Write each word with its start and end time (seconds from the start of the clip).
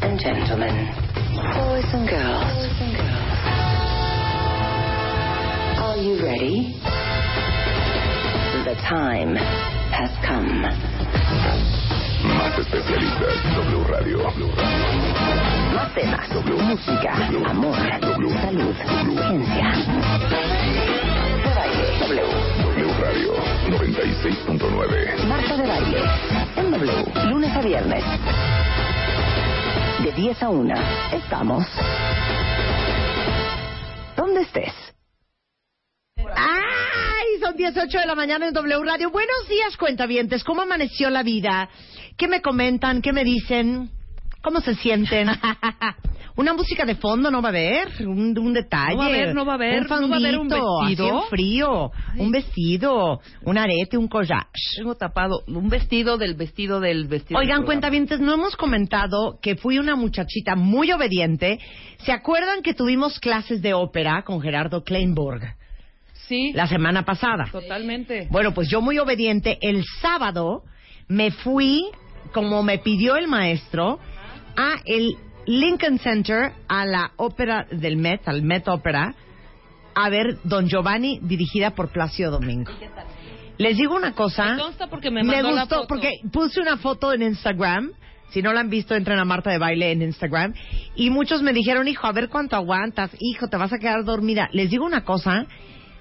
And 0.00 0.18
gentlemen, 0.20 0.74
boys 1.54 1.84
and 1.92 2.08
girls, 2.08 2.68
are 5.78 5.96
you 5.96 6.22
ready? 6.22 6.74
The 8.64 8.74
time 8.86 9.34
has 9.34 10.10
come. 10.26 10.62
Más 12.24 12.58
especialistas, 12.58 13.34
W 13.56 13.84
Radio. 13.84 14.18
Más 15.74 15.94
temas, 15.94 16.28
música, 16.44 17.14
amor, 17.48 17.76
salud, 18.00 18.74
ciencia. 19.28 19.72
De 21.42 21.50
baile. 21.54 21.84
W. 22.00 22.22
W 22.62 22.92
Radio 23.00 23.32
96.9. 23.70 25.26
Marta 25.26 25.56
de 25.56 25.66
Baile. 25.66 26.02
En 26.56 26.70
W. 26.70 27.30
Lunes 27.30 27.56
a 27.56 27.60
viernes. 27.62 28.04
De 30.02 30.12
10 30.12 30.42
a 30.44 30.50
1. 30.50 30.74
Estamos. 31.12 31.66
¿Dónde 34.16 34.42
estés? 34.42 34.72
¡Ay! 36.16 37.40
Son 37.40 37.56
18 37.56 37.98
de 37.98 38.06
la 38.06 38.14
mañana 38.14 38.46
en 38.46 38.54
W 38.54 38.84
Radio. 38.84 39.10
Buenos 39.10 39.48
días, 39.48 39.76
cuentavientes. 39.76 40.44
¿Cómo 40.44 40.62
amaneció 40.62 41.10
la 41.10 41.24
vida? 41.24 41.68
¿Qué 42.16 42.28
me 42.28 42.40
comentan? 42.40 43.02
¿Qué 43.02 43.12
me 43.12 43.24
dicen? 43.24 43.90
¿Cómo 44.40 44.60
se 44.60 44.76
sienten? 44.76 45.28
Una 46.38 46.52
música 46.52 46.84
de 46.84 46.94
fondo 46.94 47.32
no 47.32 47.42
va 47.42 47.48
a 47.48 47.50
haber, 47.50 47.88
un, 48.06 48.38
un 48.38 48.52
detalle. 48.52 48.92
No 48.94 48.98
va 48.98 49.04
a 49.06 49.08
haber, 49.08 49.34
no 49.34 49.44
va 49.44 49.52
a 49.52 49.54
haber, 49.56 49.80
un 49.80 49.88
no 49.88 50.08
va 50.08 50.14
a 50.14 50.18
haber 50.18 50.38
un 50.38 50.48
fondito, 50.48 50.82
así 50.82 50.94
vestido. 50.94 51.22
frío, 51.22 51.90
un 52.16 52.30
vestido, 52.30 53.20
un 53.42 53.58
arete, 53.58 53.98
un 53.98 54.06
collage. 54.06 54.46
Tengo 54.76 54.94
tapado 54.94 55.42
un 55.48 55.68
vestido 55.68 56.16
del 56.16 56.34
vestido 56.34 56.78
del 56.78 57.08
vestido. 57.08 57.40
Oigan, 57.40 57.64
cuentavientes, 57.64 58.20
no 58.20 58.34
hemos 58.34 58.54
comentado 58.54 59.40
que 59.42 59.56
fui 59.56 59.80
una 59.80 59.96
muchachita 59.96 60.54
muy 60.54 60.92
obediente. 60.92 61.58
¿Se 62.04 62.12
acuerdan 62.12 62.62
que 62.62 62.72
tuvimos 62.72 63.18
clases 63.18 63.60
de 63.60 63.74
ópera 63.74 64.22
con 64.22 64.40
Gerardo 64.40 64.84
Kleinburg 64.84 65.42
Sí, 66.28 66.52
la 66.54 66.68
semana 66.68 67.04
pasada? 67.04 67.48
totalmente. 67.50 68.28
Bueno, 68.30 68.54
pues 68.54 68.68
yo 68.70 68.80
muy 68.80 68.96
obediente, 69.00 69.58
el 69.60 69.82
sábado 70.00 70.62
me 71.08 71.32
fui, 71.32 71.86
como 72.32 72.62
me 72.62 72.78
pidió 72.78 73.16
el 73.16 73.26
maestro, 73.26 73.98
a 74.56 74.74
el 74.84 75.16
Lincoln 75.48 75.98
Center, 75.98 76.52
a 76.68 76.84
la 76.84 77.12
ópera 77.16 77.66
del 77.70 77.96
Met, 77.96 78.28
al 78.28 78.42
Met 78.42 78.68
Opera, 78.68 79.14
a 79.94 80.10
ver 80.10 80.36
Don 80.44 80.68
Giovanni, 80.68 81.20
dirigida 81.22 81.70
por 81.70 81.88
Placio 81.88 82.30
Domingo. 82.30 82.70
Les 83.56 83.78
digo 83.78 83.96
una 83.96 84.12
cosa. 84.12 84.52
Me 84.52 84.58
consta 84.58 84.88
porque 84.88 85.10
me 85.10 85.24
mandó 85.24 85.50
la 85.52 85.62
gustó 85.62 85.76
foto. 85.76 85.88
porque 85.88 86.20
puse 86.30 86.60
una 86.60 86.76
foto 86.76 87.14
en 87.14 87.22
Instagram. 87.22 87.92
Si 88.28 88.42
no 88.42 88.52
la 88.52 88.60
han 88.60 88.68
visto, 88.68 88.94
entren 88.94 89.18
a 89.18 89.24
Marta 89.24 89.50
de 89.50 89.56
Baile 89.56 89.90
en 89.90 90.02
Instagram. 90.02 90.52
Y 90.94 91.08
muchos 91.08 91.40
me 91.40 91.54
dijeron, 91.54 91.88
hijo, 91.88 92.06
a 92.06 92.12
ver 92.12 92.28
cuánto 92.28 92.54
aguantas. 92.54 93.10
Hijo, 93.18 93.48
te 93.48 93.56
vas 93.56 93.72
a 93.72 93.78
quedar 93.78 94.04
dormida. 94.04 94.50
Les 94.52 94.68
digo 94.68 94.84
una 94.84 95.02
cosa. 95.02 95.46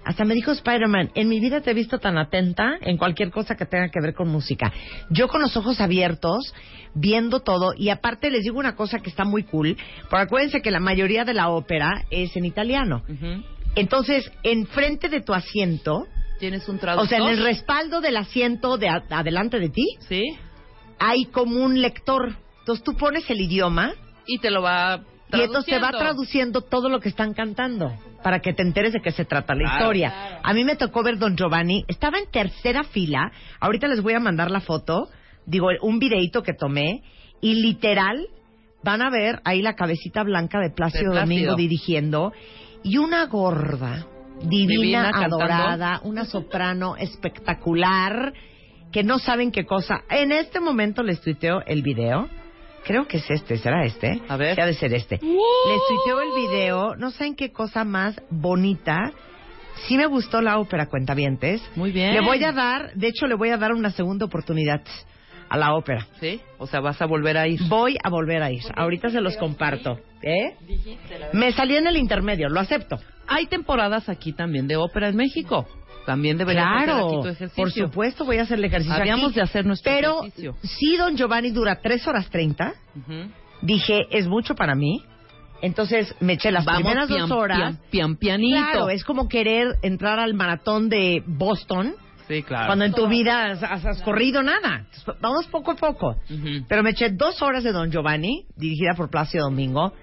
Hasta 0.08 0.24
me 0.24 0.36
dijo 0.36 0.52
Spider-Man, 0.52 1.12
en 1.16 1.28
mi 1.28 1.42
vida 1.42 1.60
te 1.60 1.72
he 1.72 1.74
visto 1.74 2.00
tan 2.00 2.18
atenta 2.18 2.78
en 2.80 2.96
cualquier 2.96 3.30
cosa 3.30 3.56
que 3.56 3.66
tenga 3.66 3.90
que 3.90 4.00
ver 4.00 4.14
con 4.14 4.30
música. 4.30 4.72
Yo 5.10 5.28
con 5.28 5.42
los 5.42 5.58
ojos 5.58 5.82
abiertos, 5.82 6.54
viendo 7.00 7.40
todo. 7.42 7.74
Y 7.78 7.90
aparte 7.90 8.30
les 8.32 8.44
digo 8.44 8.60
una 8.60 8.76
cosa 8.76 9.00
que 9.00 9.10
está 9.10 9.24
muy 9.26 9.44
cool. 9.44 9.78
Porque 10.10 10.24
acuérdense 10.26 10.62
que 10.62 10.72
la 10.72 10.80
mayoría 10.80 11.24
de 11.26 11.34
la 11.34 11.50
ópera 11.50 12.06
es 12.12 12.36
en 12.36 12.46
italiano. 12.46 13.04
Entonces, 13.76 14.32
enfrente 14.44 15.10
de 15.10 15.22
tu 15.22 15.34
asiento, 15.34 16.08
Tienes 16.40 16.68
un 16.70 16.76
o 16.76 16.80
traductor. 16.80 17.10
sea, 17.10 17.18
en 17.20 17.28
el 17.38 17.44
respaldo 17.44 18.00
del 18.02 18.18
asiento 18.18 18.78
de 18.78 18.90
adelante 18.90 19.60
de 19.60 19.70
ti, 19.70 19.86
Sí, 20.08 20.24
hay 21.00 21.26
como 21.26 21.64
un 21.64 21.82
lector. 21.82 22.36
Entonces 22.60 22.84
tú 22.84 22.96
pones 22.96 23.30
el 23.30 23.42
idioma 23.42 23.94
y 24.26 24.40
te 24.40 24.52
lo 24.52 24.62
va 24.62 25.02
y 25.34 25.42
entonces 25.42 25.66
te 25.66 25.80
va 25.80 25.90
traduciendo. 25.90 26.00
traduciendo 26.00 26.62
todo 26.62 26.90
lo 26.90 27.00
que 27.02 27.10
están 27.10 27.34
cantando 27.34 27.92
para 28.24 28.40
que 28.40 28.54
te 28.54 28.62
enteres 28.62 28.94
de 28.94 29.02
qué 29.02 29.12
se 29.12 29.26
trata 29.26 29.54
la 29.56 29.62
Claro, 29.64 29.78
historia. 29.78 30.10
claro. 30.10 30.40
A 30.44 30.54
mí 30.54 30.64
me 30.64 30.76
tocó 30.76 31.04
ver 31.04 31.18
Don 31.18 31.36
Giovanni, 31.36 31.84
estaba 31.88 32.18
en 32.18 32.30
tercera 32.32 32.84
fila, 32.84 33.32
ahorita 33.60 33.88
les 33.88 34.02
voy 34.02 34.14
a 34.14 34.20
mandar 34.20 34.52
la 34.52 34.62
foto, 34.62 35.10
digo, 35.48 35.70
un 35.82 35.98
videito 35.98 36.44
que 36.44 36.54
tomé 36.54 37.02
y 37.42 37.56
literal 37.56 38.28
van 38.84 39.02
a 39.02 39.10
ver 39.10 39.42
ahí 39.44 39.62
la 39.62 39.74
cabecita 39.74 40.24
blanca 40.24 40.60
de 40.60 40.70
Plácido, 40.70 41.06
De 41.06 41.12
Plácido. 41.12 41.22
Domingo 41.22 41.56
dirigiendo 41.56 42.34
y 42.84 42.98
una 42.98 43.26
gorda 43.26 44.06
divina, 44.44 44.82
Divina, 44.82 45.12
cantando. 45.12 45.38
adorada, 45.38 46.02
una 46.04 46.26
soprano 46.26 46.96
espectacular 46.96 48.34
que 48.92 49.04
no 49.04 49.20
saben 49.20 49.52
qué 49.52 49.66
cosa. 49.66 50.02
En 50.10 50.32
este 50.32 50.60
momento 50.60 51.02
les 51.04 51.20
tuiteo 51.22 51.62
el 51.66 51.82
video. 51.82 52.30
Creo 52.86 53.08
que 53.08 53.18
es 53.18 53.30
este, 53.30 53.58
¿será 53.58 53.84
este? 53.84 54.22
A 54.30 54.38
ver. 54.38 54.62
Ha 54.62 54.66
de 54.66 54.74
ser 54.74 54.94
este. 54.94 55.18
¡Wow! 55.22 55.32
Les 55.32 55.82
tuiteo 55.90 56.22
el 56.22 56.48
video, 56.48 56.96
no 56.96 57.12
saben 57.12 57.36
qué 57.36 57.52
cosa 57.52 57.84
más 57.84 58.22
bonita. 58.30 59.12
Sí 59.88 59.98
me 59.98 60.06
gustó 60.06 60.42
la 60.42 60.58
ópera, 60.60 60.88
cuentavientes. 60.88 61.62
Muy 61.76 61.92
bien. 61.92 62.14
Le 62.14 62.22
voy 62.22 62.44
a 62.44 62.52
dar, 62.54 62.94
de 62.94 63.08
hecho 63.08 63.28
le 63.28 63.36
voy 63.36 63.50
a 63.50 63.58
dar 63.58 63.74
una 63.74 63.92
segunda 63.92 64.26
oportunidad 64.26 64.82
a 65.50 65.58
la 65.58 65.74
ópera. 65.76 66.08
Sí, 66.20 66.42
o 66.58 66.68
sea, 66.68 66.80
vas 66.82 67.02
a 67.02 67.06
volver 67.06 67.38
a 67.38 67.48
ir. 67.48 67.60
Voy 67.68 67.98
a 68.04 68.10
volver 68.10 68.44
a 68.44 68.52
ir. 68.52 68.62
Ahorita 68.76 69.10
se 69.10 69.22
los 69.22 69.38
comparto. 69.38 70.00
¿Eh? 70.22 70.56
Me 71.34 71.52
salí 71.52 71.76
en 71.76 71.88
el 71.88 71.98
intermedio, 71.98 72.50
lo 72.50 72.60
acepto. 72.60 72.98
Hay 73.28 73.46
temporadas 73.48 74.10
aquí 74.10 74.34
también 74.34 74.68
de 74.68 74.76
ópera 74.78 75.10
en 75.10 75.16
México. 75.16 75.68
También 76.06 76.38
deberías 76.38 76.66
hacer 76.66 76.78
aquí 76.90 76.92
Claro, 76.92 77.22
tu 77.22 77.28
ejercicio. 77.28 77.64
por 77.64 77.72
supuesto 77.72 78.24
voy 78.26 78.38
a 78.38 78.44
hacer 78.44 78.58
el 78.60 78.66
ejercicio 78.66 78.96
Habríamos 78.96 79.26
aquí. 79.32 79.36
de 79.36 79.42
hacer 79.42 79.66
nuestro 79.66 79.92
Pero 79.92 80.20
ejercicio. 80.24 80.56
si 80.64 80.96
Don 80.96 81.18
Giovanni 81.18 81.52
dura 81.52 81.80
tres 81.82 82.08
horas 82.08 82.30
30, 82.30 82.74
Ujú. 82.96 83.30
dije, 83.62 84.06
es 84.12 84.26
mucho 84.28 84.56
para 84.56 84.74
mí. 84.74 85.02
Entonces 85.62 86.16
me 86.22 86.34
eché 86.34 86.52
las 86.52 86.64
Vamos 86.66 86.84
primeras 86.84 87.08
pian, 87.08 87.28
dos 87.28 87.32
horas. 87.32 87.58
pian, 87.60 87.80
pian, 87.90 88.16
pianito. 88.16 88.58
Claro, 88.72 88.90
es 88.90 89.04
como 89.04 89.28
querer 89.28 89.76
entrar 89.82 90.20
al 90.20 90.34
maratón 90.34 90.88
de 90.88 91.24
Boston 91.26 91.96
Sí, 92.28 92.44
claro. 92.44 92.68
cuando 92.68 92.86
en 92.86 92.94
tu 92.94 93.08
vida 93.08 93.46
has, 93.52 93.64
has- 93.64 93.86
has 93.86 94.02
corrido 94.02 94.44
nada. 94.44 94.80
Entonces, 94.80 95.16
Vamos 95.22 95.48
poco 95.48 95.72
a 95.72 95.76
poco. 95.76 96.16
Pero 96.68 96.84
me 96.84 96.90
eché 96.92 97.10
dos 97.12 97.42
horas 97.42 97.64
de 97.64 97.72
Don 97.72 97.90
Giovanni, 97.92 98.46
dirigida 98.56 98.94
por 98.96 99.10
Plácido 99.10 99.46
Domingo. 99.46 99.94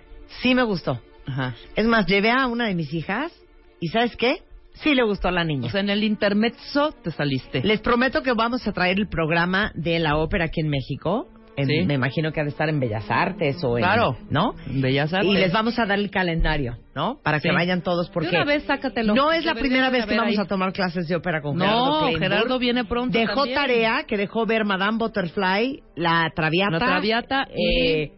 Sí 0.40 0.54
me 0.54 0.62
gustó. 0.62 1.00
Ajá. 1.26 1.54
Es 1.76 1.86
más, 1.86 2.06
llevé 2.06 2.30
a 2.30 2.46
una 2.46 2.66
de 2.66 2.74
mis 2.74 2.92
hijas 2.94 3.32
y 3.80 3.88
¿sabes 3.88 4.16
qué? 4.16 4.42
Sí 4.74 4.94
le 4.94 5.04
gustó 5.04 5.28
a 5.28 5.32
la 5.32 5.44
niña. 5.44 5.68
O 5.68 5.70
sea, 5.70 5.80
en 5.80 5.90
el 5.90 6.02
intermezzo 6.02 6.92
te 7.02 7.10
saliste. 7.12 7.62
Les 7.62 7.80
prometo 7.80 8.22
que 8.22 8.32
vamos 8.32 8.66
a 8.66 8.72
traer 8.72 8.98
el 8.98 9.08
programa 9.08 9.70
de 9.74 9.98
la 10.00 10.16
ópera 10.16 10.46
aquí 10.46 10.60
en 10.62 10.68
México. 10.68 11.28
En- 11.56 11.66
Sí. 11.66 11.84
Me 11.86 11.94
imagino 11.94 12.32
que 12.32 12.40
ha 12.40 12.42
de 12.44 12.50
estar 12.50 12.68
en 12.68 12.80
Bellas 12.80 13.04
Artes 13.08 13.62
o 13.62 13.78
en... 13.78 13.84
Claro. 13.84 14.16
¿No? 14.28 14.54
Bellas 14.66 15.12
Artes. 15.12 15.30
Y 15.30 15.34
les 15.34 15.52
vamos 15.52 15.78
a 15.78 15.86
dar 15.86 15.98
el 15.98 16.10
calendario, 16.10 16.76
¿no? 16.96 17.20
Para 17.22 17.38
que 17.38 17.48
Sí. 17.50 17.54
vayan 17.54 17.80
todos 17.82 18.10
porque... 18.10 18.28
De 18.30 18.36
una 18.36 18.44
vez 18.44 18.64
sácatelo. 18.64 19.14
No 19.14 19.30
es 19.32 19.44
la 19.44 19.54
primera 19.54 19.88
vez 19.90 20.04
que 20.06 20.16
vamos 20.16 20.36
ahí. 20.36 20.44
a 20.44 20.48
tomar 20.48 20.72
clases 20.72 21.06
de 21.06 21.14
ópera 21.16 21.40
con 21.40 21.56
No, 21.56 21.64
Gerardo 21.64 21.98
Kleinburg. 22.00 22.22
Gerardo 22.22 22.58
viene 22.58 22.84
pronto 22.84 23.18
Dejó 23.18 23.34
también. 23.46 23.54
tarea 23.56 24.04
que 24.06 24.16
dejó 24.16 24.46
ver 24.46 24.64
Madame 24.64 24.98
Butterfly, 24.98 25.82
la 25.96 26.30
Traviata. 26.34 26.70
La 26.72 26.78
Traviata 26.78 27.46
y- 27.54 27.88
eh, 28.02 28.12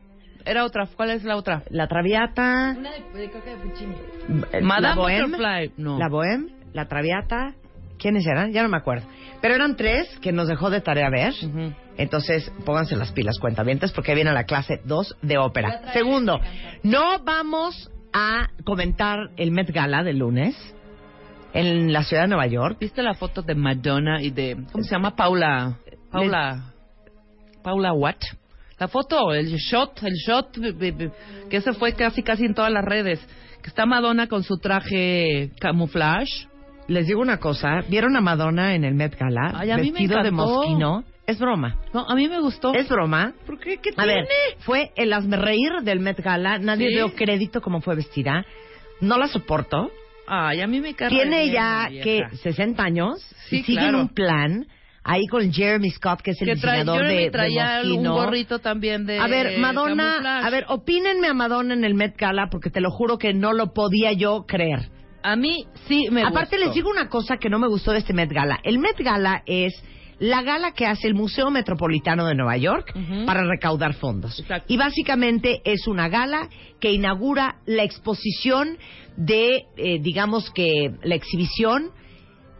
era 0.47 0.65
otra. 0.65 0.87
¿Cuál 0.97 1.11
es 1.11 1.25
la 1.25 1.37
otra? 1.37 1.63
La 1.71 1.89
Traviata. 1.89 2.75
Una 2.79 2.91
de, 2.93 3.03
creo 3.13 3.43
que 3.43 3.51
de 3.51 3.57
Puccini. 3.57 3.95
eh, 4.53 4.61
Madame 4.63 4.89
la 4.89 4.95
Bohème, 4.97 5.25
Butterfly. 5.33 5.73
No. 5.77 5.99
La 5.99 6.09
Bohème, 6.09 6.49
la 6.73 6.87
Traviata. 6.87 7.55
¿Quiénes 7.99 8.27
eran? 8.27 8.53
Ya 8.53 8.63
no 8.63 8.69
me 8.69 8.77
acuerdo. 8.77 9.07
Pero 9.43 9.55
eran 9.55 9.75
tres 9.77 10.07
que 10.21 10.31
nos 10.33 10.49
dejó 10.49 10.71
de 10.71 10.81
tarea 10.83 11.09
ver. 11.11 11.33
Ujú. 11.43 11.73
Entonces, 11.99 12.51
pónganse 12.65 12.97
las 12.97 13.13
pilas, 13.13 13.39
cuentavientes, 13.39 13.93
porque 13.93 14.15
viene 14.15 14.33
la 14.33 14.45
clase 14.45 14.81
2 14.85 15.17
de 15.23 15.39
ópera. 15.39 15.93
Segundo, 15.93 16.41
no 16.83 17.19
vamos 17.25 17.91
a 18.13 18.49
comentar 18.65 19.31
el 19.37 19.51
Met 19.51 19.71
Gala 19.71 20.03
del 20.03 20.19
lunes 20.19 20.55
en 21.55 21.93
la 21.93 22.03
ciudad 22.03 22.25
de 22.25 22.29
Nueva 22.29 22.47
York. 22.47 22.79
¿Viste 22.81 23.03
la 23.03 23.15
foto 23.15 23.43
de 23.43 23.55
Madonna 23.55 24.21
y 24.23 24.31
de... 24.31 24.57
¿Cómo 24.73 24.85
se 24.85 24.91
llama? 24.91 25.17
Paula... 25.17 25.79
Paula... 26.11 26.73
Paula 27.63 27.93
what? 27.93 28.17
La 28.79 28.89
foto, 28.89 29.33
el 29.33 29.47
shot, 29.57 30.03
el 30.03 30.15
shot, 30.15 30.57
be- 30.59 30.93
be- 30.93 31.11
que 31.49 31.57
ese 31.57 31.73
fue 31.73 31.95
casi 31.95 32.23
casi 32.23 32.45
en 32.45 32.55
todas 32.55 32.71
las 32.71 32.85
redes. 32.85 33.27
Que 33.63 33.69
está 33.71 33.87
Madonna 33.87 34.29
con 34.29 34.43
su 34.43 34.59
traje 34.59 35.51
camouflage. 35.59 36.47
Les 36.89 37.07
digo 37.07 37.21
una 37.21 37.39
cosa, 37.39 37.81
¿vieron 37.89 38.15
a 38.17 38.21
Madonna 38.21 38.75
en 38.75 38.85
el 38.85 38.95
Met 38.95 39.19
Gala? 39.19 39.53
Ay, 39.55 39.71
a 39.73 39.77
mí 39.79 39.91
me 39.91 39.99
vestido 39.99 40.23
de 40.23 40.31
mosquino. 40.31 41.05
Es 41.27 41.39
broma. 41.39 41.77
No, 41.93 42.07
a 42.09 42.15
mí 42.15 42.29
me 42.29 42.41
gustó. 42.41 42.73
Es 42.75 42.89
broma. 42.89 43.33
¿Por 43.47 43.59
qué? 43.59 43.79
¿Qué 43.79 43.91
A 43.97 44.05
tiene? 44.05 44.15
ver, 44.23 44.29
fue 44.61 44.93
el 44.97 45.13
reír 45.33 45.73
del 45.83 46.01
Met 46.01 46.21
Gala. 46.21 46.59
Nadie 46.59 46.89
¿Sí? 46.89 46.95
dio 46.95 47.15
crédito 47.15 47.61
como 47.61 47.81
fue 47.81 47.97
vestida. 47.97 48.45
No 49.01 49.19
la 49.19 49.27
soporto. 49.29 49.91
Ay, 50.29 50.61
a 50.61 50.67
mí 50.67 50.81
me 50.81 50.95
cae 50.95 51.09
Tiene 51.09 51.51
ya 51.51 51.89
que 51.89 52.25
60 52.43 52.83
años 52.83 53.21
Sí, 53.49 53.59
y 53.59 53.63
sigue 53.63 53.79
claro. 53.79 54.01
un 54.01 54.09
plan 54.09 54.67
ahí 55.05 55.27
con 55.29 55.53
Jeremy 55.53 55.89
Scott 55.91 56.21
que 56.21 56.33
es 56.33 56.41
el 56.43 56.49
que 56.49 56.55
diseñador 56.57 57.07
de, 57.07 57.15
de 57.15 57.31
traía 57.31 57.81
un 57.85 58.05
gorrito 58.05 58.59
también 58.59 59.07
de 59.07 59.21
A 59.21 59.29
ver, 59.29 59.59
Madonna, 59.59 60.11
camuflaje. 60.15 60.47
a 60.47 60.51
ver, 60.51 60.65
opínenme 60.69 61.29
a 61.29 61.35
Madonna 61.35 61.75
en 61.75 61.85
el 61.85 61.95
Met 61.95 62.17
Gala 62.17 62.49
porque 62.51 62.71
te 62.71 62.81
lo 62.81 62.91
juro 62.91 63.19
que 63.19 63.33
no 63.35 63.53
lo 63.53 63.73
podía 63.73 64.13
yo 64.15 64.47
creer. 64.49 64.89
A 65.23 65.37
mí 65.37 65.67
sí 65.87 66.09
me 66.11 66.23
Aparte 66.23 66.57
gustó. 66.57 66.67
les 66.67 66.75
digo 66.75 66.91
una 66.91 67.09
cosa 67.09 67.37
que 67.37 67.49
no 67.49 67.61
me 67.61 67.69
gustó 67.69 67.93
de 67.93 67.99
este 67.99 68.13
Met 68.13 68.33
Gala. 68.33 68.59
El 68.65 68.79
Met 68.81 68.99
Gala 68.99 69.43
es 69.47 69.75
la 70.19 70.43
gala 70.43 70.73
que 70.73 70.87
hace 70.87 71.09
el 71.09 71.15
Museo 71.15 71.51
Metropolitano 71.51 72.27
de 72.27 72.35
Nueva 72.35 72.57
York 72.57 72.95
para 73.27 73.45
recaudar 73.45 73.95
fondos. 73.95 74.39
Exacto. 74.41 74.73
Y 74.73 74.77
básicamente 74.77 75.61
es 75.65 75.87
una 75.87 76.09
gala 76.09 76.49
que 76.81 76.93
inaugura 76.93 77.57
la 77.67 77.83
exposición 77.83 78.79
de, 79.17 79.65
eh, 79.77 79.99
digamos 80.01 80.51
que, 80.51 80.93
la 81.03 81.15
exhibición 81.15 81.91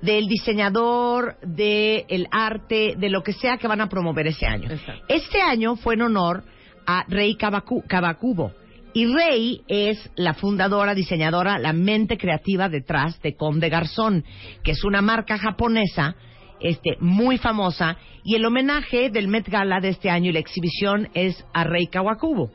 del 0.03 0.27
diseñador, 0.27 1.37
del 1.43 2.29
arte, 2.31 2.95
de 2.99 3.09
lo 3.09 3.23
que 3.23 3.33
sea 3.33 3.57
que 3.57 3.67
van 3.67 3.81
a 3.81 3.89
promover 3.89 4.27
ese 4.27 4.47
año. 4.47 4.71
Exacto. 4.71 5.05
Este 5.09 5.41
año 5.41 5.77
fue 5.77 5.95
en 5.95 6.03
honor 6.03 6.45
a 6.87 7.05
Rei 7.09 7.37
Kabaku- 7.37 7.85
Kawakubo. 7.87 8.53
Y 8.93 9.07
Rei 9.07 9.63
es 9.69 10.11
la 10.17 10.35
fundadora, 10.35 10.95
diseñadora, 10.95 11.59
la 11.59 11.73
mente 11.73 12.17
creativa 12.17 12.69
detrás 12.69 13.21
de 13.23 13.35
Comme 13.35 13.61
de 13.61 13.69
Garzón, 13.69 14.25
que 14.63 14.71
es 14.73 14.85
una 14.85 15.03
marca 15.03 15.37
japonesa 15.39 16.17
este, 16.61 16.97
muy 17.01 17.39
famosa. 17.39 17.97
Y 18.25 18.35
el 18.35 18.45
homenaje 18.45 19.11
del 19.11 19.29
Met 19.29 19.49
Gala 19.49 19.81
de 19.81 19.89
este 19.91 20.11
año 20.11 20.31
y 20.31 20.33
la 20.33 20.39
exhibición 20.41 21.09
es 21.15 21.45
a 21.53 21.65
Rei 21.65 21.87
Kawakubo. 21.87 22.51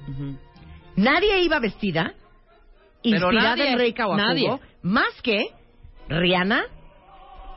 Nadie 0.95 1.41
iba 1.43 1.59
vestida 1.59 2.13
Pero 3.03 3.15
inspirada 3.31 3.55
nadie, 3.55 3.71
en 3.71 3.77
Rei 3.77 3.93
Kawakubo, 3.93 4.25
nadie. 4.27 4.49
más 4.81 5.21
que 5.23 5.45
Rihanna, 6.09 6.63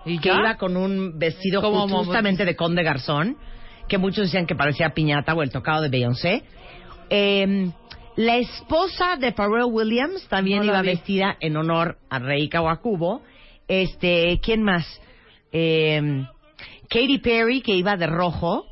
¿Y 0.07 0.19
que 0.19 0.29
ya? 0.29 0.37
iba 0.39 0.57
con 0.57 0.77
un 0.77 1.19
vestido 1.19 1.61
justamente 1.89 2.45
de 2.45 2.55
Conde 2.57 2.83
Garzón, 2.85 3.37
que 3.89 3.99
muchos 3.99 4.27
decían 4.27 4.47
que 4.47 4.55
parecía 4.55 4.91
piñata 4.91 5.35
o 5.35 5.43
el 5.43 5.51
tocado 5.51 5.83
de 5.83 5.89
Beyoncé. 5.89 6.45
Eh, 7.11 7.71
la 8.17 8.37
esposa 8.37 9.17
de 9.17 9.33
Pharrell 9.33 9.65
Williams 9.65 10.27
también 10.29 10.61
No 10.61 10.67
iba 10.67 10.83
vi. 10.83 10.89
vestida 10.91 11.37
en 11.41 11.57
honor 11.57 11.99
a 12.11 12.19
Rei 12.21 12.49
Kawakubo. 12.49 13.23
Este, 13.67 14.39
¿quién 14.43 14.63
más? 14.63 14.87
Eh, 15.51 16.25
Katy 16.89 17.19
Perry, 17.19 17.61
que 17.61 17.75
iba 17.75 17.97
de 17.97 18.07
rojo, 18.07 18.67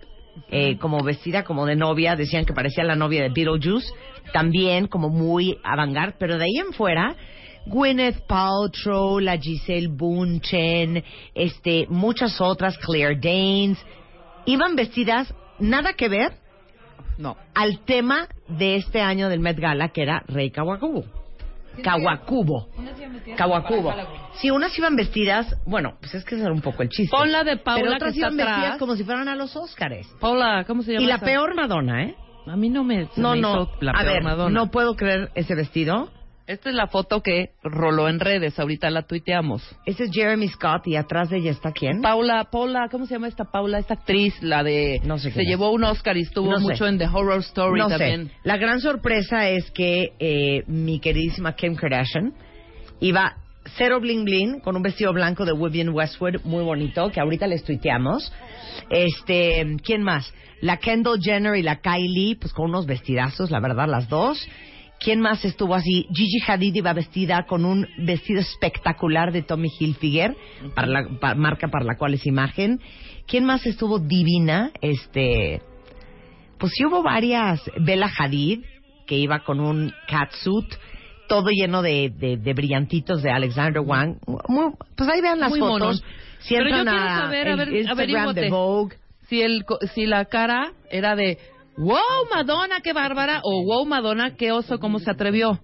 eh, 0.51 0.79
como 0.79 1.03
vestida 1.03 1.45
como 1.45 1.67
de 1.67 1.77
novia, 1.77 2.17
decían 2.17 2.45
que 2.45 2.53
parecía 2.53 2.85
la 2.85 2.97
novia 2.97 3.23
de 3.23 3.29
Beetlejuice, 3.29 3.93
también 4.33 4.87
como 4.87 5.09
muy 5.09 5.59
avant 5.63 5.97
pero 6.19 6.39
de 6.39 6.45
ahí 6.45 6.59
en 6.59 6.73
fuera, 6.73 7.17
Gwyneth 7.67 8.27
Paltrow, 8.27 9.21
la 9.21 9.37
Giselle 9.39 9.89
Bunchen, 9.89 11.05
este, 11.35 11.87
muchas 11.89 12.41
otras, 12.41 12.77
Claire 12.79 13.17
Danes, 13.17 13.79
iban 14.47 14.75
vestidas 14.75 15.33
nada 15.59 15.93
que 15.93 16.09
ver 16.09 16.33
No. 17.19 17.37
al 17.55 17.81
tema 17.85 18.29
de 18.49 18.77
este 18.77 19.01
año 19.01 19.29
del 19.29 19.41
Met 19.41 19.59
Gala, 19.59 19.91
que 19.91 20.03
era 20.03 20.25
Rey 20.27 20.51
Kawakubo. 20.51 21.05
Kawakubo. 21.83 22.69
Kawakubo. 23.37 23.95
Si 24.35 24.51
unas 24.51 24.77
iban 24.79 24.97
vestidas, 24.97 25.55
bueno, 25.67 25.95
pues 26.01 26.15
es 26.15 26.25
que 26.25 26.35
ese 26.35 26.45
era 26.45 26.53
un 26.53 26.61
poco 26.61 26.83
el 26.83 26.89
chiste. 26.89 27.15
Pon 27.17 27.31
la 27.33 27.45
de 27.45 27.57
Paula 27.57 27.83
Pero 27.83 27.95
otras 27.95 28.13
que 28.13 28.19
está 28.21 28.27
iban 28.33 28.37
vestidas 28.37 28.59
atrás. 28.65 28.79
como 28.79 28.97
si 28.97 29.05
fueran 29.05 29.29
a 29.29 29.37
los 29.37 29.55
Óscares. 29.57 30.07
Paula, 30.21 30.65
¿cómo 30.67 30.83
se 30.83 30.93
llama? 30.93 31.05
Y 31.05 31.07
la 31.07 31.17
esa? 31.17 31.25
peor 31.27 31.55
Madonna, 31.55 32.05
¿eh? 32.05 32.15
A 32.47 32.57
mí 32.57 32.69
no 32.69 32.83
me, 32.85 33.07
se 33.07 33.21
No, 33.21 33.35
me 33.35 33.41
no. 33.41 33.51
hizo 33.63 33.73
la 33.81 33.93
a 33.93 34.01
peor 34.01 34.13
ver, 34.15 34.23
Madonna. 34.25 34.55
no 34.61 34.71
puedo 34.71 34.97
creer 34.97 35.31
ese 35.35 35.55
vestido. 35.55 36.11
Esta 36.47 36.71
es 36.71 36.75
la 36.75 36.87
foto 36.89 37.23
que 37.23 37.51
roló 37.63 38.09
en 38.09 38.19
redes. 38.21 38.59
Ahorita 38.59 38.91
la 38.91 39.03
tuiteamos. 39.03 39.63
Ese 39.87 40.05
es 40.05 40.11
Jeremy 40.13 40.49
Scott 40.49 40.87
y 40.87 40.97
atrás 40.97 41.31
de 41.31 41.39
ella 41.39 41.51
está 41.53 41.73
quién? 41.73 42.01
Paula, 42.03 42.49
Paula, 42.51 42.89
¿cómo 42.91 43.07
se 43.07 43.15
llama 43.15 43.29
esta 43.29 43.45
Paula? 43.45 43.79
Esta 43.79 43.95
actriz, 43.95 44.35
la 44.43 44.63
de... 44.63 45.01
No 45.05 45.19
sé 45.19 45.31
Se 45.31 45.43
es. 45.43 45.49
llevó 45.49 45.71
un 45.71 45.85
Oscar 45.85 46.17
y 46.17 46.23
estuvo 46.23 46.51
No 46.51 46.59
sé. 46.59 46.63
mucho 46.65 46.87
en 46.87 46.99
The 46.99 47.07
Horror 47.07 47.39
Story 47.41 47.81
no 47.81 47.89
también. 47.89 48.27
sé. 48.29 48.35
La 48.45 48.57
gran 48.57 48.81
sorpresa 48.81 49.49
es 49.49 49.71
que 49.71 50.13
eh, 50.19 50.65
mi 50.67 50.99
queridísima 50.99 51.55
Kim 51.55 51.75
Kardashian 51.77 52.33
iba 53.01 53.37
cero 53.77 54.01
bling 54.01 54.25
bling 54.25 54.61
con 54.61 54.75
un 54.75 54.83
vestido 54.83 55.13
blanco 55.13 55.45
de 55.45 55.53
Vivienne 55.53 55.91
Westwood 55.93 56.43
muy 56.45 56.65
bonito 56.65 57.09
que 57.11 57.21
ahorita 57.21 57.47
les 57.47 57.63
tuiteamos. 57.63 58.33
Este, 58.91 59.65
¿quién 59.85 60.03
más? 60.03 60.33
La 60.61 60.77
Kendall 60.77 61.19
Jenner 61.21 61.57
y 61.57 61.63
la 61.63 61.81
Kylie, 61.81 62.37
pues 62.37 62.53
con 62.53 62.67
unos 62.71 62.87
vestidazos, 62.87 63.51
la 63.51 63.61
verdad, 63.61 63.87
las 63.89 64.09
dos. 64.09 64.39
¿Quién 65.03 65.21
más 65.21 65.45
estuvo 65.45 65.75
así? 65.75 66.07
Gigi 66.15 66.39
Hadid 66.47 66.77
iba 66.77 66.93
vestida 66.93 67.45
con 67.49 67.65
un 67.65 67.89
vestido 67.99 68.41
espectacular 68.41 69.33
de 69.33 69.43
Tommy 69.43 69.69
Hilfiger, 69.79 70.37
para 70.75 70.87
la 70.87 71.35
marca 71.35 71.69
para 71.69 71.85
la 71.85 71.97
cual 71.97 72.15
es 72.15 72.25
imagen. 72.27 72.81
¿Quién 73.27 73.45
más 73.45 73.67
estuvo 73.67 73.99
divina? 73.99 74.71
Este, 74.81 75.61
pues 76.59 76.73
sí 76.77 76.85
hubo 76.85 77.03
varias. 77.03 77.61
Bella 77.81 78.09
Hadid, 78.17 78.61
que 79.07 79.17
iba 79.17 79.41
con 79.41 79.59
un 79.59 79.93
catsuit, 80.07 80.73
todo 81.29 81.49
lleno 81.51 81.83
de, 81.83 82.13
de, 82.17 82.37
de 82.37 82.55
brillantitos 82.55 83.23
de 83.23 83.31
Alexander 83.31 83.81
Wang. 83.81 84.19
Muy- 84.49 84.73
pues 84.97 85.09
ahí 85.09 85.21
vean 85.21 85.41
las 85.41 85.51
Muy 85.51 85.59
fotos. 85.61 85.81
monos. 85.81 86.05
Si 86.41 86.55
Pero 86.55 86.69
yo 86.71 86.83
quiero 86.85 86.91
a 87.01 87.19
saber, 87.19 87.49
a 87.49 87.57
ver, 87.57 87.73
Instagram 87.73 88.35
de 88.35 88.51
Vogue. 88.51 88.97
Si, 89.29 89.41
el, 89.41 89.65
si 89.95 90.07
la 90.07 90.27
cara 90.27 90.73
era 90.91 91.17
de... 91.17 91.39
¡Wow, 91.77 92.29
Madonna, 92.33 92.81
qué 92.83 92.93
bárbara! 92.93 93.41
O 93.45 93.65
¡Wow, 93.65 93.87
Madonna, 93.87 94.37
qué 94.37 94.53
oso, 94.53 94.79
cómo 94.79 94.99
se 94.99 95.11
atrevió! 95.11 95.61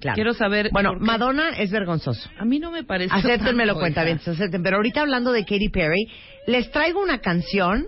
Claro. 0.00 0.14
Quiero 0.14 0.32
saber... 0.34 0.70
Bueno. 0.72 0.94
Madonna 1.00 1.50
es 1.50 1.70
vergonzoso. 1.72 2.30
A 2.38 2.44
mí 2.44 2.60
no 2.60 2.70
me 2.70 2.84
parece 2.84 3.12
Acéptenmelo, 3.12 3.74
cuenta 3.74 4.04
bien, 4.04 4.20
acepten. 4.24 4.62
Pero 4.62 4.76
ahorita 4.76 5.00
hablando 5.00 5.32
de 5.32 5.42
Katy 5.44 5.70
Perry, 5.70 6.08
les 6.46 6.70
traigo 6.70 7.02
una 7.02 7.18
canción 7.18 7.86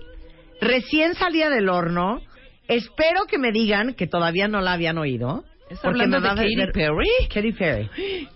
recién 0.61 1.15
salida 1.15 1.51
del 1.51 1.69
horno. 1.69 2.21
Espero 2.67 3.27
que 3.27 3.39
me 3.39 3.53
digan 3.53 3.95
que 3.95 4.09
todavía 4.09 4.49
no 4.49 4.61
la 4.61 4.73
habían 4.73 4.99
oído. 4.99 5.45
¿Estás 5.69 5.85
hablando 5.85 6.21
de 6.21 6.29
Katy 6.29 6.57
ver- 6.57 6.73
Perry? 6.73 7.09
Katy 7.33 7.53
Perry. 7.53 8.29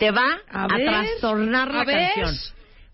Te 0.00 0.10
va 0.10 0.40
a, 0.50 0.64
A 0.64 0.76
ver, 0.76 0.86
trastornar 0.88 1.72
la 1.72 1.82
a 1.82 1.84
canción. 1.84 2.34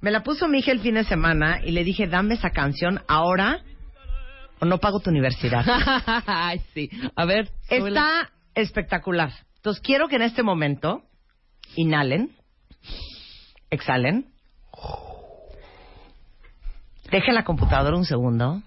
Me 0.02 0.10
la 0.10 0.22
puso 0.22 0.48
mi 0.48 0.58
hija 0.58 0.72
el 0.72 0.80
fin 0.80 0.96
de 0.96 1.04
semana 1.04 1.60
y 1.64 1.70
le 1.72 1.82
dije, 1.82 2.06
dame 2.06 2.34
esa 2.34 2.50
canción 2.50 3.00
ahora 3.08 3.60
no 4.60 4.78
pago 4.78 5.00
tu 5.00 5.10
universidad. 5.10 5.64
Ay, 6.26 6.60
sí. 6.74 6.90
A 7.16 7.24
ver. 7.24 7.50
Está 7.68 8.30
espectacular. 8.54 9.32
Entonces 9.56 9.82
quiero 9.82 10.08
que 10.08 10.16
en 10.16 10.22
este 10.22 10.42
momento 10.42 11.02
inhalen, 11.76 12.30
exhalen, 13.70 14.26
dejen 17.10 17.34
la 17.34 17.44
computadora 17.44 17.96
un 17.96 18.04
segundo, 18.04 18.62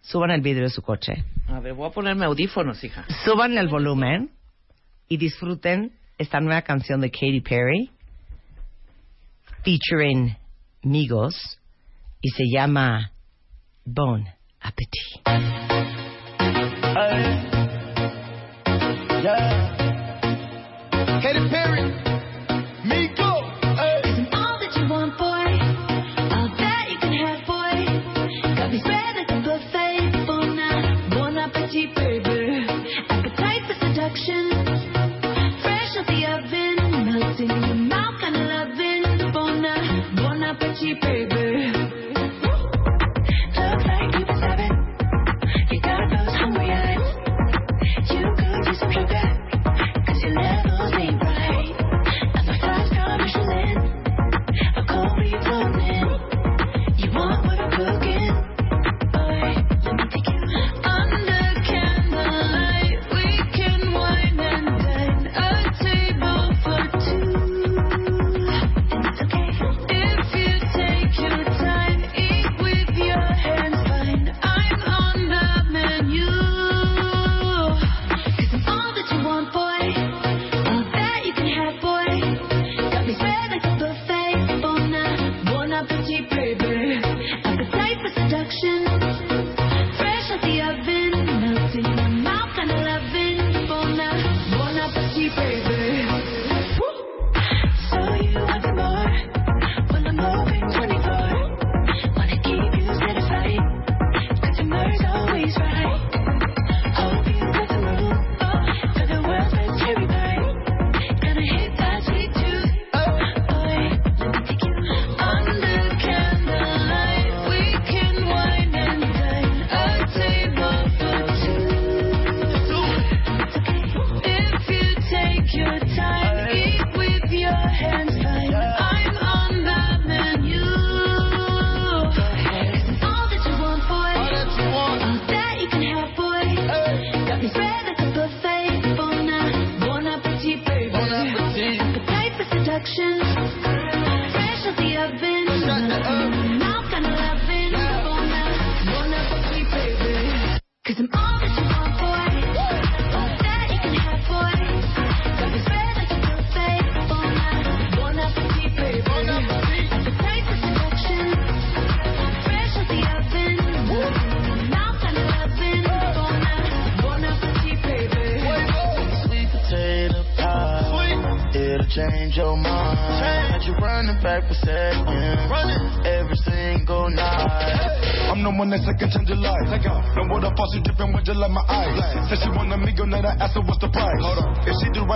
suban 0.00 0.30
el 0.30 0.40
vidrio 0.40 0.64
de 0.64 0.70
su 0.70 0.82
coche, 0.82 1.24
A 1.48 1.60
ver, 1.60 1.74
voy 1.74 1.88
a 1.88 1.92
ponerme 1.92 2.24
audífonos, 2.26 2.82
hija. 2.84 3.04
suban 3.24 3.56
el 3.58 3.68
volumen 3.68 4.30
y 5.08 5.16
disfruten 5.16 5.92
esta 6.18 6.40
nueva 6.40 6.62
canción 6.62 7.00
de 7.00 7.10
Katy 7.10 7.40
Perry 7.40 7.90
featuring 9.64 10.36
Migos 10.82 11.58
y 12.20 12.30
se 12.30 12.44
llama 12.52 13.12
Bon 14.62 14.68
Appetit. 14.68 15.22
Katy 19.22 19.61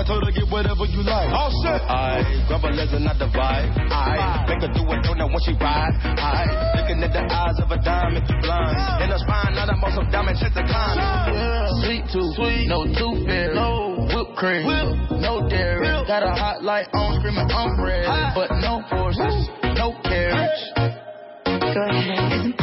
told 0.06 0.22
her 0.22 0.30
get 0.30 0.46
whatever 0.48 0.86
you 0.86 1.02
like. 1.02 1.28
All 1.34 1.50
set. 1.66 1.82
I 1.90 2.22
grab 2.46 2.64
a 2.64 2.70
lesson, 2.70 3.02
not 3.04 3.18
the 3.18 3.26
vibe. 3.26 3.74
I 3.90 4.46
make 4.46 4.62
her 4.62 4.72
do 4.72 4.86
it, 4.94 5.02
don't 5.02 5.18
when 5.18 5.42
she 5.42 5.52
ride. 5.58 5.92
I 6.16 6.46
looking 6.78 7.02
at 7.02 7.12
the 7.12 7.26
eyes 7.26 7.58
of 7.58 7.70
a 7.70 7.78
diamond, 7.82 8.24
you 8.30 8.38
blind. 8.40 9.02
In 9.02 9.10
her 9.10 9.18
spine, 9.18 9.54
now 9.58 9.66
I'm 9.66 9.82
on 9.82 9.92
some 9.92 10.08
diamond 10.10 10.38
shit 10.38 10.54
to 10.54 10.62
climb. 10.62 10.96
Yeah. 10.96 11.66
Sweet 11.82 12.04
tooth, 12.08 12.34
sweet, 12.38 12.66
no 12.70 12.86
tooth 12.86 13.26
fairy, 13.26 13.54
no 13.54 14.06
whipped 14.14 14.38
cream, 14.38 14.64
no 15.20 15.46
dairy. 15.50 15.86
Got 16.06 16.22
a 16.22 16.32
hot 16.32 16.62
light 16.62 16.86
on, 16.94 17.20
screaming 17.20 17.50
I'm 17.50 17.82
ready, 17.82 18.06
but 18.34 18.54
no 18.62 18.80
forces, 18.88 19.50
no 19.74 19.92
carriage. 20.06 20.62
Go 21.44 21.82
ahead. 21.82 22.55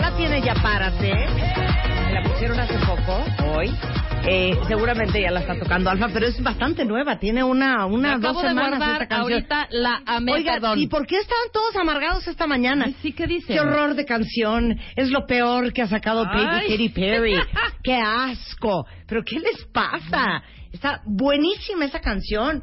Ya 0.00 0.10
la 0.10 0.16
tiene 0.16 0.40
ya 0.42 0.54
párate. 0.54 1.12
Me 2.06 2.12
la 2.12 2.22
pusieron 2.22 2.58
hace 2.60 2.74
poco, 2.78 3.24
hoy. 3.56 3.70
Eh, 4.30 4.58
seguramente 4.66 5.20
ya 5.22 5.30
la 5.30 5.40
está 5.40 5.58
tocando 5.58 5.88
Alfa, 5.90 6.08
pero 6.12 6.26
es 6.26 6.42
bastante 6.42 6.84
nueva. 6.84 7.18
Tiene 7.18 7.42
una, 7.42 7.86
una 7.86 8.16
Me 8.16 8.18
dos 8.18 8.24
acabo 8.24 8.42
de 8.42 8.48
semanas 8.48 8.78
guardar 8.78 9.02
esta 9.02 9.06
canción. 9.08 9.32
ahorita 9.32 9.68
la 9.70 10.02
amé, 10.06 10.32
Oiga, 10.32 10.52
perdón. 10.54 10.78
¿y 10.80 10.86
por 10.88 11.06
qué 11.06 11.18
estaban 11.18 11.46
todos 11.52 11.76
amargados 11.76 12.26
esta 12.28 12.46
mañana? 12.46 12.84
Ay, 12.86 12.96
sí, 13.00 13.12
¿qué 13.12 13.26
dicen? 13.26 13.54
Qué 13.56 13.60
horror 13.60 13.94
de 13.94 14.04
canción. 14.04 14.78
Es 14.96 15.10
lo 15.10 15.26
peor 15.26 15.72
que 15.72 15.82
ha 15.82 15.86
sacado 15.88 16.24
Baby. 16.26 16.68
Katy 16.68 16.88
Perry. 16.90 17.34
Qué 17.82 17.94
asco. 17.94 18.86
Pero 19.06 19.22
¿qué 19.24 19.38
les 19.40 19.64
pasa? 19.72 20.42
Está 20.72 21.00
buenísima 21.06 21.84
esa 21.86 22.00
canción. 22.00 22.62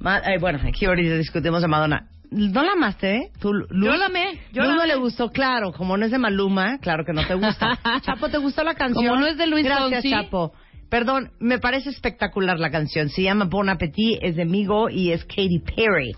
Ma- 0.00 0.18
eh, 0.18 0.38
bueno, 0.38 0.58
aquí 0.66 0.84
ahorita 0.84 1.16
discutimos 1.16 1.62
de 1.62 1.68
Madonna. 1.68 2.08
¿No 2.36 2.62
la 2.62 2.72
amaste, 2.72 3.16
eh? 3.16 3.30
¿Tú, 3.40 3.52
Luz? 3.52 3.68
Yo 3.70 3.96
la 3.96 4.06
amé, 4.06 4.38
yo 4.52 4.62
Luz 4.62 4.68
la 4.70 4.74
no 4.76 4.82
amé. 4.82 4.92
le 4.94 4.96
gustó, 4.96 5.30
claro. 5.30 5.72
Como 5.72 5.96
no 5.96 6.04
es 6.04 6.10
de 6.12 6.18
Maluma, 6.18 6.78
claro 6.78 7.04
que 7.04 7.12
no 7.14 7.26
te 7.26 7.34
gusta. 7.34 7.78
Chapo, 8.02 8.28
¿te 8.28 8.38
gustó 8.38 8.62
la 8.62 8.74
canción? 8.74 9.06
Como 9.06 9.20
no 9.20 9.26
es 9.26 9.38
de 9.38 9.46
Luis 9.46 9.64
Gracias, 9.64 10.02
Fonsi. 10.02 10.10
Chapo. 10.10 10.52
Perdón, 10.90 11.32
me 11.40 11.58
parece 11.58 11.88
espectacular 11.90 12.60
la 12.60 12.70
canción. 12.70 13.08
Se 13.08 13.22
llama 13.22 13.46
Bon 13.46 13.68
Appetit, 13.68 14.18
es 14.22 14.36
de 14.36 14.44
Migo 14.44 14.88
y 14.90 15.12
es 15.12 15.24
Katy 15.24 15.60
Perry. 15.60 16.14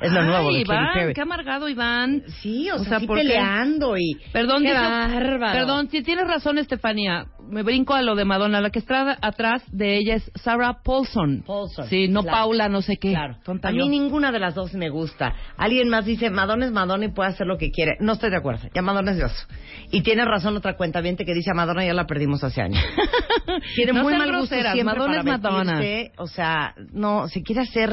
Es 0.00 0.12
lo 0.12 0.22
nuevo 0.24 0.52
de 0.52 0.60
Iván, 0.60 0.86
Katy 0.88 0.98
Perry. 0.98 1.14
qué 1.14 1.20
amargado, 1.22 1.68
Iván. 1.68 2.22
Sí, 2.42 2.70
o, 2.70 2.76
O 2.76 2.78
sea, 2.80 2.88
sea, 2.90 3.00
sí 3.00 3.06
¿por 3.06 3.16
qué? 3.18 3.24
peleando 3.24 3.96
y... 3.96 4.16
Perdón, 4.32 4.62
qué 4.62 4.72
bárbaro. 4.74 5.52
perdón, 5.52 5.88
si 5.90 6.02
tienes 6.02 6.26
razón, 6.26 6.58
Estefanía. 6.58 7.26
Me 7.48 7.62
brinco 7.62 7.94
a 7.94 8.02
lo 8.02 8.14
de 8.16 8.24
Madonna. 8.24 8.60
La 8.60 8.70
que 8.70 8.80
está 8.80 9.16
atrás 9.22 9.62
de 9.70 9.96
ella 9.96 10.16
es 10.16 10.30
Sarah 10.34 10.78
Paulson. 10.84 11.44
Paulson, 11.46 11.86
Sí, 11.88 12.08
no 12.08 12.22
claro. 12.22 12.38
Paula, 12.38 12.68
no 12.68 12.82
sé 12.82 12.96
qué. 12.96 13.10
Claro. 13.12 13.36
Tonta 13.44 13.68
a 13.68 13.70
yo. 13.70 13.78
mí 13.78 13.88
ninguna 13.88 14.32
de 14.32 14.40
las 14.40 14.54
dos 14.54 14.74
me 14.74 14.88
gusta. 14.90 15.32
Alguien 15.56 15.88
más 15.88 16.04
dice, 16.04 16.28
Madonna 16.30 16.66
es 16.66 16.72
Madonna 16.72 17.04
y 17.04 17.12
puede 17.12 17.30
hacer 17.30 17.46
lo 17.46 17.56
que 17.56 17.70
quiere. 17.70 17.96
No 18.00 18.14
estoy 18.14 18.30
de 18.30 18.36
acuerdo. 18.36 18.68
Ya 18.74 18.82
Madonna 18.82 19.12
es 19.12 19.16
Dios. 19.18 19.48
Y 19.92 20.02
tiene 20.02 20.24
razón 20.24 20.56
otra 20.56 20.76
cuenta 20.76 21.00
que 21.02 21.34
dice, 21.34 21.50
a 21.50 21.54
Madonna 21.54 21.84
ya 21.84 21.94
la 21.94 22.06
perdimos 22.06 22.42
hace 22.42 22.60
años. 22.62 22.82
Tiene 23.76 23.92
No 23.92 24.02
muy 24.02 24.14
mal 24.16 24.34
gusto 24.36 24.54
siempre 24.54 24.82
Madonna 24.84 25.06
para 25.06 25.18
es 25.20 25.24
Madonna. 25.42 25.78
vestirse. 25.78 26.12
O 26.18 26.26
sea, 26.26 26.74
no, 26.92 27.28
si 27.28 27.42
quiere 27.42 27.62
hacer 27.62 27.92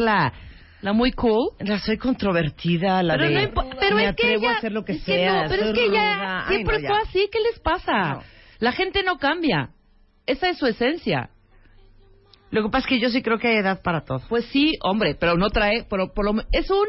la... 0.83 0.93
Muy 0.93 1.11
cool. 1.13 1.49
La 1.59 1.79
soy 1.79 1.97
controvertida, 1.97 3.01
la 3.01 3.15
Pero, 3.15 3.27
de... 3.29 3.47
no 3.47 3.69
pero 3.79 3.95
me 3.95 4.09
es 4.09 4.15
que 4.15 4.33
ella, 4.35 4.51
a 4.51 4.57
hacer 4.57 4.71
lo 4.71 4.85
que 4.85 4.93
es 4.93 5.03
sea. 5.03 5.43
no, 5.43 5.49
pero 5.49 5.65
es 5.65 5.73
que 5.73 5.85
ella 5.85 6.45
siempre 6.47 6.79
fue 6.79 6.97
así. 7.01 7.29
¿Qué 7.31 7.39
les 7.39 7.59
pasa? 7.59 7.91
No. 8.13 8.23
La 8.59 8.71
gente 8.71 9.01
no 9.03 9.17
cambia. 9.17 9.69
Esa 10.25 10.49
es 10.49 10.57
su 10.57 10.67
esencia. 10.67 11.29
Lo 12.51 12.61
que 12.63 12.69
pasa 12.69 12.85
es 12.85 12.87
que 12.87 12.99
yo 12.99 13.09
sí 13.09 13.21
creo 13.23 13.39
que 13.39 13.47
hay 13.47 13.55
edad 13.57 13.81
para 13.81 14.01
todo. 14.05 14.21
Pues 14.29 14.45
sí, 14.45 14.73
hombre, 14.83 15.15
pero 15.15 15.35
no 15.37 15.49
trae, 15.49 15.85
pero 15.89 16.13
por 16.13 16.23
lo 16.25 16.43
es 16.51 16.69
un 16.69 16.85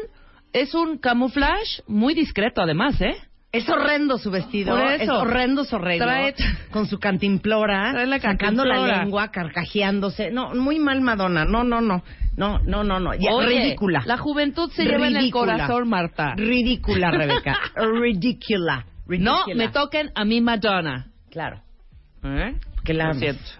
es 0.53 0.73
un 0.75 0.99
camuflaje 0.99 1.81
muy 1.87 2.13
discreto 2.13 2.61
además, 2.61 3.01
¿eh? 3.01 3.15
Es 3.51 3.67
horrendo 3.69 4.17
su 4.17 4.31
vestido. 4.31 4.75
Por 4.77 4.85
eso. 4.85 5.03
Es 5.03 5.09
horrendo 5.09 5.63
su 5.63 5.75
arreglo. 5.77 6.05
Trae- 6.05 6.35
Con 6.71 6.87
su 6.87 6.99
cantimplora. 6.99 7.91
Trae 7.93 8.05
la 8.05 8.19
Sacando 8.19 8.63
la 8.65 8.75
cantimplora. 8.75 9.03
lengua, 9.03 9.31
carcajeándose. 9.31 10.29
No, 10.29 10.53
muy 10.53 10.77
mal 10.79 11.01
Madonna. 11.01 11.45
No, 11.45 11.63
no, 11.63 11.79
no. 11.81 12.03
No, 12.37 12.59
no, 12.59 12.83
no, 12.83 12.99
no. 12.99 13.13
Ya, 13.13 13.31
Oye, 13.33 13.47
ridícula. 13.47 14.03
La 14.05 14.17
juventud 14.17 14.69
se 14.71 14.83
lleva 14.83 15.07
en 15.07 15.15
el 15.15 15.21
Ridícula. 15.21 15.53
corazón, 15.53 15.87
Marta. 15.89 16.35
Ridícula, 16.35 17.11
Rebeca. 17.11 17.57
Ridícula. 17.75 18.85
No 19.07 19.35
Ridícula. 19.45 19.55
me 19.55 19.69
toquen 19.69 20.11
a 20.15 20.25
mi 20.25 20.41
Madonna. 20.41 21.07
Claro. 21.31 21.61
¿Eh? 22.23 22.55
Que 22.83 22.93
la, 22.93 23.11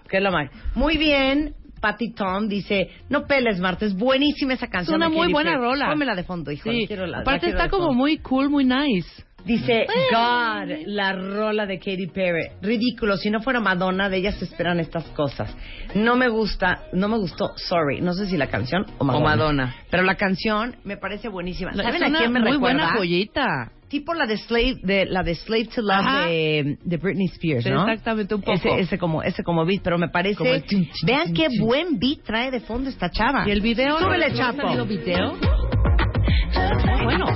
que 0.08 0.20
la 0.20 0.30
ma- 0.30 0.50
Muy 0.74 0.96
bien. 0.98 1.54
Patty 1.80 2.14
Tom 2.14 2.48
dice, 2.48 2.88
no 3.10 3.26
peles, 3.26 3.60
Marta, 3.60 3.84
es 3.84 3.94
buenísima 3.94 4.54
esa 4.54 4.64
Es 4.64 4.72
canción. 4.72 4.96
una 4.96 5.08
de 5.10 5.14
muy 5.14 5.30
buena 5.32 5.56
rola. 5.58 5.88
Pónmela 5.90 6.14
de 6.14 6.24
fondo, 6.24 6.50
hijo. 6.50 6.70
Sí. 6.70 6.86
quiero 6.86 7.04
la- 7.06 7.18
la 7.18 7.22
Aparte 7.22 7.46
quiero 7.46 7.58
está 7.58 7.68
como 7.70 7.92
muy 7.92 8.18
cool, 8.18 8.48
muy 8.48 8.64
nice. 8.64 9.24
Dice. 9.46 9.86
God, 10.10 10.86
la 10.86 11.12
rola 11.12 11.66
de 11.66 11.78
Katy 11.78 12.08
Perry. 12.08 12.48
Ridículo, 12.60 13.16
si 13.16 13.30
no 13.30 13.40
fuera 13.40 13.60
Madonna, 13.60 14.08
de 14.08 14.16
ella 14.18 14.32
se 14.32 14.44
esperan 14.44 14.80
estas 14.80 15.04
cosas. 15.10 15.56
No 15.94 16.16
me 16.16 16.28
gusta, 16.28 16.82
no 16.92 17.06
me 17.08 17.16
gustó, 17.16 17.52
sorry, 17.56 18.00
no 18.00 18.12
sé 18.12 18.26
si 18.26 18.36
la 18.36 18.48
canción 18.48 18.84
o 18.98 19.04
Madonna. 19.04 19.24
O 19.24 19.28
Madonna. 19.28 19.76
Pero 19.88 20.02
la 20.02 20.16
canción 20.16 20.76
me 20.84 20.96
parece 20.96 21.28
buenísima. 21.28 21.70
La- 21.72 21.84
¿Saben 21.84 22.02
a 22.02 22.18
quién 22.18 22.32
me 22.32 22.40
muy 22.40 22.52
recuerda? 22.54 22.76
buena 22.76 22.96
joyita. 22.96 23.70
Tipo 23.88 24.14
la 24.14 24.26
de 24.26 24.36
Slave, 24.36 24.78
de, 24.82 25.06
la 25.06 25.22
de 25.22 25.36
Slave 25.36 25.66
to 25.66 25.80
Love 25.80 26.26
de, 26.26 26.76
de 26.82 26.96
Britney 26.96 27.26
Spears, 27.26 27.62
Sí, 27.62 27.70
¿no? 27.70 27.82
exactamente, 27.88 28.34
un 28.34 28.40
poco. 28.42 28.52
Ese, 28.56 28.80
ese 28.80 28.98
como, 28.98 29.22
ese 29.22 29.44
como 29.44 29.64
beat, 29.64 29.80
pero 29.84 29.96
me 29.96 30.08
parece... 30.08 30.38
Como 30.38 30.50
el 30.54 30.64
chin, 30.64 30.90
chin, 30.90 31.06
vean 31.06 31.26
chin, 31.26 31.34
qué 31.36 31.46
buen 31.60 31.96
beat 32.00 32.24
trae 32.24 32.50
de 32.50 32.58
fondo 32.58 32.90
esta 32.90 33.08
chava. 33.12 33.44
Y 33.46 33.52
el 33.52 33.60
video. 33.60 33.96
Súbele, 34.00 34.30
¿no? 34.30 34.34
Chapo. 34.36 34.66
Bueno. 37.04 37.26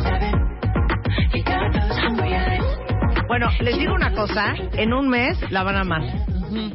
Bueno, 3.30 3.48
les 3.60 3.78
digo 3.78 3.94
una 3.94 4.12
cosa, 4.12 4.54
en 4.72 4.92
un 4.92 5.08
mes 5.08 5.38
la 5.52 5.62
van 5.62 5.76
a 5.76 5.82
amar. 5.82 6.02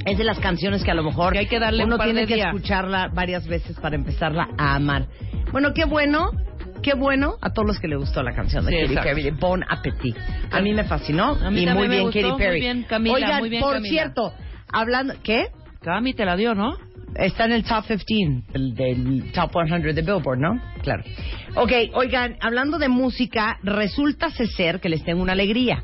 Es 0.05 0.17
de 0.17 0.23
las 0.23 0.39
canciones 0.39 0.85
que 0.85 0.91
a 0.91 0.93
lo 0.93 1.03
mejor 1.03 1.33
Que 1.33 1.39
hay 1.39 1.47
que 1.47 1.59
darle 1.59 1.83
un 1.83 1.89
uno 1.89 1.97
par 1.97 2.07
tiene 2.07 2.21
de 2.21 2.27
que 2.27 2.39
escucharla 2.39 3.09
varias 3.13 3.45
veces 3.45 3.77
para 3.77 3.97
empezarla 3.97 4.47
a 4.57 4.75
amar. 4.75 5.05
Bueno, 5.51 5.73
qué 5.73 5.83
bueno, 5.83 6.31
qué 6.81 6.93
bueno 6.93 7.35
a 7.41 7.49
todos 7.49 7.67
los 7.67 7.77
que 7.81 7.89
le 7.89 7.97
gustó 7.97 8.23
la 8.23 8.33
canción 8.33 8.65
de 8.65 8.71
Sí, 8.71 8.77
Katy 8.77 8.93
exacto. 8.93 9.09
Perry, 9.09 9.31
Bon 9.31 9.65
Appetit. 9.67 10.15
A 10.49 10.61
mí 10.61 10.73
me 10.73 10.85
fascinó 10.85 11.31
A 11.35 11.51
mí 11.51 11.63
y 11.63 11.65
también 11.65 11.75
muy 11.75 11.87
me 11.89 11.95
bien 11.95 12.03
gustó, 12.05 12.19
Katy 12.21 12.31
muy 12.31 12.39
Perry. 12.41 12.59
bien, 12.61 12.83
Camila, 12.83 13.15
Oigan, 13.15 13.39
muy 13.39 13.49
bien, 13.49 13.61
por 13.61 13.73
Camila. 13.73 13.89
cierto, 13.89 14.33
hablando, 14.71 15.13
¿qué? 15.23 15.47
Cami 15.81 16.13
te 16.13 16.23
la 16.23 16.37
dio, 16.37 16.55
¿no? 16.55 16.77
Está 17.15 17.43
en 17.45 17.51
el 17.51 17.65
top 17.65 17.83
15 17.85 18.53
del, 18.53 18.75
del 18.75 19.31
top 19.33 19.51
100 19.67 19.93
de 19.93 20.01
Billboard, 20.01 20.39
¿no? 20.39 20.61
Claro. 20.83 21.03
Ok, 21.55 21.73
oigan, 21.95 22.37
hablando 22.39 22.77
de 22.77 22.87
música, 22.87 23.57
resulta 23.61 24.29
ser 24.29 24.79
que 24.79 24.87
les 24.87 25.03
tengo 25.03 25.21
una 25.21 25.33
alegría. 25.33 25.83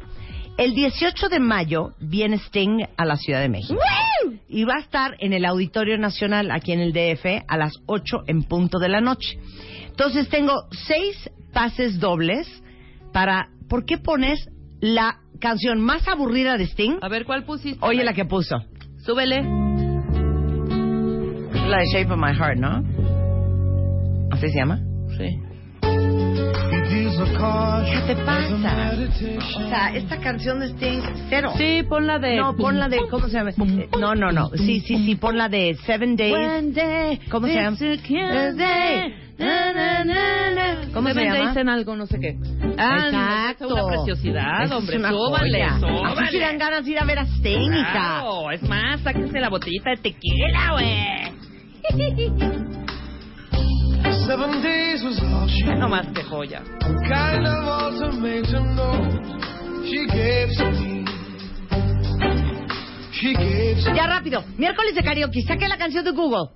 El 0.61 0.75
18 0.75 1.29
de 1.29 1.39
mayo 1.39 1.93
viene 1.99 2.35
Sting 2.35 2.85
a 2.95 3.03
la 3.03 3.15
Ciudad 3.15 3.41
de 3.41 3.49
México. 3.49 3.79
Y 4.47 4.63
va 4.63 4.75
a 4.75 4.79
estar 4.79 5.15
en 5.17 5.33
el 5.33 5.45
Auditorio 5.45 5.97
Nacional, 5.97 6.51
aquí 6.51 6.71
en 6.71 6.81
el 6.81 6.93
DF, 6.93 7.25
a 7.47 7.57
las 7.57 7.73
8 7.87 8.25
en 8.27 8.43
punto 8.43 8.77
de 8.77 8.87
la 8.87 9.01
noche. 9.01 9.39
Entonces 9.87 10.29
tengo 10.29 10.53
seis 10.69 11.31
pases 11.51 11.99
dobles 11.99 12.47
para... 13.11 13.49
¿Por 13.67 13.85
qué 13.85 13.97
pones 13.97 14.51
la 14.81 15.17
canción 15.39 15.81
más 15.81 16.07
aburrida 16.07 16.59
de 16.59 16.65
Sting? 16.65 16.99
A 17.01 17.09
ver, 17.09 17.25
¿cuál 17.25 17.43
pusiste? 17.43 17.83
Oye 17.83 18.03
la 18.03 18.13
que 18.13 18.25
puso. 18.25 18.57
Súbele. 19.03 19.41
La 21.67 21.79
de 21.79 21.85
Shape 21.91 22.11
of 22.13 22.19
My 22.19 22.35
Heart, 22.35 22.59
¿no? 22.59 22.83
¿Así 24.29 24.47
se 24.47 24.59
llama? 24.59 24.79
Sí. 25.17 25.50
¿Qué 26.91 28.01
te 28.07 28.15
pasa? 28.25 28.91
O 29.55 29.69
sea, 29.69 29.95
esta 29.95 30.17
canción 30.17 30.59
de 30.59 30.67
Sting, 30.67 31.01
cero. 31.29 31.53
Sí, 31.57 31.83
pon 31.87 32.05
la 32.05 32.19
de... 32.19 32.35
No, 32.35 32.53
pon 32.55 32.77
la 32.79 32.89
de, 32.89 32.99
¿cómo 33.09 33.27
se 33.27 33.37
llama? 33.37 33.51
No, 33.97 34.13
no, 34.13 34.31
no. 34.31 34.49
Sí, 34.49 34.81
sí, 34.81 34.97
sí, 35.05 35.15
pon 35.15 35.37
la 35.37 35.47
de 35.47 35.75
Seven 35.85 36.17
Days. 36.17 36.35
¿Cómo 37.29 37.47
se 37.47 37.53
llama? 37.53 37.77
¿Cómo 40.93 41.07
se 41.07 41.13
Seven 41.13 41.33
llama? 41.33 41.45
Days 41.45 41.57
en 41.57 41.69
algo, 41.69 41.95
no 41.95 42.05
sé 42.07 42.19
qué. 42.19 42.37
Ah, 42.77 43.05
Exacto. 43.05 43.65
Es 43.67 43.71
una 43.71 43.87
preciosidad, 43.87 44.63
Esa 44.65 44.77
hombre. 44.77 44.95
Es 44.95 44.99
una 44.99 45.09
Súbale, 45.11 45.69
súbale. 45.79 46.27
Así 46.27 46.39
dan 46.39 46.57
ganas 46.57 46.83
de 46.83 46.91
ir 46.91 46.99
a 46.99 47.05
ver 47.05 47.19
a 47.19 47.25
Sting, 47.25 47.73
hija. 47.73 47.91
Claro, 47.91 48.51
es 48.51 48.61
más, 48.63 48.99
sáquense 49.01 49.39
la 49.39 49.49
botellita 49.49 49.91
de 49.91 49.97
tequila, 49.97 50.71
güey. 50.73 51.31
No 55.77 55.89
más 55.89 56.07
que 56.07 56.23
joya. 56.23 56.63
Ya 63.95 64.07
rápido. 64.07 64.43
Miércoles 64.57 64.95
de 64.95 65.03
karaoke. 65.03 65.41
Saque 65.41 65.67
la 65.67 65.77
canción 65.77 66.05
de 66.05 66.11
Google. 66.11 66.49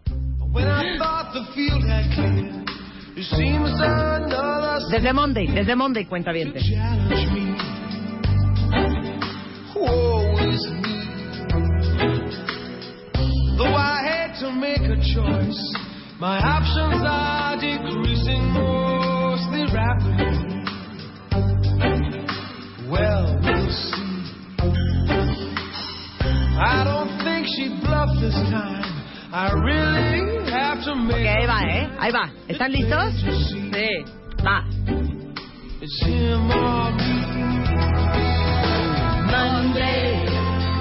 Desde 4.91 5.13
Monday, 5.13 5.47
desde 5.47 5.75
Monday, 5.75 6.05
cuenta 6.05 6.31
bien. 6.31 6.53
challenge 6.53 7.31
me. 7.33 7.55
Woe 9.75 10.37
is 10.49 10.71
me. 10.71 10.95
Though 13.57 13.75
I 13.75 14.01
had 14.03 14.39
to 14.39 14.51
make 14.51 14.81
a 14.81 14.95
choice, 14.97 15.75
my 16.19 16.39
options 16.39 17.03
are 17.05 17.55
decreasing 17.59 18.53
mostly 18.53 19.65
rapidly. 19.73 20.63
Well, 22.89 23.39
we'll 23.43 23.69
see. 23.69 24.15
I 26.57 26.83
don't 26.85 27.11
think 27.23 27.47
she 27.47 27.67
bluffed 27.83 28.21
this 28.21 28.33
time. 28.49 28.83
I 29.33 29.51
really 29.51 30.49
have 30.51 30.83
to 30.85 30.95
make 30.95 31.15
Ok, 31.15 31.27
ahí 31.27 31.45
va, 31.45 31.61
¿eh? 31.67 31.89
Ahí 31.99 32.11
va. 32.11 32.31
¿Están 32.47 32.71
listos? 32.71 33.13
Sí. 33.73 34.05
Va. 34.41 34.63
It's 35.81 36.01
him 36.05 36.49
or 36.49 36.91
me. 36.95 37.25
Monday, 39.29 40.25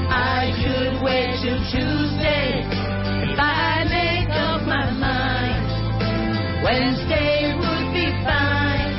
I 0.09 0.53
could 0.63 1.03
wait 1.03 1.35
till 1.43 1.59
Tuesday 1.73 2.84
Wednesday 6.65 7.55
would 7.61 7.93
be 7.93 8.07
fine. 8.25 8.95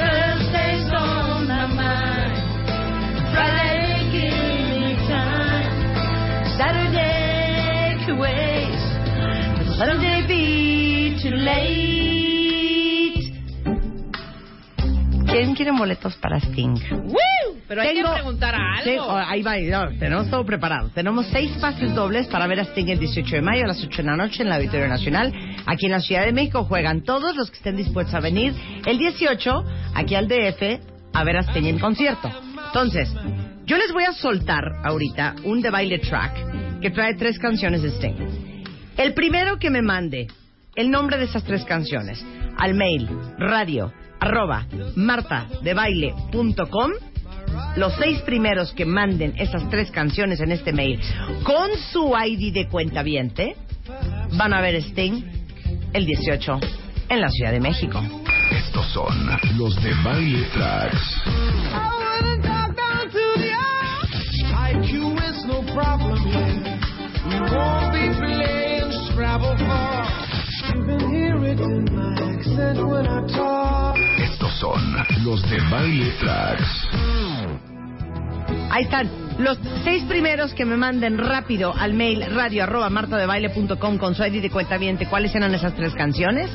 Thursday's 0.00 0.90
on 0.96 1.46
my 1.46 1.66
mind. 1.66 2.36
Friday, 3.34 4.08
give 4.14 4.80
me 4.80 4.96
time. 5.06 5.72
Saturday 6.56 8.02
could 8.06 8.18
wait. 8.18 8.80
But 9.58 9.76
Sunday 9.76 10.26
be 10.26 11.20
too 11.22 11.36
late. 11.36 11.79
¿Quién 15.30 15.54
quiere 15.54 15.70
boletos 15.72 16.14
para 16.16 16.38
Sting? 16.40 16.74
Pero 17.68 17.82
hay 17.82 17.94
Tengo- 17.94 18.08
que 18.08 18.14
preguntar 18.14 18.54
algo. 18.54 18.82
Sí, 18.84 18.96
oh, 18.98 19.16
ahí 19.16 19.42
va, 19.42 19.56
no, 19.58 19.96
tenemos 19.98 20.28
todo 20.28 20.44
preparado. 20.44 20.88
Tenemos 20.92 21.26
seis 21.30 21.52
pases 21.60 21.94
dobles 21.94 22.26
para 22.26 22.46
ver 22.48 22.58
a 22.60 22.64
Sting 22.64 22.88
el 22.88 22.98
18 22.98 23.36
de 23.36 23.42
mayo 23.42 23.64
a 23.64 23.68
las 23.68 23.80
8 23.82 23.98
de 23.98 24.02
la 24.02 24.16
noche 24.16 24.42
en 24.42 24.48
la 24.48 24.56
Auditorio 24.56 24.88
Nacional. 24.88 25.32
Aquí 25.66 25.86
en 25.86 25.92
la 25.92 26.00
Ciudad 26.00 26.24
de 26.24 26.32
México 26.32 26.64
juegan 26.64 27.02
todos 27.04 27.36
los 27.36 27.48
que 27.50 27.58
estén 27.58 27.76
dispuestos 27.76 28.14
a 28.14 28.20
venir 28.20 28.54
el 28.86 28.98
18 28.98 29.64
aquí 29.94 30.14
al 30.16 30.26
DF 30.26 30.80
a 31.12 31.24
ver 31.24 31.36
a 31.36 31.42
Sting 31.44 31.64
en 31.66 31.78
concierto. 31.78 32.28
Entonces, 32.66 33.08
yo 33.66 33.76
les 33.76 33.92
voy 33.92 34.04
a 34.04 34.12
soltar 34.12 34.64
ahorita 34.82 35.36
un 35.44 35.60
de 35.60 35.70
baile 35.70 36.00
track 36.00 36.80
que 36.80 36.90
trae 36.90 37.14
tres 37.14 37.38
canciones 37.38 37.82
de 37.82 37.90
Sting. 37.90 38.64
El 38.96 39.14
primero 39.14 39.58
que 39.58 39.70
me 39.70 39.82
mande 39.82 40.26
el 40.74 40.90
nombre 40.90 41.18
de 41.18 41.24
esas 41.26 41.44
tres 41.44 41.64
canciones 41.64 42.24
al 42.58 42.74
mail 42.74 43.08
radio 43.38 43.92
arroba 44.20 44.66
martadebaile.com 44.96 46.92
los 47.76 47.94
seis 47.94 48.20
primeros 48.22 48.72
que 48.72 48.84
manden 48.84 49.34
esas 49.38 49.68
tres 49.70 49.90
canciones 49.90 50.40
en 50.40 50.52
este 50.52 50.72
mail 50.72 51.00
con 51.44 51.70
su 51.92 52.12
ID 52.16 52.52
de 52.52 52.68
cuenta 52.68 53.02
van 54.36 54.52
a 54.52 54.60
ver 54.60 54.76
Sting 54.76 55.24
el 55.92 56.06
18 56.06 56.60
en 57.08 57.20
la 57.20 57.28
Ciudad 57.28 57.52
de 57.52 57.60
México. 57.60 58.02
Estos 58.52 58.86
son 58.92 59.14
los 59.56 59.74
de 59.82 59.92
Baile 60.04 60.44
Tracks. 60.52 61.22
IQ 64.72 65.18
is 65.18 65.44
no 65.46 65.62
problem 65.74 66.16
here. 66.30 66.78
We 67.26 67.40
won't 67.40 67.92
be 67.92 68.08
playing 68.18 68.92
Scrabble 69.10 69.56
for. 69.58 70.09
Estos 74.18 74.52
son 74.58 74.96
los 75.24 75.42
de 75.50 75.58
Baile 75.70 76.10
Tracks. 76.20 76.88
Ahí 78.70 78.84
están. 78.84 79.10
Los 79.38 79.58
seis 79.84 80.02
primeros 80.04 80.52
que 80.52 80.64
me 80.64 80.76
manden 80.76 81.18
rápido 81.18 81.74
al 81.74 81.94
mail 81.94 82.24
radio 82.34 82.64
arroba 82.64 82.90
martadebaile.com 82.90 83.98
con 83.98 84.14
su 84.14 84.22
ID 84.22 84.42
de 84.42 84.50
cuenta 84.50 84.78
cuáles 85.08 85.34
eran 85.34 85.54
esas 85.54 85.74
tres 85.74 85.94
canciones. 85.94 86.50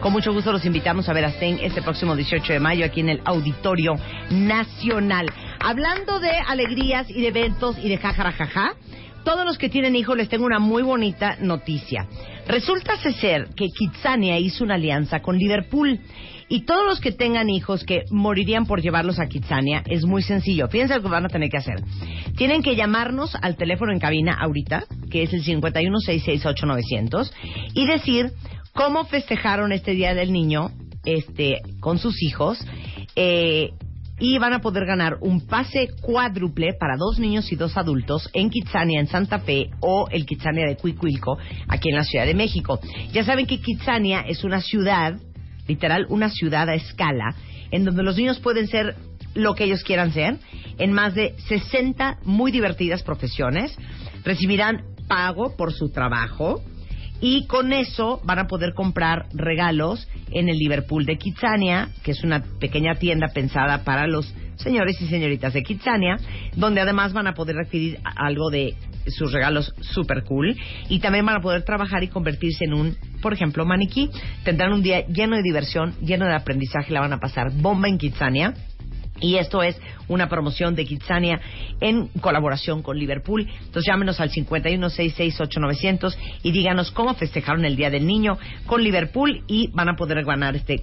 Con 0.00 0.12
mucho 0.12 0.32
gusto 0.32 0.52
los 0.52 0.64
invitamos 0.66 1.08
a 1.08 1.12
ver 1.12 1.24
a 1.24 1.28
Sting 1.28 1.58
este 1.62 1.80
próximo 1.80 2.14
18 2.14 2.52
de 2.52 2.60
mayo 2.60 2.84
aquí 2.84 3.00
en 3.00 3.08
el 3.08 3.20
Auditorio 3.24 3.94
Nacional. 4.30 5.30
Hablando 5.60 6.20
de 6.20 6.30
alegrías 6.30 7.08
y 7.08 7.22
de 7.22 7.28
eventos 7.28 7.78
y 7.78 7.88
de 7.88 7.96
jajarajaja, 7.96 8.74
todos 9.24 9.46
los 9.46 9.56
que 9.56 9.70
tienen 9.70 9.96
hijos 9.96 10.16
les 10.16 10.28
tengo 10.28 10.44
una 10.44 10.58
muy 10.58 10.82
bonita 10.82 11.36
noticia. 11.40 12.06
Resulta 12.46 12.96
ser 12.98 13.48
que 13.56 13.68
Kitsania 13.68 14.38
hizo 14.38 14.64
una 14.64 14.74
alianza 14.74 15.20
con 15.20 15.38
Liverpool 15.38 16.00
y 16.48 16.66
todos 16.66 16.84
los 16.86 17.00
que 17.00 17.12
tengan 17.12 17.48
hijos 17.48 17.84
que 17.84 18.04
morirían 18.10 18.66
por 18.66 18.82
llevarlos 18.82 19.18
a 19.18 19.26
Kitsania 19.26 19.82
es 19.86 20.04
muy 20.04 20.22
sencillo. 20.22 20.68
Fíjense 20.68 20.96
lo 20.96 21.02
que 21.02 21.08
van 21.08 21.24
a 21.24 21.28
tener 21.28 21.48
que 21.48 21.56
hacer. 21.56 21.82
Tienen 22.36 22.62
que 22.62 22.76
llamarnos 22.76 23.34
al 23.40 23.56
teléfono 23.56 23.92
en 23.92 23.98
cabina 23.98 24.36
ahorita, 24.38 24.84
que 25.10 25.22
es 25.22 25.32
el 25.32 25.42
51668-900, 25.42 27.32
y 27.74 27.86
decir 27.86 28.32
cómo 28.72 29.04
festejaron 29.06 29.72
este 29.72 29.92
Día 29.92 30.14
del 30.14 30.32
Niño 30.32 30.70
este, 31.04 31.60
con 31.80 31.98
sus 31.98 32.22
hijos. 32.22 32.58
Eh, 33.16 33.70
y 34.24 34.38
van 34.38 34.54
a 34.54 34.60
poder 34.60 34.86
ganar 34.86 35.18
un 35.20 35.46
pase 35.46 35.88
cuádruple 36.00 36.72
para 36.80 36.96
dos 36.96 37.18
niños 37.18 37.52
y 37.52 37.56
dos 37.56 37.76
adultos 37.76 38.30
en 38.32 38.48
Kitsania, 38.48 38.98
en 38.98 39.06
Santa 39.06 39.40
Fe, 39.40 39.68
o 39.80 40.08
el 40.10 40.24
Kitsania 40.24 40.66
de 40.66 40.76
Cuicuilco, 40.76 41.36
aquí 41.68 41.90
en 41.90 41.96
la 41.96 42.04
Ciudad 42.04 42.24
de 42.24 42.32
México. 42.32 42.80
Ya 43.12 43.22
saben 43.22 43.46
que 43.46 43.60
Kitsania 43.60 44.22
es 44.26 44.42
una 44.42 44.62
ciudad, 44.62 45.20
literal, 45.68 46.06
una 46.08 46.30
ciudad 46.30 46.70
a 46.70 46.74
escala, 46.74 47.34
en 47.70 47.84
donde 47.84 48.02
los 48.02 48.16
niños 48.16 48.40
pueden 48.40 48.66
ser 48.66 48.96
lo 49.34 49.54
que 49.54 49.64
ellos 49.64 49.84
quieran 49.84 50.12
ser, 50.12 50.38
en 50.78 50.92
más 50.94 51.14
de 51.14 51.34
60 51.48 52.20
muy 52.24 52.50
divertidas 52.50 53.02
profesiones, 53.02 53.76
recibirán 54.24 54.84
pago 55.06 55.54
por 55.54 55.74
su 55.74 55.90
trabajo, 55.90 56.62
y 57.26 57.46
con 57.46 57.72
eso 57.72 58.20
van 58.24 58.38
a 58.38 58.46
poder 58.46 58.74
comprar 58.74 59.24
regalos 59.32 60.06
en 60.30 60.50
el 60.50 60.58
Liverpool 60.58 61.06
de 61.06 61.16
Kitsania, 61.16 61.88
que 62.02 62.10
es 62.10 62.22
una 62.22 62.44
pequeña 62.60 62.96
tienda 62.96 63.28
pensada 63.28 63.82
para 63.82 64.06
los 64.06 64.34
señores 64.56 65.00
y 65.00 65.06
señoritas 65.06 65.54
de 65.54 65.62
Kitsania, 65.62 66.18
donde 66.54 66.82
además 66.82 67.14
van 67.14 67.26
a 67.26 67.32
poder 67.32 67.56
adquirir 67.58 67.98
algo 68.04 68.50
de 68.50 68.74
sus 69.06 69.32
regalos 69.32 69.72
super 69.80 70.22
cool 70.24 70.54
y 70.90 71.00
también 71.00 71.24
van 71.24 71.36
a 71.36 71.40
poder 71.40 71.62
trabajar 71.62 72.04
y 72.04 72.08
convertirse 72.08 72.66
en 72.66 72.74
un, 72.74 72.96
por 73.22 73.32
ejemplo, 73.32 73.64
maniquí. 73.64 74.10
Tendrán 74.44 74.74
un 74.74 74.82
día 74.82 75.06
lleno 75.06 75.36
de 75.36 75.42
diversión, 75.42 75.94
lleno 76.02 76.26
de 76.26 76.34
aprendizaje, 76.34 76.92
la 76.92 77.00
van 77.00 77.14
a 77.14 77.20
pasar 77.20 77.50
bomba 77.52 77.88
en 77.88 77.96
Kitsania. 77.96 78.52
Y 79.20 79.36
esto 79.36 79.62
es 79.62 79.80
una 80.08 80.28
promoción 80.28 80.74
de 80.74 80.84
Kitsania 80.84 81.40
en 81.80 82.08
colaboración 82.20 82.82
con 82.82 82.98
Liverpool. 82.98 83.42
Entonces 83.42 83.84
llámenos 83.86 84.20
al 84.20 84.30
51668900 84.30 86.16
y 86.42 86.50
díganos 86.52 86.90
cómo 86.90 87.14
festejaron 87.14 87.64
el 87.64 87.76
Día 87.76 87.90
del 87.90 88.06
Niño 88.06 88.38
con 88.66 88.82
Liverpool 88.82 89.44
y 89.46 89.68
van 89.72 89.88
a 89.88 89.96
poder 89.96 90.24
ganar 90.24 90.56
este 90.56 90.82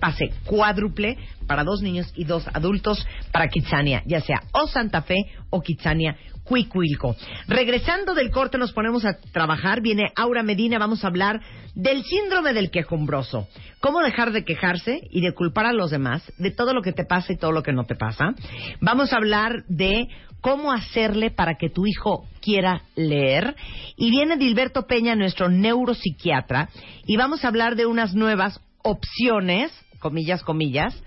pase 0.00 0.30
cuádruple 0.44 1.18
para 1.46 1.64
dos 1.64 1.82
niños 1.82 2.12
y 2.14 2.24
dos 2.24 2.46
adultos 2.52 3.06
para 3.32 3.48
Kitsania, 3.48 4.02
ya 4.06 4.20
sea 4.20 4.42
o 4.52 4.66
Santa 4.68 5.02
Fe 5.02 5.16
o 5.50 5.60
Kitsania 5.60 6.16
Cuicuilco. 6.48 7.14
Regresando 7.46 8.14
del 8.14 8.30
corte 8.30 8.56
nos 8.56 8.72
ponemos 8.72 9.04
a 9.04 9.18
trabajar, 9.32 9.82
viene 9.82 10.12
Aura 10.16 10.42
Medina, 10.42 10.78
vamos 10.78 11.04
a 11.04 11.08
hablar 11.08 11.40
del 11.74 12.02
síndrome 12.04 12.54
del 12.54 12.70
quejumbroso. 12.70 13.48
Cómo 13.80 14.00
dejar 14.00 14.32
de 14.32 14.44
quejarse 14.44 15.00
y 15.10 15.20
de 15.20 15.34
culpar 15.34 15.66
a 15.66 15.72
los 15.72 15.90
demás 15.90 16.32
de 16.38 16.50
todo 16.50 16.72
lo 16.72 16.82
que 16.82 16.92
te 16.92 17.04
pasa 17.04 17.32
y 17.32 17.36
todo 17.36 17.52
lo 17.52 17.62
que 17.62 17.72
no 17.72 17.84
te 17.84 17.94
pasa. 17.94 18.34
Vamos 18.80 19.12
a 19.12 19.16
hablar 19.16 19.64
de 19.68 20.08
cómo 20.40 20.72
hacerle 20.72 21.30
para 21.30 21.56
que 21.56 21.68
tu 21.68 21.86
hijo 21.86 22.26
quiera 22.40 22.82
leer. 22.96 23.54
Y 23.96 24.10
viene 24.10 24.36
Dilberto 24.36 24.86
Peña, 24.86 25.14
nuestro 25.14 25.48
neuropsiquiatra, 25.50 26.70
y 27.06 27.16
vamos 27.16 27.44
a 27.44 27.48
hablar 27.48 27.76
de 27.76 27.86
unas 27.86 28.14
nuevas 28.14 28.60
opciones 28.82 29.70
comillas, 29.98 30.42
comillas, 30.42 31.02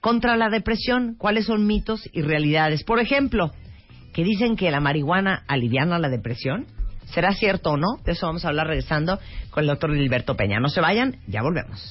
contra 0.00 0.36
la 0.36 0.50
depresión. 0.50 1.14
¿Cuáles 1.16 1.46
son 1.46 1.66
mitos 1.66 2.08
y 2.12 2.22
realidades? 2.22 2.84
Por 2.84 3.00
ejemplo, 3.00 3.52
que 4.12 4.24
dicen 4.24 4.56
que 4.56 4.70
la 4.70 4.80
marihuana 4.80 5.42
aliviana 5.48 5.98
la 5.98 6.08
depresión. 6.08 6.66
¿Será 7.06 7.32
cierto 7.32 7.72
o 7.72 7.76
no? 7.76 7.96
De 8.04 8.12
eso 8.12 8.26
vamos 8.26 8.44
a 8.44 8.48
hablar 8.48 8.68
regresando 8.68 9.18
con 9.50 9.62
el 9.64 9.68
doctor 9.68 9.94
Gilberto 9.94 10.34
Peña. 10.34 10.60
No 10.60 10.68
se 10.68 10.80
vayan, 10.80 11.16
ya 11.26 11.42
volvemos. 11.42 11.90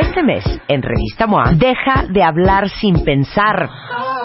Este 0.00 0.22
mes, 0.22 0.44
en 0.68 0.82
Revista 0.82 1.26
MOA, 1.26 1.52
deja 1.56 2.06
de 2.08 2.22
hablar 2.22 2.68
sin 2.70 3.04
pensar. 3.04 3.68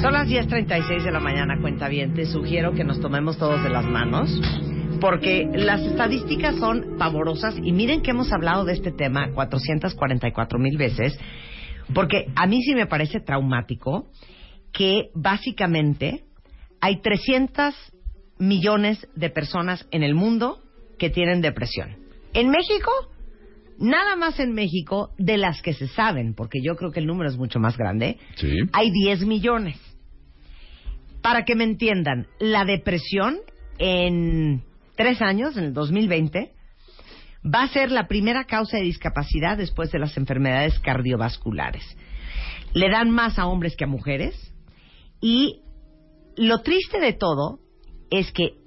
Son 0.00 0.12
las 0.12 0.28
10.36 0.28 1.02
de 1.02 1.10
la 1.10 1.20
mañana, 1.20 1.58
cuenta 1.60 1.88
bien. 1.88 2.14
Te 2.14 2.26
sugiero 2.26 2.72
que 2.74 2.84
nos 2.84 3.00
tomemos 3.00 3.38
todos 3.38 3.62
de 3.62 3.70
las 3.70 3.84
manos, 3.84 4.30
porque 5.00 5.48
las 5.54 5.80
estadísticas 5.80 6.56
son 6.56 6.96
pavorosas 6.98 7.54
y 7.62 7.72
miren 7.72 8.02
que 8.02 8.10
hemos 8.10 8.30
hablado 8.32 8.64
de 8.64 8.74
este 8.74 8.90
tema 8.92 9.30
444 9.32 10.58
mil 10.58 10.76
veces, 10.76 11.18
porque 11.94 12.26
a 12.34 12.46
mí 12.46 12.62
sí 12.62 12.74
me 12.74 12.86
parece 12.86 13.20
traumático 13.20 14.08
que 14.72 15.10
básicamente 15.14 16.24
hay 16.80 17.00
300 17.00 17.74
millones 18.38 19.06
de 19.14 19.30
personas 19.30 19.86
en 19.90 20.02
el 20.02 20.14
mundo 20.14 20.58
que 20.98 21.08
tienen 21.08 21.40
depresión. 21.40 21.96
En 22.34 22.50
México, 22.50 22.90
nada 23.78 24.16
más 24.16 24.38
en 24.40 24.52
México, 24.52 25.10
de 25.18 25.38
las 25.38 25.62
que 25.62 25.72
se 25.72 25.88
saben, 25.88 26.34
porque 26.34 26.58
yo 26.62 26.76
creo 26.76 26.90
que 26.90 27.00
el 27.00 27.06
número 27.06 27.30
es 27.30 27.36
mucho 27.36 27.58
más 27.58 27.76
grande, 27.78 28.18
Sí. 28.36 28.50
hay 28.72 28.90
10 28.90 29.24
millones. 29.26 29.78
Para 31.24 31.46
que 31.46 31.54
me 31.54 31.64
entiendan, 31.64 32.26
la 32.38 32.66
depresión 32.66 33.38
en 33.78 34.62
tres 34.94 35.22
años, 35.22 35.56
en 35.56 35.64
el 35.64 35.72
2020, 35.72 36.52
va 37.42 37.62
a 37.62 37.68
ser 37.68 37.90
la 37.90 38.08
primera 38.08 38.44
causa 38.44 38.76
de 38.76 38.82
discapacidad 38.82 39.56
después 39.56 39.90
de 39.90 39.98
las 39.98 40.18
enfermedades 40.18 40.78
cardiovasculares. 40.80 41.82
Le 42.74 42.90
dan 42.90 43.10
más 43.10 43.38
a 43.38 43.46
hombres 43.46 43.74
que 43.74 43.84
a 43.84 43.86
mujeres 43.86 44.34
y 45.18 45.62
lo 46.36 46.60
triste 46.60 47.00
de 47.00 47.14
todo 47.14 47.58
es 48.10 48.30
que 48.30 48.58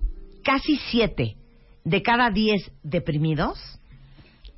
casi 0.44 0.78
siete 0.90 1.36
de 1.84 2.02
cada 2.02 2.32
diez 2.32 2.72
deprimidos 2.82 3.60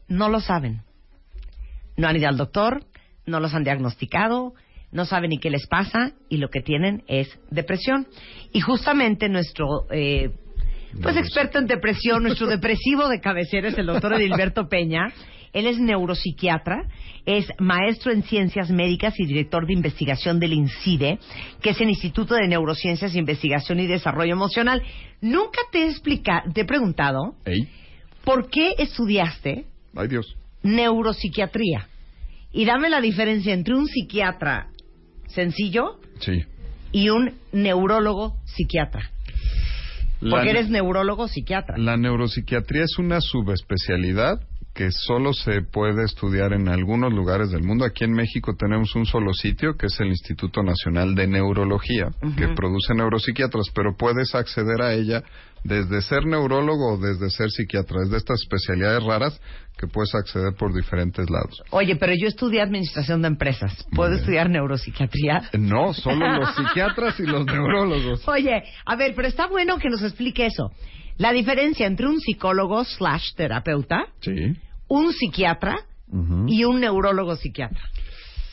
no 0.07 0.29
lo 0.29 0.39
saben. 0.39 0.83
No 1.97 2.07
han 2.07 2.15
ido 2.15 2.29
al 2.29 2.37
doctor, 2.37 2.85
no 3.25 3.41
los 3.41 3.53
han 3.53 3.65
diagnosticado, 3.65 4.53
no 4.91 5.05
saben 5.05 5.29
ni 5.29 5.39
qué 5.39 5.49
les 5.49 5.67
pasa 5.67 6.13
y 6.29 6.37
lo 6.37 6.49
que 6.49 6.61
tienen 6.61 7.03
es 7.07 7.29
depresión. 7.51 8.07
Y 8.53 8.61
justamente 8.61 9.29
nuestro 9.29 9.85
eh, 9.91 10.31
pues 11.01 11.15
experto 11.17 11.59
en 11.59 11.67
depresión, 11.67 12.23
nuestro 12.23 12.47
depresivo 12.47 13.07
de 13.07 13.19
cabecera 13.19 13.69
es 13.69 13.77
el 13.77 13.85
doctor 13.85 14.13
Edilberto 14.13 14.67
Peña. 14.67 15.13
Él 15.51 15.65
es 15.65 15.79
neuropsiquiatra, 15.79 16.87
es 17.25 17.47
maestro 17.57 18.11
en 18.11 18.21
ciencias 18.21 18.69
médicas 18.69 19.19
y 19.19 19.25
director 19.25 19.65
de 19.65 19.73
investigación 19.73 20.39
del 20.39 20.53
INCIDE, 20.53 21.17
que 21.61 21.71
es 21.71 21.81
el 21.81 21.89
Instituto 21.89 22.35
de 22.35 22.47
Neurociencias, 22.47 23.15
Investigación 23.15 23.79
y 23.79 23.87
Desarrollo 23.87 24.33
Emocional. 24.33 24.83
Nunca 25.21 25.59
te 25.71 25.85
he 25.85 25.89
explicado, 25.89 26.51
te 26.53 26.61
he 26.61 26.65
preguntado, 26.65 27.35
Ey. 27.45 27.67
¿por 28.23 28.49
qué 28.49 28.75
estudiaste 28.77 29.65
Ay, 29.95 30.07
Dios. 30.07 30.35
neuropsiquiatría? 30.61 31.87
Y 32.51 32.65
dame 32.65 32.89
la 32.89 33.01
diferencia 33.01 33.53
entre 33.53 33.73
un 33.73 33.87
psiquiatra 33.87 34.69
sencillo 35.29 35.99
Sí. 36.19 36.43
y 36.91 37.09
un 37.09 37.33
neurólogo 37.51 38.35
psiquiatra. 38.45 39.09
Porque 40.19 40.45
La- 40.45 40.51
eres 40.51 40.69
neurólogo 40.69 41.27
psiquiatra. 41.27 41.77
La 41.77 41.95
neuropsiquiatría 41.95 42.83
es 42.83 42.97
una 42.99 43.21
subespecialidad 43.21 44.41
que 44.73 44.91
solo 44.91 45.33
se 45.33 45.61
puede 45.61 46.03
estudiar 46.05 46.53
en 46.53 46.67
algunos 46.69 47.11
lugares 47.13 47.51
del 47.51 47.63
mundo. 47.63 47.85
Aquí 47.85 48.03
en 48.03 48.11
México 48.11 48.53
tenemos 48.57 48.95
un 48.95 49.05
solo 49.05 49.33
sitio, 49.33 49.75
que 49.75 49.87
es 49.87 49.99
el 49.99 50.07
Instituto 50.07 50.61
Nacional 50.61 51.15
de 51.15 51.27
Neurología, 51.27 52.09
que 52.37 52.49
produce 52.49 52.93
neuropsiquiatras, 52.93 53.67
pero 53.73 53.95
puedes 53.97 54.35
acceder 54.35 54.81
a 54.81 54.93
ella 54.93 55.23
desde 55.63 56.01
ser 56.01 56.25
neurólogo 56.25 56.93
o 56.93 56.97
desde 56.97 57.29
ser 57.29 57.49
psiquiatra. 57.51 57.97
Es 58.03 58.09
de 58.09 58.17
estas 58.17 58.39
especialidades 58.41 59.03
raras 59.03 59.41
que 59.77 59.87
puedes 59.87 60.13
acceder 60.15 60.53
por 60.57 60.73
diferentes 60.73 61.29
lados. 61.29 61.61
Oye, 61.71 61.95
pero 61.95 62.13
yo 62.13 62.27
estudié 62.27 62.61
administración 62.61 63.21
de 63.21 63.27
empresas. 63.29 63.85
¿Puedo 63.95 64.15
estudiar 64.15 64.49
neuropsiquiatría? 64.49 65.49
No, 65.57 65.93
solo 65.93 66.27
los 66.37 66.55
psiquiatras 66.55 67.19
y 67.19 67.23
los 67.25 67.45
neurólogos. 67.45 68.27
Oye, 68.27 68.63
a 68.85 68.95
ver, 68.95 69.13
pero 69.15 69.27
está 69.27 69.47
bueno 69.47 69.77
que 69.77 69.89
nos 69.89 70.01
explique 70.03 70.45
eso. 70.45 70.71
La 71.17 71.31
diferencia 71.33 71.85
entre 71.87 72.07
un 72.07 72.19
psicólogo 72.19 72.83
slash 72.85 73.33
terapeuta, 73.35 74.05
Sí. 74.21 74.53
un 74.87 75.11
psiquiatra 75.13 75.79
y 76.47 76.63
un 76.63 76.79
neurólogo 76.79 77.35
psiquiatra. 77.35 77.81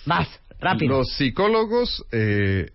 Vas, 0.04 0.28
rápido. 0.60 0.98
Los 0.98 1.12
psicólogos 1.16 2.04
eh, 2.12 2.70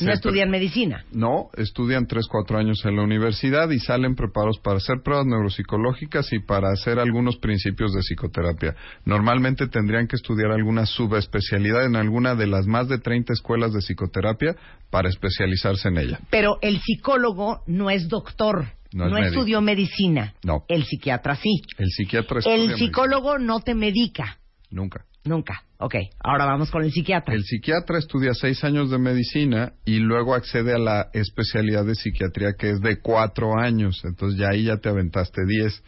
no 0.00 0.12
estudian 0.12 0.50
medicina. 0.50 1.04
No, 1.12 1.50
estudian 1.56 2.06
3, 2.06 2.26
4 2.28 2.58
años 2.58 2.78
en 2.84 2.96
la 2.96 3.02
universidad 3.02 3.70
y 3.70 3.78
salen 3.78 4.14
preparados 4.14 4.58
para 4.60 4.76
hacer 4.76 5.02
pruebas 5.02 5.26
neuropsicológicas 5.26 6.32
y 6.32 6.38
para 6.40 6.68
hacer 6.70 6.98
algunos 6.98 7.36
principios 7.38 7.92
de 7.92 8.00
psicoterapia. 8.00 8.74
Normalmente 9.04 9.66
tendrían 9.66 10.06
que 10.06 10.16
estudiar 10.16 10.52
alguna 10.52 10.86
subespecialidad 10.86 11.84
en 11.84 11.96
alguna 11.96 12.34
de 12.34 12.46
las 12.46 12.66
más 12.66 12.88
de 12.88 12.98
30 12.98 13.32
escuelas 13.32 13.72
de 13.72 13.80
psicoterapia 13.80 14.54
para 14.90 15.08
especializarse 15.08 15.88
en 15.88 15.98
ella. 15.98 16.20
Pero 16.30 16.58
el 16.62 16.80
psicólogo 16.80 17.62
no 17.66 17.90
es 17.90 18.08
doctor. 18.08 18.66
No 18.92 19.06
es 19.06 19.12
médico. 19.12 19.28
estudió 19.28 19.60
medicina. 19.60 20.34
No. 20.42 20.64
El 20.66 20.84
psiquiatra 20.84 21.36
sí. 21.36 21.60
El 21.78 21.90
psiquiatra 21.90 22.40
El 22.44 22.62
medicina. 22.62 22.76
psicólogo 22.76 23.38
no 23.38 23.60
te 23.60 23.74
medica. 23.74 24.39
Nunca. 24.70 25.04
Nunca. 25.24 25.62
Ok, 25.78 25.94
ahora 26.18 26.46
vamos 26.46 26.70
con 26.70 26.82
el 26.82 26.92
psiquiatra. 26.92 27.34
El 27.34 27.44
psiquiatra 27.44 27.98
estudia 27.98 28.32
seis 28.32 28.64
años 28.64 28.90
de 28.90 28.98
medicina 28.98 29.72
y 29.84 29.98
luego 29.98 30.34
accede 30.34 30.74
a 30.74 30.78
la 30.78 31.10
especialidad 31.12 31.84
de 31.84 31.94
psiquiatría 31.94 32.54
que 32.58 32.70
es 32.70 32.80
de 32.80 33.00
cuatro 33.00 33.58
años. 33.58 34.00
Entonces 34.04 34.38
ya 34.38 34.48
ahí 34.48 34.64
ya 34.64 34.78
te 34.78 34.88
aventaste 34.88 35.42
diez. 35.46 35.82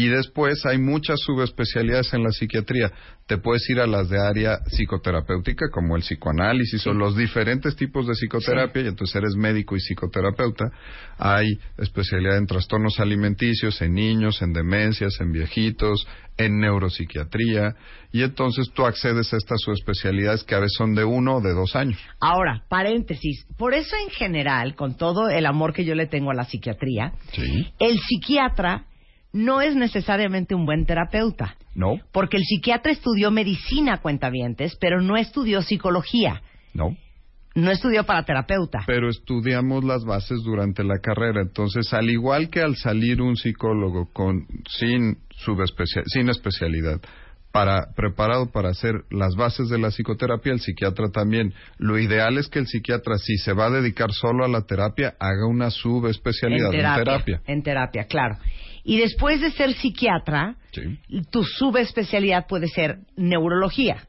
Y 0.00 0.06
después 0.06 0.64
hay 0.64 0.78
muchas 0.78 1.18
subespecialidades 1.18 2.14
en 2.14 2.22
la 2.22 2.30
psiquiatría. 2.30 2.92
Te 3.26 3.36
puedes 3.38 3.68
ir 3.68 3.80
a 3.80 3.86
las 3.88 4.08
de 4.08 4.16
área 4.24 4.58
psicoterapéutica, 4.68 5.70
como 5.72 5.96
el 5.96 6.02
psicoanálisis 6.02 6.86
o 6.86 6.92
los 6.94 7.16
diferentes 7.16 7.74
tipos 7.74 8.06
de 8.06 8.12
psicoterapia, 8.14 8.82
y 8.82 8.86
entonces 8.86 9.16
eres 9.16 9.34
médico 9.34 9.74
y 9.74 9.80
psicoterapeuta. 9.80 10.66
Hay 11.18 11.46
especialidad 11.78 12.36
en 12.38 12.46
trastornos 12.46 13.00
alimenticios, 13.00 13.82
en 13.82 13.94
niños, 13.94 14.40
en 14.40 14.52
demencias, 14.52 15.20
en 15.20 15.32
viejitos, 15.32 16.06
en 16.36 16.60
neuropsiquiatría, 16.60 17.74
y 18.12 18.22
entonces 18.22 18.70
tú 18.72 18.86
accedes 18.86 19.34
a 19.34 19.36
estas 19.36 19.60
subespecialidades 19.60 20.44
que 20.44 20.54
a 20.54 20.60
veces 20.60 20.76
son 20.78 20.94
de 20.94 21.02
uno 21.02 21.38
o 21.38 21.40
de 21.40 21.54
dos 21.54 21.74
años. 21.74 21.98
Ahora, 22.20 22.62
paréntesis. 22.68 23.44
Por 23.56 23.74
eso 23.74 23.96
en 24.00 24.10
general, 24.10 24.76
con 24.76 24.96
todo 24.96 25.28
el 25.28 25.44
amor 25.44 25.72
que 25.72 25.84
yo 25.84 25.96
le 25.96 26.06
tengo 26.06 26.30
a 26.30 26.34
la 26.34 26.44
psiquiatría, 26.44 27.14
Sí. 27.32 27.72
el 27.80 27.98
psiquiatra 27.98 28.84
no 29.32 29.60
es 29.60 29.74
necesariamente 29.76 30.54
un 30.54 30.64
buen 30.66 30.86
terapeuta. 30.86 31.56
No, 31.74 31.94
Porque 32.12 32.36
el 32.38 32.44
psiquiatra 32.44 32.90
estudió 32.92 33.30
medicina, 33.30 33.98
cuentavientes, 33.98 34.76
pero 34.80 35.00
no 35.00 35.16
estudió 35.16 35.62
psicología. 35.62 36.42
no. 36.74 36.96
No 37.54 37.72
estudió 37.72 38.04
para 38.04 38.24
terapeuta. 38.24 38.84
pero 38.86 39.08
estudiamos 39.08 39.82
las 39.82 40.04
bases 40.04 40.42
durante 40.44 40.84
la 40.84 40.98
carrera. 41.00 41.40
Entonces, 41.40 41.92
al 41.92 42.08
igual 42.08 42.50
que 42.50 42.60
al 42.60 42.76
salir 42.76 43.20
un 43.20 43.34
psicólogo 43.36 44.06
con 44.12 44.46
sin 44.68 45.16
subespecia- 45.44 46.04
sin 46.06 46.28
especialidad, 46.28 47.00
para 47.50 47.92
preparado 47.96 48.52
para 48.52 48.68
hacer 48.68 48.92
las 49.10 49.34
bases 49.34 49.68
de 49.70 49.78
la 49.78 49.88
psicoterapia, 49.90 50.52
el 50.52 50.60
psiquiatra 50.60 51.08
también. 51.10 51.52
Lo 51.78 51.98
ideal 51.98 52.38
es 52.38 52.46
que 52.48 52.60
el 52.60 52.66
psiquiatra, 52.68 53.16
si 53.18 53.36
se 53.38 53.54
va 53.54 53.66
a 53.66 53.70
dedicar 53.70 54.12
solo 54.12 54.44
a 54.44 54.48
la 54.48 54.60
terapia, 54.64 55.14
haga 55.18 55.46
una 55.48 55.70
subespecialidad 55.70 56.72
en 56.72 57.04
terapia. 57.04 57.40
En 57.46 57.62
terapia, 57.64 58.04
claro. 58.04 58.36
Y 58.90 58.96
después 58.98 59.40
de 59.42 59.50
ser 59.50 59.74
psiquiatra, 59.74 60.56
Sí. 60.72 60.98
tu 61.30 61.44
subespecialidad 61.44 62.46
puede 62.46 62.68
ser 62.68 63.00
neurología. 63.16 64.08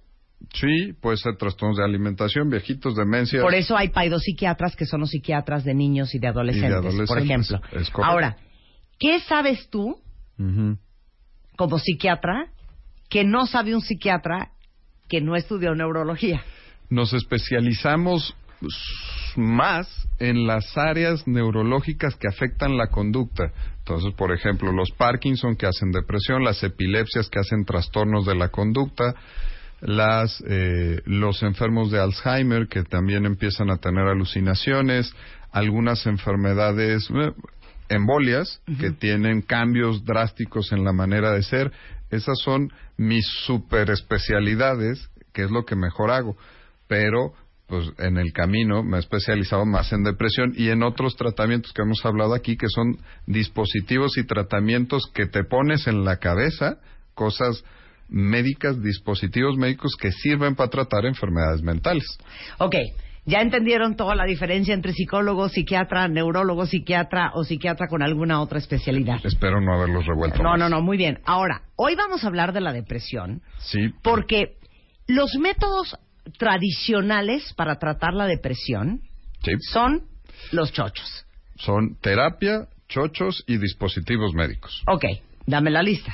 Sí, 0.53 0.93
puede 1.01 1.17
ser 1.17 1.35
trastornos 1.35 1.77
de 1.79 1.83
alimentación, 1.83 2.49
viejitos, 2.49 2.95
demencia. 2.95 3.41
Por 3.41 3.53
eso 3.55 3.75
hay 3.75 3.89
paidopsiquiatras 3.89 4.77
que 4.77 4.85
son 4.85 5.01
los 5.01 5.09
psiquiatras 5.09 5.65
de 5.65 5.73
niños 5.73 6.15
y 6.15 6.19
de 6.19 6.27
adolescentes, 6.27 6.79
por 6.79 7.17
adolescentes, 7.17 7.51
ejemplo. 7.51 7.79
es. 7.81 7.91
Ahora, 7.95 8.37
¿qué 8.97 9.19
sabes 9.19 9.69
tú 9.69 9.97
como 11.57 11.77
psiquiatra 11.77 12.45
que 13.09 13.25
no 13.25 13.47
sabe 13.47 13.75
un 13.75 13.81
psiquiatra 13.81 14.51
que 15.09 15.19
no 15.19 15.35
estudió 15.35 15.75
neurología? 15.75 16.41
nos 16.89 17.11
especializamos 17.13 18.33
más 19.35 19.87
en 20.19 20.45
las 20.45 20.77
áreas 20.77 21.27
neurológicas 21.27 22.15
que 22.15 22.27
afectan 22.27 22.77
la 22.77 22.87
conducta. 22.87 23.51
Entonces, 23.79 24.13
por 24.15 24.33
ejemplo, 24.33 24.71
los 24.71 24.91
Parkinson 24.91 25.55
que 25.55 25.65
hacen 25.65 25.91
depresión, 25.91 26.43
las 26.43 26.61
epilepsias 26.63 27.29
que 27.29 27.39
hacen 27.39 27.65
trastornos 27.65 28.25
de 28.25 28.35
la 28.35 28.49
conducta, 28.49 29.15
las, 29.81 30.43
eh, 30.47 31.01
los 31.05 31.41
enfermos 31.41 31.89
de 31.89 31.99
Alzheimer 31.99 32.67
que 32.67 32.83
también 32.83 33.25
empiezan 33.25 33.69
a 33.69 33.77
tener 33.77 34.07
alucinaciones, 34.07 35.13
algunas 35.51 36.05
enfermedades, 36.05 37.09
eh, 37.09 37.31
embolias 37.87 38.61
que 38.79 38.91
tienen 38.91 39.41
cambios 39.41 40.05
drásticos 40.05 40.71
en 40.71 40.83
la 40.83 40.93
manera 40.93 41.31
de 41.31 41.43
ser. 41.43 41.71
Esas 42.11 42.37
son 42.39 42.71
mis 42.97 43.25
super 43.45 43.89
especialidades, 43.89 45.09
que 45.33 45.43
es 45.43 45.51
lo 45.51 45.65
que 45.65 45.75
mejor 45.75 46.11
hago. 46.11 46.37
Pero, 46.87 47.33
pues 47.69 47.87
en 47.99 48.17
el 48.17 48.33
camino 48.33 48.83
me 48.83 48.97
he 48.97 48.99
especializado 48.99 49.65
más 49.65 49.93
en 49.93 50.03
depresión 50.03 50.53
y 50.55 50.69
en 50.69 50.83
otros 50.83 51.15
tratamientos 51.15 51.71
que 51.71 51.83
hemos 51.83 52.03
hablado 52.03 52.33
aquí, 52.33 52.57
que 52.57 52.67
son 52.67 52.97
dispositivos 53.27 54.17
y 54.17 54.25
tratamientos 54.25 55.09
que 55.13 55.27
te 55.27 55.43
pones 55.43 55.87
en 55.87 56.03
la 56.03 56.17
cabeza, 56.17 56.79
cosas 57.13 57.63
médicas, 58.09 58.81
dispositivos 58.81 59.55
médicos 59.55 59.95
que 59.95 60.11
sirven 60.11 60.55
para 60.55 60.69
tratar 60.71 61.05
enfermedades 61.05 61.61
mentales. 61.61 62.17
Ok, 62.57 62.75
ya 63.25 63.41
entendieron 63.41 63.95
toda 63.95 64.15
la 64.15 64.25
diferencia 64.25 64.73
entre 64.73 64.93
psicólogo, 64.93 65.49
psiquiatra, 65.49 66.07
neurólogo, 66.07 66.65
psiquiatra 66.65 67.31
o 67.35 67.43
psiquiatra 67.43 67.87
con 67.87 68.01
alguna 68.01 68.41
otra 68.41 68.57
especialidad. 68.57 69.19
Espero 69.23 69.61
no 69.61 69.75
haberlos 69.75 70.07
revuelto. 70.07 70.41
No, 70.41 70.51
más. 70.51 70.59
no, 70.59 70.69
no, 70.69 70.81
muy 70.81 70.97
bien. 70.97 71.19
Ahora, 71.25 71.61
hoy 71.75 71.93
vamos 71.95 72.23
a 72.23 72.27
hablar 72.27 72.51
de 72.53 72.61
la 72.61 72.73
depresión 72.73 73.43
Sí, 73.59 73.93
porque 74.01 74.55
los 75.07 75.35
métodos 75.35 75.95
tradicionales 76.37 77.53
para 77.53 77.77
tratar 77.77 78.13
la 78.13 78.25
depresión 78.25 79.01
sí. 79.43 79.51
son 79.71 80.03
los 80.51 80.71
chochos. 80.71 81.25
Son 81.57 81.97
terapia, 82.01 82.67
chochos 82.87 83.43
y 83.47 83.57
dispositivos 83.57 84.33
médicos. 84.33 84.83
Ok, 84.87 85.05
dame 85.45 85.69
la 85.69 85.83
lista. 85.83 86.13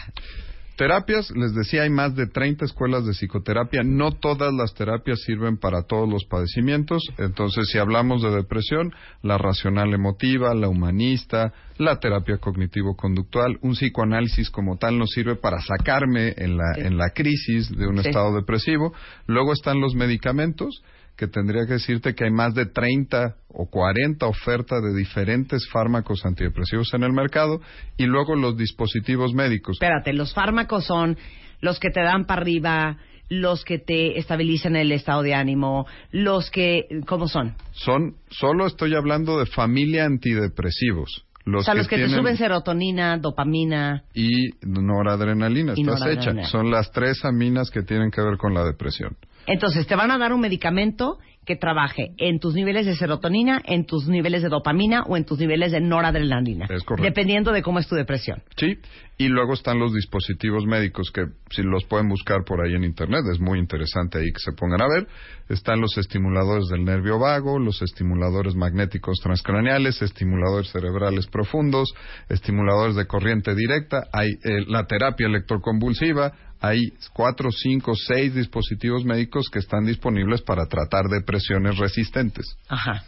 Terapias, 0.77 1.31
les 1.31 1.53
decía, 1.53 1.83
hay 1.83 1.89
más 1.89 2.15
de 2.15 2.27
30 2.27 2.65
escuelas 2.65 3.05
de 3.05 3.13
psicoterapia. 3.13 3.81
No 3.83 4.11
todas 4.11 4.53
las 4.53 4.73
terapias 4.73 5.21
sirven 5.21 5.57
para 5.57 5.83
todos 5.83 6.09
los 6.09 6.25
padecimientos. 6.25 7.01
Entonces, 7.17 7.69
si 7.71 7.77
hablamos 7.77 8.21
de 8.21 8.31
depresión, 8.31 8.91
la 9.21 9.37
racional 9.37 9.93
emotiva, 9.93 10.53
la 10.53 10.67
humanista, 10.67 11.53
la 11.77 11.99
terapia 11.99 12.37
cognitivo-conductual, 12.37 13.57
un 13.61 13.71
psicoanálisis 13.73 14.49
como 14.49 14.77
tal 14.77 14.97
nos 14.97 15.11
sirve 15.11 15.35
para 15.35 15.59
sacarme 15.61 16.33
en 16.37 16.57
la, 16.57 16.73
Sí. 16.75 16.81
en 16.81 16.97
la 16.97 17.09
crisis 17.11 17.69
de 17.69 17.87
un 17.87 18.01
Sí. 18.01 18.07
estado 18.09 18.35
depresivo. 18.35 18.93
Luego 19.27 19.53
están 19.53 19.79
los 19.79 19.95
medicamentos, 19.95 20.83
que 21.17 21.27
tendría 21.27 21.65
que 21.65 21.73
decirte 21.73 22.13
que 22.13 22.25
hay 22.25 22.31
más 22.31 22.53
de 22.53 22.65
30 22.65 23.35
o 23.49 23.69
40 23.69 24.25
ofertas 24.25 24.81
de 24.83 24.93
diferentes 24.97 25.67
fármacos 25.69 26.25
antidepresivos 26.25 26.93
en 26.93 27.03
el 27.03 27.13
mercado. 27.13 27.61
Y 27.97 28.05
luego 28.05 28.35
los 28.35 28.57
dispositivos 28.57 29.33
médicos. 29.33 29.75
Espérate, 29.75 30.13
los 30.13 30.33
fármacos 30.33 30.85
son 30.85 31.17
los 31.61 31.79
que 31.79 31.89
te 31.89 32.01
dan 32.01 32.25
para 32.25 32.41
arriba, 32.41 32.97
los 33.29 33.63
que 33.63 33.79
te 33.79 34.19
estabilizan 34.19 34.75
el 34.75 34.91
estado 34.91 35.21
de 35.23 35.33
ánimo, 35.33 35.87
los 36.11 36.51
que, 36.51 36.83
¿cómo 37.07 37.27
son? 37.27 37.55
Son, 37.71 38.15
solo 38.29 38.67
estoy 38.67 38.93
hablando 38.95 39.39
de 39.39 39.45
familia 39.45 40.05
antidepresivos. 40.05 41.25
Los 41.45 41.61
o 41.61 41.65
sea, 41.65 41.73
que 41.73 41.77
los 41.77 41.87
que 41.87 41.97
te 41.97 42.09
suben 42.09 42.37
serotonina, 42.37 43.17
dopamina. 43.19 44.03
y 44.15 44.49
noradrenalina, 44.63 45.73
Y 45.75 45.81
estás 45.81 45.99
noradrenalina. 45.99 46.41
hecha. 46.41 46.49
Son 46.49 46.71
las 46.71 46.91
tres 46.91 47.23
aminas 47.23 47.69
que 47.69 47.83
tienen 47.83 48.09
que 48.09 48.21
ver 48.21 48.37
con 48.37 48.53
la 48.55 48.65
depresión. 48.65 49.15
Entonces, 49.47 49.87
te 49.87 49.95
van 49.95 50.11
a 50.11 50.17
dar 50.17 50.33
un 50.33 50.41
medicamento 50.41 51.19
que 51.45 51.55
trabaje 51.55 52.13
en 52.17 52.39
tus 52.39 52.55
niveles 52.55 52.85
de 52.85 52.95
serotonina, 52.95 53.61
en 53.65 53.85
tus 53.85 54.07
niveles 54.07 54.41
de 54.41 54.49
dopamina 54.49 55.03
o 55.03 55.15
en 55.15 55.25
tus 55.25 55.39
niveles 55.39 55.71
de 55.71 55.79
noradrenalina. 55.79 56.65
Es 56.69 56.83
correcto. 56.83 57.03
Dependiendo 57.03 57.51
de 57.51 57.61
cómo 57.61 57.79
es 57.79 57.87
tu 57.87 57.95
depresión. 57.95 58.41
Sí, 58.57 58.79
y 59.17 59.27
luego 59.27 59.53
están 59.53 59.79
los 59.79 59.93
dispositivos 59.93 60.65
médicos 60.65 61.11
que 61.11 61.25
si 61.51 61.61
los 61.61 61.85
pueden 61.85 62.09
buscar 62.09 62.43
por 62.43 62.65
ahí 62.65 62.73
en 62.73 62.83
internet, 62.83 63.21
es 63.31 63.39
muy 63.39 63.59
interesante 63.59 64.17
ahí 64.17 64.31
que 64.31 64.39
se 64.39 64.51
pongan 64.53 64.81
a 64.81 64.87
ver. 64.87 65.07
Están 65.47 65.79
los 65.79 65.97
estimuladores 65.97 66.67
del 66.69 66.83
nervio 66.83 67.19
vago, 67.19 67.59
los 67.59 67.81
estimuladores 67.81 68.55
magnéticos 68.55 69.19
transcraneales, 69.21 70.01
estimuladores 70.01 70.71
cerebrales 70.71 71.27
profundos, 71.27 71.93
estimuladores 72.27 72.95
de 72.95 73.05
corriente 73.05 73.53
directa, 73.53 74.07
hay 74.11 74.29
eh, 74.43 74.65
la 74.67 74.85
terapia 74.85 75.27
electroconvulsiva, 75.27 76.33
hay 76.65 76.93
cuatro, 77.13 77.49
cinco, 77.51 77.93
seis 77.95 78.33
dispositivos 78.33 79.05
médicos 79.05 79.49
que 79.49 79.59
están 79.59 79.85
disponibles 79.85 80.41
para 80.41 80.65
tratar 80.65 81.05
depresiones 81.05 81.77
resistentes 81.77 82.57
Ajá. 82.67 83.03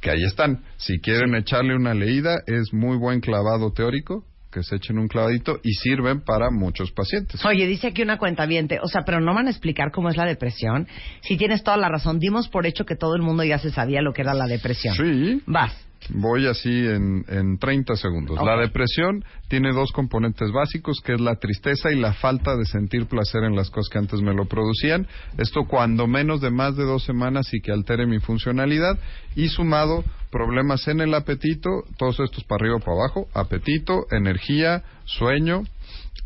que 0.00 0.10
ahí 0.10 0.24
están. 0.24 0.62
Si 0.76 1.00
quieren 1.00 1.34
echarle 1.34 1.74
una 1.74 1.94
leída, 1.94 2.36
es 2.46 2.72
muy 2.72 2.96
buen 2.96 3.20
clavado 3.20 3.72
teórico, 3.72 4.24
que 4.54 4.62
se 4.62 4.76
echen 4.76 4.98
un 4.98 5.08
clavadito 5.08 5.58
y 5.64 5.72
sirven 5.72 6.20
para 6.20 6.50
muchos 6.50 6.92
pacientes. 6.92 7.44
Oye, 7.44 7.66
dice 7.66 7.88
aquí 7.88 8.02
una 8.02 8.18
cuenta 8.18 8.46
o 8.82 8.88
sea, 8.88 9.02
pero 9.04 9.20
no 9.20 9.34
van 9.34 9.48
a 9.48 9.50
explicar 9.50 9.90
cómo 9.90 10.08
es 10.08 10.16
la 10.16 10.24
depresión. 10.24 10.86
Si 11.22 11.36
tienes 11.36 11.64
toda 11.64 11.76
la 11.76 11.88
razón, 11.88 12.20
dimos 12.20 12.48
por 12.48 12.64
hecho 12.64 12.84
que 12.84 12.94
todo 12.94 13.16
el 13.16 13.22
mundo 13.22 13.42
ya 13.42 13.58
se 13.58 13.70
sabía 13.70 14.00
lo 14.00 14.12
que 14.12 14.22
era 14.22 14.32
la 14.32 14.46
depresión. 14.46 14.94
Sí, 14.94 15.42
Vas. 15.46 15.74
Voy 16.10 16.46
así 16.46 16.70
en, 16.70 17.24
en 17.28 17.58
30 17.58 17.96
segundos. 17.96 18.38
La 18.44 18.56
depresión 18.56 19.24
tiene 19.48 19.72
dos 19.72 19.92
componentes 19.92 20.50
básicos, 20.52 21.00
que 21.00 21.14
es 21.14 21.20
la 21.20 21.36
tristeza 21.36 21.90
y 21.92 21.98
la 21.98 22.12
falta 22.12 22.56
de 22.56 22.66
sentir 22.66 23.06
placer 23.06 23.44
en 23.44 23.56
las 23.56 23.70
cosas 23.70 23.90
que 23.90 23.98
antes 23.98 24.20
me 24.20 24.34
lo 24.34 24.46
producían. 24.46 25.06
Esto 25.38 25.64
cuando 25.64 26.06
menos 26.06 26.40
de 26.40 26.50
más 26.50 26.76
de 26.76 26.84
dos 26.84 27.04
semanas 27.04 27.52
y 27.52 27.60
que 27.60 27.72
altere 27.72 28.06
mi 28.06 28.20
funcionalidad. 28.20 28.98
Y 29.36 29.48
sumado 29.48 30.04
problemas 30.30 30.88
en 30.88 31.00
el 31.00 31.14
apetito, 31.14 31.70
todos 31.96 32.20
estos 32.20 32.44
para 32.44 32.62
arriba 32.62 32.76
o 32.76 32.80
para 32.80 32.96
abajo, 32.96 33.28
apetito, 33.34 34.06
energía, 34.10 34.82
sueño 35.04 35.62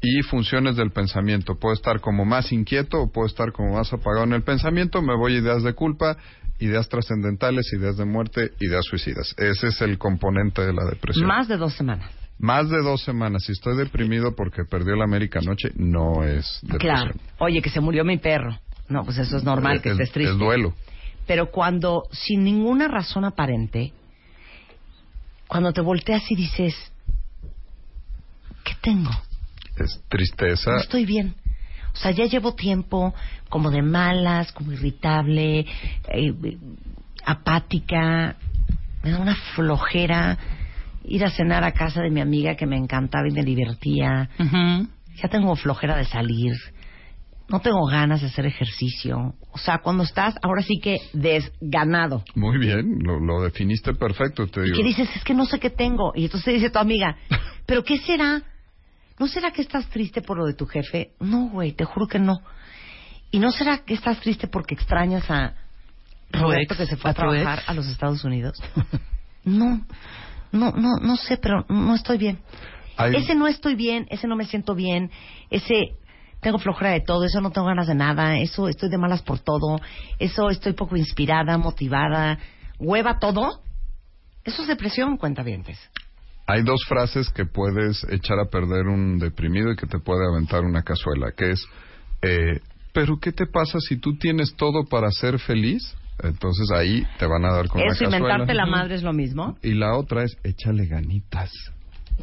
y 0.00 0.22
funciones 0.22 0.76
del 0.76 0.92
pensamiento. 0.92 1.56
Puedo 1.58 1.74
estar 1.74 2.00
como 2.00 2.24
más 2.24 2.52
inquieto 2.52 3.02
o 3.02 3.10
puedo 3.10 3.26
estar 3.26 3.52
como 3.52 3.74
más 3.74 3.92
apagado 3.92 4.24
en 4.24 4.32
el 4.32 4.42
pensamiento, 4.42 5.02
me 5.02 5.16
voy 5.16 5.34
a 5.34 5.38
ideas 5.40 5.62
de 5.62 5.74
culpa, 5.74 6.16
ideas 6.58 6.88
trascendentales, 6.88 7.72
ideas 7.72 7.96
de 7.96 8.04
muerte, 8.04 8.52
ideas 8.60 8.84
suicidas. 8.84 9.34
Ese 9.36 9.68
es 9.68 9.80
el 9.80 9.98
componente 9.98 10.62
de 10.62 10.72
la 10.72 10.84
depresión. 10.84 11.26
Más 11.26 11.48
de 11.48 11.56
dos 11.56 11.74
semanas. 11.74 12.10
Más 12.38 12.68
de 12.68 12.82
dos 12.82 13.02
semanas. 13.02 13.44
Si 13.44 13.52
estoy 13.52 13.76
deprimido 13.76 14.34
porque 14.34 14.64
perdió 14.64 14.94
la 14.94 15.04
América 15.04 15.40
anoche, 15.40 15.70
no 15.76 16.24
es 16.24 16.60
depresión. 16.62 16.78
Claro. 16.78 17.14
Oye, 17.38 17.60
que 17.62 17.70
se 17.70 17.80
murió 17.80 18.04
mi 18.04 18.18
perro. 18.18 18.58
No, 18.88 19.04
pues 19.04 19.18
eso 19.18 19.36
es 19.36 19.44
normal, 19.44 19.82
que 19.82 19.90
es, 19.90 19.94
estés 19.94 20.12
triste. 20.12 20.32
es 20.32 20.38
duelo. 20.38 20.74
Pero 21.26 21.50
cuando, 21.50 22.04
sin 22.10 22.42
ninguna 22.42 22.88
razón 22.88 23.24
aparente, 23.24 23.92
cuando 25.46 25.72
te 25.72 25.80
volteas 25.80 26.22
y 26.30 26.36
dices, 26.36 26.74
¿qué 28.64 28.74
tengo? 28.80 29.10
Es 29.76 30.00
tristeza. 30.08 30.72
No 30.72 30.78
estoy 30.78 31.04
bien. 31.04 31.34
O 31.98 32.00
sea, 32.00 32.12
ya 32.12 32.26
llevo 32.26 32.54
tiempo 32.54 33.12
como 33.48 33.72
de 33.72 33.82
malas, 33.82 34.52
como 34.52 34.70
irritable, 34.70 35.66
eh, 36.12 36.32
apática, 37.24 38.36
me 39.02 39.10
da 39.10 39.18
una 39.18 39.34
flojera 39.56 40.38
ir 41.04 41.24
a 41.24 41.30
cenar 41.30 41.64
a 41.64 41.72
casa 41.72 42.00
de 42.00 42.10
mi 42.10 42.20
amiga 42.20 42.54
que 42.54 42.66
me 42.66 42.76
encantaba 42.76 43.26
y 43.28 43.32
me 43.32 43.42
divertía. 43.42 44.28
Ya 45.20 45.28
tengo 45.28 45.56
flojera 45.56 45.96
de 45.96 46.04
salir. 46.04 46.54
No 47.48 47.58
tengo 47.60 47.84
ganas 47.86 48.20
de 48.20 48.28
hacer 48.28 48.46
ejercicio. 48.46 49.34
O 49.50 49.58
sea, 49.58 49.78
cuando 49.78 50.04
estás 50.04 50.36
ahora 50.42 50.62
sí 50.62 50.78
que 50.80 50.98
desganado. 51.14 52.22
Muy 52.36 52.58
bien, 52.58 52.98
lo, 53.02 53.18
lo 53.18 53.42
definiste 53.42 53.92
perfecto, 53.94 54.46
te 54.46 54.60
Y 54.60 54.64
digo. 54.64 54.76
que 54.76 54.84
dices, 54.84 55.08
es 55.16 55.24
que 55.24 55.34
no 55.34 55.46
sé 55.46 55.58
qué 55.58 55.70
tengo. 55.70 56.12
Y 56.14 56.26
entonces 56.26 56.44
te 56.44 56.52
dice 56.52 56.70
tu 56.70 56.78
amiga, 56.78 57.16
¿pero 57.66 57.82
qué 57.82 57.98
será? 57.98 58.42
¿No 59.18 59.26
será 59.26 59.50
que 59.50 59.62
estás 59.62 59.88
triste 59.88 60.22
por 60.22 60.38
lo 60.38 60.46
de 60.46 60.54
tu 60.54 60.66
jefe? 60.66 61.12
No, 61.20 61.48
güey, 61.48 61.72
te 61.72 61.84
juro 61.84 62.06
que 62.06 62.18
no. 62.18 62.40
¿Y 63.30 63.38
no 63.38 63.50
será 63.50 63.78
que 63.78 63.94
estás 63.94 64.20
triste 64.20 64.46
porque 64.46 64.74
extrañas 64.74 65.30
a 65.30 65.54
Roberto 66.30 66.76
que 66.76 66.86
se 66.86 66.96
fue 66.96 67.10
a, 67.10 67.14
trabajar 67.14 67.62
a 67.66 67.74
los 67.74 67.86
Estados 67.88 68.24
Unidos? 68.24 68.58
no, 69.44 69.84
no, 70.52 70.72
no, 70.72 70.96
no 71.00 71.16
sé, 71.16 71.36
pero 71.36 71.64
no 71.68 71.94
estoy 71.94 72.18
bien. 72.18 72.38
Ese 72.98 73.34
no 73.34 73.46
estoy 73.46 73.76
bien, 73.76 74.06
ese 74.10 74.26
no 74.26 74.34
me 74.34 74.44
siento 74.44 74.74
bien, 74.74 75.10
ese 75.50 75.96
tengo 76.40 76.58
flojera 76.58 76.90
de 76.90 77.00
todo, 77.00 77.24
eso 77.24 77.40
no 77.40 77.50
tengo 77.50 77.66
ganas 77.66 77.86
de 77.86 77.94
nada, 77.94 78.38
eso 78.38 78.68
estoy 78.68 78.88
de 78.88 78.98
malas 78.98 79.22
por 79.22 79.40
todo, 79.40 79.80
eso 80.18 80.50
estoy 80.50 80.72
poco 80.72 80.96
inspirada, 80.96 81.58
motivada, 81.58 82.38
hueva 82.78 83.18
todo. 83.18 83.62
Eso 84.44 84.62
es 84.62 84.68
depresión, 84.68 85.16
cuentavientes. 85.16 85.78
Hay 86.48 86.62
dos 86.62 86.80
frases 86.88 87.28
que 87.28 87.44
puedes 87.44 88.04
echar 88.10 88.38
a 88.38 88.46
perder 88.46 88.86
un 88.86 89.18
deprimido 89.18 89.70
y 89.70 89.76
que 89.76 89.86
te 89.86 89.98
puede 89.98 90.26
aventar 90.26 90.64
una 90.64 90.82
cazuela, 90.82 91.32
que 91.36 91.50
es, 91.50 91.66
eh, 92.22 92.60
pero 92.94 93.18
¿qué 93.20 93.32
te 93.32 93.44
pasa 93.46 93.78
si 93.80 93.98
tú 93.98 94.16
tienes 94.16 94.56
todo 94.56 94.86
para 94.88 95.10
ser 95.10 95.38
feliz? 95.38 95.94
Entonces 96.22 96.70
ahí 96.74 97.06
te 97.18 97.26
van 97.26 97.44
a 97.44 97.52
dar 97.52 97.68
con 97.68 97.82
Eso, 97.82 97.88
la 97.88 97.92
cazuela. 97.92 98.16
inventarte 98.16 98.54
la 98.54 98.64
madre 98.66 98.94
es 98.94 99.02
lo 99.02 99.12
mismo. 99.12 99.58
Y 99.62 99.74
la 99.74 99.94
otra 99.94 100.24
es, 100.24 100.38
échale 100.42 100.86
ganitas. 100.86 101.52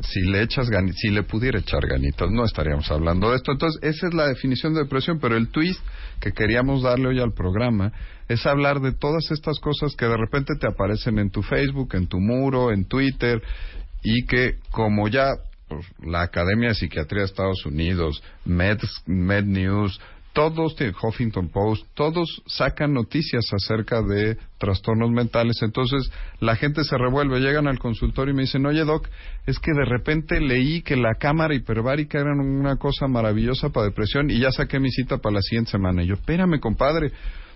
Si 0.02 0.22
le 0.22 0.42
echas 0.42 0.70
ganitas, 0.70 1.00
si 1.00 1.12
le 1.12 1.22
pudiera 1.22 1.60
echar 1.60 1.86
ganitas, 1.88 2.30
no 2.32 2.44
estaríamos 2.44 2.90
hablando 2.92 3.30
de 3.30 3.38
esto. 3.38 3.52
Entonces, 3.52 3.80
esa 3.84 4.08
es 4.08 4.14
la 4.16 4.28
definición 4.28 4.74
de 4.74 4.82
depresión, 4.82 5.20
pero 5.22 5.38
el 5.38 5.50
twist 5.50 5.80
que 6.20 6.34
queríamos 6.34 6.82
darle 6.82 7.10
hoy 7.10 7.20
al 7.20 7.32
programa 7.32 7.94
es 8.28 8.46
hablar 8.48 8.82
de 8.82 8.92
todas 8.92 9.30
estas 9.32 9.60
cosas 9.60 9.96
que 9.96 10.06
de 10.06 10.18
repente 10.18 10.56
te 10.60 10.68
aparecen 10.68 11.20
en 11.20 11.30
tu 11.30 11.44
Facebook, 11.44 11.94
en 11.94 12.08
tu 12.08 12.20
muro, 12.20 12.72
en 12.72 12.86
Twitter, 12.86 13.42
y 14.06 14.26
que 14.26 14.56
como 14.72 15.08
ya 15.08 15.32
pues, 15.68 15.86
la 16.02 16.22
Academia 16.22 16.70
de 16.70 16.76
Psiquiatría 16.76 17.22
de 17.22 17.26
Estados 17.26 17.66
Unidos, 17.66 18.22
Med, 18.46 18.80
Med 19.08 19.46
News, 19.46 20.00
todos, 20.32 20.76
tienen- 20.76 20.96
Huffington 21.02 21.48
Post, 21.50 21.86
todos 21.96 22.44
sacan 22.46 22.94
noticias 22.94 23.46
acerca 23.54 24.02
de 24.04 24.38
trastornos 24.60 25.10
mentales. 25.10 25.56
Entonces 25.64 26.12
la 26.40 26.56
gente 26.58 26.84
se 26.84 26.98
revuelve, 26.98 27.40
llegan 27.40 27.68
al 27.68 27.80
consultorio 27.80 28.34
y 28.34 28.36
me 28.36 28.42
dicen, 28.44 28.66
oye 28.66 28.84
doc, 28.84 29.08
es 29.48 29.58
que 29.60 29.72
de 29.72 29.86
repente 29.86 30.40
leí 30.42 30.82
que 30.82 30.98
la 30.98 31.16
cámara 31.18 31.56
hiperbárica 31.56 32.20
era 32.20 32.34
una 32.34 32.76
cosa 32.76 33.08
maravillosa 33.08 33.70
para 33.70 33.88
depresión 33.88 34.30
y 34.30 34.40
ya 34.40 34.52
saqué 34.52 34.80
mi 34.80 34.92
cita 34.92 35.18
para 35.18 35.36
la 35.36 35.42
siguiente 35.42 35.72
semana. 35.72 36.04
Y 36.04 36.08
yo, 36.08 36.16
espérame 36.16 36.60
compadre, 36.60 37.08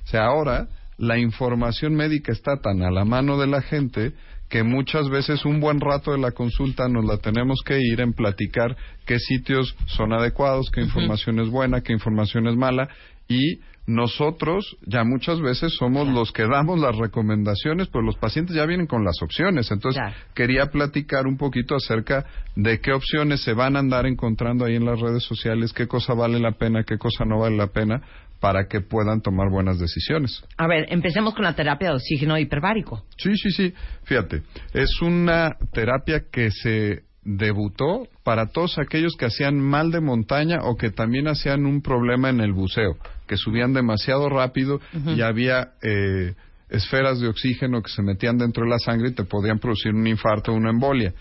o 0.06 0.08
sea, 0.08 0.26
ahora 0.26 0.68
la 0.98 1.18
información 1.20 1.94
médica 1.96 2.32
está 2.32 2.58
tan 2.62 2.82
a 2.82 2.90
la 2.92 3.06
mano 3.06 3.38
de 3.38 3.48
la 3.48 3.62
gente 3.62 4.14
que 4.50 4.64
muchas 4.64 5.10
veces 5.10 5.46
un 5.46 5.60
buen 5.60 5.80
rato 5.80 6.12
de 6.12 6.18
la 6.18 6.32
consulta 6.32 6.90
nos 6.90 7.06
la 7.06 7.18
tenemos 7.18 7.60
que 7.64 7.80
ir 7.80 8.02
en 8.02 8.14
platicar 8.14 8.76
qué 9.06 9.20
sitios 9.20 9.76
son 9.86 10.12
adecuados, 10.12 10.72
qué 10.72 10.82
información 10.82 11.40
es 11.40 11.50
buena, 11.50 11.82
qué 11.82 11.94
información 11.94 12.48
es 12.48 12.56
mala 12.56 12.90
y 13.28 13.60
nosotros 13.86 14.78
ya 14.86 15.04
muchas 15.04 15.42
veces 15.42 15.74
somos 15.74 16.08
los 16.08 16.32
que 16.32 16.44
damos 16.48 16.80
las 16.80 16.96
recomendaciones, 16.96 17.88
pero 17.88 18.04
los 18.04 18.18
pacientes 18.18 18.56
ya 18.56 18.66
vienen 18.68 18.86
con 18.86 19.04
las 19.04 19.20
opciones. 19.22 19.72
Entonces, 19.72 20.00
Claro. 20.00 20.16
quería 20.36 20.68
platicar 20.68 21.26
un 21.26 21.38
poquito 21.38 21.76
acerca 21.76 22.26
de 22.56 22.80
qué 22.82 22.94
opciones 22.94 23.42
se 23.42 23.54
van 23.54 23.76
a 23.76 23.80
andar 23.80 24.06
encontrando 24.06 24.64
ahí 24.66 24.76
en 24.76 24.86
las 24.86 25.00
redes 25.00 25.24
sociales, 25.24 25.74
qué 25.74 25.88
cosa 25.88 26.14
vale 26.14 26.40
la 26.40 26.52
pena, 26.52 26.84
qué 26.84 26.98
cosa 27.00 27.26
no 27.26 27.40
vale 27.40 27.58
la 27.58 27.68
pena, 27.68 28.02
para 28.40 28.68
que 28.68 28.82
puedan 28.82 29.22
tomar 29.22 29.50
buenas 29.50 29.80
decisiones. 29.80 30.44
A 30.58 30.68
ver, 30.68 30.86
empecemos 30.90 31.34
con 31.34 31.44
la 31.44 31.56
terapia 31.56 31.90
de 31.90 31.96
oxígeno 31.96 32.38
hiperbárico. 32.38 33.04
Sí, 33.18 33.36
sí, 33.36 33.52
sí. 33.52 33.74
Fíjate, 34.04 34.44
es 34.74 35.02
una 35.02 35.58
terapia 35.74 36.24
que 36.32 36.52
se 36.52 37.04
debutó 37.24 38.08
para 38.24 38.48
todos 38.48 38.80
aquellos 38.80 39.16
que 39.16 39.26
hacían 39.26 39.60
mal 39.60 39.92
de 39.92 40.00
montaña 40.00 40.60
o 40.64 40.78
que 40.78 40.90
también 40.90 41.28
hacían 41.28 41.66
un 41.66 41.82
problema 41.82 42.30
en 42.30 42.40
el 42.40 42.54
buceo, 42.54 42.98
que 43.28 43.38
subían 43.38 43.74
demasiado 43.74 44.30
rápido 44.30 44.80
y 45.06 45.22
había 45.22 45.74
eh, 45.84 46.34
esferas 46.70 47.20
de 47.20 47.28
oxígeno 47.28 47.82
que 47.82 47.92
se 47.92 48.02
metían 48.02 48.38
dentro 48.38 48.64
de 48.64 48.70
la 48.70 48.80
sangre 48.80 49.10
y 49.10 49.14
te 49.14 49.26
podían 49.26 49.60
producir 49.60 49.94
un 49.94 50.08
infarto 50.08 50.52
o 50.52 50.56
una 50.56 50.70
embolia. 50.70 51.14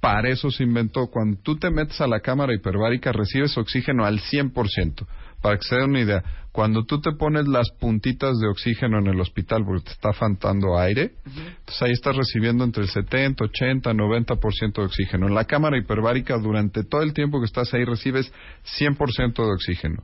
Para 0.00 0.28
eso 0.28 0.50
se 0.50 0.64
inventó. 0.64 1.06
Cuando 1.06 1.38
tú 1.42 1.56
te 1.56 1.70
metes 1.70 1.98
a 2.00 2.06
la 2.06 2.20
cámara 2.20 2.52
hiperbárica, 2.54 3.10
recibes 3.10 3.56
oxígeno 3.56 4.04
al 4.04 4.20
100%. 4.20 5.06
Para 5.44 5.58
que 5.58 5.68
se 5.68 5.76
den 5.76 5.90
una 5.90 6.00
idea, 6.00 6.24
cuando 6.52 6.86
tú 6.86 7.02
te 7.02 7.12
pones 7.12 7.46
las 7.46 7.68
puntitas 7.78 8.38
de 8.38 8.48
oxígeno 8.48 8.98
en 8.98 9.08
el 9.08 9.20
hospital 9.20 9.62
porque 9.62 9.84
te 9.84 9.90
está 9.90 10.14
faltando 10.14 10.78
aire, 10.78 11.16
entonces 11.26 11.82
ahí 11.82 11.92
estás 11.92 12.16
recibiendo 12.16 12.64
entre 12.64 12.84
el 12.84 12.88
70, 12.88 13.44
80, 13.44 13.92
90% 13.92 14.72
de 14.72 14.84
oxígeno. 14.84 15.28
En 15.28 15.34
la 15.34 15.44
cámara 15.44 15.76
hiperbárica, 15.76 16.38
durante 16.38 16.82
todo 16.82 17.02
el 17.02 17.12
tiempo 17.12 17.40
que 17.40 17.44
estás 17.44 17.74
ahí, 17.74 17.84
recibes 17.84 18.32
100% 18.80 19.34
de 19.34 19.52
oxígeno. 19.52 20.02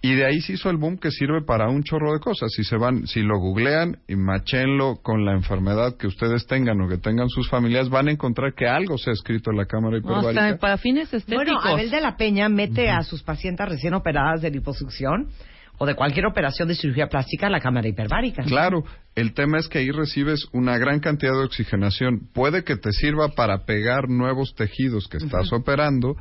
Y 0.00 0.14
de 0.14 0.24
ahí 0.26 0.40
se 0.40 0.52
hizo 0.52 0.70
el 0.70 0.76
boom 0.76 0.96
que 0.96 1.10
sirve 1.10 1.42
para 1.42 1.68
un 1.68 1.82
chorro 1.82 2.12
de 2.12 2.20
cosas. 2.20 2.52
Si 2.52 2.62
se 2.62 2.76
van, 2.76 3.06
si 3.08 3.20
lo 3.20 3.38
googlean 3.40 3.96
y 4.06 4.14
machenlo 4.14 4.96
con 5.02 5.24
la 5.24 5.32
enfermedad 5.32 5.96
que 5.96 6.06
ustedes 6.06 6.46
tengan 6.46 6.80
o 6.80 6.88
que 6.88 6.98
tengan 6.98 7.28
sus 7.28 7.48
familias, 7.50 7.88
van 7.88 8.06
a 8.06 8.12
encontrar 8.12 8.54
que 8.54 8.68
algo 8.68 8.96
se 8.96 9.10
ha 9.10 9.12
escrito 9.12 9.50
en 9.50 9.56
la 9.56 9.66
cámara 9.66 9.98
No, 9.98 10.20
hiperbárica. 10.20 10.56
para 10.60 10.76
fines 10.76 11.12
estéticos. 11.12 11.46
Bueno, 11.46 11.60
Abel 11.62 11.90
de 11.90 12.00
la 12.00 12.16
Peña 12.16 12.48
mete 12.48 12.90
a 12.90 13.02
sus 13.02 13.24
pacientes 13.24 13.68
recién 13.68 13.92
operadas 13.94 14.40
de 14.40 14.50
liposucción 14.52 15.30
o 15.78 15.86
de 15.86 15.94
cualquier 15.94 16.26
operación 16.26 16.68
de 16.68 16.74
cirugía 16.74 17.06
plástica 17.06 17.46
a 17.46 17.50
la 17.50 17.60
cámara 17.60 17.88
hiperbárica. 17.88 18.42
Claro, 18.42 18.84
el 19.14 19.32
tema 19.32 19.58
es 19.58 19.68
que 19.68 19.78
ahí 19.78 19.90
recibes 19.90 20.46
una 20.52 20.76
gran 20.76 21.00
cantidad 21.00 21.32
de 21.32 21.44
oxigenación. 21.44 22.28
Puede 22.34 22.64
que 22.64 22.76
te 22.76 22.92
sirva 22.92 23.28
para 23.28 23.64
pegar 23.64 24.08
nuevos 24.08 24.54
tejidos 24.54 25.08
que 25.08 25.18
estás 25.18 25.52
operando 25.52 26.16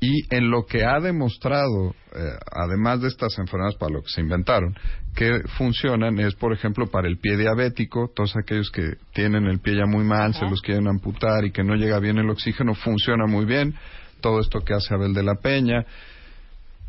y 0.00 0.34
en 0.34 0.50
lo 0.50 0.66
que 0.66 0.84
ha 0.84 1.00
demostrado, 1.00 1.94
eh, 2.14 2.18
además 2.50 3.00
de 3.00 3.08
estas 3.08 3.38
enfermedades 3.38 3.76
para 3.76 3.94
lo 3.94 4.02
que 4.02 4.10
se 4.10 4.20
inventaron, 4.20 4.74
que 5.14 5.40
funcionan 5.56 6.18
es, 6.18 6.34
por 6.34 6.52
ejemplo, 6.52 6.86
para 6.88 7.08
el 7.08 7.18
pie 7.18 7.36
diabético, 7.36 8.10
todos 8.14 8.36
aquellos 8.36 8.70
que 8.70 8.94
tienen 9.14 9.46
el 9.46 9.60
pie 9.60 9.76
ya 9.76 9.86
muy 9.86 10.04
mal, 10.04 10.34
se 10.34 10.44
los 10.48 10.60
quieren 10.60 10.88
amputar 10.88 11.44
y 11.44 11.52
que 11.52 11.64
no 11.64 11.74
llega 11.74 11.98
bien 12.00 12.18
el 12.18 12.28
oxígeno, 12.28 12.74
funciona 12.74 13.26
muy 13.26 13.44
bien. 13.44 13.74
Todo 14.20 14.40
esto 14.40 14.60
que 14.60 14.74
hace 14.74 14.94
Abel 14.94 15.12
de 15.14 15.22
la 15.22 15.34
Peña 15.34 15.84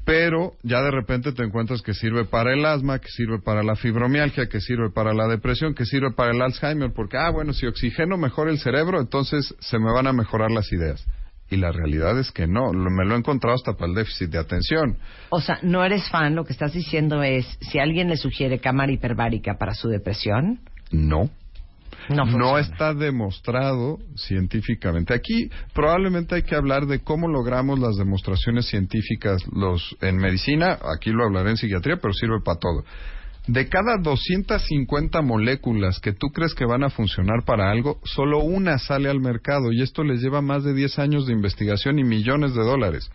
pero 0.07 0.53
ya 0.63 0.81
de 0.81 0.89
repente 0.89 1.33
te 1.33 1.43
encuentras 1.43 1.81
que 1.81 1.93
sirve 1.93 2.23
para 2.23 2.53
el 2.53 2.65
asma, 2.65 2.97
que 2.99 3.09
sirve 3.09 3.39
para 3.39 3.61
la 3.61 3.75
fibromialgia, 3.75 4.47
que 4.47 4.61
sirve 4.61 4.89
para 4.89 5.13
la 5.13 5.27
depresión, 5.27 5.73
que 5.75 5.83
sirve 5.85 6.11
para 6.15 6.31
el 6.31 6.41
Alzheimer, 6.41 6.93
porque, 6.95 7.17
ah, 7.17 7.29
bueno, 7.29 7.51
si 7.51 7.65
oxigeno 7.67 8.17
mejora 8.17 8.49
el 8.49 8.57
cerebro, 8.59 9.01
entonces 9.01 9.53
se 9.59 9.77
me 9.77 9.91
van 9.91 10.07
a 10.07 10.13
mejorar 10.13 10.49
las 10.49 10.71
ideas. 10.71 11.05
Y 11.49 11.57
la 11.57 11.73
realidad 11.73 12.17
es 12.19 12.31
que 12.31 12.47
no, 12.47 12.71
lo- 12.71 12.89
me 12.89 13.03
lo 13.05 13.15
he 13.15 13.17
encontrado 13.17 13.55
hasta 13.55 13.73
para 13.73 13.89
el 13.89 13.95
déficit 13.95 14.29
de 14.29 14.37
atención. 14.37 14.97
O 15.29 15.41
sea, 15.41 15.59
no 15.61 15.83
eres 15.83 16.07
fan, 16.09 16.35
lo 16.35 16.45
que 16.45 16.53
estás 16.53 16.71
diciendo 16.71 17.21
es, 17.21 17.45
si 17.59 17.77
alguien 17.79 18.07
le 18.07 18.15
sugiere 18.15 18.59
cámara 18.59 18.93
hiperbárica 18.93 19.57
para 19.59 19.73
su 19.73 19.89
depresión, 19.89 20.59
No. 20.89 21.29
No 22.09 22.57
está 22.57 22.93
demostrado 22.93 23.97
científicamente. 24.15 25.13
Aquí 25.13 25.49
probablemente 25.73 26.35
hay 26.35 26.43
que 26.43 26.55
hablar 26.55 26.85
de 26.85 26.99
cómo 26.99 27.27
logramos 27.27 27.79
las 27.79 27.95
demostraciones 27.97 28.67
científicas 28.67 29.43
los 29.51 29.95
en 30.01 30.17
medicina, 30.17 30.77
aquí 30.95 31.11
lo 31.11 31.25
hablaré 31.25 31.51
en 31.51 31.57
psiquiatría, 31.57 31.97
pero 31.97 32.13
sirve 32.13 32.41
para 32.43 32.59
todo. 32.59 32.83
De 33.47 33.69
cada 33.69 33.97
250 33.97 35.21
moléculas 35.21 35.99
que 35.99 36.11
tú 36.11 36.27
crees 36.33 36.53
que 36.53 36.65
van 36.65 36.83
a 36.83 36.89
funcionar 36.89 37.45
para 37.45 37.71
algo, 37.71 37.99
solo 38.03 38.39
una 38.39 38.77
sale 38.77 39.09
al 39.09 39.21
mercado 39.21 39.71
y 39.71 39.81
esto 39.81 40.03
les 40.03 40.21
lleva 40.21 40.41
más 40.41 40.65
de 40.65 40.73
10 40.73 40.99
años 40.99 41.25
de 41.25 41.33
investigación 41.33 41.97
y 41.97 42.03
millones 42.03 42.53
de 42.53 42.61
dólares. 42.61 43.09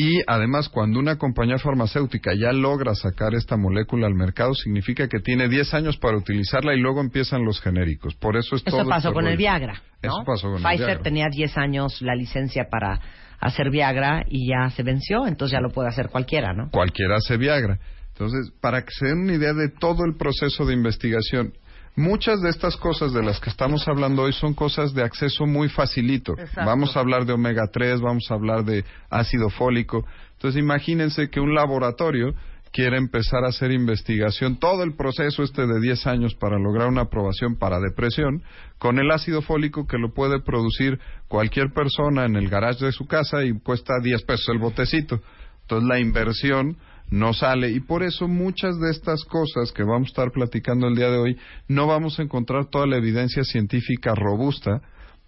Y 0.00 0.22
además, 0.28 0.68
cuando 0.68 1.00
una 1.00 1.18
compañía 1.18 1.58
farmacéutica 1.58 2.30
ya 2.32 2.52
logra 2.52 2.94
sacar 2.94 3.34
esta 3.34 3.56
molécula 3.56 4.06
al 4.06 4.14
mercado, 4.14 4.54
significa 4.54 5.08
que 5.08 5.18
tiene 5.18 5.48
10 5.48 5.74
años 5.74 5.96
para 5.96 6.16
utilizarla 6.16 6.72
y 6.72 6.78
luego 6.78 7.00
empiezan 7.00 7.44
los 7.44 7.60
genéricos. 7.60 8.14
Por 8.14 8.36
eso 8.36 8.54
es 8.54 8.62
todo 8.62 8.82
Eso 8.82 8.88
pasó 8.88 9.08
este 9.08 9.14
con 9.14 9.26
el. 9.26 9.36
Viagra. 9.36 9.82
¿no? 10.00 10.08
Eso 10.08 10.22
pasó 10.24 10.52
con 10.52 10.58
el 10.58 10.62
Pfizer 10.62 10.86
Viagra. 10.86 11.02
tenía 11.02 11.26
10 11.28 11.58
años 11.58 12.00
la 12.00 12.14
licencia 12.14 12.68
para 12.70 13.00
hacer 13.40 13.70
Viagra 13.70 14.24
y 14.28 14.48
ya 14.48 14.70
se 14.70 14.84
venció, 14.84 15.26
entonces 15.26 15.54
ya 15.54 15.60
lo 15.60 15.70
puede 15.70 15.88
hacer 15.88 16.10
cualquiera, 16.10 16.52
¿no? 16.52 16.70
Cualquiera 16.70 17.16
hace 17.16 17.36
Viagra. 17.36 17.80
Entonces, 18.10 18.52
para 18.60 18.82
que 18.82 18.92
se 18.96 19.06
den 19.06 19.22
una 19.22 19.34
idea 19.34 19.52
de 19.52 19.68
todo 19.68 20.04
el 20.04 20.16
proceso 20.16 20.64
de 20.64 20.74
investigación, 20.74 21.54
muchas 21.96 22.40
de 22.40 22.50
estas 22.50 22.76
cosas 22.76 23.12
de 23.12 23.22
las 23.22 23.40
que 23.40 23.50
estamos 23.50 23.86
hablando 23.88 24.22
hoy 24.22 24.32
son 24.32 24.54
cosas 24.54 24.94
de 24.94 25.02
acceso 25.02 25.46
muy 25.46 25.68
facilito. 25.68 26.32
Exacto. 26.32 26.64
Vamos 26.64 26.96
a 26.96 27.00
hablar 27.00 27.24
de 27.24 27.32
omega 27.32 27.66
3, 27.72 28.00
vamos 28.00 28.30
a 28.30 28.34
hablar 28.34 28.64
de 28.64 28.84
ácido 29.10 29.50
fólico. 29.50 30.04
Entonces, 30.32 30.60
imagínense 30.60 31.30
que 31.30 31.40
un 31.40 31.54
laboratorio 31.54 32.34
quiere 32.72 32.98
empezar 32.98 33.44
a 33.44 33.48
hacer 33.48 33.72
investigación, 33.72 34.58
todo 34.58 34.82
el 34.82 34.94
proceso 34.94 35.42
este 35.42 35.66
de 35.66 35.80
10 35.80 36.06
años 36.06 36.34
para 36.34 36.58
lograr 36.58 36.88
una 36.88 37.02
aprobación 37.02 37.56
para 37.56 37.80
depresión, 37.80 38.42
con 38.78 38.98
el 38.98 39.10
ácido 39.10 39.42
fólico 39.42 39.86
que 39.86 39.98
lo 39.98 40.12
puede 40.12 40.40
producir 40.40 40.98
cualquier 41.28 41.72
persona 41.72 42.24
en 42.26 42.36
el 42.36 42.48
garage 42.48 42.84
de 42.84 42.92
su 42.92 43.06
casa 43.06 43.44
y 43.44 43.58
cuesta 43.60 43.94
10 44.02 44.22
pesos 44.22 44.48
el 44.50 44.58
botecito. 44.58 45.20
Entonces 45.62 45.88
la 45.88 45.98
inversión 45.98 46.76
no 47.10 47.32
sale 47.32 47.70
y 47.70 47.80
por 47.80 48.02
eso 48.02 48.28
muchas 48.28 48.78
de 48.78 48.90
estas 48.90 49.24
cosas 49.24 49.72
que 49.72 49.82
vamos 49.82 50.08
a 50.08 50.10
estar 50.10 50.30
platicando 50.30 50.88
el 50.88 50.94
día 50.94 51.10
de 51.10 51.18
hoy 51.18 51.38
no 51.66 51.86
vamos 51.86 52.18
a 52.18 52.22
encontrar 52.22 52.66
toda 52.70 52.86
la 52.86 52.96
evidencia 52.96 53.44
científica 53.44 54.14
robusta. 54.14 54.82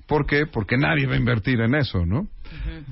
¿Por 0.07 0.27
qué? 0.27 0.47
Porque 0.47 0.77
nadie 0.77 1.07
va 1.07 1.15
a 1.15 1.19
invertir 1.19 1.61
en 1.61 1.75
eso, 1.77 2.05
¿no? 2.05 2.27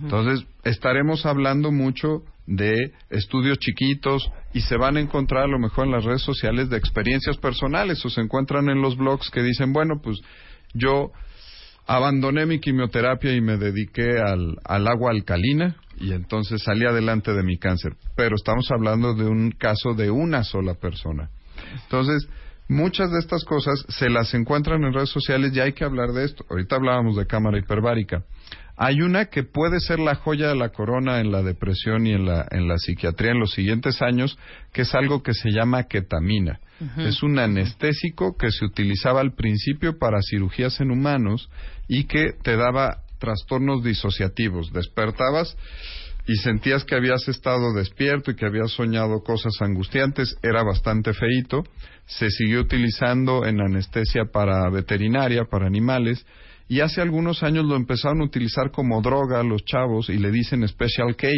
Entonces, 0.02 0.46
estaremos 0.62 1.26
hablando 1.26 1.72
mucho 1.72 2.22
de 2.46 2.92
estudios 3.10 3.58
chiquitos 3.58 4.30
y 4.54 4.60
se 4.60 4.76
van 4.76 4.96
a 4.96 5.00
encontrar 5.00 5.44
a 5.44 5.48
lo 5.48 5.58
mejor 5.58 5.86
en 5.86 5.92
las 5.92 6.04
redes 6.04 6.22
sociales 6.22 6.70
de 6.70 6.76
experiencias 6.76 7.36
personales 7.36 8.04
o 8.04 8.08
se 8.08 8.20
encuentran 8.20 8.68
en 8.68 8.80
los 8.80 8.96
blogs 8.96 9.30
que 9.30 9.42
dicen, 9.42 9.72
bueno, 9.72 10.00
pues 10.00 10.18
yo 10.74 11.10
abandoné 11.86 12.46
mi 12.46 12.60
quimioterapia 12.60 13.34
y 13.34 13.40
me 13.40 13.56
dediqué 13.56 14.20
al, 14.20 14.56
al 14.64 14.86
agua 14.86 15.10
alcalina 15.10 15.76
y 16.00 16.12
entonces 16.12 16.62
salí 16.62 16.86
adelante 16.86 17.32
de 17.32 17.42
mi 17.42 17.58
cáncer. 17.58 17.94
Pero 18.16 18.36
estamos 18.36 18.70
hablando 18.70 19.14
de 19.14 19.26
un 19.26 19.50
caso 19.50 19.94
de 19.94 20.10
una 20.10 20.44
sola 20.44 20.74
persona. 20.74 21.30
Entonces, 21.84 22.28
muchas 22.68 23.10
de 23.10 23.18
estas 23.18 23.44
cosas 23.44 23.84
se 23.88 24.08
las 24.08 24.32
encuentran 24.34 24.84
en 24.84 24.92
redes 24.92 25.10
sociales 25.10 25.52
y 25.54 25.60
hay 25.60 25.72
que 25.72 25.84
hablar 25.84 26.12
de 26.12 26.24
esto. 26.24 26.44
Ahorita 26.50 26.76
hablábamos 26.76 27.16
de 27.16 27.26
cámara 27.26 27.58
hiperbárica. 27.58 28.24
Hay 28.76 29.00
una 29.00 29.24
que 29.24 29.42
puede 29.42 29.80
ser 29.80 29.98
la 29.98 30.14
joya 30.14 30.48
de 30.48 30.54
la 30.54 30.68
corona 30.68 31.18
en 31.20 31.32
la 31.32 31.42
depresión 31.42 32.06
y 32.06 32.12
en 32.12 32.26
la, 32.26 32.46
en 32.52 32.68
la 32.68 32.78
psiquiatría 32.78 33.32
en 33.32 33.40
los 33.40 33.50
siguientes 33.50 34.00
años, 34.02 34.38
que 34.72 34.82
es 34.82 34.94
algo 34.94 35.22
que 35.24 35.34
se 35.34 35.50
llama 35.50 35.84
ketamina. 35.84 36.60
Es 36.96 37.24
un 37.24 37.40
anestésico 37.40 38.36
que 38.36 38.52
se 38.52 38.64
utilizaba 38.64 39.20
al 39.20 39.34
principio 39.34 39.98
para 39.98 40.22
cirugías 40.22 40.80
en 40.80 40.92
humanos 40.92 41.50
y 41.88 42.04
que 42.04 42.34
te 42.44 42.56
daba 42.56 43.02
trastornos 43.18 43.82
disociativos. 43.82 44.72
Despertabas 44.72 45.56
y 46.26 46.36
sentías 46.36 46.84
que 46.84 46.94
habías 46.94 47.26
estado 47.28 47.72
despierto 47.72 48.30
y 48.30 48.36
que 48.36 48.44
habías 48.46 48.70
soñado 48.72 49.22
cosas 49.22 49.54
angustiantes, 49.60 50.36
era 50.42 50.62
bastante 50.62 51.14
feíto. 51.14 51.64
Se 52.06 52.30
siguió 52.30 52.60
utilizando 52.60 53.46
en 53.46 53.60
anestesia 53.60 54.26
para 54.32 54.68
veterinaria, 54.70 55.44
para 55.50 55.66
animales, 55.66 56.24
y 56.68 56.80
hace 56.80 57.00
algunos 57.00 57.42
años 57.42 57.64
lo 57.64 57.76
empezaron 57.76 58.20
a 58.20 58.26
utilizar 58.26 58.70
como 58.70 59.00
droga 59.00 59.42
los 59.42 59.64
chavos 59.64 60.10
y 60.10 60.18
le 60.18 60.30
dicen 60.30 60.68
Special 60.68 61.16
K, 61.16 61.28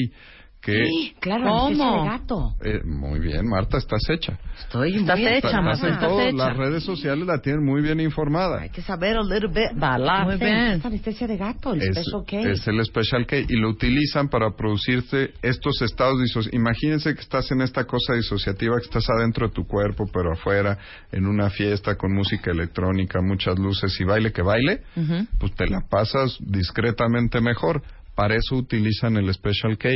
que... 0.60 0.84
Sí, 0.84 1.14
claro, 1.20 1.44
¿Cómo? 1.44 1.66
anestesia 1.66 2.02
de 2.02 2.08
gato. 2.08 2.54
Eh, 2.62 2.80
muy 2.84 3.18
bien, 3.18 3.48
Marta, 3.48 3.78
estás 3.78 4.02
hecha. 4.10 4.38
Estoy 4.58 4.96
Estás 4.96 5.18
muy 5.18 5.28
hecha. 5.28 5.60
Marta, 5.62 5.86
en 5.86 5.92
estás 5.94 6.08
todo. 6.08 6.20
hecha. 6.20 6.36
Las 6.36 6.56
redes 6.56 6.84
sociales 6.84 7.26
la 7.26 7.38
tienen 7.38 7.64
muy 7.64 7.80
bien 7.82 7.98
informada. 8.00 8.60
Hay 8.60 8.68
que 8.70 8.82
saber 8.82 9.16
a 9.16 9.22
little 9.22 9.48
bit 9.48 9.82
about. 9.82 10.26
Muy 10.26 10.36
bien. 10.36 10.72
Es 10.72 10.84
anestesia 10.84 11.26
de 11.26 11.36
gato, 11.36 11.72
el 11.72 11.82
es, 11.82 11.96
special 11.96 12.24
K. 12.26 12.40
es 12.50 12.68
el 12.68 12.84
Special 12.84 13.26
K 13.26 13.36
y 13.48 13.56
lo 13.56 13.70
utilizan 13.70 14.28
para 14.28 14.50
producirte 14.54 15.32
estos 15.42 15.80
estados 15.82 16.20
disociativos. 16.20 16.54
Imagínense 16.54 17.14
que 17.14 17.20
estás 17.20 17.50
en 17.52 17.62
esta 17.62 17.84
cosa 17.84 18.14
disociativa, 18.14 18.76
que 18.76 18.84
estás 18.84 19.08
adentro 19.08 19.48
de 19.48 19.54
tu 19.54 19.66
cuerpo, 19.66 20.04
pero 20.12 20.32
afuera, 20.32 20.76
en 21.10 21.26
una 21.26 21.48
fiesta 21.50 21.96
con 21.96 22.14
música 22.14 22.50
electrónica, 22.50 23.20
muchas 23.22 23.58
luces 23.58 23.98
y 24.00 24.04
baile 24.04 24.32
que 24.32 24.42
baile, 24.42 24.82
Ujú. 24.96 25.26
pues 25.38 25.54
te 25.54 25.66
la 25.68 25.80
pasas 25.88 26.36
discretamente 26.40 27.40
mejor. 27.40 27.82
Para 28.14 28.34
eso 28.34 28.56
utilizan 28.56 29.16
el 29.16 29.32
Special 29.32 29.78
K. 29.78 29.88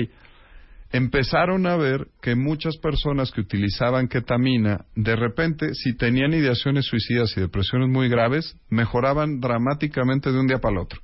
Empezaron 0.97 1.67
a 1.67 1.77
ver 1.77 2.07
que 2.23 2.37
muchas 2.37 2.77
personas 2.77 3.33
que 3.33 3.41
utilizaban 3.41 4.07
ketamina, 4.07 4.85
de 4.95 5.17
repente, 5.17 5.75
si 5.75 5.97
tenían 5.97 6.33
ideaciones 6.33 6.87
suicidas 6.87 7.37
y 7.37 7.41
depresiones 7.41 7.89
muy 7.89 8.09
graves, 8.09 8.57
mejoraban 8.71 9.41
dramáticamente 9.41 10.31
de 10.31 10.39
un 10.39 10.47
día 10.47 10.59
para 10.59 10.75
el 10.75 10.83
otro 10.83 11.01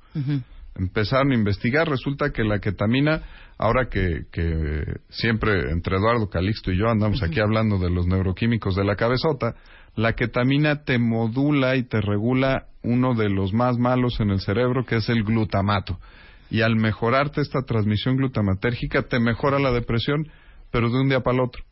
empezaron 0.75 1.31
a 1.31 1.35
investigar. 1.35 1.89
Resulta 1.89 2.31
que 2.31 2.43
la 2.43 2.59
ketamina, 2.59 3.21
ahora 3.57 3.89
que, 3.89 4.25
que 4.31 4.83
siempre 5.09 5.71
entre 5.71 5.97
Eduardo 5.97 6.29
Calixto 6.29 6.71
y 6.71 6.77
yo 6.77 6.89
andamos 6.89 7.21
aquí 7.23 7.39
hablando 7.39 7.77
de 7.77 7.89
los 7.89 8.07
neuroquímicos 8.07 8.75
de 8.75 8.85
la 8.85 8.95
cabezota, 8.95 9.55
la 9.95 10.13
ketamina 10.13 10.83
te 10.83 10.97
modula 10.97 11.75
y 11.75 11.83
te 11.83 12.01
regula 12.01 12.67
uno 12.83 13.13
de 13.13 13.29
los 13.29 13.53
más 13.53 13.77
malos 13.77 14.19
en 14.19 14.31
el 14.31 14.39
cerebro, 14.39 14.85
que 14.85 14.97
es 14.97 15.09
el 15.09 15.23
glutamato. 15.23 15.99
Y 16.51 16.61
al 16.61 16.75
mejorarte 16.75 17.41
esta 17.41 17.61
transmisión 17.61 18.17
glutamatérgica, 18.17 19.03
te 19.03 19.19
mejora 19.19 19.57
la 19.57 19.71
depresión, 19.71 20.27
pero 20.69 20.89
de 20.89 20.99
un 20.99 21.09
día 21.09 21.21
para 21.21 21.35
el 21.37 21.43
otro. 21.43 21.63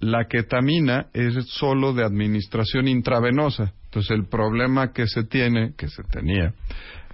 La 0.00 0.26
ketamina 0.26 1.06
es 1.14 1.34
solo 1.46 1.94
de 1.94 2.04
administración 2.04 2.88
intravenosa. 2.88 3.72
Entonces 3.84 4.10
el 4.10 4.26
problema 4.26 4.92
que 4.92 5.06
se 5.06 5.22
tiene, 5.22 5.74
que 5.78 5.88
se 5.88 6.02
tenía, 6.02 6.52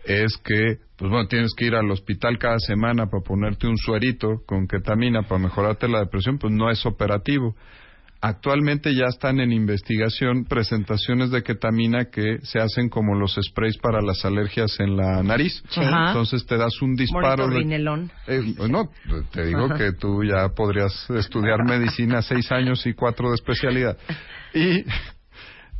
es 0.05 0.37
que, 0.39 0.78
pues 0.97 1.11
bueno, 1.11 1.28
tienes 1.28 1.53
que 1.55 1.66
ir 1.66 1.74
al 1.74 1.91
hospital 1.91 2.39
cada 2.39 2.59
semana 2.59 3.07
para 3.07 3.22
ponerte 3.22 3.66
un 3.66 3.76
suerito 3.76 4.43
con 4.47 4.66
ketamina 4.66 5.22
para 5.22 5.43
mejorarte 5.43 5.87
la 5.87 6.01
depresión, 6.01 6.39
pues 6.39 6.53
no 6.53 6.70
es 6.70 6.85
operativo. 6.87 7.55
Actualmente 8.23 8.95
ya 8.95 9.07
están 9.07 9.41
en 9.41 9.51
investigación 9.51 10.45
presentaciones 10.45 11.31
de 11.31 11.43
ketamina 11.43 12.11
que 12.11 12.39
se 12.43 12.59
hacen 12.59 12.91
como 12.91 13.14
los 13.14 13.39
sprays 13.43 13.79
para 13.79 14.03
las 14.03 14.27
alergias 14.27 14.79
en 14.79 14.95
la 14.95 15.23
nariz. 15.23 15.62
Ajá. 15.75 16.09
Entonces 16.09 16.45
te 16.45 16.59
das 16.59 16.83
un 16.83 16.97
disparo 16.97 17.49
de, 17.49 17.61
eh, 18.27 18.43
no, 18.68 18.91
te 19.33 19.47
digo 19.47 19.64
Ajá. 19.64 19.79
que 19.79 19.93
tú 19.93 20.23
ya 20.23 20.51
podrías 20.51 21.09
estudiar 21.09 21.64
medicina 21.64 22.21
seis 22.21 22.53
años 22.53 22.87
y 22.87 22.93
cuatro 22.93 23.31
de 23.31 23.37
especialidad. 23.37 23.97
Y 24.53 24.85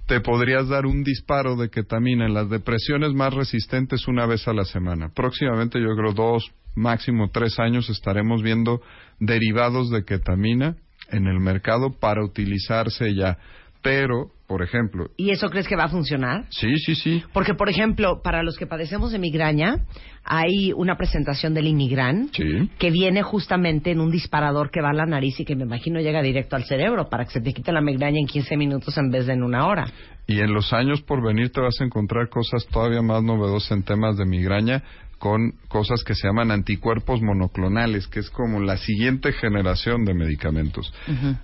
te 0.07 0.21
podrías 0.21 0.67
dar 0.67 0.87
un 0.87 1.05
disparo 1.05 1.57
de 1.57 1.69
ketamina 1.69 2.25
en 2.25 2.33
las 2.33 2.49
depresiones 2.49 3.13
más 3.13 3.35
resistentes 3.35 4.09
una 4.09 4.25
vez 4.25 4.49
a 4.49 4.55
la 4.55 4.65
semana. 4.65 5.11
Próximamente, 5.15 5.79
yo 5.79 5.95
creo 5.95 6.15
dos, 6.15 6.51
máximo 6.75 7.29
tres 7.31 7.59
años, 7.59 7.91
estaremos 7.91 8.43
viendo 8.43 8.81
derivados 9.19 9.91
de 9.91 10.05
ketamina 10.05 10.77
en 11.13 11.27
el 11.27 11.41
mercado 11.41 11.91
para 11.99 12.25
utilizarse 12.25 13.15
ya. 13.15 13.39
Pero, 13.83 14.31
por 14.47 14.63
ejemplo, 14.63 15.07
¿Y 15.17 15.31
eso 15.31 15.49
crees 15.49 15.67
que 15.67 15.75
va 15.75 15.85
a 15.85 15.89
funcionar? 15.89 16.45
sí, 16.51 16.77
sí, 16.77 16.95
sí, 16.95 17.23
Porque, 17.33 17.55
por 17.55 17.71
ejemplo, 17.71 18.21
para 18.23 18.43
los 18.43 18.59
que 18.59 18.67
padecemos 18.67 19.11
de 19.11 19.19
migraña, 19.19 19.87
hay 20.23 20.73
una 20.75 20.97
presentación 20.99 21.55
del 21.55 21.67
Inigran 21.67 22.29
sí. 22.35 22.69
que 22.79 22.91
viene 22.91 23.23
justamente 23.23 23.91
en 23.91 24.01
un 24.01 24.11
disparador 24.11 24.71
que 24.71 24.83
va 24.83 24.91
a 24.91 24.93
la 24.93 25.07
nariz 25.07 25.41
y 25.41 25.47
que 25.47 25.57
me 25.57 25.65
imagino 25.65 25.99
llega 26.01 26.21
directo 26.21 26.57
al 26.57 26.65
cerebro 26.65 27.09
para 27.09 27.25
que 27.25 27.31
se 27.31 27.41
te 27.41 27.55
quite 27.55 27.73
la 27.73 27.81
migraña 27.81 28.19
en 28.21 28.27
15 28.27 28.55
minutos 28.59 28.99
en 28.99 29.11
vez 29.11 29.27
de 29.27 29.33
en 29.33 29.43
una 29.43 29.67
hora. 29.67 29.87
Y 30.27 30.41
en 30.41 30.53
los 30.53 30.75
años 30.75 31.01
por 31.01 31.25
venir 31.25 31.51
te 31.51 31.63
vas 31.63 31.81
a 31.81 31.85
encontrar 31.85 32.29
cosas 32.29 32.67
todavía 32.67 33.01
más 33.01 33.23
novedosas 33.23 33.71
en 33.73 33.83
temas 33.83 34.19
de 34.19 34.27
migraña 34.27 34.83
con 35.21 35.53
cosas 35.69 36.03
que 36.03 36.15
se 36.15 36.27
llaman 36.27 36.51
anticuerpos 36.51 37.21
monoclonales, 37.21 38.09
que 38.09 38.21
es 38.21 38.31
como 38.31 38.59
la 38.59 38.79
siguiente 38.79 39.33
generación 39.35 40.07
de 40.07 40.15
medicamentos. 40.15 40.93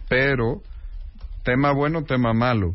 Pero, 0.08 0.62
tema 1.44 1.72
bueno, 1.72 2.02
tema 2.04 2.32
malo. 2.32 2.74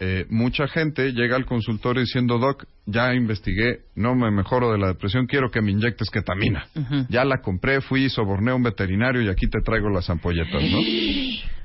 Eh, 0.00 0.26
mucha 0.28 0.66
gente 0.66 1.12
llega 1.12 1.36
al 1.36 1.46
consultorio 1.46 2.00
diciendo, 2.00 2.38
Doc, 2.38 2.64
ya 2.84 3.14
investigué, 3.14 3.82
no 3.94 4.16
me 4.16 4.32
mejoro 4.32 4.72
de 4.72 4.78
la 4.78 4.88
depresión, 4.88 5.26
quiero 5.26 5.52
que 5.52 5.62
me 5.62 5.70
inyectes 5.70 6.10
ketamina. 6.10 6.66
Ya 7.08 7.24
la 7.24 7.42
compré, 7.42 7.80
fui, 7.80 8.10
soborné 8.10 8.50
a 8.50 8.56
un 8.56 8.64
veterinario 8.64 9.22
y 9.22 9.28
aquí 9.28 9.46
te 9.46 9.60
traigo 9.60 9.88
las 9.88 10.10
ampolletas, 10.10 10.62
¿no? 10.64 10.78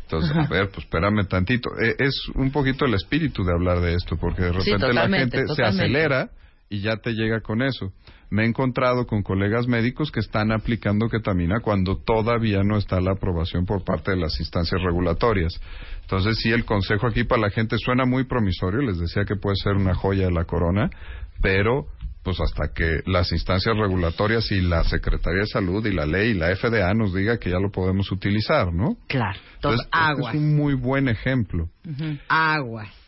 Entonces, 0.04 0.38
a 0.38 0.48
ver, 0.48 0.70
pues 0.70 0.86
espérame 0.86 1.26
tantito. 1.28 1.72
Eh, 1.82 1.96
es 1.98 2.14
un 2.36 2.52
poquito 2.52 2.86
el 2.86 2.94
espíritu 2.94 3.44
de 3.44 3.52
hablar 3.52 3.80
de 3.80 3.96
esto, 3.96 4.16
porque 4.16 4.44
de 4.44 4.52
Sí, 4.52 4.58
repente 4.72 4.94
la 4.94 5.02
totalmente, 5.06 5.38
gente 5.38 5.56
se 5.56 5.64
acelera 5.64 6.30
y 6.70 6.82
ya 6.82 6.98
te 6.98 7.14
llega 7.14 7.42
con 7.42 7.64
eso. 7.64 7.92
Me 8.30 8.44
he 8.44 8.46
encontrado 8.48 9.06
con 9.06 9.24
colegas 9.24 9.68
médicos 9.68 10.12
que 10.12 10.20
están 10.20 10.52
aplicando 10.52 11.10
ketamina 11.10 11.60
cuando 11.62 11.98
todavía 11.98 12.64
no 12.64 12.78
está 12.78 13.00
la 13.00 13.12
aprobación 13.12 13.66
por 13.66 13.84
parte 13.84 14.12
de 14.12 14.18
las 14.18 14.40
instancias 14.40 14.82
regulatorias. 14.82 15.60
Entonces, 16.02 16.38
sí, 16.40 16.52
el 16.52 16.66
consejo 16.66 17.08
aquí 17.08 17.24
para 17.24 17.44
la 17.44 17.50
gente 17.50 17.78
suena 17.78 18.06
muy 18.06 18.26
promisorio, 18.26 18.82
les 18.82 19.00
decía 19.00 19.26
que 19.26 19.36
puede 19.36 19.56
ser 19.56 19.74
una 19.74 19.96
joya 19.96 20.26
de 20.26 20.32
la 20.32 20.46
corona, 20.46 20.90
pero 21.42 21.88
pues 22.26 22.42
hasta 22.42 22.74
que 22.74 23.02
las 23.06 23.32
instancias 23.32 23.78
regulatorias 23.78 24.52
y 24.52 24.60
la 24.60 24.84
Secretaría 24.84 25.42
de 25.42 25.48
Salud 25.48 25.86
y 25.86 25.94
la 25.94 26.08
ley 26.08 26.32
y 26.32 26.34
la 26.34 26.56
FDA 26.56 26.92
nos 26.96 27.14
diga 27.14 27.38
que 27.38 27.52
ya 27.52 27.60
lo 27.60 27.70
podemos 27.70 28.12
utilizar, 28.12 28.74
¿no? 28.74 28.98
Claro. 29.08 29.40
Entonces, 29.54 29.86
Entonces, 29.86 30.26
este 30.26 30.38
es 30.38 30.44
un 30.44 30.56
muy 30.56 30.74
buen 30.74 31.08
ejemplo. 31.08 31.70
Ujú. 31.88 32.18
Aguas. 32.28 33.05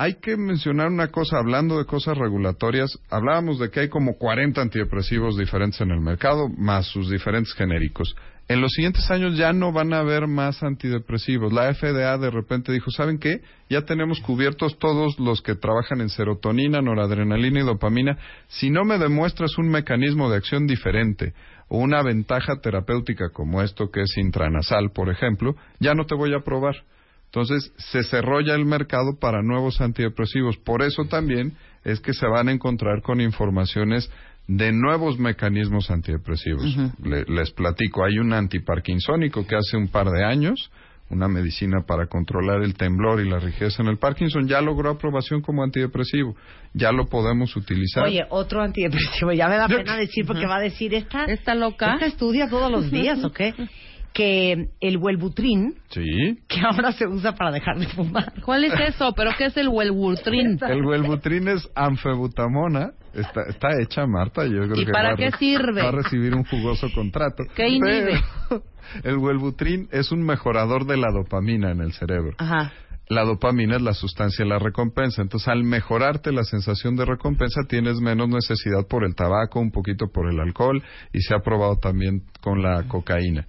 Hay 0.00 0.20
que 0.20 0.36
mencionar 0.36 0.92
una 0.92 1.08
cosa, 1.08 1.38
hablando 1.38 1.76
de 1.76 1.84
cosas 1.84 2.16
regulatorias, 2.16 3.00
hablábamos 3.10 3.58
de 3.58 3.68
que 3.68 3.80
hay 3.80 3.88
como 3.88 4.16
40 4.16 4.62
antidepresivos 4.62 5.36
diferentes 5.36 5.80
en 5.80 5.90
el 5.90 6.00
mercado, 6.00 6.48
más 6.48 6.86
sus 6.86 7.10
diferentes 7.10 7.52
genéricos. 7.54 8.14
En 8.46 8.60
los 8.60 8.70
siguientes 8.70 9.10
años 9.10 9.36
ya 9.36 9.52
no 9.52 9.72
van 9.72 9.92
a 9.92 9.98
haber 9.98 10.28
más 10.28 10.62
antidepresivos. 10.62 11.52
La 11.52 11.74
FDA 11.74 12.16
de 12.16 12.30
repente 12.30 12.70
dijo, 12.70 12.92
¿saben 12.92 13.18
qué? 13.18 13.40
Ya 13.68 13.82
tenemos 13.86 14.20
cubiertos 14.20 14.78
todos 14.78 15.18
los 15.18 15.42
que 15.42 15.56
trabajan 15.56 16.00
en 16.00 16.10
serotonina, 16.10 16.80
noradrenalina 16.80 17.58
y 17.58 17.64
dopamina. 17.64 18.18
Si 18.46 18.70
no 18.70 18.84
me 18.84 18.98
demuestras 18.98 19.58
un 19.58 19.68
mecanismo 19.68 20.30
de 20.30 20.36
acción 20.36 20.68
diferente 20.68 21.34
o 21.66 21.78
una 21.78 22.04
ventaja 22.04 22.60
terapéutica 22.60 23.30
como 23.30 23.62
esto 23.62 23.90
que 23.90 24.02
es 24.02 24.16
intranasal, 24.16 24.92
por 24.94 25.10
ejemplo, 25.10 25.56
ya 25.80 25.94
no 25.94 26.06
te 26.06 26.14
voy 26.14 26.34
a 26.34 26.38
aprobar. 26.38 26.76
Entonces 27.28 27.72
se 27.76 28.02
cerró 28.04 28.40
ya 28.40 28.54
el 28.54 28.64
mercado 28.64 29.18
para 29.20 29.42
nuevos 29.42 29.80
antidepresivos. 29.80 30.56
Por 30.58 30.82
eso 30.82 31.04
también 31.04 31.52
es 31.84 32.00
que 32.00 32.12
se 32.14 32.26
van 32.26 32.48
a 32.48 32.52
encontrar 32.52 33.02
con 33.02 33.20
informaciones 33.20 34.10
de 34.46 34.72
nuevos 34.72 35.18
mecanismos 35.18 35.90
antidepresivos. 35.90 36.64
Le- 37.04 37.24
les 37.28 37.50
platico, 37.50 38.02
hay 38.04 38.18
un 38.18 38.32
antiparkinsónico 38.32 39.46
que 39.46 39.56
hace 39.56 39.76
un 39.76 39.88
par 39.88 40.08
de 40.10 40.24
años, 40.24 40.70
una 41.10 41.28
medicina 41.28 41.82
para 41.86 42.06
controlar 42.06 42.62
el 42.62 42.74
temblor 42.74 43.20
y 43.20 43.28
la 43.28 43.38
rigidez 43.38 43.78
en 43.78 43.88
el 43.88 43.98
Parkinson, 43.98 44.46
ya 44.48 44.60
logró 44.62 44.90
aprobación 44.90 45.42
como 45.42 45.62
antidepresivo. 45.62 46.34
Ya 46.72 46.92
lo 46.92 47.06
podemos 47.08 47.54
utilizar. 47.56 48.04
Oye, 48.04 48.24
otro 48.30 48.62
antidepresivo, 48.62 49.32
ya 49.32 49.48
me 49.48 49.56
da 49.56 49.68
pena 49.68 49.96
decir 49.96 50.24
porque 50.26 50.46
va 50.46 50.56
a 50.56 50.60
decir 50.60 50.94
esta. 50.94 51.24
¿Está 51.26 51.54
loca? 51.54 51.94
Esta 51.94 52.06
estudia 52.06 52.48
todos 52.48 52.70
los 52.70 52.90
días, 52.90 53.22
¿o 53.24 53.30
qué? 53.30 53.52
Que 54.18 54.70
el 54.80 54.96
Wellbutrin, 54.96 55.76
Sí. 55.90 56.40
que 56.48 56.60
ahora 56.60 56.90
se 56.90 57.06
usa 57.06 57.36
para 57.36 57.52
dejar 57.52 57.78
de 57.78 57.86
fumar. 57.86 58.32
¿Cuál 58.44 58.64
es 58.64 58.72
eso? 58.88 59.12
¿Pero 59.16 59.30
qué 59.38 59.44
es 59.44 59.56
el 59.56 59.68
Wellbutrin? 59.68 60.58
El 60.68 60.84
Wellbutrin 60.84 61.46
es 61.46 61.68
anfebutamona. 61.76 62.90
Está, 63.14 63.42
está 63.48 63.68
hecha, 63.80 64.06
Marta. 64.08 64.44
Yo 64.44 64.62
creo 64.68 64.80
¿Y 64.80 64.86
que 64.86 64.90
para 64.92 65.10
va 65.10 65.14
a 65.14 65.16
qué 65.16 65.30
re- 65.30 65.38
sirve? 65.38 65.82
Va 65.82 65.90
a 65.90 65.92
recibir 65.92 66.34
un 66.34 66.42
jugoso 66.44 66.88
contrato. 66.92 67.44
¿Qué 67.54 67.68
inhibe? 67.68 68.20
Pero 68.48 68.62
el 69.04 69.18
Wellbutrin 69.18 69.88
es 69.92 70.10
un 70.10 70.24
mejorador 70.24 70.84
de 70.86 70.96
la 70.96 71.12
dopamina 71.12 71.70
en 71.70 71.80
el 71.80 71.92
cerebro. 71.92 72.34
Ajá. 72.38 72.72
La 73.10 73.24
dopamina 73.24 73.76
es 73.76 73.82
la 73.82 73.94
sustancia 73.94 74.44
de 74.44 74.50
la 74.50 74.58
recompensa. 74.58 75.22
Entonces, 75.22 75.48
al 75.48 75.62
mejorarte 75.62 76.30
la 76.32 76.42
sensación 76.42 76.94
de 76.96 77.06
recompensa, 77.06 77.62
tienes 77.68 78.00
menos 78.00 78.28
necesidad 78.28 78.86
por 78.86 79.04
el 79.04 79.14
tabaco, 79.14 79.60
un 79.60 79.70
poquito 79.70 80.08
por 80.12 80.28
el 80.30 80.38
alcohol, 80.40 80.82
y 81.12 81.20
se 81.20 81.34
ha 81.34 81.38
probado 81.38 81.76
también 81.76 82.24
con 82.42 82.60
la 82.62 82.82
cocaína. 82.88 83.46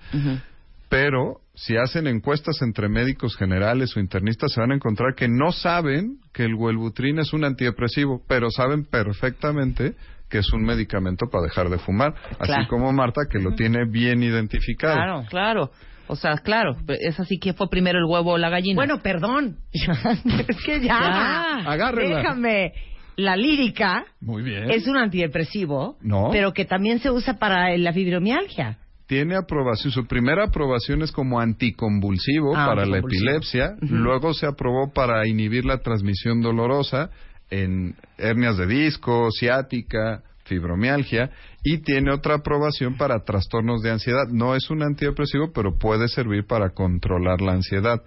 Pero 0.89 1.41
si 1.53 1.77
hacen 1.77 2.07
encuestas 2.07 2.61
entre 2.61 2.89
médicos 2.89 3.35
generales 3.37 3.95
o 3.95 3.99
internistas, 3.99 4.51
se 4.51 4.59
van 4.59 4.71
a 4.71 4.75
encontrar 4.75 5.13
que 5.15 5.27
no 5.27 5.51
saben 5.51 6.17
que 6.33 6.43
el 6.43 6.55
Wellbutrin 6.55 7.19
es 7.19 7.31
un 7.33 7.45
antidepresivo, 7.45 8.21
pero 8.27 8.49
saben 8.49 8.85
perfectamente 8.85 9.93
que 10.29 10.39
es 10.39 10.51
un 10.53 10.63
medicamento 10.63 11.27
para 11.31 11.43
dejar 11.45 11.69
de 11.69 11.79
fumar, 11.79 12.13
Claro. 12.13 12.53
así 12.53 12.67
como 12.67 12.91
Marta, 12.93 13.21
que 13.31 13.39
lo 13.39 13.53
tiene 13.55 13.85
bien 13.89 14.21
identificado. 14.23 14.95
Claro, 14.95 15.23
claro. 15.29 15.71
O 16.07 16.15
sea, 16.15 16.37
claro, 16.37 16.75
es 16.99 17.19
así 17.19 17.37
que 17.39 17.53
fue 17.53 17.69
primero 17.69 17.99
el 17.99 18.05
huevo 18.05 18.31
o 18.33 18.37
la 18.37 18.49
gallina. 18.49 18.75
Bueno, 18.75 18.99
perdón. 19.01 19.57
es 19.73 20.57
que 20.65 20.79
ya. 20.81 21.61
Ya. 21.65 21.91
Déjame. 21.91 22.73
La 23.15 23.35
lírica 23.35 24.05
Muy 24.21 24.43
bien. 24.43 24.71
es 24.71 24.87
un 24.87 24.95
antidepresivo, 24.97 25.97
No. 26.01 26.29
pero 26.31 26.53
que 26.53 26.63
también 26.65 26.99
se 26.99 27.11
usa 27.11 27.37
para 27.37 27.75
la 27.77 27.91
fibromialgia. 27.91 28.77
Tiene 29.09 29.35
aprobación, 29.35 29.91
su 29.91 30.05
primera 30.05 30.43
aprobación 30.43 31.01
es 31.01 31.11
como 31.11 31.39
anticonvulsivo 31.39 32.55
Ah, 32.55 32.67
para 32.67 32.85
la 32.85 32.99
epilepsia, 32.99 33.75
luego 33.81 34.35
se 34.35 34.45
aprobó 34.45 34.93
para 34.93 35.27
inhibir 35.27 35.65
la 35.65 35.79
transmisión 35.79 36.41
dolorosa 36.41 37.09
en 37.49 37.95
hernias 38.19 38.57
de 38.57 38.67
disco, 38.67 39.31
ciática, 39.31 40.21
fibromialgia 40.43 41.31
y 41.63 41.79
tiene 41.79 42.13
otra 42.13 42.35
aprobación 42.35 42.97
para 42.97 43.23
trastornos 43.23 43.81
de 43.81 43.89
ansiedad. 43.89 44.27
No 44.31 44.53
es 44.53 44.69
un 44.69 44.83
antidepresivo, 44.83 45.51
pero 45.55 45.79
puede 45.79 46.07
servir 46.07 46.45
para 46.45 46.69
controlar 46.69 47.41
la 47.41 47.53
ansiedad. 47.53 48.03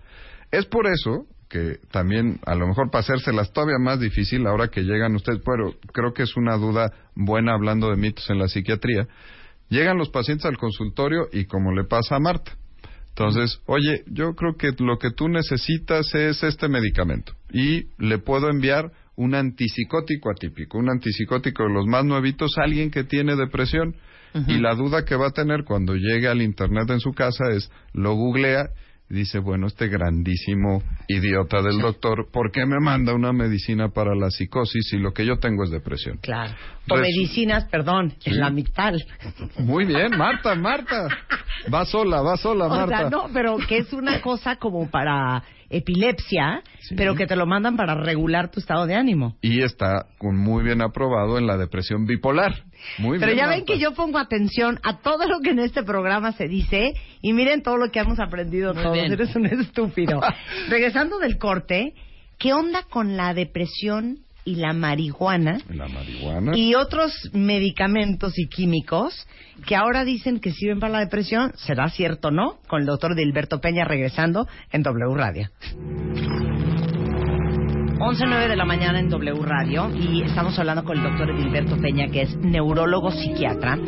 Es 0.53 0.67
por 0.67 0.87
eso 0.87 1.27
que 1.49 1.79
también, 1.91 2.39
a 2.47 2.55
lo 2.55 2.69
mejor 2.69 2.93
para 2.93 3.01
hacérselas 3.01 3.53
todavía 3.53 3.79
más 3.81 3.99
difícil 3.99 4.47
ahora 4.47 4.69
que 4.69 4.83
llegan 4.83 5.17
ustedes, 5.17 5.41
pero 5.45 5.75
creo 5.93 6.15
que 6.15 6.23
es 6.23 6.37
una 6.37 6.57
duda 6.57 6.93
buena 7.17 7.55
hablando 7.55 7.91
de 7.91 7.97
mitos 7.97 8.31
en 8.31 8.39
la 8.39 8.47
psiquiatría, 8.47 9.09
Llegan 9.73 9.97
los 9.97 10.11
pacientes 10.11 10.45
al 10.45 10.59
consultorio 10.59 11.29
y 11.33 11.47
como 11.47 11.73
le 11.73 11.85
pasa 11.85 12.17
a 12.17 12.21
Marta. 12.21 12.53
Entonces, 13.09 13.59
oye, 13.65 14.05
yo 14.07 14.35
creo 14.35 14.55
que 14.59 14.73
lo 14.79 14.99
que 14.99 15.13
tú 15.13 15.31
necesitas 15.31 16.15
es 16.15 16.43
este 16.43 16.69
medicamento 16.69 17.33
y 17.51 17.87
le 17.97 18.19
puedo 18.19 18.51
enviar 18.51 18.93
un 19.17 19.35
antipsicótico 19.35 20.31
atípico, 20.31 20.77
un 20.77 20.91
antipsicótico 20.91 21.63
de 21.63 21.73
los 21.73 21.87
más 21.87 22.05
nuevitos, 22.05 22.59
a 22.59 22.65
alguien 22.65 22.91
que 22.91 23.05
tiene 23.05 23.35
depresión. 23.35 23.97
Y 24.47 24.59
la 24.59 24.75
duda 24.75 25.05
que 25.07 25.17
va 25.17 25.29
a 25.29 25.33
tener 25.33 25.65
cuando 25.65 25.95
llegue 25.95 26.29
al 26.29 26.43
internet 26.43 26.89
en 26.91 27.01
su 27.01 27.13
casa 27.13 27.45
es, 27.51 27.71
lo 27.95 28.15
googlea 28.15 28.71
dice, 29.13 29.39
bueno, 29.39 29.67
este 29.67 29.89
grandísimo 29.89 30.83
idiota 31.09 31.61
del 31.63 31.79
doctor, 31.79 32.29
¿por 32.33 32.51
qué 32.51 32.65
me 32.67 32.81
manda 32.81 33.15
una 33.15 33.33
medicina 33.33 33.89
para 33.91 34.15
la 34.15 34.31
psicosis 34.31 34.89
si 34.89 34.97
lo 34.99 35.13
que 35.13 35.27
yo 35.27 35.39
tengo 35.39 35.65
es 35.65 35.71
depresión? 35.71 36.19
Claro. 36.23 36.55
O 36.91 36.95
Resu- 36.97 37.01
medicinas, 37.03 37.65
perdón, 37.67 38.15
Sí. 38.19 38.31
en 38.31 38.41
la 38.41 38.51
mitad. 38.51 38.93
Muy 39.59 39.85
bien, 39.85 40.17
Marta, 40.17 40.55
Marta. 40.55 41.09
Va 41.73 41.85
sola, 41.85 42.23
va 42.23 42.37
sola, 42.37 42.67
O 42.67 42.71
Marta. 42.71 42.99
sea, 42.99 43.11
no, 43.11 43.29
pero 43.33 43.57
que 43.69 43.79
es 43.79 43.93
una 43.93 44.21
cosa 44.21 44.57
como 44.57 44.91
para 44.91 45.43
epilepsia, 45.69 46.63
Sí. 46.81 46.95
pero 46.97 47.15
que 47.15 47.27
te 47.27 47.37
lo 47.37 47.47
mandan 47.47 47.77
para 47.77 47.95
regular 47.95 48.51
tu 48.51 48.61
estado 48.61 48.87
de 48.87 48.95
ánimo. 48.95 49.37
Y 49.43 49.63
está 49.63 50.07
muy 50.21 50.65
bien 50.65 50.83
aprobado 50.83 51.39
en 51.39 51.47
la 51.47 51.57
depresión 51.57 52.05
bipolar. 52.07 52.65
Muy 52.99 53.19
Pero 53.19 53.33
bien. 53.33 53.39
ya 53.39 53.49
ven 53.49 53.61
Marta. 53.61 53.73
que 53.73 53.79
yo 53.79 53.93
pongo 53.95 54.19
atención 54.19 54.79
a 54.83 54.99
todo 54.99 55.27
lo 55.29 55.41
que 55.41 55.51
en 55.51 55.59
este 55.61 55.83
programa 55.83 56.33
se 56.33 56.49
dice 56.49 56.95
y 57.21 57.33
miren 57.33 57.63
todo 57.63 57.77
lo 57.77 57.91
que 57.91 58.01
hemos 58.01 58.19
aprendido 58.21 58.75
Muy 58.75 58.83
todos. 58.83 58.95
bien. 58.95 59.13
Eres 59.13 59.35
un 59.37 59.47
estúpido. 59.47 60.21
Regresando 60.69 61.19
del 61.19 61.39
corte, 61.39 61.95
¿qué 62.39 62.53
onda 62.53 62.83
con 62.89 63.17
la 63.17 63.35
depresión 63.35 64.19
y 64.45 64.57
la 64.57 64.73
marihuana 64.73 65.59
La 65.69 65.87
marihuana. 65.87 66.57
y 66.59 66.75
otros 66.75 67.13
medicamentos 67.33 68.37
y 68.39 68.49
químicos 68.49 69.29
que 69.67 69.77
ahora 69.77 70.05
dicen 70.05 70.41
que 70.41 70.51
sirven 70.51 70.81
para 70.81 70.95
la 70.95 70.99
depresión? 71.01 71.53
¿Será 71.57 71.89
cierto 71.91 72.29
o 72.29 72.31
no? 72.33 72.59
Con 72.67 72.81
el 72.81 72.87
doctor 72.87 73.15
Dilberto 73.15 73.61
Peña 73.61 73.85
regresando 73.85 74.49
en 74.73 74.83
W 74.83 75.15
Radio. 75.15 75.49
11.09 78.03 78.49
de 78.49 78.57
la 78.57 78.65
mañana 78.65 78.99
en 78.99 79.09
W 79.09 79.43
Radio 79.45 79.89
y 79.95 80.23
estamos 80.25 80.59
hablando 80.59 80.83
con 80.83 80.99
el 80.99 81.05
doctor 81.05 81.31
Edilberto 81.31 81.77
Peña, 81.77 82.09
que 82.09 82.23
es 82.23 82.37
neurólogo 82.37 83.13
psiquiatra, 83.13 83.79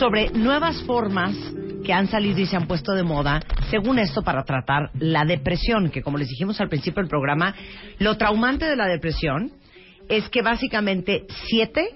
sobre 0.00 0.30
nuevas 0.30 0.82
formas 0.82 1.36
que 1.84 1.92
han 1.92 2.08
salido 2.08 2.40
y 2.40 2.46
se 2.46 2.56
han 2.56 2.66
puesto 2.66 2.92
de 2.92 3.04
moda, 3.04 3.40
según 3.70 4.00
esto, 4.00 4.22
para 4.22 4.42
tratar 4.42 4.90
la 4.98 5.24
depresión, 5.24 5.90
que 5.90 6.02
como 6.02 6.18
les 6.18 6.28
dijimos 6.28 6.60
al 6.60 6.68
principio 6.68 7.02
del 7.02 7.08
programa, 7.08 7.54
lo 8.00 8.16
traumante 8.16 8.64
de 8.64 8.74
la 8.74 8.88
depresión 8.88 9.52
es 10.08 10.28
que 10.28 10.42
básicamente 10.42 11.24
siete 11.48 11.88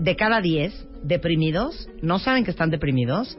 de 0.00 0.16
cada 0.16 0.40
diez 0.40 0.88
deprimidos 1.04 1.88
no 2.02 2.18
saben 2.18 2.42
que 2.44 2.50
están 2.50 2.70
deprimidos, 2.70 3.38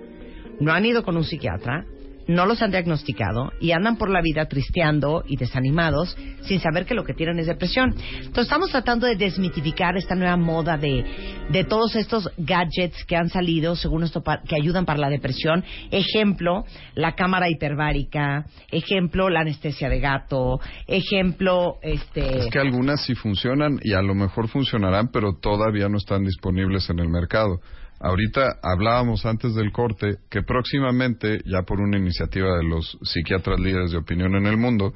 no 0.61 0.71
han 0.71 0.85
ido 0.85 1.03
con 1.03 1.17
un 1.17 1.25
psiquiatra, 1.25 1.83
no 2.27 2.45
los 2.45 2.61
han 2.61 2.71
diagnosticado 2.71 3.51
y 3.59 3.71
andan 3.71 3.97
por 3.97 4.09
la 4.09 4.21
vida 4.21 4.45
tristeando 4.45 5.23
y 5.27 5.37
desanimados 5.37 6.15
sin 6.41 6.59
saber 6.59 6.85
que 6.85 6.93
lo 6.93 7.03
que 7.03 7.13
tienen 7.13 7.39
es 7.39 7.47
depresión. 7.47 7.95
Entonces 8.17 8.43
estamos 8.43 8.69
tratando 8.71 9.07
de 9.07 9.15
desmitificar 9.15 9.97
esta 9.97 10.15
nueva 10.15 10.37
moda 10.37 10.77
de, 10.77 11.05
de 11.49 11.63
todos 11.63 11.95
estos 11.95 12.29
gadgets 12.37 13.03
que 13.05 13.15
han 13.15 13.29
salido 13.29 13.75
según 13.75 14.03
esto 14.03 14.23
que 14.47 14.55
ayudan 14.55 14.85
para 14.85 14.99
la 14.99 15.09
depresión. 15.09 15.63
Ejemplo, 15.91 16.65
la 16.95 17.15
cámara 17.15 17.49
hiperbárica, 17.49 18.45
ejemplo, 18.71 19.29
la 19.29 19.41
anestesia 19.41 19.89
de 19.89 19.99
gato, 19.99 20.59
ejemplo, 20.87 21.77
este... 21.81 22.39
Es 22.39 22.47
que 22.47 22.59
algunas 22.59 23.03
sí 23.05 23.15
funcionan 23.15 23.79
y 23.81 23.93
a 23.93 24.01
lo 24.01 24.15
mejor 24.15 24.47
funcionarán, 24.47 25.09
pero 25.11 25.33
todavía 25.33 25.89
no 25.89 25.97
están 25.97 26.23
disponibles 26.23 26.89
en 26.89 26.99
el 26.99 27.09
mercado. 27.09 27.59
Ahorita 28.03 28.59
hablábamos 28.61 29.25
antes 29.25 29.55
del 29.55 29.71
corte 29.71 30.17
que 30.29 30.43
próximamente, 30.43 31.39
ya 31.45 31.61
por 31.61 31.79
una 31.79 31.97
iniciativa 31.97 32.57
de 32.57 32.65
los 32.65 32.97
psiquiatras 33.01 33.61
líderes 33.61 33.91
de 33.91 33.97
opinión 33.97 34.35
en 34.35 34.45
el 34.45 34.57
mundo, 34.57 34.93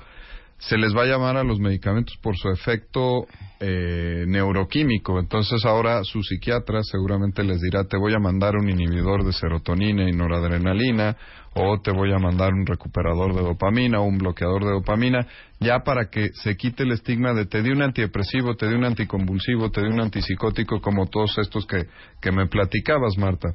se 0.59 0.77
les 0.77 0.95
va 0.95 1.03
a 1.03 1.05
llamar 1.05 1.37
a 1.37 1.43
los 1.43 1.59
medicamentos 1.59 2.17
por 2.17 2.35
su 2.35 2.49
efecto 2.49 3.27
eh, 3.59 4.25
neuroquímico. 4.27 5.19
Entonces 5.19 5.63
ahora 5.65 6.03
su 6.03 6.23
psiquiatra 6.23 6.81
seguramente 6.83 7.43
les 7.43 7.61
dirá, 7.61 7.83
te 7.85 7.97
voy 7.97 8.13
a 8.13 8.19
mandar 8.19 8.55
un 8.55 8.69
inhibidor 8.69 9.23
de 9.23 9.33
serotonina 9.33 10.09
y 10.09 10.13
noradrenalina, 10.13 11.15
o 11.53 11.79
te 11.81 11.91
voy 11.91 12.11
a 12.13 12.19
mandar 12.19 12.53
un 12.53 12.65
recuperador 12.65 13.33
de 13.33 13.41
dopamina 13.41 13.99
o 13.99 14.03
un 14.03 14.17
bloqueador 14.17 14.63
de 14.63 14.71
dopamina, 14.71 15.25
ya 15.59 15.79
para 15.79 16.09
que 16.09 16.29
se 16.33 16.55
quite 16.55 16.83
el 16.83 16.91
estigma 16.91 17.33
de 17.33 17.45
te 17.45 17.63
di 17.63 17.71
un 17.71 17.81
antidepresivo, 17.81 18.55
te 18.55 18.67
di 18.67 18.75
un 18.75 18.85
anticonvulsivo, 18.85 19.71
te 19.71 19.81
di 19.81 19.87
un 19.87 19.99
antipsicótico, 19.99 20.81
como 20.81 21.07
todos 21.07 21.37
estos 21.39 21.65
que, 21.65 21.87
que 22.21 22.31
me 22.31 22.47
platicabas, 22.47 23.17
Marta. 23.17 23.49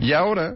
Y 0.00 0.12
ahora, 0.12 0.54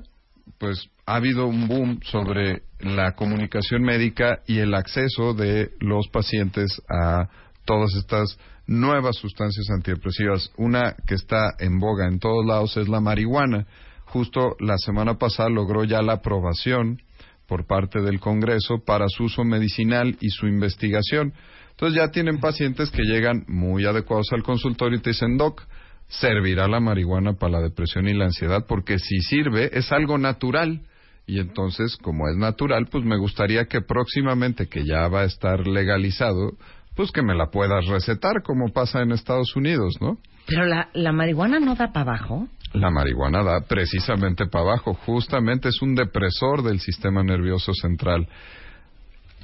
pues 0.59 0.89
ha 1.07 1.17
habido 1.17 1.47
un 1.47 1.69
boom 1.69 2.01
sobre 2.03 2.63
la 2.81 3.13
comunicación 3.13 3.83
médica 3.83 4.41
y 4.47 4.59
el 4.59 4.75
acceso 4.75 5.35
de 5.35 5.71
los 5.81 6.09
pacientes 6.09 6.83
a 6.89 7.29
todas 7.65 7.95
estas 7.95 8.39
nuevas 8.67 9.17
sustancias 9.17 9.69
antidepresivas. 9.71 10.51
Una 10.57 10.95
que 11.07 11.15
está 11.15 11.55
en 11.59 11.79
boga 11.79 12.07
en 12.07 12.19
todos 12.19 12.45
lados 12.45 12.77
es 12.77 12.89
la 12.89 13.01
marihuana. 13.01 13.67
Justo 14.07 14.57
la 14.61 14.79
semana 14.79 15.15
pasada 15.15 15.49
logró 15.51 15.85
ya 15.85 16.03
la 16.03 16.15
aprobación 16.15 17.01
por 17.47 17.67
parte 17.67 18.01
del 18.01 18.21
Congreso 18.21 18.83
para 18.85 19.07
su 19.09 19.25
uso 19.25 19.45
medicinal 19.45 20.17
y 20.21 20.31
su 20.31 20.47
investigación. 20.47 21.33
Entonces 21.71 21.99
ya 21.99 22.11
tienen 22.11 22.39
pacientes 22.39 22.91
que 22.91 23.03
llegan 23.03 23.45
muy 23.49 23.85
adecuados 23.85 24.29
al 24.33 24.43
consultorio 24.43 24.99
y 24.99 25.03
te 25.03 25.11
dicen, 25.11 25.37
Doc, 25.37 25.63
servirá 26.09 26.69
la 26.69 26.81
marihuana 26.81 27.35
para 27.35 27.53
la 27.55 27.61
depresión 27.61 28.09
y 28.09 28.15
la 28.15 28.27
ansiedad 28.27 28.65
porque 28.69 28.99
si 28.99 29.21
sirve 29.21 29.71
es 29.73 29.93
algo 29.93 30.19
natural. 30.19 30.83
Y 31.29 31.41
entonces, 31.41 31.97
como 31.97 32.29
es 32.29 32.37
natural, 32.37 32.87
pues 32.91 33.05
me 33.05 33.17
gustaría 33.17 33.65
que 33.65 33.81
próximamente, 33.81 34.69
que 34.69 34.85
ya 34.85 35.09
va 35.09 35.23
a 35.23 35.25
estar 35.25 35.67
legalizado, 35.67 36.53
pues 36.95 37.11
que 37.11 37.23
me 37.23 37.35
la 37.35 37.47
puedas 37.51 37.87
recetar 37.87 38.43
como 38.45 38.73
pasa 38.73 39.03
en 39.03 39.11
Estados 39.11 39.57
Unidos, 39.57 39.97
¿no? 40.01 40.19
Pero 40.47 40.67
la, 40.67 40.89
la 40.95 41.11
marihuana 41.11 41.59
no 41.59 41.75
da 41.75 41.93
para 41.93 42.13
abajo. 42.13 42.47
La 42.73 42.91
marihuana 42.91 43.43
da 43.43 43.61
precisamente 43.63 44.47
para 44.47 44.67
abajo, 44.67 44.95
justamente 44.95 45.69
es 45.69 45.83
un 45.83 45.97
depresor 45.97 46.63
del 46.63 46.79
sistema 46.79 47.25
nervioso 47.25 47.73
central. 47.75 48.29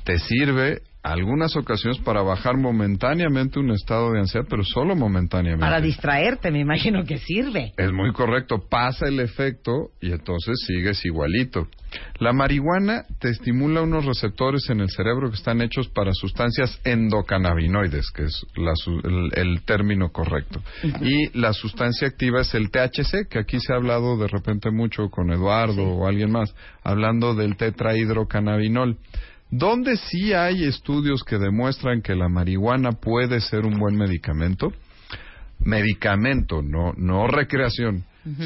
te 0.04 0.18
sirve 0.18 0.82
algunas 1.02 1.56
ocasiones 1.56 1.98
para 2.00 2.22
bajar 2.22 2.56
momentáneamente 2.56 3.58
un 3.58 3.72
estado 3.72 4.12
de 4.12 4.20
ansiedad, 4.20 4.46
pero 4.48 4.62
solo 4.62 4.94
momentáneamente. 4.94 5.64
Para 5.64 5.80
distraerte, 5.80 6.50
me 6.50 6.60
imagino 6.60 7.04
que 7.04 7.18
sirve. 7.18 7.72
Es 7.76 7.92
muy 7.92 8.12
correcto, 8.12 8.64
pasa 8.68 9.08
el 9.08 9.18
efecto 9.18 9.90
y 10.00 10.12
entonces 10.12 10.64
sigues 10.66 11.04
igualito. 11.04 11.66
La 12.18 12.32
marihuana 12.32 13.04
te 13.20 13.30
estimula 13.30 13.82
unos 13.82 14.06
receptores 14.06 14.70
en 14.70 14.80
el 14.80 14.88
cerebro 14.90 15.28
que 15.28 15.36
están 15.36 15.60
hechos 15.60 15.88
para 15.88 16.12
sustancias 16.14 16.80
endocannabinoides, 16.84 18.10
que 18.12 18.24
es 18.24 18.46
la 18.56 18.72
el, 19.04 19.30
el 19.34 19.64
término 19.64 20.10
correcto. 20.10 20.62
Y 21.00 21.36
la 21.38 21.52
sustancia 21.52 22.08
activa 22.08 22.40
es 22.40 22.54
el 22.54 22.70
THC, 22.70 23.28
que 23.28 23.40
aquí 23.40 23.58
se 23.60 23.72
ha 23.72 23.76
hablado 23.76 24.16
de 24.16 24.28
repente 24.28 24.70
mucho 24.70 25.10
con 25.10 25.30
Eduardo 25.32 25.82
o 25.84 26.06
alguien 26.06 26.30
más, 26.30 26.54
hablando 26.82 27.34
del 27.34 27.56
tetrahidrocannabinol. 27.56 28.98
¿Dónde 29.52 29.98
sí 29.98 30.32
hay 30.32 30.64
estudios 30.64 31.24
que 31.24 31.36
demuestran 31.36 32.00
que 32.00 32.14
la 32.14 32.30
marihuana 32.30 32.92
puede 32.92 33.38
ser 33.42 33.66
un 33.66 33.78
buen 33.78 33.98
medicamento? 33.98 34.72
Medicamento, 35.60 36.62
no, 36.62 36.94
no 36.96 37.26
recreación. 37.26 38.02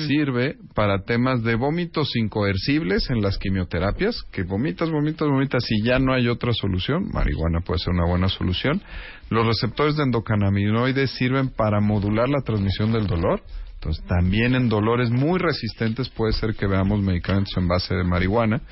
Sirve 0.09 0.57
para 0.75 1.05
temas 1.05 1.45
de 1.45 1.55
vómitos 1.55 2.17
incoercibles 2.17 3.09
en 3.11 3.23
las 3.23 3.39
quimioterapias, 3.39 4.21
que 4.33 4.43
vomitas, 4.43 4.91
vomitas, 4.91 5.29
vomitas 5.29 5.63
y 5.71 5.85
ya 5.85 6.01
no 6.01 6.13
hay 6.13 6.27
otra 6.27 6.53
solución. 6.53 7.09
Marihuana 7.13 7.61
puede 7.61 7.79
ser 7.79 7.93
una 7.93 8.07
buena 8.07 8.29
solución. 8.29 8.83
Los 9.31 9.47
receptores 9.47 9.95
de 9.97 10.03
endocannabinoides 10.03 11.13
sirven 11.13 11.51
para 11.51 11.81
modular 11.81 12.29
la 12.29 12.41
transmisión 12.41 12.91
del 12.91 13.07
dolor. 13.07 13.43
Entonces, 13.75 14.05
también 14.07 14.57
en 14.57 14.69
dolores 14.69 15.11
muy 15.11 15.39
resistentes 15.39 16.09
puede 16.09 16.33
ser 16.33 16.55
que 16.55 16.67
veamos 16.67 17.01
medicamentos 17.01 17.53
en 17.57 17.69
base 17.69 17.95
de 17.95 18.03
marihuana 18.03 18.63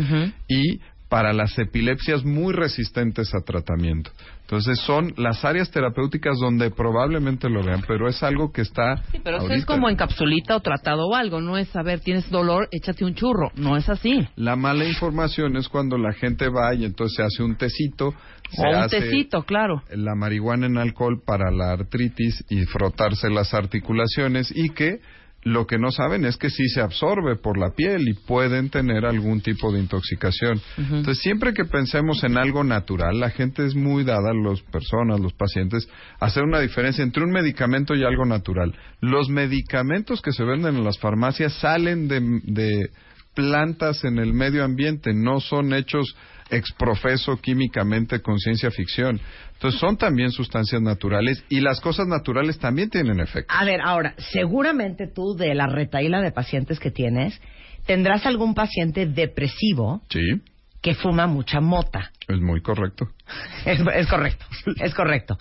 y 0.48 0.80
para 1.08 1.32
las 1.32 1.58
epilepsias 1.58 2.24
muy 2.24 2.52
resistentes 2.52 3.34
a 3.34 3.40
tratamiento. 3.44 4.10
Entonces 4.42 4.78
son 4.80 5.14
las 5.16 5.44
áreas 5.44 5.70
terapéuticas 5.70 6.36
donde 6.38 6.70
probablemente 6.70 7.48
lo 7.48 7.62
vean, 7.62 7.82
pero 7.86 8.08
es 8.08 8.22
algo 8.22 8.52
que 8.52 8.62
está 8.62 8.96
Sí, 9.10 9.20
pero 9.22 9.38
eso 9.38 9.52
es 9.52 9.64
como 9.64 9.88
en 9.88 9.96
capsulita 9.96 10.56
o 10.56 10.60
tratado 10.60 11.06
o 11.06 11.14
algo. 11.14 11.40
No 11.40 11.56
es 11.56 11.68
saber, 11.68 12.00
tienes 12.00 12.28
dolor, 12.30 12.68
échate 12.70 13.04
un 13.04 13.14
churro. 13.14 13.50
No 13.56 13.76
es 13.76 13.88
así. 13.88 14.26
La 14.36 14.56
mala 14.56 14.84
información 14.84 15.56
es 15.56 15.68
cuando 15.68 15.96
la 15.96 16.12
gente 16.12 16.48
va 16.48 16.74
y 16.74 16.84
entonces 16.84 17.16
se 17.16 17.22
hace 17.22 17.42
un 17.42 17.56
tecito, 17.56 18.14
se 18.50 18.62
O 18.62 18.68
un 18.68 18.74
hace 18.74 19.00
tecito, 19.00 19.44
claro. 19.44 19.82
la 19.90 20.14
marihuana 20.14 20.66
en 20.66 20.78
alcohol 20.78 21.22
para 21.24 21.50
la 21.50 21.72
artritis 21.72 22.44
y 22.50 22.64
frotarse 22.64 23.30
las 23.30 23.54
articulaciones 23.54 24.52
y 24.54 24.70
que 24.70 25.00
lo 25.44 25.66
que 25.66 25.78
no 25.78 25.90
saben 25.90 26.24
es 26.24 26.38
que 26.38 26.48
sí 26.48 26.68
se 26.68 26.80
absorbe 26.80 27.36
por 27.36 27.58
la 27.58 27.70
piel 27.70 28.08
y 28.08 28.14
pueden 28.14 28.70
tener 28.70 29.04
algún 29.04 29.42
tipo 29.42 29.70
de 29.70 29.80
intoxicación. 29.80 30.60
Entonces, 30.78 31.18
siempre 31.18 31.52
que 31.52 31.66
pensemos 31.66 32.24
en 32.24 32.38
algo 32.38 32.64
natural, 32.64 33.20
la 33.20 33.30
gente 33.30 33.64
es 33.64 33.74
muy 33.74 34.04
dada, 34.04 34.32
las 34.32 34.62
personas, 34.62 35.20
los 35.20 35.34
pacientes, 35.34 35.86
a 36.18 36.26
hacer 36.26 36.44
una 36.44 36.60
diferencia 36.60 37.04
entre 37.04 37.24
un 37.24 37.30
medicamento 37.30 37.94
y 37.94 38.04
algo 38.04 38.24
natural. 38.24 38.74
Los 39.00 39.28
medicamentos 39.28 40.22
que 40.22 40.32
se 40.32 40.44
venden 40.44 40.76
en 40.76 40.84
las 40.84 40.98
farmacias 40.98 41.52
salen 41.60 42.08
de, 42.08 42.20
de 42.44 42.90
plantas 43.34 44.02
en 44.04 44.18
el 44.18 44.32
medio 44.32 44.64
ambiente, 44.64 45.12
no 45.12 45.40
son 45.40 45.74
hechos 45.74 46.16
exprofeso 46.54 47.36
químicamente 47.38 48.20
con 48.20 48.38
ciencia 48.38 48.70
ficción. 48.70 49.20
Entonces 49.54 49.80
son 49.80 49.96
también 49.96 50.30
sustancias 50.30 50.80
naturales 50.82 51.44
y 51.48 51.60
las 51.60 51.80
cosas 51.80 52.06
naturales 52.06 52.58
también 52.58 52.90
tienen 52.90 53.20
efecto. 53.20 53.52
A 53.56 53.64
ver, 53.64 53.80
ahora, 53.82 54.14
seguramente 54.18 55.06
tú 55.06 55.34
de 55.36 55.54
la 55.54 55.66
retaíla 55.66 56.20
de 56.20 56.32
pacientes 56.32 56.78
que 56.80 56.90
tienes, 56.90 57.40
tendrás 57.86 58.26
algún 58.26 58.54
paciente 58.54 59.06
depresivo 59.06 60.02
Sí, 60.10 60.42
que 60.80 60.94
fuma 60.94 61.26
mucha 61.26 61.60
mota. 61.60 62.10
es 62.28 62.40
muy 62.40 62.60
correcto. 62.60 63.08
Es, 63.64 63.80
es 63.94 64.06
correcto, 64.08 64.44
es 64.82 64.94
correcto. 64.94 65.38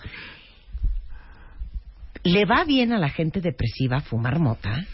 ¿Le 2.22 2.46
va 2.46 2.64
bien 2.64 2.92
a 2.92 2.98
la 2.98 3.10
gente 3.10 3.40
depresiva 3.42 4.00
fumar 4.00 4.38
mota? 4.38 4.86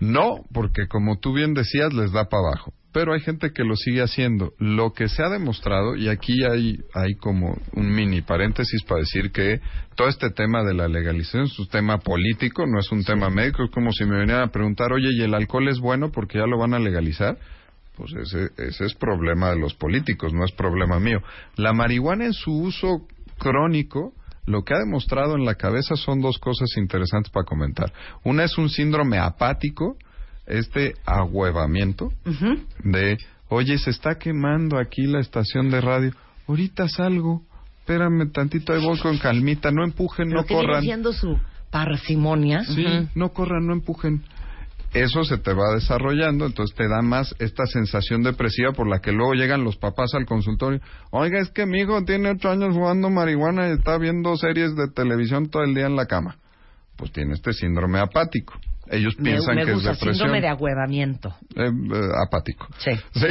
No, 0.00 0.40
porque 0.52 0.88
como 0.88 1.18
tú 1.20 1.32
bien 1.32 1.54
decías, 1.54 1.92
les 1.92 2.10
da 2.10 2.28
para 2.28 2.42
abajo. 2.48 2.72
Pero 2.92 3.12
hay 3.12 3.20
gente 3.20 3.52
que 3.52 3.62
lo 3.62 3.76
sigue 3.76 4.02
haciendo. 4.02 4.52
Lo 4.58 4.92
que 4.92 5.08
se 5.08 5.22
ha 5.22 5.28
demostrado, 5.28 5.94
y 5.94 6.08
aquí 6.08 6.44
hay, 6.44 6.78
hay 6.92 7.14
como 7.14 7.56
un 7.72 7.94
mini 7.94 8.20
paréntesis 8.20 8.82
para 8.82 9.00
decir 9.00 9.30
que 9.30 9.60
todo 9.94 10.08
este 10.08 10.30
tema 10.30 10.64
de 10.64 10.74
la 10.74 10.88
legalización 10.88 11.44
es 11.44 11.58
un 11.58 11.68
tema 11.68 11.98
político, 11.98 12.66
no 12.66 12.80
es 12.80 12.90
un 12.90 13.04
tema 13.04 13.30
médico. 13.30 13.64
Es 13.64 13.70
como 13.70 13.92
si 13.92 14.04
me 14.04 14.18
vinieran 14.18 14.48
a 14.48 14.52
preguntar, 14.52 14.92
oye, 14.92 15.08
¿y 15.12 15.22
el 15.22 15.34
alcohol 15.34 15.68
es 15.68 15.78
bueno 15.78 16.10
porque 16.10 16.38
ya 16.38 16.46
lo 16.46 16.58
van 16.58 16.74
a 16.74 16.80
legalizar? 16.80 17.38
Pues 17.96 18.12
ese, 18.14 18.50
ese 18.56 18.86
es 18.86 18.94
problema 18.94 19.50
de 19.50 19.60
los 19.60 19.74
políticos, 19.74 20.32
no 20.32 20.44
es 20.44 20.52
problema 20.52 20.98
mío. 20.98 21.20
La 21.56 21.72
marihuana 21.72 22.24
en 22.24 22.32
su 22.32 22.52
uso 22.52 23.06
crónico, 23.38 24.14
lo 24.46 24.62
que 24.64 24.74
ha 24.74 24.78
demostrado 24.78 25.36
en 25.36 25.44
la 25.44 25.54
cabeza 25.54 25.94
son 25.96 26.20
dos 26.20 26.38
cosas 26.38 26.68
interesantes 26.76 27.30
para 27.30 27.44
comentar. 27.44 27.92
Una 28.24 28.44
es 28.44 28.58
un 28.58 28.68
síndrome 28.68 29.18
apático, 29.18 29.96
este 30.50 30.94
ahuevamiento 31.06 32.12
de, 32.84 33.18
oye, 33.48 33.78
se 33.78 33.90
está 33.90 34.16
quemando 34.16 34.78
aquí 34.78 35.06
la 35.06 35.20
estación 35.20 35.70
de 35.70 35.80
radio, 35.80 36.12
ahorita 36.48 36.88
salgo, 36.88 37.42
espérame 37.80 38.30
tantito, 38.32 38.72
ahí 38.72 38.84
voy 38.84 38.98
con 38.98 39.18
calmita, 39.18 39.70
no 39.70 39.84
empujen, 39.84 40.28
Pero 40.28 40.40
no 40.40 40.46
que 40.46 40.54
corran. 40.54 40.82
siendo 40.82 41.12
su 41.12 41.38
parsimonia. 41.70 42.64
Sí, 42.64 42.84
no 43.14 43.30
corran, 43.30 43.66
no 43.66 43.72
empujen. 43.72 44.22
Eso 44.92 45.22
se 45.22 45.38
te 45.38 45.52
va 45.52 45.72
desarrollando, 45.74 46.46
entonces 46.46 46.76
te 46.76 46.88
da 46.88 47.00
más 47.00 47.32
esta 47.38 47.64
sensación 47.66 48.24
depresiva 48.24 48.72
por 48.72 48.88
la 48.88 48.98
que 48.98 49.12
luego 49.12 49.34
llegan 49.34 49.62
los 49.62 49.76
papás 49.76 50.14
al 50.14 50.26
consultorio. 50.26 50.80
Oiga, 51.10 51.38
es 51.38 51.50
que 51.50 51.64
mi 51.64 51.80
hijo 51.80 52.02
tiene 52.04 52.30
ocho 52.30 52.50
años 52.50 52.74
jugando 52.74 53.08
marihuana 53.08 53.68
y 53.68 53.72
está 53.74 53.98
viendo 53.98 54.36
series 54.36 54.74
de 54.74 54.88
televisión 54.88 55.48
todo 55.48 55.62
el 55.62 55.74
día 55.76 55.86
en 55.86 55.94
la 55.94 56.06
cama. 56.06 56.38
Pues 56.96 57.12
tiene 57.12 57.34
este 57.34 57.52
síndrome 57.52 58.00
apático. 58.00 58.54
Ellos 58.92 59.16
Me, 59.18 59.30
piensan 59.30 59.54
me 59.56 59.64
que 59.64 59.72
gusta, 59.72 59.92
es 59.92 59.98
depresión. 59.98 60.14
síndrome 60.26 60.40
de 60.40 60.48
agüevamiento. 60.48 61.28
Eh, 61.54 61.62
eh, 61.68 62.00
apático. 62.26 62.66
Sí. 62.78 62.90
Sí. 63.14 63.26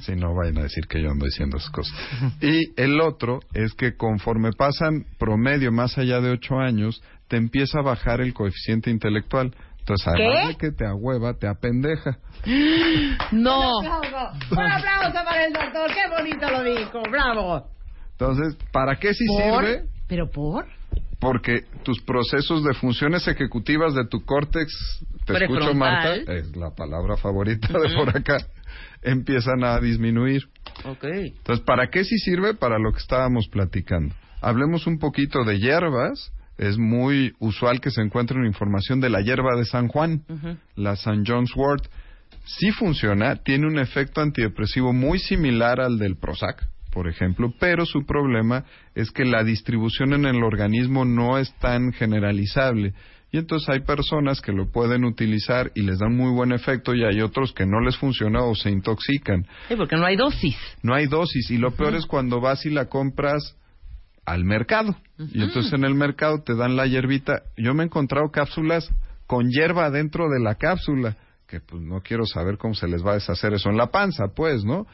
Sí, 0.00 0.12
no 0.16 0.34
vayan 0.34 0.58
a 0.58 0.62
decir 0.62 0.86
que 0.88 1.02
yo 1.02 1.10
ando 1.10 1.26
diciendo 1.26 1.58
esas 1.58 1.70
cosas. 1.70 1.94
Y 2.40 2.72
el 2.80 3.00
otro 3.00 3.40
es 3.52 3.74
que 3.74 3.96
conforme 3.96 4.50
pasan 4.56 5.04
promedio 5.18 5.70
más 5.72 5.98
allá 5.98 6.20
de 6.20 6.30
ocho 6.30 6.58
años, 6.58 7.02
te 7.28 7.36
empieza 7.36 7.80
a 7.80 7.82
bajar 7.82 8.20
el 8.20 8.32
coeficiente 8.32 8.90
intelectual. 8.90 9.54
Entonces, 9.80 10.06
además 10.06 10.38
¿Qué? 10.42 10.48
de 10.48 10.56
que 10.56 10.70
te 10.76 10.86
ahueva, 10.86 11.34
te 11.34 11.46
apendeja. 11.48 12.18
No. 13.32 13.78
Un 13.80 13.86
aplauso 13.88 15.12
para 15.24 15.44
el 15.46 15.52
doctor, 15.52 15.90
qué 15.92 16.08
bonito 16.16 16.50
lo 16.50 16.62
dijo, 16.62 17.02
bravo. 17.10 17.66
Entonces, 18.12 18.56
¿para 18.72 18.96
qué 18.96 19.12
sí 19.14 19.24
¿Por? 19.26 19.64
sirve? 19.64 19.84
¿Pero 20.08 20.30
por? 20.30 20.66
Porque 21.22 21.66
tus 21.84 22.02
procesos 22.02 22.64
de 22.64 22.74
funciones 22.74 23.28
ejecutivas 23.28 23.94
de 23.94 24.08
tu 24.08 24.24
córtex, 24.24 24.72
te 25.24 25.44
escucho. 25.44 25.72
Marta, 25.72 26.16
es 26.16 26.56
la 26.56 26.74
palabra 26.74 27.16
favorita 27.16 27.68
de 27.78 27.94
por 27.94 28.08
acá, 28.08 28.38
empiezan 29.02 29.62
a 29.62 29.78
disminuir. 29.78 30.48
Ok. 30.84 31.04
Entonces, 31.04 31.64
¿para 31.64 31.90
qué 31.90 32.02
sí 32.02 32.18
sirve? 32.18 32.54
Para 32.54 32.80
lo 32.80 32.90
que 32.90 32.98
estábamos 32.98 33.46
platicando. 33.46 34.12
Hablemos 34.40 34.88
un 34.88 34.98
poquito 34.98 35.44
de 35.44 35.60
hierbas. 35.60 36.32
Es 36.58 36.76
muy 36.76 37.34
usual 37.38 37.80
que 37.80 37.92
se 37.92 38.02
encuentre 38.02 38.36
información 38.44 39.00
de 39.00 39.08
la 39.08 39.20
hierba 39.20 39.56
de 39.56 39.64
San 39.64 39.86
Juan, 39.86 40.24
la 40.74 40.94
St. 40.94 41.22
John's 41.24 41.54
Wort. 41.54 41.86
Sí 42.44 42.72
funciona, 42.72 43.36
tiene 43.36 43.68
un 43.68 43.78
efecto 43.78 44.20
antidepresivo 44.20 44.92
muy 44.92 45.20
similar 45.20 45.80
al 45.80 45.98
del 45.98 46.16
Prozac, 46.16 46.68
por 46.92 47.08
ejemplo, 47.08 47.52
pero 47.58 47.86
su 47.86 48.04
problema 48.04 48.64
es 48.94 49.10
que 49.10 49.24
la 49.24 49.42
distribución 49.42 50.12
en 50.12 50.26
el 50.26 50.44
organismo 50.44 51.04
no 51.04 51.38
es 51.38 51.52
tan 51.58 51.92
generalizable. 51.92 52.92
Y 53.30 53.38
entonces 53.38 53.66
hay 53.70 53.80
personas 53.80 54.42
que 54.42 54.52
lo 54.52 54.70
pueden 54.70 55.04
utilizar 55.06 55.72
y 55.74 55.82
les 55.82 55.98
dan 55.98 56.14
muy 56.14 56.30
buen 56.32 56.52
efecto 56.52 56.94
y 56.94 57.02
hay 57.02 57.22
otros 57.22 57.54
que 57.54 57.64
no 57.64 57.80
les 57.80 57.96
funciona 57.96 58.42
o 58.42 58.54
se 58.54 58.70
intoxican. 58.70 59.46
Sí, 59.68 59.74
porque 59.74 59.96
no 59.96 60.04
hay 60.04 60.16
dosis. 60.16 60.54
No 60.82 60.94
hay 60.94 61.06
dosis 61.06 61.50
y 61.50 61.56
lo 61.56 61.70
peor 61.70 61.94
es 61.94 62.04
cuando 62.04 62.42
vas 62.42 62.66
y 62.66 62.70
la 62.70 62.90
compras 62.90 63.56
al 64.26 64.44
mercado. 64.44 64.94
Y 65.32 65.42
entonces 65.42 65.72
en 65.72 65.84
el 65.84 65.94
mercado 65.94 66.42
te 66.42 66.54
dan 66.54 66.76
la 66.76 66.86
hierbita. 66.86 67.40
Yo 67.56 67.72
me 67.72 67.84
he 67.84 67.86
encontrado 67.86 68.30
cápsulas 68.30 68.90
con 69.26 69.48
hierba 69.48 69.88
dentro 69.90 70.28
de 70.28 70.40
la 70.40 70.56
cápsula, 70.56 71.16
que 71.48 71.60
pues 71.60 71.80
no 71.80 72.02
quiero 72.02 72.26
saber 72.26 72.58
cómo 72.58 72.74
se 72.74 72.86
les 72.86 73.02
va 73.04 73.12
a 73.12 73.14
deshacer 73.14 73.54
eso 73.54 73.70
en 73.70 73.78
la 73.78 73.86
panza, 73.86 74.24
pues, 74.36 74.62
¿no? 74.62 74.86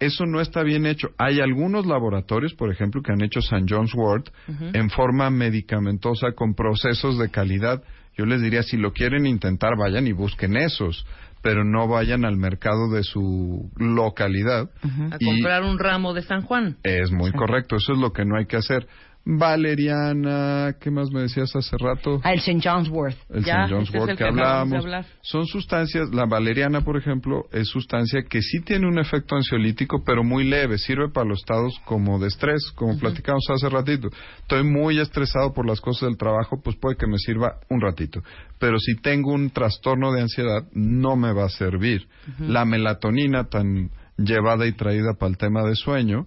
Eso 0.00 0.26
no 0.26 0.40
está 0.40 0.62
bien 0.62 0.86
hecho. 0.86 1.08
Hay 1.18 1.40
algunos 1.40 1.86
laboratorios, 1.86 2.54
por 2.54 2.70
ejemplo, 2.70 3.02
que 3.02 3.12
han 3.12 3.20
hecho 3.22 3.40
St. 3.40 3.64
John's 3.68 3.92
Wort 3.94 4.28
en 4.72 4.90
forma 4.90 5.28
medicamentosa 5.30 6.32
con 6.36 6.54
procesos 6.54 7.18
de 7.18 7.30
calidad. 7.30 7.82
Yo 8.16 8.24
les 8.24 8.40
diría, 8.40 8.62
si 8.62 8.76
lo 8.76 8.92
quieren 8.92 9.26
intentar, 9.26 9.72
vayan 9.76 10.06
y 10.06 10.12
busquen 10.12 10.56
esos, 10.56 11.04
pero 11.42 11.64
no 11.64 11.86
vayan 11.88 12.24
al 12.24 12.36
mercado 12.36 12.90
de 12.90 13.02
su 13.04 13.70
localidad. 13.76 14.70
A 15.10 15.16
Y- 15.18 15.24
comprar 15.26 15.62
un 15.62 15.78
ramo 15.78 16.14
de 16.14 16.22
San 16.22 16.42
Juan. 16.42 16.76
es 16.82 17.10
muy 17.12 17.32
correcto, 17.32 17.76
eso 17.76 17.92
es 17.92 17.98
lo 17.98 18.12
que 18.12 18.24
no 18.24 18.36
hay 18.36 18.46
que 18.46 18.56
hacer. 18.56 18.86
Valeriana, 19.30 20.74
¿qué 20.80 20.90
más 20.90 21.10
me 21.10 21.20
decías 21.20 21.54
hace 21.54 21.76
rato? 21.76 22.18
Ah, 22.24 22.32
el 22.32 22.38
St. 22.38 22.60
John's 22.66 22.88
Wort. 22.88 23.14
El 23.28 23.40
St. 23.40 23.66
John's 23.68 23.90
es 23.90 23.94
Wort 23.94 24.10
que, 24.12 24.16
que 24.16 24.24
hablábamos. 24.24 24.86
Son 25.20 25.46
sustancias, 25.46 26.08
la 26.14 26.24
valeriana, 26.24 26.80
por 26.80 26.96
ejemplo, 26.96 27.44
es 27.52 27.68
sustancia 27.68 28.22
que 28.22 28.40
sí 28.40 28.60
tiene 28.62 28.88
un 28.88 28.98
efecto 28.98 29.36
ansiolítico, 29.36 30.02
pero 30.02 30.24
muy 30.24 30.44
leve. 30.44 30.78
Sirve 30.78 31.10
para 31.10 31.28
los 31.28 31.40
estados 31.40 31.78
como 31.84 32.18
de 32.18 32.28
estrés, 32.28 32.72
como 32.74 32.98
platicamos 32.98 33.44
hace 33.50 33.68
ratito. 33.68 34.08
Estoy 34.40 34.64
muy 34.64 34.98
estresado 34.98 35.52
por 35.52 35.66
las 35.66 35.82
cosas 35.82 36.08
del 36.08 36.16
trabajo, 36.16 36.62
pues 36.64 36.76
puede 36.76 36.96
que 36.96 37.06
me 37.06 37.18
sirva 37.18 37.60
un 37.68 37.82
ratito. 37.82 38.22
Pero 38.58 38.78
si 38.78 38.96
tengo 38.96 39.34
un 39.34 39.50
trastorno 39.50 40.10
de 40.10 40.22
ansiedad, 40.22 40.62
no 40.72 41.16
me 41.16 41.34
va 41.34 41.44
a 41.44 41.50
servir. 41.50 42.08
La 42.40 42.64
melatonina 42.64 43.44
tan 43.44 43.90
llevada 44.16 44.66
y 44.66 44.72
traída 44.72 45.12
para 45.18 45.30
el 45.30 45.36
tema 45.36 45.62
de 45.64 45.76
sueño, 45.76 46.26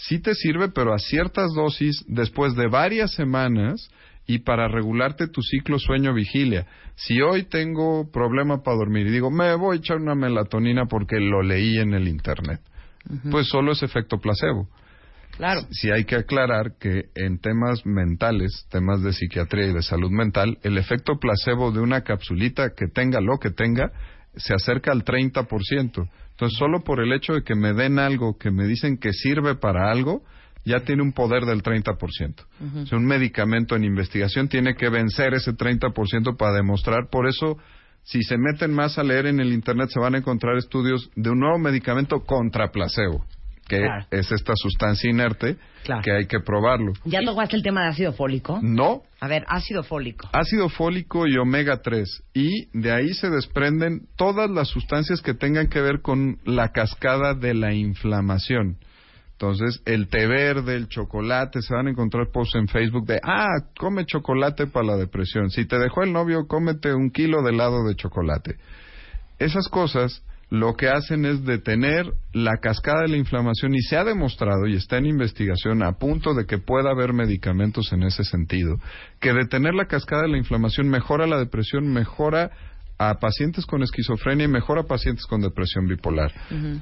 sí 0.00 0.18
te 0.18 0.34
sirve, 0.34 0.70
pero 0.70 0.94
a 0.94 0.98
ciertas 0.98 1.52
dosis 1.54 2.04
después 2.08 2.54
de 2.54 2.68
varias 2.68 3.12
semanas 3.12 3.90
y 4.26 4.38
para 4.40 4.68
regularte 4.68 5.26
tu 5.28 5.42
ciclo 5.42 5.78
sueño-vigilia. 5.78 6.66
Si 6.94 7.20
hoy 7.20 7.44
tengo 7.44 8.10
problema 8.10 8.62
para 8.62 8.76
dormir 8.76 9.06
y 9.06 9.10
digo, 9.10 9.30
me 9.30 9.54
voy 9.56 9.76
a 9.76 9.80
echar 9.80 9.96
una 9.98 10.14
melatonina 10.14 10.86
porque 10.86 11.18
lo 11.18 11.42
leí 11.42 11.78
en 11.78 11.94
el 11.94 12.08
Internet, 12.08 12.60
pues 13.30 13.48
solo 13.48 13.72
es 13.72 13.82
efecto 13.82 14.18
placebo. 14.18 14.68
Claro. 15.36 15.62
Sí 15.70 15.90
hay 15.90 16.04
que 16.04 16.16
aclarar 16.16 16.76
que 16.78 17.04
en 17.14 17.38
temas 17.38 17.86
mentales, 17.86 18.66
temas 18.70 19.02
de 19.02 19.12
psiquiatría 19.12 19.68
y 19.68 19.72
de 19.72 19.82
salud 19.82 20.10
mental, 20.10 20.58
el 20.62 20.76
efecto 20.76 21.18
placebo 21.18 21.72
de 21.72 21.80
una 21.80 22.02
capsulita 22.02 22.70
que 22.76 22.88
tenga 22.88 23.20
lo 23.20 23.38
que 23.38 23.50
tenga 23.50 23.90
se 24.36 24.54
acerca 24.54 24.92
al 24.92 25.04
30%. 25.04 26.08
Entonces, 26.30 26.58
solo 26.58 26.82
por 26.82 27.00
el 27.00 27.12
hecho 27.12 27.34
de 27.34 27.42
que 27.42 27.54
me 27.54 27.72
den 27.72 27.98
algo 27.98 28.38
que 28.38 28.50
me 28.50 28.66
dicen 28.66 28.96
que 28.96 29.12
sirve 29.12 29.56
para 29.56 29.90
algo, 29.90 30.22
ya 30.64 30.80
tiene 30.80 31.02
un 31.02 31.12
poder 31.12 31.44
del 31.44 31.62
30%. 31.62 32.44
O 32.82 32.86
sea, 32.86 32.98
un 32.98 33.06
medicamento 33.06 33.76
en 33.76 33.84
investigación 33.84 34.48
tiene 34.48 34.74
que 34.74 34.88
vencer 34.88 35.34
ese 35.34 35.52
30% 35.52 36.36
para 36.36 36.54
demostrar. 36.54 37.08
Por 37.10 37.28
eso, 37.28 37.58
si 38.02 38.22
se 38.22 38.36
meten 38.38 38.72
más 38.72 38.98
a 38.98 39.02
leer 39.02 39.26
en 39.26 39.40
el 39.40 39.52
Internet, 39.52 39.90
se 39.92 40.00
van 40.00 40.14
a 40.14 40.18
encontrar 40.18 40.56
estudios 40.56 41.10
de 41.16 41.30
un 41.30 41.40
nuevo 41.40 41.58
medicamento 41.58 42.20
contra 42.20 42.70
placebo, 42.70 43.24
que 43.70 43.78
Claro. 43.78 44.04
es 44.10 44.32
esta 44.32 44.52
sustancia 44.56 45.08
inerte 45.08 45.56
Claro. 45.84 46.02
que 46.02 46.10
hay 46.10 46.26
que 46.26 46.40
probarlo. 46.40 46.92
¿Ya 47.04 47.20
tocaste 47.24 47.54
el 47.56 47.62
tema 47.62 47.82
de 47.84 47.88
ácido 47.90 48.12
fólico? 48.12 48.58
No, 48.62 49.02
A 49.20 49.28
ver, 49.28 49.44
ácido 49.48 49.82
fólico. 49.84 50.28
ácido 50.32 50.68
fólico 50.68 51.26
y 51.28 51.36
omega 51.38 51.80
3 51.82 52.22
y 52.34 52.66
de 52.78 52.90
ahí 52.92 53.14
se 53.14 53.30
desprenden 53.30 54.08
todas 54.16 54.50
las 54.50 54.68
sustancias 54.68 55.22
que 55.22 55.34
tengan 55.34 55.68
que 55.68 55.80
ver 55.80 56.00
con 56.02 56.38
la 56.44 56.70
cascada 56.72 57.34
de 57.34 57.54
la 57.54 57.72
inflamación. 57.72 58.78
Entonces, 59.32 59.80
el 59.86 60.08
té 60.08 60.26
verde, 60.26 60.74
el 60.76 60.88
chocolate, 60.88 61.62
se 61.62 61.72
van 61.74 61.86
a 61.86 61.90
encontrar 61.90 62.26
posts 62.30 62.56
en 62.56 62.68
Facebook 62.68 63.06
de, 63.06 63.20
ah, 63.24 63.46
come 63.78 64.04
chocolate 64.04 64.66
para 64.66 64.84
la 64.88 64.96
depresión. 64.96 65.48
Si 65.50 65.64
te 65.64 65.78
dejó 65.78 66.02
el 66.02 66.12
novio, 66.12 66.46
cómete 66.46 66.92
un 66.92 67.10
kilo 67.10 67.42
de 67.42 67.50
helado 67.50 67.84
de 67.86 67.94
chocolate. 67.94 68.56
Esas 69.38 69.68
cosas 69.68 70.22
lo 70.50 70.74
que 70.74 70.88
hacen 70.88 71.24
es 71.24 71.44
detener 71.44 72.12
la 72.32 72.58
cascada 72.58 73.02
de 73.02 73.08
la 73.08 73.16
inflamación 73.16 73.72
y 73.74 73.82
se 73.82 73.96
ha 73.96 74.04
demostrado 74.04 74.66
y 74.66 74.74
está 74.74 74.98
en 74.98 75.06
investigación 75.06 75.82
a 75.84 75.92
punto 75.92 76.34
de 76.34 76.44
que 76.44 76.58
pueda 76.58 76.90
haber 76.90 77.12
medicamentos 77.12 77.92
en 77.92 78.02
ese 78.02 78.24
sentido, 78.24 78.76
que 79.20 79.32
detener 79.32 79.74
la 79.74 79.86
cascada 79.86 80.22
de 80.22 80.28
la 80.28 80.38
inflamación 80.38 80.88
mejora 80.88 81.28
la 81.28 81.38
depresión, 81.38 81.92
mejora 81.92 82.50
a 82.98 83.14
pacientes 83.14 83.64
con 83.64 83.82
esquizofrenia 83.82 84.44
y 84.44 84.48
mejora 84.48 84.82
a 84.82 84.86
pacientes 84.86 85.24
con 85.24 85.40
depresión 85.40 85.86
bipolar. 85.86 86.32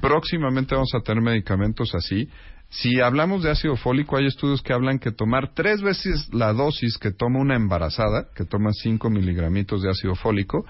Próximamente 0.01 0.73
vamos 0.73 0.93
a 0.95 1.01
tener 1.01 1.23
medicamentos 1.23 1.93
así. 1.93 2.27
Si 2.69 2.99
hablamos 2.99 3.43
de 3.43 3.51
ácido 3.51 3.75
fólico, 3.77 4.17
hay 4.17 4.25
estudios 4.25 4.61
que 4.61 4.73
hablan 4.73 4.99
que 4.99 5.11
tomar 5.11 5.53
tres 5.53 5.81
veces 5.81 6.27
la 6.33 6.53
dosis 6.53 6.97
que 6.97 7.11
toma 7.11 7.39
una 7.39 7.55
embarazada, 7.55 8.27
que 8.35 8.45
toma 8.45 8.71
5 8.73 9.09
miligramitos 9.09 9.81
de 9.81 9.91
ácido 9.91 10.15
fólico, 10.15 10.65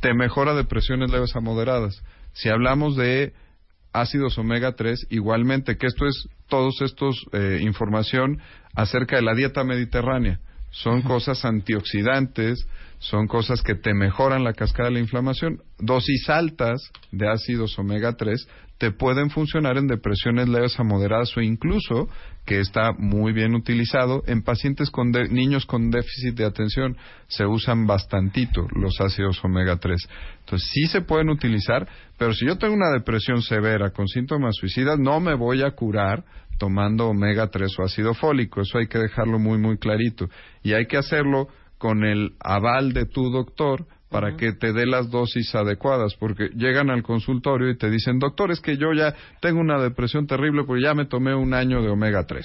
te 0.00 0.14
mejora 0.14 0.54
depresiones 0.54 1.10
leves 1.10 1.34
a 1.34 1.40
moderadas. 1.40 2.02
Si 2.34 2.48
hablamos 2.48 2.96
de 2.96 3.32
ácidos 3.92 4.36
omega 4.38 4.72
3, 4.72 5.06
igualmente, 5.10 5.76
que 5.76 5.86
esto 5.86 6.06
es 6.06 6.28
todos 6.48 6.82
estos 6.82 7.26
eh, 7.32 7.60
información 7.62 8.40
acerca 8.74 9.16
de 9.16 9.22
la 9.22 9.34
dieta 9.34 9.64
mediterránea. 9.64 10.40
Son 10.70 11.02
cosas 11.02 11.44
antioxidantes, 11.44 12.66
son 12.98 13.28
cosas 13.28 13.62
que 13.62 13.76
te 13.76 13.94
mejoran 13.94 14.42
la 14.42 14.52
cascada 14.52 14.88
de 14.88 14.94
la 14.94 15.00
inflamación. 15.00 15.62
Dosis 15.78 16.28
altas 16.28 16.90
de 17.12 17.28
ácidos 17.30 17.78
omega 17.78 18.14
3 18.16 18.48
te 18.84 18.90
pueden 18.90 19.30
funcionar 19.30 19.78
en 19.78 19.86
depresiones 19.86 20.46
leves 20.46 20.78
a 20.78 20.82
moderadas 20.82 21.34
o 21.38 21.40
incluso, 21.40 22.06
que 22.44 22.60
está 22.60 22.92
muy 22.92 23.32
bien 23.32 23.54
utilizado, 23.54 24.22
en 24.26 24.42
pacientes 24.42 24.90
con 24.90 25.10
de- 25.10 25.30
niños 25.30 25.64
con 25.64 25.90
déficit 25.90 26.34
de 26.36 26.44
atención. 26.44 26.94
Se 27.26 27.46
usan 27.46 27.86
bastantito 27.86 28.66
los 28.76 29.00
ácidos 29.00 29.42
omega 29.42 29.78
3. 29.78 29.98
Entonces 30.40 30.68
sí 30.70 30.86
se 30.88 31.00
pueden 31.00 31.30
utilizar, 31.30 31.88
pero 32.18 32.34
si 32.34 32.44
yo 32.46 32.58
tengo 32.58 32.74
una 32.74 32.90
depresión 32.90 33.40
severa 33.40 33.88
con 33.90 34.06
síntomas 34.06 34.54
suicidas, 34.54 34.98
no 34.98 35.18
me 35.18 35.32
voy 35.34 35.62
a 35.62 35.70
curar 35.70 36.22
tomando 36.58 37.06
omega 37.08 37.46
3 37.46 37.78
o 37.78 37.84
ácido 37.84 38.12
fólico. 38.12 38.60
Eso 38.60 38.76
hay 38.76 38.86
que 38.86 38.98
dejarlo 38.98 39.38
muy, 39.38 39.56
muy 39.56 39.78
clarito. 39.78 40.28
Y 40.62 40.74
hay 40.74 40.84
que 40.84 40.98
hacerlo 40.98 41.48
con 41.78 42.04
el 42.04 42.34
aval 42.38 42.92
de 42.92 43.06
tu 43.06 43.30
doctor 43.30 43.86
para 44.14 44.36
que 44.36 44.52
te 44.52 44.72
dé 44.72 44.86
las 44.86 45.10
dosis 45.10 45.52
adecuadas, 45.56 46.14
porque 46.14 46.48
llegan 46.54 46.88
al 46.88 47.02
consultorio 47.02 47.68
y 47.68 47.76
te 47.76 47.90
dicen, 47.90 48.20
doctor, 48.20 48.52
es 48.52 48.60
que 48.60 48.76
yo 48.76 48.92
ya 48.92 49.12
tengo 49.40 49.58
una 49.58 49.82
depresión 49.82 50.28
terrible 50.28 50.62
porque 50.64 50.84
ya 50.84 50.94
me 50.94 51.04
tomé 51.06 51.34
un 51.34 51.52
año 51.52 51.82
de 51.82 51.88
omega 51.88 52.24
3. 52.24 52.44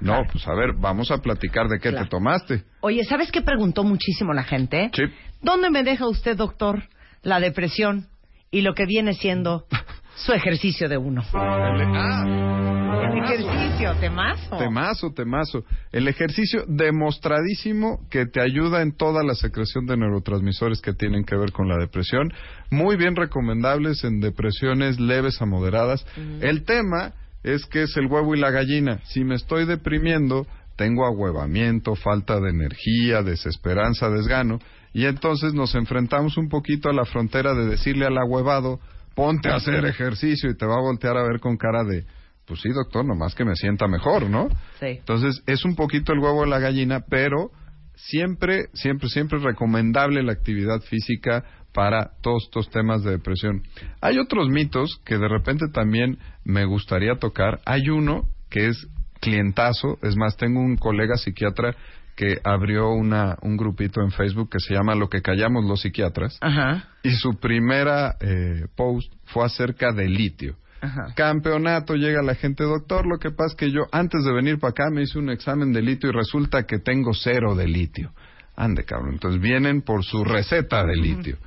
No, 0.00 0.22
pues 0.32 0.48
a 0.48 0.54
ver, 0.54 0.70
vamos 0.80 1.10
a 1.10 1.18
platicar 1.18 1.68
de 1.68 1.78
qué 1.80 1.90
Claro. 1.90 2.04
te 2.06 2.10
tomaste. 2.10 2.64
Oye, 2.80 3.04
¿sabes 3.04 3.30
qué 3.30 3.42
preguntó 3.42 3.84
muchísimo 3.84 4.32
la 4.32 4.42
gente? 4.42 4.90
Sí. 4.94 5.02
¿Dónde 5.42 5.68
me 5.68 5.82
deja 5.84 6.08
usted, 6.08 6.34
doctor, 6.34 6.84
la 7.22 7.40
depresión 7.40 8.06
y 8.50 8.62
lo 8.62 8.72
que 8.72 8.86
viene 8.86 9.12
siendo 9.12 9.66
su 10.14 10.32
ejercicio 10.32 10.88
de 10.88 10.96
uno? 10.96 11.22
El 13.12 13.18
ejercicio, 13.24 13.94
temazo. 14.00 14.56
Temazo, 14.56 15.10
temazo. 15.12 15.64
El 15.90 16.08
ejercicio 16.08 16.64
demostradísimo 16.66 18.00
que 18.10 18.26
te 18.26 18.40
ayuda 18.40 18.82
en 18.82 18.92
toda 18.96 19.22
la 19.22 19.34
secreción 19.34 19.86
de 19.86 19.96
neurotransmisores 19.96 20.80
que 20.80 20.92
tienen 20.92 21.24
que 21.24 21.36
ver 21.36 21.52
con 21.52 21.68
la 21.68 21.78
depresión. 21.78 22.32
Muy 22.70 22.96
bien 22.96 23.16
recomendables 23.16 24.04
en 24.04 24.20
depresiones 24.20 25.00
leves 25.00 25.40
a 25.40 25.46
moderadas. 25.46 26.06
El 26.40 26.64
tema 26.64 27.14
es 27.42 27.66
que 27.66 27.82
es 27.82 27.96
el 27.96 28.06
huevo 28.06 28.34
y 28.34 28.40
la 28.40 28.50
gallina. 28.50 29.00
Si 29.04 29.24
me 29.24 29.34
estoy 29.34 29.66
deprimiendo, 29.66 30.46
tengo 30.76 31.06
ahuevamiento, 31.06 31.94
falta 31.94 32.40
de 32.40 32.50
energía, 32.50 33.22
desesperanza, 33.22 34.10
desgano. 34.10 34.58
Y 34.92 35.06
entonces 35.06 35.54
nos 35.54 35.74
enfrentamos 35.74 36.36
un 36.36 36.48
poquito 36.48 36.88
a 36.88 36.92
la 36.92 37.04
frontera 37.04 37.54
de 37.54 37.66
decirle 37.66 38.06
al 38.06 38.18
ahuevado, 38.18 38.78
ponte 39.14 39.48
a 39.48 39.56
hacer 39.56 39.84
ejercicio 39.84 40.50
y 40.50 40.56
te 40.56 40.66
va 40.66 40.76
a 40.76 40.82
voltear 40.82 41.16
a 41.16 41.22
ver 41.22 41.40
con 41.40 41.56
cara 41.56 41.84
de, 41.84 42.04
pues 42.46 42.60
sí, 42.60 42.68
doctor, 42.70 43.04
nomás 43.04 43.34
que 43.34 43.44
me 43.44 43.54
sienta 43.54 43.86
mejor, 43.88 44.28
¿no? 44.28 44.48
Sí. 44.80 44.86
Entonces, 44.86 45.42
es 45.46 45.64
un 45.64 45.74
poquito 45.74 46.12
el 46.12 46.18
huevo 46.18 46.42
de 46.42 46.50
la 46.50 46.58
gallina, 46.58 47.00
pero 47.08 47.50
siempre, 47.94 48.66
siempre, 48.74 49.08
siempre 49.08 49.38
es 49.38 49.44
recomendable 49.44 50.22
la 50.22 50.32
actividad 50.32 50.80
física 50.80 51.44
para 51.72 52.10
todos 52.20 52.44
estos 52.44 52.70
temas 52.70 53.02
de 53.02 53.12
depresión. 53.12 53.62
Hay 54.00 54.18
otros 54.18 54.48
mitos 54.48 55.00
que 55.04 55.18
de 55.18 55.28
repente 55.28 55.66
también 55.72 56.18
me 56.44 56.64
gustaría 56.64 57.16
tocar. 57.16 57.60
Hay 57.64 57.88
uno 57.88 58.28
que 58.50 58.68
es 58.68 58.86
clientazo, 59.20 59.98
es 60.02 60.16
más, 60.16 60.36
tengo 60.36 60.60
un 60.60 60.76
colega 60.76 61.16
psiquiatra 61.16 61.74
que 62.16 62.38
abrió 62.44 62.90
una, 62.90 63.36
un 63.42 63.56
grupito 63.56 64.00
en 64.02 64.10
Facebook 64.10 64.50
que 64.50 64.60
se 64.60 64.74
llama 64.74 64.94
Lo 64.94 65.08
que 65.08 65.22
callamos 65.22 65.64
los 65.64 65.80
psiquiatras 65.80 66.38
Ajá. 66.40 66.88
y 67.02 67.10
su 67.12 67.38
primera 67.38 68.16
eh, 68.20 68.66
post 68.76 69.12
fue 69.24 69.44
acerca 69.44 69.92
del 69.92 70.12
litio. 70.12 70.56
Ajá. 70.80 71.14
Campeonato, 71.14 71.94
llega 71.94 72.22
la 72.22 72.34
gente, 72.34 72.64
doctor, 72.64 73.06
lo 73.06 73.18
que 73.18 73.30
pasa 73.30 73.52
es 73.52 73.54
que 73.54 73.70
yo 73.70 73.82
antes 73.92 74.24
de 74.24 74.32
venir 74.32 74.58
para 74.58 74.72
acá 74.72 74.90
me 74.90 75.02
hice 75.02 75.18
un 75.18 75.30
examen 75.30 75.72
de 75.72 75.80
litio 75.80 76.10
y 76.10 76.12
resulta 76.12 76.64
que 76.64 76.78
tengo 76.78 77.14
cero 77.14 77.54
de 77.54 77.68
litio. 77.68 78.12
Ande, 78.56 78.84
cabrón. 78.84 79.14
Entonces 79.14 79.40
vienen 79.40 79.82
por 79.82 80.04
su 80.04 80.24
receta 80.24 80.84
de 80.84 80.96
litio. 80.96 81.38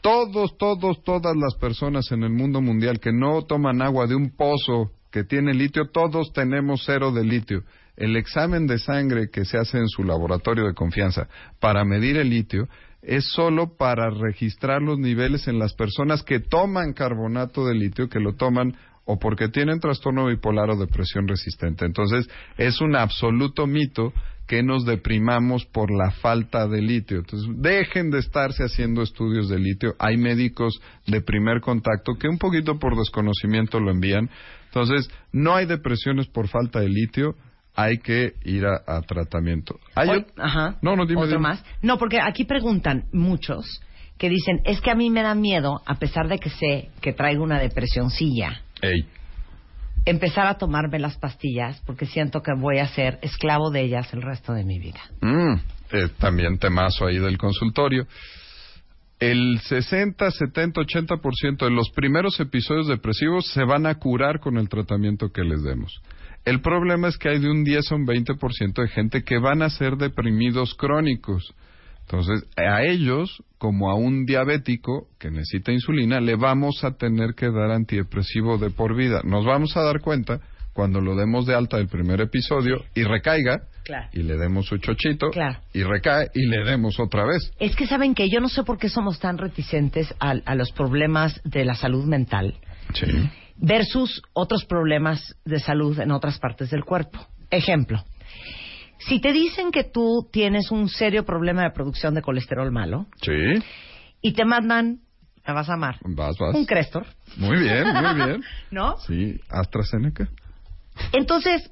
Todos, 0.00 0.56
todos, 0.56 1.02
todas 1.04 1.36
las 1.36 1.54
personas 1.56 2.10
en 2.10 2.22
el 2.22 2.30
mundo 2.30 2.60
mundial 2.60 2.98
que 2.98 3.12
no 3.12 3.42
toman 3.42 3.82
agua 3.82 4.06
de 4.06 4.14
un 4.14 4.30
pozo 4.30 4.90
que 5.10 5.24
tiene 5.24 5.52
litio, 5.52 5.90
todos 5.92 6.32
tenemos 6.32 6.82
cero 6.84 7.12
de 7.12 7.24
litio. 7.24 7.62
El 7.96 8.16
examen 8.16 8.66
de 8.66 8.78
sangre 8.78 9.28
que 9.30 9.44
se 9.44 9.58
hace 9.58 9.78
en 9.78 9.88
su 9.88 10.04
laboratorio 10.04 10.66
de 10.66 10.74
confianza 10.74 11.28
para 11.60 11.84
medir 11.84 12.16
el 12.16 12.30
litio 12.30 12.68
es 13.02 13.24
solo 13.32 13.76
para 13.76 14.10
registrar 14.10 14.80
los 14.80 14.98
niveles 14.98 15.48
en 15.48 15.58
las 15.58 15.74
personas 15.74 16.22
que 16.22 16.40
toman 16.40 16.92
carbonato 16.92 17.66
de 17.66 17.74
litio, 17.74 18.08
que 18.08 18.20
lo 18.20 18.34
toman 18.34 18.76
o 19.04 19.18
porque 19.18 19.48
tienen 19.48 19.80
trastorno 19.80 20.26
bipolar 20.26 20.70
o 20.70 20.76
depresión 20.76 21.26
resistente. 21.26 21.84
Entonces, 21.84 22.28
es 22.56 22.80
un 22.80 22.94
absoluto 22.94 23.66
mito 23.66 24.12
que 24.46 24.62
nos 24.62 24.84
deprimamos 24.84 25.64
por 25.66 25.90
la 25.90 26.10
falta 26.10 26.68
de 26.68 26.82
litio. 26.82 27.18
Entonces, 27.18 27.48
dejen 27.56 28.10
de 28.10 28.18
estarse 28.18 28.64
haciendo 28.64 29.02
estudios 29.02 29.48
de 29.48 29.58
litio. 29.58 29.94
Hay 29.98 30.16
médicos 30.16 30.80
de 31.06 31.20
primer 31.20 31.60
contacto 31.60 32.14
que 32.14 32.28
un 32.28 32.38
poquito 32.38 32.78
por 32.78 32.96
desconocimiento 32.96 33.80
lo 33.80 33.90
envían. 33.90 34.30
Entonces, 34.66 35.10
no 35.32 35.54
hay 35.54 35.66
depresiones 35.66 36.28
por 36.28 36.48
falta 36.48 36.80
de 36.80 36.88
litio. 36.88 37.34
Hay 37.74 37.98
que 37.98 38.34
ir 38.44 38.64
a, 38.66 38.82
a 38.86 39.00
tratamiento. 39.02 39.78
Hay 39.94 40.08
Hoy- 40.08 40.18
ot- 40.20 40.32
ajá. 40.36 40.76
No, 40.82 40.94
no, 40.96 41.06
dime, 41.06 41.20
Otro 41.22 41.36
dime. 41.38 41.48
más. 41.48 41.64
No, 41.82 41.98
porque 41.98 42.20
aquí 42.20 42.44
preguntan 42.44 43.04
muchos 43.12 43.64
que 44.18 44.28
dicen, 44.28 44.60
es 44.64 44.80
que 44.80 44.90
a 44.90 44.94
mí 44.94 45.10
me 45.10 45.22
da 45.22 45.34
miedo, 45.34 45.80
a 45.86 45.94
pesar 45.96 46.28
de 46.28 46.38
que 46.38 46.50
sé 46.50 46.90
que 47.00 47.12
traigo 47.12 47.42
una 47.42 47.58
depresioncilla, 47.58 48.60
Ey, 48.80 49.06
empezar 50.04 50.46
a 50.46 50.58
tomarme 50.58 50.98
las 50.98 51.16
pastillas 51.16 51.80
porque 51.86 52.06
siento 52.06 52.42
que 52.42 52.52
voy 52.56 52.78
a 52.78 52.86
ser 52.88 53.18
esclavo 53.22 53.70
de 53.70 53.82
ellas 53.82 54.12
el 54.12 54.22
resto 54.22 54.52
de 54.52 54.64
mi 54.64 54.78
vida. 54.78 55.00
Mm, 55.20 55.54
eh, 55.92 56.08
también 56.18 56.58
temazo 56.58 57.06
ahí 57.06 57.18
del 57.18 57.38
consultorio. 57.38 58.06
El 59.18 59.60
60, 59.60 60.30
70, 60.32 60.80
80% 60.80 61.64
de 61.64 61.70
los 61.70 61.90
primeros 61.90 62.38
episodios 62.40 62.88
depresivos 62.88 63.46
se 63.52 63.62
van 63.64 63.86
a 63.86 63.94
curar 63.94 64.40
con 64.40 64.58
el 64.58 64.68
tratamiento 64.68 65.28
que 65.32 65.42
les 65.44 65.62
demos. 65.62 66.00
El 66.44 66.60
problema 66.60 67.08
es 67.08 67.18
que 67.18 67.28
hay 67.28 67.38
de 67.38 67.50
un 67.50 67.62
10 67.64 67.92
a 67.92 67.94
un 67.94 68.06
20% 68.06 68.82
de 68.82 68.88
gente 68.88 69.22
que 69.22 69.38
van 69.38 69.62
a 69.62 69.70
ser 69.70 69.96
deprimidos 69.96 70.74
crónicos. 70.74 71.54
Entonces, 72.00 72.44
a 72.56 72.82
ellos, 72.82 73.42
como 73.58 73.90
a 73.90 73.94
un 73.94 74.26
diabético 74.26 75.06
que 75.20 75.30
necesita 75.30 75.70
insulina, 75.72 76.20
le 76.20 76.34
vamos 76.34 76.82
a 76.84 76.96
tener 76.96 77.34
que 77.34 77.46
dar 77.50 77.70
antidepresivo 77.70 78.58
de 78.58 78.70
por 78.70 78.96
vida. 78.96 79.20
Nos 79.24 79.44
vamos 79.44 79.76
a 79.76 79.82
dar 79.82 80.00
cuenta 80.00 80.40
cuando 80.72 81.00
lo 81.00 81.14
demos 81.14 81.46
de 81.46 81.54
alta 81.54 81.76
del 81.76 81.86
primer 81.88 82.20
episodio 82.20 82.82
y 82.94 83.04
recaiga 83.04 83.62
Claro. 83.84 84.08
y 84.12 84.22
le 84.22 84.36
demos 84.36 84.66
su 84.66 84.78
chochito 84.78 85.30
Claro. 85.30 85.58
y 85.74 85.82
recae 85.82 86.28
y 86.34 86.46
le 86.46 86.64
demos 86.64 86.98
otra 87.00 87.24
vez. 87.24 87.52
Es 87.58 87.74
que 87.76 87.86
saben 87.86 88.14
que 88.14 88.28
yo 88.30 88.40
no 88.40 88.48
sé 88.48 88.62
por 88.62 88.78
qué 88.78 88.88
somos 88.88 89.18
tan 89.18 89.38
reticentes 89.38 90.14
a, 90.20 90.30
a 90.44 90.54
los 90.54 90.70
problemas 90.72 91.40
de 91.44 91.64
la 91.64 91.74
salud 91.74 92.04
mental 92.04 92.54
Sí. 92.94 93.06
Versus 93.56 94.22
otros 94.32 94.64
problemas 94.64 95.36
de 95.44 95.58
salud 95.60 95.98
en 96.00 96.10
otras 96.10 96.38
partes 96.38 96.70
del 96.70 96.84
cuerpo. 96.84 97.18
Ejemplo, 97.50 98.02
si 98.98 99.20
te 99.20 99.32
dicen 99.32 99.70
que 99.70 99.84
tú 99.84 100.28
tienes 100.32 100.70
un 100.70 100.88
serio 100.88 101.24
problema 101.24 101.62
de 101.62 101.70
producción 101.70 102.14
de 102.14 102.22
colesterol 102.22 102.70
malo 102.70 103.06
Sí. 103.22 103.32
y 104.20 104.32
te 104.32 104.44
mandan, 104.44 105.00
me 105.46 105.52
vas 105.54 105.68
a 105.68 105.74
amar, 105.74 105.96
Vas, 106.04 106.36
vas. 106.38 106.54
un 106.54 106.64
Crestor, 106.66 107.06
Muy 107.36 107.58
bien, 107.58 107.84
muy 107.92 108.14
bien. 108.14 108.42
¿no? 108.70 108.96
Sí, 108.98 109.40
AstraZeneca. 109.50 110.28
Entonces, 111.12 111.70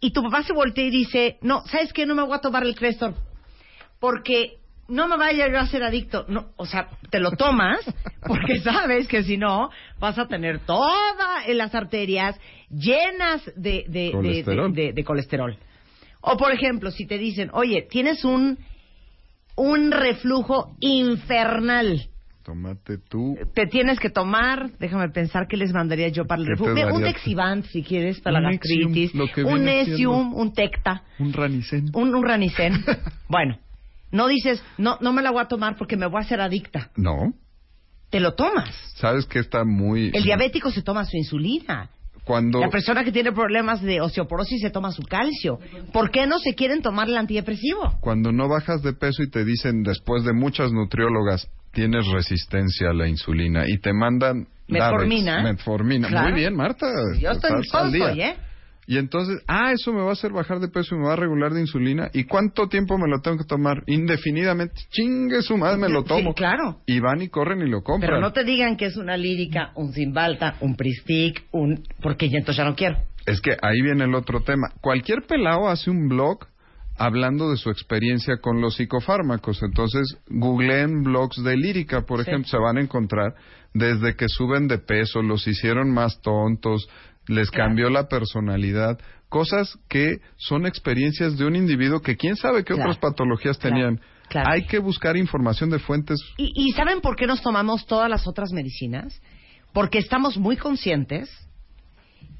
y 0.00 0.12
tu 0.12 0.22
papá 0.22 0.42
se 0.42 0.52
voltea 0.52 0.84
y 0.84 0.90
dice, 0.90 1.38
no, 1.42 1.62
¿sabes 1.66 1.92
qué? 1.92 2.06
No 2.06 2.14
me 2.14 2.22
voy 2.22 2.34
a 2.36 2.40
tomar 2.40 2.62
el 2.64 2.74
Crestor 2.74 3.14
porque 3.98 4.58
no 4.88 5.08
me 5.08 5.16
vaya 5.16 5.48
yo 5.50 5.58
a 5.58 5.66
ser 5.66 5.82
adicto. 5.82 6.24
No, 6.28 6.46
o 6.56 6.66
sea, 6.66 6.88
te 7.10 7.18
lo 7.20 7.30
tomas 7.32 7.78
porque 8.26 8.60
sabes 8.60 9.08
que 9.08 9.22
si 9.22 9.36
no 9.36 9.70
vas 9.98 10.18
a 10.18 10.26
tener 10.28 10.60
todas 10.60 11.46
las 11.48 11.74
arterias 11.74 12.38
llenas 12.70 13.42
de, 13.56 13.84
de, 13.88 14.10
Colesterol. 14.12 14.72
de- 14.74 14.82
de- 14.86 14.92
de 14.92 15.04
colesterol. 15.04 15.56
O, 16.20 16.36
por 16.36 16.52
ejemplo, 16.52 16.90
si 16.90 17.06
te 17.06 17.18
dicen, 17.18 17.50
oye, 17.52 17.86
tienes 17.90 18.24
un, 18.24 18.58
un 19.56 19.90
reflujo 19.92 20.74
infernal. 20.80 22.08
Tómate 22.44 22.98
tú. 22.98 23.38
Te 23.54 23.66
tienes 23.66 23.98
que 23.98 24.10
tomar, 24.10 24.70
déjame 24.78 25.08
pensar 25.08 25.46
qué 25.48 25.56
les 25.56 25.72
mandaría 25.72 26.08
yo 26.08 26.26
para 26.26 26.42
el 26.42 26.46
¿Qué 26.48 26.52
te 26.54 26.58
reflujo. 26.58 26.74
Mira, 26.74 26.92
Un? 26.92 27.02
Dexivant, 27.02 27.64
si 27.66 27.82
quieres, 27.82 28.20
para 28.20 28.38
la 28.40 28.48
Un 28.48 28.54
gastritis. 28.56 29.14
Un 29.14 29.28
siendo- 29.84 30.10
un 30.36 30.52
Tecta, 30.52 31.02
Un 31.18 31.32
ranicén. 31.32 31.90
un, 31.94 32.14
un 32.14 32.22
Ranicen. 32.22 32.84
bueno, 33.28 33.56
no 34.14 34.28
dices, 34.28 34.62
no, 34.78 34.96
no 35.00 35.12
me 35.12 35.22
la 35.22 35.32
voy 35.32 35.42
a 35.42 35.48
tomar 35.48 35.76
porque 35.76 35.96
me 35.96 36.06
voy 36.06 36.18
a 36.18 36.24
hacer 36.24 36.40
adicta. 36.40 36.90
No. 36.96 37.34
Te 38.10 38.20
lo 38.20 38.34
tomas. 38.34 38.70
¿Sabes 38.94 39.26
que 39.26 39.40
está 39.40 39.64
muy... 39.64 40.12
El 40.14 40.22
diabético 40.22 40.70
se 40.70 40.82
toma 40.82 41.04
su 41.04 41.16
insulina. 41.16 41.90
Cuando... 42.22 42.60
La 42.60 42.70
persona 42.70 43.02
que 43.02 43.10
tiene 43.10 43.32
problemas 43.32 43.82
de 43.82 44.00
osteoporosis 44.00 44.60
se 44.60 44.70
toma 44.70 44.92
su 44.92 45.02
calcio. 45.02 45.58
¿Por 45.92 46.12
qué 46.12 46.28
no 46.28 46.38
se 46.38 46.54
quieren 46.54 46.80
tomar 46.80 47.08
el 47.08 47.16
antidepresivo? 47.16 47.98
Cuando 48.00 48.30
no 48.30 48.48
bajas 48.48 48.82
de 48.82 48.92
peso 48.92 49.24
y 49.24 49.30
te 49.30 49.44
dicen 49.44 49.82
después 49.82 50.22
de 50.22 50.32
muchas 50.32 50.70
nutriólogas 50.70 51.50
tienes 51.72 52.06
resistencia 52.06 52.90
a 52.90 52.94
la 52.94 53.08
insulina 53.08 53.64
y 53.66 53.78
te 53.78 53.92
mandan 53.92 54.46
Metformina. 54.68 55.32
Davex, 55.32 55.50
metformina. 55.50 56.08
Claro. 56.08 56.30
Muy 56.30 56.38
bien, 56.38 56.54
Marta. 56.54 56.86
Yo 57.18 57.32
estoy 57.32 57.50
estoy, 57.60 58.20
¿eh? 58.22 58.36
Y 58.86 58.98
entonces, 58.98 59.42
ah, 59.46 59.72
eso 59.72 59.92
me 59.92 60.02
va 60.02 60.10
a 60.10 60.12
hacer 60.12 60.32
bajar 60.32 60.60
de 60.60 60.68
peso 60.68 60.94
y 60.94 60.98
me 60.98 61.06
va 61.06 61.14
a 61.14 61.16
regular 61.16 61.52
de 61.52 61.60
insulina. 61.60 62.10
¿Y 62.12 62.24
cuánto 62.24 62.68
tiempo 62.68 62.98
me 62.98 63.08
lo 63.08 63.20
tengo 63.20 63.38
que 63.38 63.44
tomar? 63.44 63.82
Indefinidamente. 63.86 64.74
Chingue 64.90 65.42
su 65.42 65.56
madre, 65.56 65.78
me 65.78 65.88
lo 65.88 66.02
Sí, 66.02 66.08
tomo. 66.08 66.34
claro. 66.34 66.80
Y 66.86 67.00
van 67.00 67.22
y 67.22 67.28
corren 67.28 67.60
y 67.62 67.68
lo 67.70 67.82
compran. 67.82 68.10
Pero 68.10 68.20
no 68.20 68.32
te 68.32 68.44
digan 68.44 68.76
que 68.76 68.86
es 68.86 68.96
una 68.96 69.16
lírica, 69.16 69.72
un 69.76 69.92
Zimbalta, 69.92 70.56
un 70.60 70.76
Pristic, 70.76 71.44
un... 71.52 71.82
Porque 72.02 72.28
ya 72.28 72.38
entonces 72.38 72.58
ya 72.62 72.68
no 72.68 72.76
quiero. 72.76 72.98
Es 73.26 73.40
que 73.40 73.56
ahí 73.62 73.80
viene 73.80 74.04
el 74.04 74.14
otro 74.14 74.42
tema. 74.42 74.68
Cualquier 74.82 75.22
pelado 75.26 75.68
hace 75.68 75.90
un 75.90 76.08
blog 76.08 76.46
hablando 76.98 77.50
de 77.50 77.56
su 77.56 77.70
experiencia 77.70 78.36
con 78.40 78.60
los 78.60 78.76
psicofármacos. 78.76 79.62
Entonces, 79.62 80.18
googleen 80.28 81.02
blogs 81.02 81.42
de 81.42 81.56
lírica, 81.56 82.02
por 82.02 82.22
Sí. 82.22 82.28
ejemplo, 82.30 82.48
se 82.50 82.58
van 82.58 82.76
a 82.76 82.82
encontrar 82.82 83.34
desde 83.72 84.14
que 84.14 84.28
suben 84.28 84.68
de 84.68 84.78
peso, 84.78 85.22
los 85.22 85.46
hicieron 85.48 85.90
más 85.92 86.20
tontos, 86.20 86.88
les 87.28 87.50
Claro. 87.50 87.68
cambió 87.70 87.90
la 87.90 88.08
personalidad, 88.08 88.98
cosas 89.28 89.78
que 89.88 90.18
son 90.36 90.66
experiencias 90.66 91.36
de 91.36 91.44
un 91.46 91.56
individuo 91.56 92.00
que 92.00 92.16
quién 92.16 92.36
sabe 92.36 92.64
qué 92.64 92.74
Claro. 92.74 92.90
otras 92.90 92.98
patologías 92.98 93.58
tenían. 93.58 94.00
Claro. 94.28 94.50
Hay 94.50 94.66
que 94.66 94.78
buscar 94.78 95.16
información 95.16 95.70
de 95.70 95.78
fuentes. 95.78 96.18
¿Y, 96.38 96.52
y 96.54 96.72
saben 96.72 97.00
por 97.00 97.16
qué 97.16 97.26
nos 97.26 97.42
tomamos 97.42 97.86
todas 97.86 98.08
las 98.08 98.26
otras 98.26 98.52
medicinas? 98.52 99.20
Porque 99.72 99.98
estamos 99.98 100.36
muy 100.38 100.56
conscientes 100.56 101.28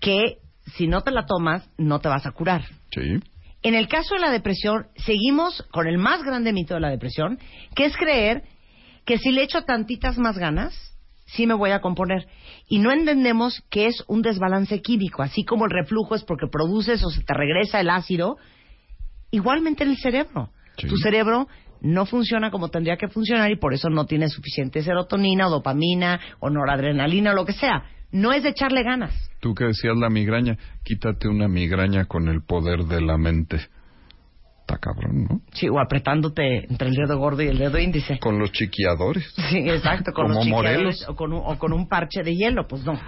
que 0.00 0.38
si 0.76 0.86
no 0.86 1.02
te 1.02 1.10
la 1.10 1.26
tomas, 1.26 1.68
no 1.76 2.00
te 2.00 2.08
vas 2.08 2.26
a 2.26 2.30
curar. 2.32 2.64
Sí. 2.90 3.20
En 3.62 3.74
el 3.74 3.88
caso 3.88 4.14
de 4.14 4.20
la 4.20 4.30
depresión, 4.30 4.86
seguimos 4.96 5.62
con 5.72 5.86
el 5.86 5.98
más 5.98 6.22
grande 6.22 6.52
mito 6.52 6.74
de 6.74 6.80
la 6.80 6.90
depresión, 6.90 7.38
que 7.74 7.86
es 7.86 7.96
creer 7.96 8.42
que 9.04 9.18
si 9.18 9.30
le 9.32 9.42
echo 9.42 9.62
tantitas 9.62 10.18
más 10.18 10.38
ganas, 10.38 10.74
sí 11.26 11.46
me 11.46 11.54
voy 11.54 11.70
a 11.70 11.80
componer. 11.80 12.26
Y 12.68 12.78
no 12.78 12.92
entendemos 12.92 13.62
que 13.70 13.86
es 13.86 14.04
un 14.06 14.22
desbalance 14.22 14.80
químico, 14.80 15.22
así 15.22 15.44
como 15.44 15.64
el 15.64 15.70
reflujo 15.70 16.14
es 16.14 16.24
porque 16.24 16.46
produces 16.46 17.04
o 17.04 17.10
se 17.10 17.22
te 17.22 17.34
regresa 17.34 17.80
el 17.80 17.90
ácido, 17.90 18.36
igualmente 19.30 19.84
en 19.84 19.90
el 19.90 19.96
cerebro. 19.96 20.50
Sí. 20.76 20.88
Tu 20.88 20.96
cerebro 20.96 21.48
no 21.80 22.06
funciona 22.06 22.50
como 22.50 22.68
tendría 22.68 22.96
que 22.96 23.08
funcionar 23.08 23.50
y 23.50 23.56
por 23.56 23.74
eso 23.74 23.90
no 23.90 24.06
tiene 24.06 24.28
suficiente 24.28 24.82
serotonina 24.82 25.46
o 25.46 25.50
dopamina 25.50 26.18
o 26.40 26.50
noradrenalina 26.50 27.32
o 27.32 27.34
lo 27.34 27.44
que 27.44 27.52
sea. 27.52 27.84
No 28.10 28.32
es 28.32 28.42
de 28.42 28.50
echarle 28.50 28.82
ganas. 28.82 29.12
Tú 29.40 29.54
que 29.54 29.64
decías 29.64 29.96
la 29.96 30.08
migraña, 30.08 30.56
quítate 30.82 31.28
una 31.28 31.48
migraña 31.48 32.06
con 32.06 32.28
el 32.28 32.42
poder 32.42 32.84
de 32.84 33.00
la 33.00 33.18
mente. 33.18 33.60
Está 34.66 34.78
cabrón, 34.78 35.26
¿no? 35.28 35.40
Sí, 35.52 35.68
o 35.68 35.78
apretándote 35.78 36.64
entre 36.70 36.88
el 36.88 36.94
dedo 36.94 37.18
gordo 37.18 37.42
y 37.42 37.48
el 37.48 37.58
dedo 37.58 37.78
índice. 37.78 38.18
Con 38.18 38.38
los 38.38 38.50
chiquiadores. 38.50 39.22
Sí, 39.50 39.58
exacto, 39.58 40.12
con 40.12 40.24
Como 40.28 40.34
los 40.36 40.44
chiqueadores 40.44 40.76
Morelos. 40.78 41.08
o 41.08 41.14
con, 41.16 41.32
un, 41.34 41.42
o 41.44 41.58
con 41.58 41.72
un 41.74 41.86
parche 41.86 42.22
de 42.22 42.34
hielo, 42.34 42.66
pues 42.66 42.82
no. 42.84 42.98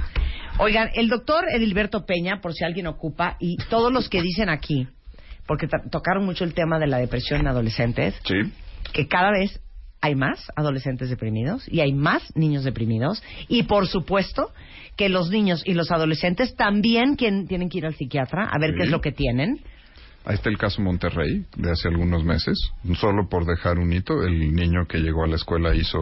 Oigan, 0.58 0.90
el 0.94 1.08
doctor 1.08 1.44
Edilberto 1.50 2.04
Peña, 2.04 2.40
por 2.42 2.52
si 2.52 2.62
alguien 2.64 2.86
ocupa, 2.86 3.36
y 3.40 3.56
todos 3.70 3.90
los 3.90 4.10
que 4.10 4.20
dicen 4.20 4.50
aquí, 4.50 4.86
porque 5.46 5.66
tocaron 5.90 6.26
mucho 6.26 6.44
el 6.44 6.52
tema 6.52 6.78
de 6.78 6.88
la 6.88 6.98
depresión 6.98 7.40
en 7.40 7.48
adolescentes, 7.48 8.14
Sí. 8.24 8.34
que 8.92 9.08
cada 9.08 9.30
vez 9.30 9.58
hay 10.02 10.14
más 10.14 10.50
adolescentes 10.56 11.08
deprimidos 11.08 11.66
y 11.72 11.80
hay 11.80 11.94
más 11.94 12.22
niños 12.36 12.64
deprimidos, 12.64 13.22
y 13.48 13.62
por 13.62 13.86
supuesto 13.86 14.50
que 14.96 15.08
los 15.08 15.30
niños 15.30 15.62
y 15.64 15.72
los 15.72 15.90
adolescentes 15.90 16.54
también 16.54 17.16
quien- 17.16 17.46
tienen 17.46 17.70
que 17.70 17.78
ir 17.78 17.86
al 17.86 17.94
psiquiatra 17.94 18.44
a 18.44 18.58
ver 18.58 18.72
Sí. 18.72 18.76
qué 18.76 18.82
es 18.84 18.90
lo 18.90 19.00
que 19.00 19.12
tienen. 19.12 19.60
Ahí 20.26 20.34
está 20.34 20.50
el 20.50 20.58
caso 20.58 20.82
Monterrey 20.82 21.46
de 21.56 21.70
hace 21.70 21.88
algunos 21.88 22.24
meses. 22.24 22.58
Solo 23.00 23.28
por 23.28 23.46
dejar 23.46 23.78
un 23.78 23.92
hito, 23.92 24.22
el 24.24 24.52
niño 24.54 24.86
que 24.88 24.98
llegó 24.98 25.24
a 25.24 25.28
la 25.28 25.36
escuela 25.36 25.74
hizo 25.74 25.98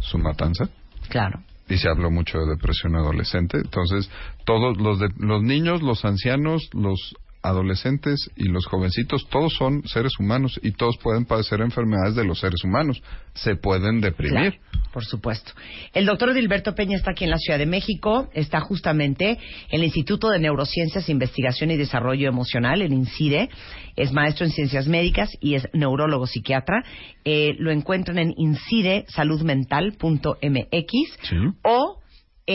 su 0.00 0.18
matanza. 0.18 0.68
Claro. 1.08 1.40
Y 1.68 1.76
se 1.76 1.88
habló 1.88 2.10
mucho 2.10 2.38
de 2.38 2.46
depresión 2.56 2.96
adolescente. 2.96 3.58
Entonces, 3.58 4.10
todos 4.46 4.78
los, 4.78 4.98
de- 4.98 5.10
los 5.18 5.42
niños, 5.42 5.82
los 5.82 6.04
ancianos, 6.04 6.68
los 6.72 7.14
adolescentes 7.42 8.30
y 8.36 8.48
los 8.48 8.66
jovencitos, 8.66 9.28
todos 9.28 9.54
son 9.54 9.82
seres 9.86 10.12
humanos 10.18 10.58
y 10.62 10.72
todos 10.72 10.96
pueden 10.98 11.24
padecer 11.24 11.60
enfermedades 11.60 12.14
de 12.14 12.24
los 12.24 12.40
seres 12.40 12.62
humanos. 12.64 13.02
Se 13.34 13.56
pueden 13.56 14.00
deprimir. 14.00 14.52
Claro, 14.52 14.56
por 14.92 15.04
supuesto. 15.04 15.52
El 15.92 16.06
doctor 16.06 16.30
Edilberto 16.30 16.74
Peña 16.74 16.96
está 16.96 17.12
aquí 17.12 17.24
en 17.24 17.30
la 17.30 17.38
Ciudad 17.38 17.58
de 17.58 17.66
México, 17.66 18.30
está 18.34 18.60
justamente 18.60 19.38
en 19.70 19.80
el 19.80 19.84
Instituto 19.84 20.28
de 20.30 20.38
Neurociencias, 20.38 21.08
Investigación 21.08 21.70
y 21.70 21.76
Desarrollo 21.76 22.28
Emocional, 22.28 22.82
el 22.82 22.92
INCIDE, 22.92 23.48
es 23.96 24.12
maestro 24.12 24.46
en 24.46 24.52
ciencias 24.52 24.86
médicas 24.86 25.30
y 25.40 25.54
es 25.54 25.68
neurólogo 25.72 26.26
psiquiatra. 26.26 26.84
Eh, 27.24 27.54
lo 27.58 27.70
encuentran 27.70 28.18
en 28.18 28.34
incidesaludmental.mx 28.36 30.92
Sí. 31.22 31.36
o 31.64 32.01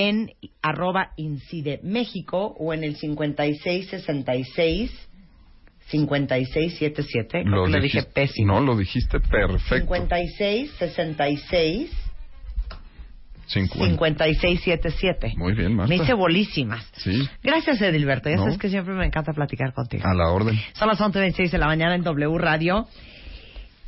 en 0.05 0.31
arroba 0.61 1.11
incide 1.17 1.79
México 1.83 2.55
o 2.59 2.73
en 2.73 2.83
el 2.83 2.95
5666 2.95 4.91
5677. 5.89 7.43
Creo 7.43 7.55
Lo 7.55 7.65
que 7.65 7.71
lo 7.71 7.79
dije 7.81 8.03
pésimo. 8.03 8.53
No, 8.55 8.61
lo 8.61 8.75
dijiste 8.77 9.19
perfecto. 9.19 9.93
56 9.95 10.71
66 10.77 11.91
50. 13.47 14.25
5677. 14.25 15.33
Muy 15.37 15.53
bien, 15.53 15.73
Marta. 15.73 15.87
Me 15.89 15.95
hice 16.03 16.13
bolísimas. 16.13 16.85
Sí, 16.97 17.25
Gracias, 17.41 17.81
Edilberto. 17.81 18.29
Ya 18.29 18.35
No. 18.35 18.43
sabes 18.43 18.57
que 18.57 18.67
siempre 18.69 18.93
me 18.93 19.05
encanta 19.05 19.31
platicar 19.31 19.71
contigo. 19.73 20.03
a 20.05 20.13
la 20.13 20.27
orden. 20.29 20.59
Son 20.73 20.89
las 20.89 20.99
11.26 20.99 21.51
de 21.51 21.57
la 21.57 21.67
mañana 21.67 21.95
en 21.95 22.03
W 22.03 22.37
Radio. 22.37 22.87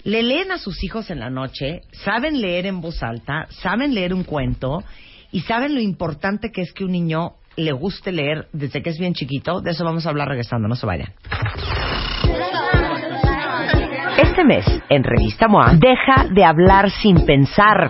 Le 0.05 0.23
leen 0.23 0.51
a 0.53 0.57
sus 0.57 0.81
hijos 0.85 1.09
en 1.11 1.19
la 1.19 1.29
noche, 1.29 1.81
saben 1.91 2.39
leer 2.39 2.65
en 2.67 2.79
voz 2.79 3.03
alta, 3.03 3.47
saben 3.49 3.93
leer 3.93 4.13
un 4.13 4.23
cuento 4.23 4.81
y 5.31 5.41
saben 5.41 5.75
lo 5.75 5.81
importante 5.81 6.51
que 6.51 6.61
es 6.61 6.73
que 6.73 6.83
un 6.83 6.91
niño 6.91 7.33
le 7.55 7.71
guste 7.71 8.11
leer 8.11 8.47
desde 8.53 8.81
que 8.81 8.89
es 8.89 8.99
bien 8.99 9.13
chiquito. 9.13 9.61
De 9.61 9.71
eso 9.71 9.83
vamos 9.83 10.05
a 10.05 10.09
hablar 10.09 10.27
regresando, 10.27 10.67
no 10.67 10.75
se 10.75 10.85
vayan. 10.85 11.13
Este 14.17 14.43
mes, 14.43 14.65
en 14.89 15.03
Revista 15.03 15.47
MOA, 15.47 15.73
deja 15.75 16.25
de 16.31 16.43
hablar 16.43 16.89
sin 16.89 17.25
pensar. 17.25 17.89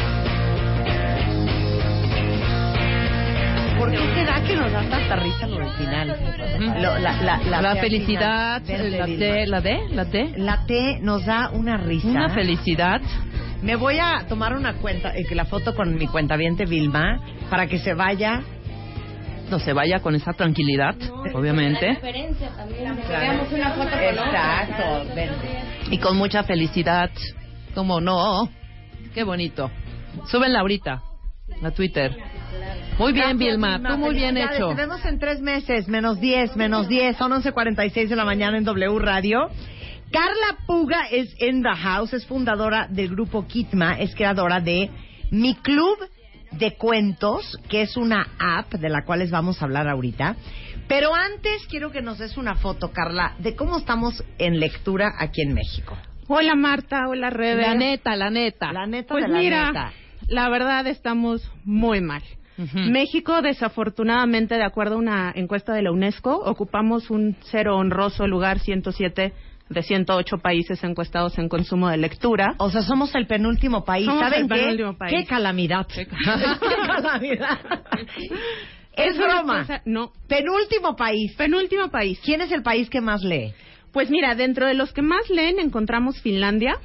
¿Por 3.81 3.89
qué 3.91 4.13
será 4.13 4.43
que 4.43 4.55
nos 4.55 4.71
da 4.71 4.87
tanta 4.89 5.15
risa 5.15 5.47
lo 5.47 5.57
del 5.57 5.69
final? 5.71 6.07
Lo- 6.81 6.99
la, 6.99 7.21
la, 7.23 7.37
la 7.37 7.61
La 7.61 7.73
T 7.73 7.81
felicidad, 7.81 8.61
final. 8.63 8.81
Verde, 8.91 8.97
la 8.99 9.05
Vilma. 9.07 9.25
D, 9.25 9.47
la 9.47 9.61
D, 9.61 9.79
la 9.89 10.05
D. 10.05 10.33
La 10.37 10.65
T 10.67 10.99
nos 11.01 11.25
da 11.25 11.49
una 11.49 11.77
risa. 11.77 12.07
Una 12.07 12.29
felicidad. 12.29 13.01
Me 13.63 13.75
voy 13.75 13.97
a 13.99 14.25
tomar 14.29 14.53
una 14.53 14.73
cuenta, 14.75 15.15
eh, 15.17 15.23
que 15.27 15.33
la 15.33 15.45
foto 15.45 15.73
con 15.75 15.95
mi 15.95 16.05
cuentaviente 16.07 16.65
Vilma, 16.65 17.19
para 17.49 17.65
que 17.65 17.79
se 17.79 17.95
vaya. 17.95 18.41
No 19.49 19.57
se 19.59 19.73
vaya 19.73 19.99
con 19.99 20.13
esa 20.15 20.31
tranquilidad, 20.33 20.95
obviamente. 21.33 21.89
Exacto, 24.29 25.15
vente. 25.15 25.59
Y 25.89 25.97
con 25.97 26.17
mucha 26.17 26.43
felicidad. 26.43 27.09
¿Cómo 27.73 27.99
no? 27.99 28.47
Qué 29.13 29.23
bonito. 29.23 29.71
Súbenla 30.27 30.59
ahorita 30.59 31.01
a 31.63 31.71
Twitter. 31.71 32.15
Muy 33.01 33.13
bien, 33.13 33.37
Gracias, 33.37 33.49
Vilma. 33.49 33.81
Tú 33.89 33.97
muy 33.97 34.13
bien 34.15 34.37
hecho. 34.37 34.69
Te 34.69 34.75
vemos 34.75 35.03
en 35.05 35.17
tres 35.19 35.41
meses, 35.41 35.87
menos 35.87 36.19
10, 36.19 36.55
menos 36.55 36.87
10. 36.87 37.17
Son 37.17 37.31
11.46 37.31 38.07
de 38.07 38.15
la 38.15 38.25
mañana 38.25 38.57
en 38.57 38.63
W 38.63 38.99
Radio. 38.99 39.49
Carla 40.11 40.57
Puga 40.67 41.07
es 41.09 41.33
in 41.41 41.63
the 41.63 41.75
house, 41.75 42.13
es 42.13 42.25
fundadora 42.27 42.87
del 42.89 43.09
grupo 43.09 43.47
Kitma, 43.47 43.93
es 43.99 44.13
creadora 44.13 44.59
de 44.59 44.89
Mi 45.31 45.55
Club 45.55 45.97
de 46.51 46.75
Cuentos, 46.75 47.57
que 47.69 47.81
es 47.81 47.95
una 47.97 48.27
app 48.37 48.73
de 48.73 48.89
la 48.89 49.03
cual 49.05 49.19
les 49.19 49.31
vamos 49.31 49.61
a 49.61 49.65
hablar 49.65 49.87
ahorita. 49.87 50.35
Pero 50.87 51.15
antes 51.15 51.65
quiero 51.69 51.91
que 51.91 52.01
nos 52.01 52.17
des 52.17 52.35
una 52.37 52.55
foto, 52.55 52.91
Carla, 52.91 53.35
de 53.39 53.55
cómo 53.55 53.77
estamos 53.77 54.23
en 54.37 54.59
lectura 54.59 55.13
aquí 55.17 55.41
en 55.41 55.53
México. 55.53 55.97
Hola 56.27 56.55
Marta, 56.55 57.07
hola 57.07 57.29
Rebe. 57.29 57.61
La 57.61 57.73
neta, 57.73 58.15
la 58.15 58.29
neta. 58.29 58.71
La 58.73 58.85
neta 58.85 59.13
Pues 59.13 59.25
de 59.25 59.31
la 59.31 59.37
mira, 59.39 59.67
neta. 59.67 59.91
la 60.27 60.49
verdad 60.49 60.85
estamos 60.87 61.49
muy 61.63 62.01
mal. 62.01 62.21
México, 62.57 63.41
desafortunadamente, 63.41 64.55
de 64.55 64.63
acuerdo 64.63 64.95
a 64.95 64.99
una 64.99 65.31
encuesta 65.35 65.73
de 65.73 65.81
la 65.81 65.91
UNESCO, 65.91 66.35
ocupamos 66.45 67.09
un 67.09 67.35
cero 67.41 67.77
honroso 67.77 68.27
lugar 68.27 68.59
107 68.59 69.33
de 69.69 69.81
108 69.83 70.37
países 70.39 70.83
encuestados 70.83 71.37
en 71.39 71.47
consumo 71.47 71.87
de 71.89 71.97
lectura. 71.97 72.55
O 72.57 72.69
sea, 72.69 72.81
somos 72.81 73.15
el 73.15 73.25
penúltimo 73.25 73.85
país. 73.85 74.05
Somos 74.05 74.21
¿Saben 74.21 74.41
el 74.43 74.47
qué? 74.49 74.55
penúltimo 74.55 74.97
país. 74.97 75.13
¡Qué 75.17 75.25
calamidad! 75.25 75.87
Qué 75.87 76.05
¡Qué 76.07 76.15
calamidad! 76.87 77.59
es 78.93 79.11
Es 79.13 79.17
broma. 79.17 79.61
cosa- 79.61 79.81
no, 79.85 80.11
Penúltimo 80.27 80.95
país. 80.95 81.33
penúltimo 81.37 81.89
país. 81.89 82.19
¿Quién 82.23 82.41
es 82.41 82.51
el 82.51 82.61
país 82.63 82.89
que 82.89 82.99
más 83.01 83.23
lee? 83.23 83.53
Pues 83.91 84.09
mira, 84.09 84.35
dentro 84.35 84.67
de 84.67 84.73
los 84.73 84.93
que 84.93 85.01
más 85.01 85.29
leen 85.29 85.59
encontramos 85.59 86.21
Finlandia. 86.21 86.75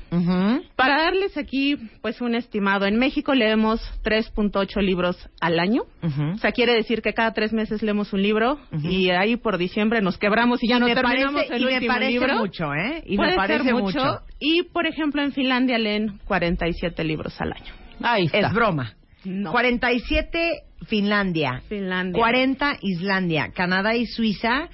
Para 0.74 1.04
darles 1.04 1.36
aquí, 1.36 1.76
pues, 2.02 2.20
un 2.20 2.34
estimado, 2.34 2.86
en 2.86 2.98
México 2.98 3.34
leemos 3.34 3.80
3.8 4.02 4.80
libros 4.82 5.16
al 5.40 5.58
año. 5.60 5.82
O 6.02 6.38
sea, 6.38 6.52
quiere 6.52 6.74
decir 6.74 7.02
que 7.02 7.12
cada 7.12 7.32
tres 7.32 7.52
meses 7.52 7.82
leemos 7.82 8.12
un 8.12 8.22
libro 8.22 8.58
y 8.82 9.10
ahí 9.10 9.36
por 9.36 9.56
diciembre 9.58 10.00
nos 10.00 10.18
quebramos 10.18 10.62
y 10.62 10.68
ya 10.68 10.78
no 10.78 10.86
me 10.86 10.94
terminamos 10.94 11.44
parece, 11.44 11.54
el 11.54 11.62
y 11.62 11.64
me 11.66 11.74
último 11.74 11.92
parece 11.94 12.10
libro. 12.12 12.36
mucho, 12.38 12.74
¿eh? 12.74 13.02
Y 13.06 13.16
Puede 13.16 13.30
me 13.30 13.36
parece 13.36 13.64
ser 13.64 13.72
mucho. 13.74 13.98
mucho. 13.98 14.20
Y, 14.40 14.62
por 14.64 14.86
ejemplo, 14.86 15.22
en 15.22 15.32
Finlandia 15.32 15.78
leen 15.78 16.18
47 16.26 17.04
libros 17.04 17.40
al 17.40 17.52
año. 17.52 17.72
Ahí 18.02 18.24
está. 18.26 18.38
Es 18.48 18.52
broma. 18.52 18.94
No. 19.24 19.50
47 19.52 20.62
Finlandia, 20.86 21.62
Finlandia. 21.68 22.20
40 22.20 22.78
Islandia, 22.82 23.50
Canadá 23.54 23.96
y 23.96 24.06
Suiza, 24.06 24.68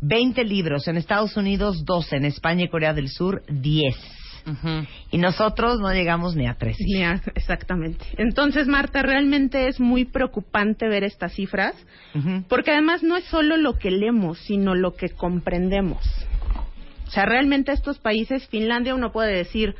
20 0.00 0.44
libros. 0.44 0.86
En 0.88 0.96
Estados 0.96 1.36
Unidos, 1.36 1.84
12. 1.84 2.16
En 2.16 2.24
España 2.24 2.64
y 2.64 2.68
Corea 2.68 2.92
del 2.94 3.08
Sur, 3.08 3.42
10. 3.48 3.94
Ujú. 4.46 4.86
Y 5.10 5.18
nosotros 5.18 5.78
no 5.80 5.92
llegamos 5.92 6.34
ni 6.34 6.46
a 6.46 6.54
13. 6.54 6.82
Ni 6.86 7.02
a- 7.02 7.20
Exactamente. 7.34 8.04
Entonces, 8.16 8.66
Marta, 8.66 9.02
realmente 9.02 9.68
es 9.68 9.78
muy 9.80 10.04
preocupante 10.06 10.88
ver 10.88 11.04
estas 11.04 11.34
cifras, 11.34 11.74
porque 12.48 12.70
además 12.70 13.02
no 13.02 13.16
es 13.16 13.24
solo 13.24 13.56
lo 13.56 13.78
que 13.78 13.90
leemos, 13.90 14.38
sino 14.38 14.74
lo 14.74 14.94
que 14.94 15.10
comprendemos. 15.10 15.98
O 17.06 17.10
sea, 17.10 17.24
realmente 17.26 17.72
estos 17.72 17.98
países, 17.98 18.46
Finlandia 18.48 18.94
uno 18.94 19.12
puede 19.12 19.34
decir, 19.34 19.74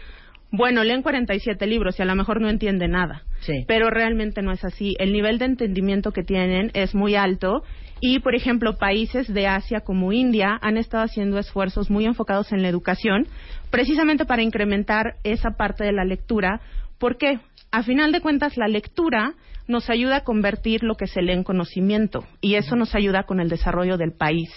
bueno, 0.50 0.82
leen 0.82 1.02
47 1.02 1.66
libros 1.66 1.98
y 1.98 2.02
a 2.02 2.06
lo 2.06 2.14
mejor 2.14 2.40
no 2.40 2.48
entiende 2.48 2.88
nada. 2.88 3.22
Sí. 3.40 3.64
Pero 3.66 3.90
realmente 3.90 4.40
no 4.42 4.50
es 4.52 4.64
así. 4.64 4.96
El 4.98 5.12
nivel 5.12 5.38
de 5.38 5.44
entendimiento 5.44 6.10
que 6.12 6.22
tienen 6.24 6.70
es 6.74 6.94
muy 6.94 7.14
alto 7.16 7.62
y, 8.00 8.20
por 8.20 8.34
ejemplo, 8.34 8.78
países 8.78 9.32
de 9.32 9.46
Asia 9.46 9.80
como 9.80 10.12
India 10.12 10.58
han 10.62 10.76
estado 10.76 11.04
haciendo 11.04 11.38
esfuerzos 11.38 11.90
muy 11.90 12.04
enfocados 12.04 12.52
en 12.52 12.62
la 12.62 12.68
educación 12.68 13.26
precisamente 13.70 14.24
para 14.24 14.42
incrementar 14.42 15.16
esa 15.24 15.50
parte 15.56 15.84
de 15.84 15.92
la 15.92 16.04
lectura. 16.04 16.60
porque 16.98 17.40
A 17.70 17.82
final 17.82 18.12
de 18.12 18.20
cuentas, 18.20 18.56
la 18.56 18.68
lectura 18.68 19.34
nos 19.66 19.90
ayuda 19.90 20.16
a 20.16 20.24
convertir 20.24 20.82
lo 20.82 20.94
que 20.94 21.06
se 21.06 21.22
lee 21.22 21.32
en 21.32 21.44
conocimiento 21.44 22.24
y 22.40 22.54
eso 22.54 22.74
nos 22.74 22.94
ayuda 22.94 23.24
con 23.24 23.40
el 23.40 23.50
desarrollo 23.50 23.98
del 23.98 24.12
país. 24.12 24.50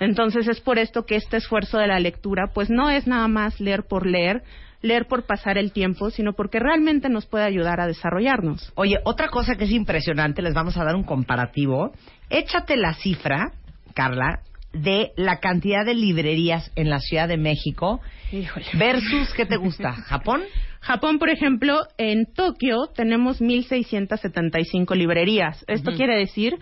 Entonces 0.00 0.48
es 0.48 0.60
por 0.60 0.78
esto 0.78 1.04
que 1.06 1.16
este 1.16 1.36
esfuerzo 1.36 1.78
de 1.78 1.86
la 1.86 1.98
lectura, 1.98 2.50
pues 2.52 2.70
no 2.70 2.90
es 2.90 3.06
nada 3.06 3.28
más 3.28 3.60
leer 3.60 3.84
por 3.84 4.06
leer, 4.06 4.42
leer 4.80 5.06
por 5.06 5.26
pasar 5.26 5.58
el 5.58 5.72
tiempo, 5.72 6.10
sino 6.10 6.34
porque 6.34 6.60
realmente 6.60 7.08
nos 7.08 7.26
puede 7.26 7.44
ayudar 7.44 7.80
a 7.80 7.86
desarrollarnos. 7.86 8.72
Oye, 8.76 8.98
otra 9.04 9.28
cosa 9.28 9.56
que 9.56 9.64
es 9.64 9.72
impresionante, 9.72 10.42
les 10.42 10.54
vamos 10.54 10.76
a 10.76 10.84
dar 10.84 10.94
un 10.94 11.04
comparativo. 11.04 11.92
Échate 12.30 12.76
la 12.76 12.94
cifra, 12.94 13.52
Carla, 13.94 14.40
de 14.72 15.12
la 15.16 15.40
cantidad 15.40 15.84
de 15.84 15.94
librerías 15.94 16.70
en 16.76 16.90
la 16.90 17.00
Ciudad 17.00 17.26
de 17.26 17.38
México 17.38 18.00
versus, 18.74 19.32
¿qué 19.34 19.46
te 19.46 19.56
gusta? 19.56 19.92
¿Japón? 19.92 20.42
Japón, 20.80 21.18
por 21.18 21.30
ejemplo, 21.30 21.80
en 21.96 22.26
Tokio 22.32 22.86
tenemos 22.94 23.40
1.675 23.40 24.94
librerías. 24.94 25.64
Esto 25.66 25.92
quiere 25.92 26.16
decir 26.16 26.56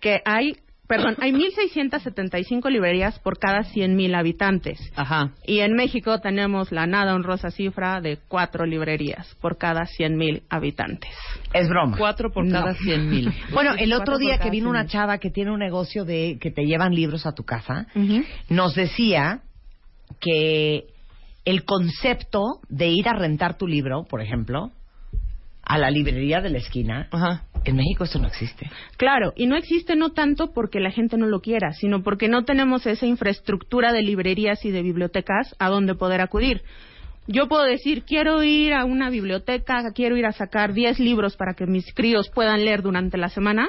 que 0.00 0.20
hay, 0.24 0.56
perdón, 0.90 1.14
hay 1.20 1.30
1.675 1.30 2.68
librerías 2.68 3.18
por 3.20 3.38
cada 3.38 3.60
100.000 3.60 4.12
habitantes. 4.16 4.78
Ajá. 4.96 5.30
Y 5.46 5.60
en 5.60 5.74
México 5.74 6.18
tenemos 6.20 6.72
la 6.72 6.86
nada 6.88 7.14
honrosa 7.14 7.52
cifra 7.52 8.00
de 8.00 8.18
cuatro 8.26 8.66
librerías 8.66 9.36
por 9.40 9.56
cada 9.56 9.82
100.000 9.82 10.42
habitantes. 10.50 11.12
Es 11.52 11.68
broma. 11.68 11.96
Cuatro 11.96 12.32
por 12.32 12.50
cada 12.50 12.72
No. 12.72 12.74
cien 12.74 13.08
mil. 13.08 13.32
Bueno, 13.52 13.74
el 13.78 13.92
otro 13.92 14.18
día 14.18 14.32
que 14.34 14.38
cada 14.40 14.50
vino 14.50 14.68
una 14.68 14.80
100,000. 14.80 14.90
chava 14.92 15.18
que 15.18 15.30
tiene 15.30 15.52
un 15.52 15.60
negocio 15.60 16.04
de 16.04 16.38
que 16.40 16.50
te 16.50 16.64
llevan 16.64 16.92
libros 16.92 17.24
a 17.24 17.32
tu 17.32 17.44
casa, 17.44 17.86
nos 18.48 18.74
decía 18.74 19.42
que 20.20 20.86
el 21.44 21.64
concepto 21.64 22.60
de 22.68 22.88
ir 22.88 23.08
a 23.08 23.12
rentar 23.12 23.56
tu 23.56 23.68
libro, 23.68 24.04
por 24.10 24.20
ejemplo, 24.20 24.72
a 25.70 25.78
la 25.78 25.88
librería 25.88 26.40
de 26.40 26.50
la 26.50 26.58
esquina, 26.58 27.08
en 27.64 27.76
México 27.76 28.02
eso 28.02 28.18
no 28.18 28.26
existe. 28.26 28.68
Claro, 28.96 29.32
y 29.36 29.46
no 29.46 29.54
existe 29.54 29.94
no 29.94 30.10
tanto 30.10 30.52
porque 30.52 30.80
la 30.80 30.90
gente 30.90 31.16
no 31.16 31.28
lo 31.28 31.40
quiera, 31.40 31.74
sino 31.74 32.02
porque 32.02 32.26
no 32.26 32.44
tenemos 32.44 32.86
esa 32.86 33.06
infraestructura 33.06 33.92
de 33.92 34.02
librerías 34.02 34.64
y 34.64 34.72
de 34.72 34.82
bibliotecas 34.82 35.54
a 35.60 35.68
donde 35.68 35.94
poder 35.94 36.22
acudir. 36.22 36.62
Yo 37.28 37.46
puedo 37.46 37.62
decir, 37.62 38.02
quiero 38.02 38.42
ir 38.42 38.74
a 38.74 38.84
una 38.84 39.10
biblioteca, 39.10 39.84
quiero 39.94 40.16
ir 40.16 40.26
a 40.26 40.32
sacar 40.32 40.72
10 40.72 40.98
libros 40.98 41.36
para 41.36 41.54
que 41.54 41.66
mis 41.66 41.94
críos 41.94 42.28
puedan 42.34 42.64
leer 42.64 42.82
durante 42.82 43.16
la 43.16 43.28
semana. 43.28 43.68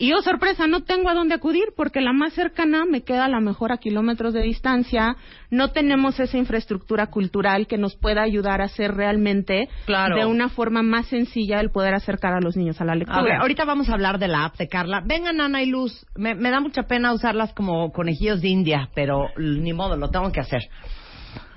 Y 0.00 0.10
yo, 0.10 0.20
sorpresa, 0.22 0.68
no 0.68 0.84
tengo 0.84 1.08
a 1.08 1.14
dónde 1.14 1.34
acudir 1.34 1.72
porque 1.76 2.00
la 2.00 2.12
más 2.12 2.32
cercana 2.32 2.84
me 2.84 3.02
queda 3.02 3.24
a 3.24 3.28
lo 3.28 3.40
mejor 3.40 3.72
a 3.72 3.78
kilómetros 3.78 4.32
de 4.32 4.42
distancia. 4.42 5.16
No 5.50 5.72
tenemos 5.72 6.20
esa 6.20 6.38
infraestructura 6.38 7.08
cultural 7.08 7.66
que 7.66 7.78
nos 7.78 7.96
pueda 7.96 8.22
ayudar 8.22 8.60
a 8.60 8.66
hacer 8.66 8.94
realmente 8.94 9.68
Claro. 9.86 10.14
de 10.16 10.24
una 10.24 10.50
forma 10.50 10.82
más 10.82 11.06
sencilla 11.06 11.58
el 11.58 11.70
poder 11.70 11.94
acercar 11.94 12.32
a 12.32 12.40
los 12.40 12.56
niños 12.56 12.80
a 12.80 12.84
la 12.84 12.94
lectura. 12.94 13.18
A 13.18 13.22
ver, 13.24 13.36
ahorita 13.40 13.64
vamos 13.64 13.88
a 13.88 13.94
hablar 13.94 14.20
de 14.20 14.28
la 14.28 14.44
app 14.44 14.56
de 14.56 14.68
Carla. 14.68 15.02
Vengan, 15.04 15.40
Ana 15.40 15.62
y 15.62 15.66
Luz. 15.66 16.06
Me, 16.14 16.36
me 16.36 16.50
da 16.50 16.60
mucha 16.60 16.84
pena 16.84 17.12
usarlas 17.12 17.52
como 17.52 17.90
conejillos 17.90 18.40
de 18.40 18.48
India, 18.48 18.90
pero 18.94 19.30
ni 19.36 19.72
modo, 19.72 19.96
lo 19.96 20.10
tengo 20.10 20.30
que 20.30 20.38
hacer. 20.40 20.62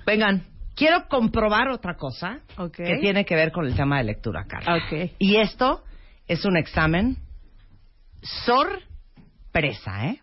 Vengan, 0.07 0.41
quiero 0.75 1.07
comprobar 1.07 1.69
otra 1.69 1.95
cosa 1.95 2.39
que 2.75 2.97
tiene 2.99 3.23
que 3.23 3.35
ver 3.35 3.51
con 3.51 3.67
el 3.67 3.75
tema 3.75 3.99
de 3.99 4.05
lectura, 4.05 4.45
Carla. 4.47 4.79
Y 5.19 5.35
esto 5.35 5.83
es 6.27 6.43
un 6.45 6.57
examen 6.57 7.17
sorpresa, 8.21 10.05
¿eh? 10.07 10.19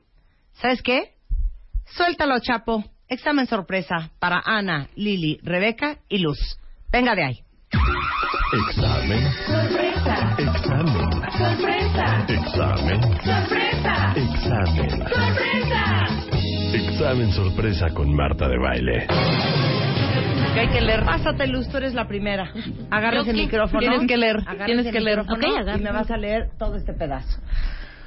¿Sabes 0.55 0.83
qué? 0.83 1.15
Suéltalo, 1.87 2.39
Chapo. 2.41 2.85
Examen 3.09 3.47
sorpresa 3.47 4.11
para 4.19 4.43
Ana, 4.45 4.89
Lili, 4.95 5.39
Rebeca 5.43 5.99
y 6.09 6.19
Luz. 6.19 6.39
Venga 6.93 7.15
de 7.15 7.25
ahí. 7.25 7.39
Examen. 8.69 9.33
Sorpresa. 9.47 10.37
Examen. 10.39 11.11
Sorpresa. 11.33 12.25
Examen. 12.29 13.03
Sorpresa. 13.03 14.13
Examen. 14.17 14.91
Sorpresa. 14.91 16.07
Examen 16.75 17.33
sorpresa 17.33 17.89
con 17.95 18.15
Marta 18.15 18.47
de 18.49 18.59
Baile. 18.59 19.07
Que 20.55 20.61
hay 20.61 20.69
que 20.69 20.81
leer. 20.83 21.05
Pásate, 21.05 21.47
Luz, 21.47 21.69
tú 21.71 21.79
eres 21.79 21.95
la 21.95 22.07
primera. 22.07 22.53
Agarras 22.91 23.25
¿Yo 23.25 23.31
el 23.33 23.37
micrófono. 23.39 23.81
Tienes 23.81 24.07
que 24.07 24.17
leer, 24.17 24.37
Agarras 24.47 24.67
tienes 24.67 24.87
el 24.87 24.93
que 24.93 25.01
leer. 25.01 25.19
micrófono 25.21 25.47
Ok, 25.49 25.59
agarra. 25.61 25.79
y 25.79 25.83
me 25.83 25.93
vas 25.93 26.11
a 26.11 26.17
leer 26.17 26.51
todo 26.59 26.77
este 26.77 26.93
pedazo. 26.93 27.41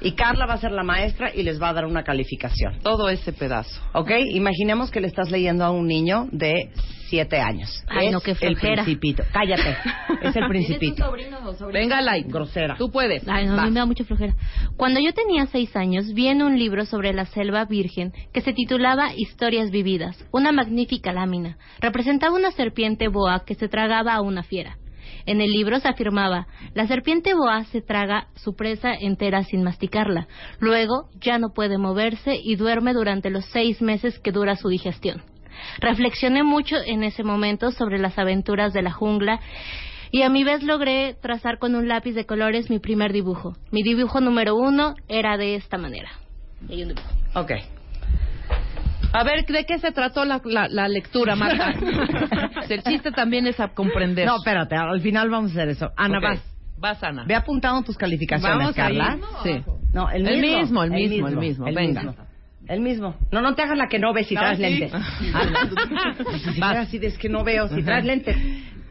Y 0.02 0.12
Carla 0.12 0.46
va 0.46 0.54
a 0.54 0.58
ser 0.58 0.72
la 0.72 0.82
maestra 0.82 1.34
y 1.34 1.42
les 1.42 1.60
va 1.60 1.70
a 1.70 1.72
dar 1.72 1.86
una 1.86 2.02
calificación. 2.02 2.80
Todo 2.82 3.08
ese 3.08 3.32
pedazo. 3.32 3.80
¿Ok? 3.92 4.10
Imaginemos 4.32 4.90
que 4.90 5.00
le 5.00 5.06
estás 5.06 5.30
leyendo 5.30 5.64
a 5.64 5.70
un 5.70 5.86
niño 5.86 6.28
de 6.32 6.70
siete 7.08 7.38
años. 7.38 7.84
Ay, 7.88 8.06
es 8.06 8.12
no, 8.12 8.20
qué 8.20 8.34
el 8.40 8.56
principito. 8.56 9.22
Cállate. 9.32 9.76
Es 10.22 10.36
el 10.36 10.46
principito. 10.46 11.12
Venga, 11.72 12.00
Light. 12.00 12.28
Grosera. 12.28 12.76
Tú 12.76 12.90
puedes. 12.90 13.26
Ay, 13.28 13.46
no, 13.46 13.58
a 13.60 13.64
mí 13.64 13.70
me 13.70 13.80
da 13.80 13.86
mucha 13.86 14.04
flojera. 14.04 14.34
Cuando 14.76 15.00
yo 15.00 15.12
tenía 15.12 15.46
seis 15.46 15.74
años, 15.74 16.14
vi 16.14 16.28
en 16.28 16.42
un 16.42 16.58
libro 16.58 16.86
sobre 16.86 17.12
la 17.12 17.26
selva 17.26 17.64
virgen 17.64 18.12
que 18.32 18.40
se 18.40 18.52
titulaba 18.52 19.12
Historias 19.16 19.72
vividas, 19.72 20.24
una 20.30 20.52
magnífica 20.52 21.12
lámina. 21.12 21.58
Representaba 21.80 22.36
una 22.36 22.52
serpiente 22.52 23.08
boa 23.08 23.44
que 23.44 23.56
se 23.56 23.68
tragaba 23.68 24.14
a 24.14 24.20
una 24.20 24.44
fiera. 24.44 24.78
En 25.26 25.40
el 25.40 25.50
libro 25.50 25.78
se 25.80 25.88
afirmaba, 25.88 26.46
la 26.74 26.86
serpiente 26.86 27.34
boa 27.34 27.64
se 27.64 27.80
traga 27.80 28.28
su 28.34 28.54
presa 28.54 28.92
entera 28.94 29.44
sin 29.44 29.62
masticarla. 29.62 30.26
Luego 30.58 31.08
ya 31.20 31.38
no 31.38 31.52
puede 31.52 31.78
moverse 31.78 32.34
y 32.42 32.56
duerme 32.56 32.92
durante 32.92 33.30
los 33.30 33.44
seis 33.46 33.80
meses 33.82 34.18
que 34.18 34.32
dura 34.32 34.56
su 34.56 34.68
digestión. 34.68 35.22
Reflexioné 35.78 36.42
mucho 36.42 36.76
en 36.84 37.04
ese 37.04 37.22
momento 37.22 37.70
sobre 37.70 37.98
las 37.98 38.18
aventuras 38.18 38.72
de 38.72 38.82
la 38.82 38.92
jungla 38.92 39.40
y 40.10 40.22
a 40.22 40.28
mi 40.28 40.44
vez 40.44 40.62
logré 40.62 41.14
trazar 41.20 41.58
con 41.58 41.74
un 41.74 41.88
lápiz 41.88 42.12
de 42.12 42.26
colores 42.26 42.68
mi 42.68 42.78
primer 42.78 43.12
dibujo. 43.12 43.56
Mi 43.70 43.82
dibujo 43.82 44.20
número 44.20 44.56
uno 44.56 44.94
era 45.08 45.36
de 45.36 45.54
esta 45.54 45.78
manera. 45.78 46.10
Y 46.68 46.74
hay 46.74 46.82
un 46.82 46.88
dibujo. 46.88 47.08
Ok. 47.34 47.52
A 49.12 49.24
ver, 49.24 49.44
¿de 49.46 49.64
qué 49.66 49.78
se 49.78 49.92
trató 49.92 50.24
la, 50.24 50.40
la, 50.44 50.68
la 50.68 50.88
lectura, 50.88 51.36
Marta? 51.36 51.70
el 52.68 52.82
chiste 52.82 53.10
también 53.12 53.46
es 53.46 53.60
a 53.60 53.68
comprender. 53.68 54.26
No, 54.26 54.36
espérate, 54.36 54.74
al 54.76 55.00
final 55.00 55.28
vamos 55.30 55.50
a 55.50 55.54
hacer 55.54 55.68
eso. 55.68 55.90
Ana, 55.96 56.18
vas. 56.20 56.40
Vas, 56.78 57.02
Ana. 57.04 57.24
Ve 57.26 57.34
apuntando 57.34 57.82
tus 57.82 57.96
calificaciones, 57.96 58.58
Vamos. 58.58 58.74
Carla. 58.74 59.18
Sí. 59.44 59.62
No, 59.92 60.10
el 60.10 60.26
El 60.26 60.40
mismo. 60.40 60.82
el 60.82 60.90
mismo, 60.90 61.28
el 61.28 61.36
mismo. 61.36 61.66
el 61.68 61.74
Venga. 61.74 62.02
mismo. 62.02 62.26
El 62.68 62.80
mismo. 62.80 63.16
No, 63.30 63.40
no 63.40 63.54
te 63.54 63.62
hagas 63.62 63.76
la 63.76 63.88
que 63.88 63.98
no 63.98 64.12
ves 64.12 64.26
si 64.28 64.34
No, 64.34 64.40
traes 64.40 64.56
sí. 64.56 64.62
lentes. 64.62 64.92
Si 66.42 66.50
fuera 66.60 66.80
así 66.80 66.98
de 66.98 67.08
es 67.08 67.18
que 67.18 67.28
no 67.28 67.44
veo 67.44 67.68
si 67.68 67.82
traes 67.82 68.04
lentes. 68.04 68.36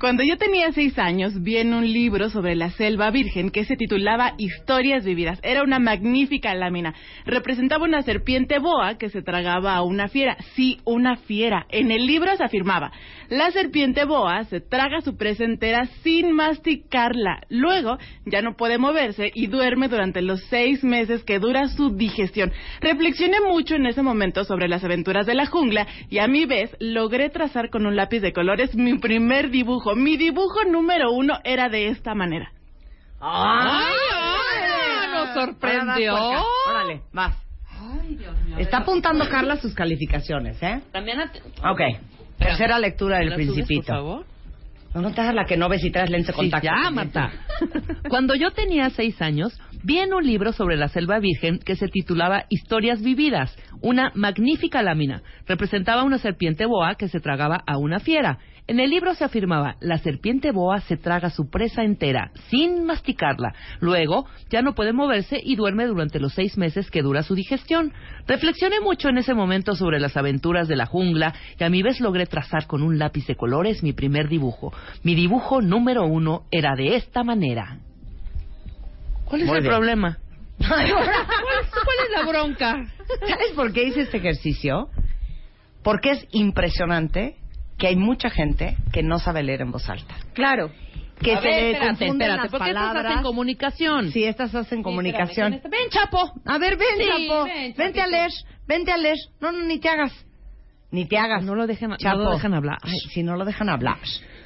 Cuando 0.01 0.23
yo 0.23 0.35
tenía 0.35 0.71
seis 0.71 0.97
años, 0.97 1.43
vi 1.43 1.57
en 1.57 1.75
un 1.75 1.93
libro 1.93 2.31
sobre 2.31 2.55
la 2.55 2.71
selva 2.71 3.11
virgen 3.11 3.51
que 3.51 3.65
se 3.65 3.75
titulaba 3.75 4.33
Historias 4.39 5.05
vividas. 5.05 5.39
Era 5.43 5.61
una 5.61 5.77
magnífica 5.77 6.55
lámina. 6.55 6.95
Representaba 7.23 7.83
una 7.83 8.01
serpiente 8.01 8.57
boa 8.57 8.97
que 8.97 9.11
se 9.11 9.21
tragaba 9.21 9.75
a 9.75 9.83
una 9.83 10.07
fiera. 10.07 10.37
Sí, 10.55 10.79
una 10.85 11.17
fiera. 11.17 11.67
En 11.69 11.91
el 11.91 12.07
libro 12.07 12.35
se 12.35 12.43
afirmaba, 12.43 12.91
la 13.31 13.49
serpiente 13.51 14.03
boa 14.03 14.43
se 14.43 14.59
traga 14.59 14.99
su 14.99 15.15
presa 15.15 15.45
entera 15.45 15.85
sin 16.03 16.33
masticarla. 16.33 17.41
Luego 17.47 17.97
ya 18.25 18.41
no 18.41 18.57
puede 18.57 18.77
moverse 18.77 19.31
y 19.33 19.47
duerme 19.47 19.87
durante 19.87 20.21
los 20.21 20.41
seis 20.49 20.83
meses 20.83 21.23
que 21.23 21.39
dura 21.39 21.69
su 21.69 21.95
digestión. 21.95 22.51
Reflexioné 22.81 23.39
mucho 23.39 23.75
en 23.75 23.85
ese 23.85 24.01
momento 24.01 24.43
sobre 24.43 24.67
las 24.67 24.83
aventuras 24.83 25.25
de 25.25 25.35
la 25.35 25.45
jungla 25.45 25.87
y 26.09 26.19
a 26.19 26.27
mi 26.27 26.45
vez 26.45 26.75
logré 26.81 27.29
trazar 27.29 27.69
con 27.69 27.85
un 27.85 27.95
lápiz 27.95 28.19
de 28.19 28.33
colores 28.33 28.75
mi 28.75 28.99
primer 28.99 29.49
dibujo. 29.49 29.95
Mi 29.95 30.17
dibujo 30.17 30.65
número 30.65 31.13
uno 31.13 31.39
era 31.45 31.69
de 31.69 31.87
esta 31.87 32.13
manera. 32.13 32.51
¡Ay, 33.21 33.93
ay, 34.13 35.07
nos 35.13 35.33
sorprendió! 35.33 36.15
Ahora 36.17 36.35
vas, 36.35 36.43
puerca. 36.65 36.69
Órale, 36.69 37.01
vas. 37.13 37.37
Está 38.57 38.79
apuntando 38.79 39.27
Carla 39.29 39.55
sus 39.55 39.73
calificaciones, 39.73 40.61
¿eh? 40.61 40.81
También 40.91 41.21
a- 41.21 41.31
Ok. 41.71 41.81
Tercera 42.41 42.79
lectura 42.79 43.19
del 43.19 43.29
¿La 43.29 43.35
subes, 43.35 43.47
Principito. 43.47 43.85
por 43.87 43.95
favor? 43.95 44.25
No, 44.93 45.01
no 45.01 45.13
te 45.13 45.21
hagas 45.21 45.35
la 45.35 45.45
que 45.45 45.55
no 45.55 45.69
ves 45.69 45.81
si 45.81 45.89
traes 45.89 46.09
lentes 46.09 46.27
de 46.27 46.33
Sí, 46.33 46.37
contacto. 46.37 46.67
ya, 46.67 46.89
Marta. 46.91 47.31
Cuando 48.09 48.35
yo 48.35 48.51
tenía 48.51 48.89
seis 48.89 49.21
años, 49.21 49.57
vi 49.83 49.99
en 49.99 50.13
un 50.13 50.25
libro 50.25 50.51
sobre 50.51 50.75
la 50.75 50.89
selva 50.89 51.19
virgen 51.19 51.59
que 51.59 51.77
se 51.77 51.87
titulaba 51.87 52.43
Historias 52.49 53.01
vividas, 53.01 53.55
una 53.81 54.11
magnífica 54.15 54.81
lámina. 54.83 55.21
Representaba 55.47 56.03
una 56.03 56.17
serpiente 56.17 56.65
boa 56.65 56.95
que 56.95 57.07
se 57.07 57.21
tragaba 57.21 57.63
a 57.65 57.77
una 57.77 57.99
fiera. 57.99 58.39
En 58.67 58.79
el 58.79 58.89
libro 58.89 59.13
se 59.15 59.25
afirmaba, 59.25 59.75
la 59.81 59.97
serpiente 59.97 60.51
boa 60.51 60.79
se 60.81 60.95
traga 60.95 61.29
su 61.29 61.49
presa 61.49 61.83
entera, 61.83 62.31
sin 62.49 62.85
masticarla. 62.85 63.53
Luego, 63.79 64.27
ya 64.49 64.61
no 64.61 64.75
puede 64.75 64.93
moverse 64.93 65.41
y 65.43 65.55
duerme 65.55 65.87
durante 65.87 66.19
los 66.19 66.33
seis 66.33 66.57
meses 66.57 66.89
que 66.89 67.01
dura 67.01 67.23
su 67.23 67.35
digestión. 67.35 67.91
Reflexioné 68.27 68.79
mucho 68.79 69.09
en 69.09 69.17
ese 69.17 69.33
momento 69.33 69.75
sobre 69.75 69.99
las 69.99 70.15
aventuras 70.15 70.67
de 70.67 70.75
la 70.75 70.85
jungla 70.85 71.33
y 71.59 71.63
a 71.63 71.69
mi 71.69 71.81
vez 71.81 71.99
logré 71.99 72.27
trazar 72.27 72.67
con 72.67 72.81
un 72.83 72.97
lápiz 72.97 73.25
de 73.27 73.35
colores 73.35 73.83
mi 73.83 73.93
primer 73.93 74.29
dibujo. 74.29 74.71
Mi 75.03 75.15
dibujo 75.15 75.61
número 75.61 76.05
uno 76.05 76.43
era 76.51 76.75
de 76.75 76.95
esta 76.95 77.23
manera. 77.23 77.79
¿Cuál 79.25 79.41
es 79.41 79.47
Muy 79.47 79.57
el 79.57 79.63
bien. 79.63 79.73
problema? 79.73 80.17
¿Cuál 80.57 80.85
es, 80.85 80.93
cuál 80.93 81.97
es 82.05 82.11
la 82.11 82.25
bronca? 82.29 82.85
¿Sabes 83.27 83.51
por 83.55 83.73
qué 83.73 83.85
hice 83.85 84.01
este 84.01 84.17
ejercicio? 84.17 84.87
Porque 85.83 86.11
es 86.11 86.27
impresionante 86.31 87.40
que 87.81 87.87
hay 87.87 87.95
mucha 87.95 88.29
gente 88.29 88.77
que 88.93 89.01
no 89.01 89.17
sabe 89.17 89.41
leer 89.41 89.61
en 89.61 89.71
voz 89.71 89.89
alta. 89.89 90.13
Claro. 90.33 90.69
Que 91.19 91.33
A 91.33 91.41
se 91.41 91.47
ver, 91.47 91.63
espérate, 91.75 91.87
confunden 91.87 92.11
espérate, 92.21 92.41
las 92.43 92.51
porque 92.51 92.69
estas 92.69 92.83
palabras. 92.87 93.05
hacen 93.11 93.23
comunicación. 93.23 94.11
Sí, 94.11 94.23
estas 94.23 94.53
hacen 94.55 94.83
comunicación. 94.83 95.53
espérame, 95.55 95.71
ven, 95.81 95.89
Chapo. 95.89 96.31
A 96.45 96.57
ver, 96.59 96.77
ven, 96.77 96.87
Sí, 96.97 97.27
Chapo. 97.27 97.43
ven, 97.45 97.73
vente 97.75 98.01
a 98.01 98.07
leer, 98.07 98.31
vente 98.67 98.91
a 98.91 98.97
leer. 98.97 99.17
No, 99.39 99.51
no, 99.51 99.63
ni 99.65 99.79
te 99.79 99.89
hagas. 99.89 100.13
Ni 100.91 101.07
te 101.07 101.17
hagas. 101.17 101.43
No 101.43 101.55
lo 101.55 101.65
dejan, 101.65 101.89
no 101.89 101.97
Chapo. 101.97 102.17
lo 102.19 102.31
dejan 102.33 102.53
hablar. 102.53 102.77
Ay, 102.83 102.99
si 103.13 103.23
no 103.23 103.35
lo 103.35 103.45
dejan 103.45 103.67
hablar. 103.69 103.97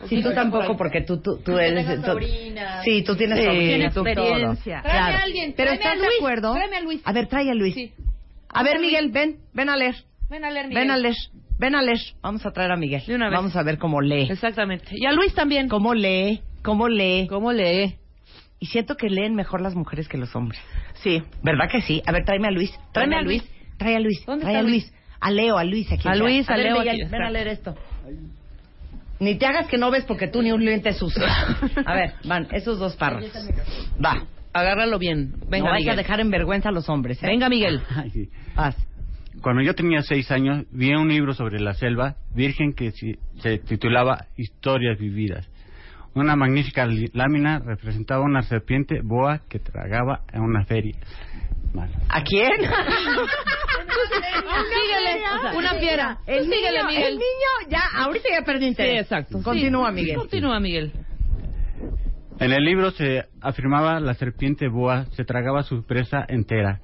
Sí, 0.07 0.21
tú 0.23 0.33
tampoco, 0.33 0.77
porque 0.77 1.01
tú, 1.01 1.21
tú, 1.21 1.39
tú 1.43 1.57
eres... 1.57 1.85
tú- 2.03 2.19
sí, 2.85 3.03
tú 3.03 3.15
tienes 3.17 3.37
Sí, 3.39 3.45
sobrina, 3.45 3.89
tú 3.89 4.03
tú 4.03 4.07
experiencia. 4.07 4.81
todo. 4.81 4.83
Tráeme 4.83 4.99
Claro. 5.09 5.17
a 5.17 5.23
alguien, 5.23 5.53
Pero 5.57 5.71
¿estás 5.71 5.93
de 5.93 6.05
Luis, 6.05 6.17
acuerdo? 6.19 6.53
tráeme 6.53 6.77
a 6.77 6.81
Luis. 6.81 7.01
A 7.03 7.11
ver, 7.11 7.27
trae 7.27 7.49
a 7.51 7.53
Luis. 7.53 7.73
Sí. 7.75 7.91
A 8.49 8.63
ver, 8.63 8.79
Miguel, 8.79 9.11
ven, 9.11 9.37
ven 9.53 9.69
a 9.69 9.75
leer. 9.75 9.95
Ven 10.29 10.43
a 10.45 10.49
leer, 10.51 10.67
Ven 10.69 10.89
a 10.91 10.97
leer, 10.97 11.15
ven 11.57 11.75
a 11.75 11.81
leer. 11.81 11.99
Vamos 12.21 12.45
a 12.45 12.51
traer 12.51 12.71
a 12.71 12.75
Miguel. 12.75 13.03
De 13.05 13.15
una 13.15 13.29
vez. 13.29 13.37
Vamos 13.37 13.55
a 13.55 13.63
ver 13.63 13.77
cómo 13.77 14.01
lee. 14.01 14.27
Exactamente. 14.29 14.87
Y 14.91 15.05
a 15.05 15.11
Luis 15.11 15.33
también. 15.33 15.67
¿Cómo 15.67 15.93
lee? 15.93 16.41
¿Cómo 16.63 16.87
lee? 16.87 17.27
¿Cómo 17.27 17.51
lee? 17.51 17.95
Y 18.59 18.67
siento 18.67 18.95
que 18.95 19.09
leen 19.09 19.35
mejor 19.35 19.61
las 19.61 19.75
mujeres 19.75 20.07
que 20.07 20.17
los 20.17 20.35
hombres. 20.35 20.59
Sí. 20.95 21.21
¿Verdad 21.43 21.69
que 21.69 21.81
sí? 21.81 22.01
A 22.05 22.11
ver, 22.11 22.23
tráeme 22.25 22.47
a 22.47 22.51
Luis. 22.51 22.71
Tráeme 22.93 23.17
a 23.17 23.21
Luis. 23.21 23.43
Trae 23.77 23.95
a 23.95 23.99
Luis. 23.99 24.25
¿Dónde 24.25 24.43
Trae 24.43 24.55
está 24.55 24.65
a 24.65 24.69
Luis. 24.69 24.93
A 25.19 25.31
Leo, 25.31 25.57
a 25.57 25.63
Luis 25.63 25.91
aquí. 25.91 26.07
A. 26.07 26.15
Luis, 26.15 26.49
a 26.49 26.55
ver, 26.55 26.65
Leo 26.65 26.79
Miguel, 26.79 27.01
aquí, 27.01 27.11
ven 27.11 27.21
a 27.21 27.29
leer 27.29 27.47
esto. 27.47 27.75
Ni 29.19 29.35
te 29.35 29.45
hagas 29.45 29.67
que 29.67 29.77
no 29.77 29.91
ves 29.91 30.03
porque 30.05 30.27
tú 30.27 30.41
ni 30.41 30.51
un 30.51 30.63
lente 30.63 30.93
sucio. 30.93 31.23
A 31.85 31.93
ver, 31.95 32.13
van, 32.25 32.47
esos 32.51 32.77
dos 32.79 32.97
párrafos. 32.97 33.31
Va. 34.03 34.25
Agárralo 34.51 34.99
bien. 34.99 35.33
Venga, 35.49 35.69
no 35.69 35.75
Miguel. 35.75 35.93
a 35.93 35.95
dejar 35.95 36.19
en 36.19 36.29
vergüenza 36.29 36.69
a 36.69 36.71
los 36.71 36.89
hombres, 36.89 37.21
¿eh? 37.23 37.27
Venga, 37.27 37.49
Miguel. 37.49 37.81
Vas. 38.55 38.75
Cuando 39.41 39.61
yo 39.61 39.75
tenía 39.75 40.01
seis 40.01 40.31
años, 40.31 40.65
vi 40.71 40.93
un 40.93 41.07
libro 41.09 41.33
sobre 41.33 41.59
la 41.59 41.73
selva 41.73 42.15
virgen 42.33 42.73
que 42.73 42.91
si- 42.91 43.17
se 43.39 43.57
titulaba 43.59 44.27
Historias 44.37 44.97
vividas. 44.97 45.47
Una 46.13 46.35
magnífica 46.35 46.87
lámina 47.13 47.59
representaba 47.59 48.23
una 48.23 48.41
serpiente 48.43 49.01
boa 49.03 49.41
que 49.49 49.59
tragaba 49.59 50.21
en 50.31 50.41
una 50.41 50.63
feria. 50.65 50.95
Mal. 51.73 51.89
¿A 52.09 52.23
quién? 52.23 52.51
Síguele, 54.69 55.57
una 55.57 55.73
fiera. 55.75 56.17
El 56.25 56.43
síguele, 56.45 56.71
niño, 56.71 56.87
Miguel. 56.87 57.03
el 57.03 57.13
niño 57.15 57.69
ya, 57.69 57.81
ahorita 57.97 58.29
ya 58.31 58.45
perdí 58.45 58.67
interés. 58.67 58.93
Sí, 58.93 58.99
exacto. 58.99 59.41
Continúa, 59.43 59.89
Sí, 59.89 59.95
Miguel. 59.95 60.15
Continúa, 60.17 60.59
Miguel. 60.59 60.91
En 62.39 62.51
el 62.51 62.63
libro 62.63 62.91
se 62.91 63.25
afirmaba 63.41 63.99
la 63.99 64.13
serpiente 64.13 64.67
boa 64.69 65.05
se 65.11 65.23
tragaba 65.25 65.63
su 65.63 65.83
presa 65.85 66.25
entera, 66.27 66.79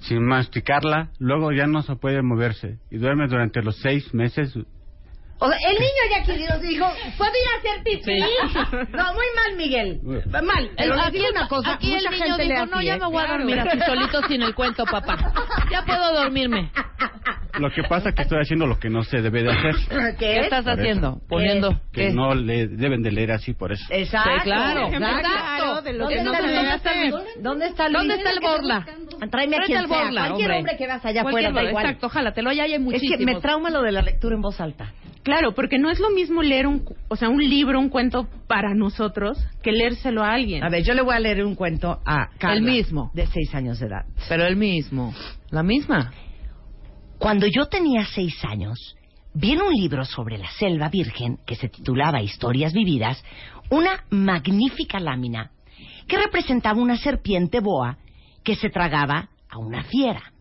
sin 0.00 0.24
masticarla, 0.24 1.10
luego 1.18 1.52
ya 1.52 1.66
no 1.66 1.82
se 1.82 1.96
puede 1.96 2.22
moverse 2.22 2.78
y 2.90 2.98
duerme 2.98 3.28
durante 3.28 3.62
los 3.62 3.76
seis 3.78 4.12
meses. 4.14 4.54
O 5.40 5.48
sea, 5.48 5.58
el 5.70 5.74
niño 5.74 6.02
ya 6.10 6.18
aquí 6.18 6.32
Dios 6.32 6.60
dijo, 6.62 6.86
¿puedo 7.16 7.30
ir 7.30 7.48
a 7.54 7.58
hacer 7.58 7.82
pipí? 7.84 8.20
No, 8.96 9.14
muy 9.14 9.26
mal, 9.36 9.56
Miguel. 9.56 10.00
Mal. 10.42 10.70
Pero 10.76 10.94
les 10.96 11.06
aquí 11.06 11.20
una 11.30 11.48
cosa, 11.48 11.72
aquí 11.74 11.94
el 11.94 11.96
mucha 12.04 12.10
niño 12.10 12.24
gente 12.36 12.42
dijo, 12.54 12.66
no, 12.66 12.82
ya 12.82 12.94
¿eh? 12.94 12.98
me 12.98 13.06
voy 13.06 13.22
a 13.24 13.26
dormir 13.28 13.54
Claro. 13.54 13.70
así 13.70 13.80
solito 13.86 14.22
sin 14.28 14.42
el 14.42 14.54
cuento, 14.54 14.84
papá. 14.84 15.16
Ya 15.70 15.84
puedo 15.84 16.12
dormirme. 16.14 16.70
Lo 17.58 17.70
que 17.70 17.82
pasa 17.84 18.10
es 18.10 18.14
que 18.14 18.22
estoy 18.22 18.38
haciendo 18.40 18.66
lo 18.66 18.78
que 18.78 18.88
no 18.88 19.02
se 19.02 19.20
debe 19.20 19.42
de 19.42 19.50
hacer. 19.50 20.16
¿Qué 20.18 20.40
estás 20.40 20.62
Por 20.64 20.72
eso. 20.74 20.80
haciendo? 20.80 21.20
Poniendo. 21.28 21.70
Que 21.92 22.08
¿qué? 22.08 22.12
no 22.12 22.34
le 22.34 22.68
deben 22.68 23.02
de 23.02 23.10
leer 23.10 23.32
así 23.32 23.52
por 23.54 23.72
eso. 23.72 23.84
Exacto. 23.90 24.30
Sí, 24.38 24.40
claro, 24.44 24.86
exacto. 24.88 25.82
de 25.82 25.92
lo 25.92 26.04
¿Dónde 26.04 26.16
que 26.16 26.22
no 26.22 26.32
está 26.34 26.46
debe 26.46 26.70
hacer. 26.70 27.12
¿Dónde 27.40 27.66
está 27.66 27.88
Luis? 27.88 27.98
¿Dónde 27.98 28.14
está 28.14 28.30
el 28.30 28.40
Borla? 28.40 28.84
Tráeme 28.84 29.56
a 29.56 29.58
Tráete 29.58 29.66
quien 29.66 29.78
al 29.78 29.88
sea. 29.88 29.98
Borla, 30.04 30.20
Cualquier 30.20 30.50
hombre. 30.50 30.58
hombre 30.58 30.76
que 30.76 30.86
veas 30.86 31.04
allá 31.04 31.20
afuera, 31.22 31.50
da 31.50 31.64
igual. 31.64 31.84
Exacto, 31.86 32.08
jálatelo, 32.08 32.52
ya 32.52 32.62
hay 32.64 32.74
Es 32.74 32.80
muchísimos. 32.80 33.18
que 33.18 33.24
me 33.24 33.40
trauma 33.40 33.70
lo 33.70 33.82
de 33.82 33.92
la 33.92 34.02
lectura 34.02 34.34
en 34.36 34.40
voz 34.40 34.60
alta. 34.60 34.92
Claro, 35.28 35.52
porque 35.52 35.78
no 35.78 35.90
es 35.90 36.00
lo 36.00 36.08
mismo 36.08 36.42
leer 36.42 36.66
un, 36.66 36.82
o 37.08 37.14
sea, 37.14 37.28
un 37.28 37.46
libro, 37.46 37.78
un 37.78 37.90
cuento 37.90 38.26
para 38.46 38.72
nosotros 38.72 39.36
que 39.62 39.72
leérselo 39.72 40.24
a 40.24 40.32
alguien. 40.32 40.64
A 40.64 40.70
ver, 40.70 40.82
yo 40.82 40.94
le 40.94 41.02
voy 41.02 41.14
a 41.14 41.20
leer 41.20 41.44
un 41.44 41.54
cuento 41.54 42.00
a 42.06 42.30
Carla. 42.38 42.56
El 42.56 42.62
mismo. 42.62 43.10
De 43.12 43.26
seis 43.26 43.54
años 43.54 43.78
de 43.78 43.88
edad. 43.88 44.06
Pero 44.26 44.46
el 44.46 44.56
mismo. 44.56 45.12
La 45.50 45.62
misma. 45.62 46.14
Cuando 47.18 47.46
yo 47.46 47.66
tenía 47.66 48.06
seis 48.06 48.42
años, 48.42 48.96
vi 49.34 49.52
en 49.52 49.60
un 49.60 49.74
libro 49.74 50.06
sobre 50.06 50.38
la 50.38 50.50
selva 50.52 50.88
virgen 50.88 51.36
que 51.46 51.56
se 51.56 51.68
titulaba 51.68 52.22
Historias 52.22 52.72
vividas 52.72 53.22
una 53.68 54.06
magnífica 54.08 54.98
lámina 54.98 55.50
que 56.06 56.16
representaba 56.16 56.80
una 56.80 56.96
serpiente 56.96 57.60
boa 57.60 57.98
que 58.42 58.56
se 58.56 58.70
tragaba 58.70 59.28
a 59.50 59.58
una 59.58 59.82
fiera. 59.82 60.32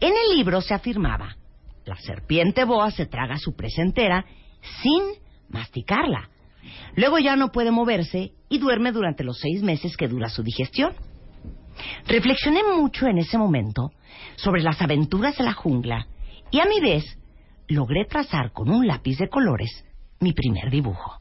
En 0.00 0.12
el 0.12 0.36
libro 0.36 0.60
se 0.60 0.74
afirmaba, 0.74 1.34
la 1.84 1.96
serpiente 1.96 2.64
boa 2.64 2.90
se 2.90 3.06
traga 3.06 3.38
su 3.38 3.54
presa 3.54 3.82
entera 3.82 4.24
sin 4.82 5.02
masticarla. 5.48 6.28
Luego 6.94 7.18
ya 7.18 7.36
no 7.36 7.50
puede 7.50 7.70
moverse 7.70 8.32
y 8.48 8.58
duerme 8.58 8.92
durante 8.92 9.24
los 9.24 9.38
seis 9.38 9.62
meses 9.62 9.96
que 9.96 10.08
dura 10.08 10.28
su 10.28 10.42
digestión. 10.42 10.94
Reflexioné 12.06 12.62
mucho 12.76 13.06
en 13.06 13.18
ese 13.18 13.38
momento 13.38 13.90
sobre 14.36 14.62
las 14.62 14.80
aventuras 14.80 15.36
de 15.36 15.44
la 15.44 15.54
jungla 15.54 16.06
y 16.50 16.60
a 16.60 16.66
mi 16.66 16.80
vez 16.80 17.18
logré 17.68 18.04
trazar 18.04 18.52
con 18.52 18.70
un 18.70 18.86
lápiz 18.86 19.18
de 19.18 19.28
colores 19.28 19.84
mi 20.20 20.32
primer 20.32 20.70
dibujo. 20.70 21.20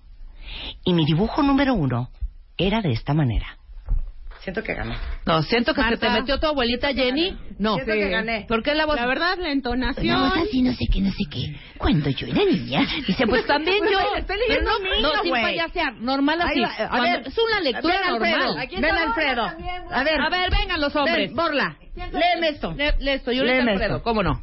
Y 0.84 0.94
mi 0.94 1.06
dibujo 1.06 1.42
número 1.42 1.74
uno 1.74 2.10
era 2.58 2.82
de 2.82 2.92
esta 2.92 3.14
manera. 3.14 3.58
Siento 4.43 4.63
que 4.63 4.73
gané. 4.73 4.95
No, 5.26 5.43
siento 5.43 5.73
que 5.76 5.81
Marta. 5.81 5.97
se 5.97 6.01
te 6.13 6.19
metió 6.19 6.39
tu 6.39 6.47
abuelita 6.47 6.91
Jenny. 6.93 7.38
No. 7.59 7.76
Siento 7.76 7.93
que 7.93 8.09
gané. 8.09 8.45
¿Por 8.47 8.63
qué 8.63 8.73
la 8.73 8.88
voz? 8.88 8.95
La 8.95 9.05
verdad, 9.05 9.38
la 9.38 9.51
entonación. 9.51 10.19
No, 10.19 10.26
así, 10.34 10.63
no 10.63 10.73
sé 10.73 10.85
qué, 10.91 10.99
no 10.99 11.11
sé 11.11 11.23
qué. 11.30 11.55
Cuando 11.77 12.09
yo 12.09 12.26
era 12.26 12.43
niña, 12.45 12.81
Dice, 13.05 13.27
pues 13.27 13.45
también 13.47 13.77
Pues, 13.80 13.91
yo. 13.91 14.15
estoy 14.15 14.38
Pero 14.47 14.63
no, 14.63 14.80
niño, 14.80 15.01
no, 15.15 15.22
sin 15.22 15.31
payasear, 15.34 15.93
normal 15.95 16.41
así. 16.41 16.59
Va, 16.59 16.68
a 16.69 16.89
Cuando- 16.89 17.03
ver, 17.03 17.27
es 17.27 17.38
una 17.38 17.59
lectura 17.59 17.93
ven, 17.99 18.09
Alfredo, 18.13 18.38
normal. 18.45 18.68
Ven, 18.81 18.95
Alfredo. 18.95 19.43
A 19.91 20.03
ver, 20.03 20.22
A 20.22 20.30
ver, 20.30 20.49
vengan 20.51 20.81
los 20.81 20.95
hombres. 20.95 21.18
ven, 21.18 21.35
Borla. 21.35 21.77
Léeme 21.95 22.47
esto. 22.49 22.73
Le, 22.73 22.93
le 22.99 23.13
esto, 23.13 23.31
yo 23.31 23.43
le 23.43 23.53
Léeme 23.57 23.72
Alfredo, 23.73 23.95
esto. 23.97 24.03
¿cómo 24.03 24.23
no? 24.23 24.41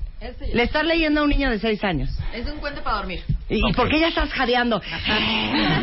Le 0.53 0.62
estás 0.65 0.85
leyendo 0.85 1.20
a 1.20 1.24
un 1.24 1.31
niño 1.31 1.49
de 1.51 1.59
seis 1.61 1.82
años. 1.85 2.09
Es 2.35 2.45
un 2.51 2.59
cuento 2.59 2.82
para 2.82 2.97
dormir. 2.99 3.20
¿Y 3.49 3.69
y 3.69 3.73
por 3.73 3.89
qué 3.89 4.01
ya 4.01 4.09
estás 4.09 4.31
jadeando? 4.32 4.81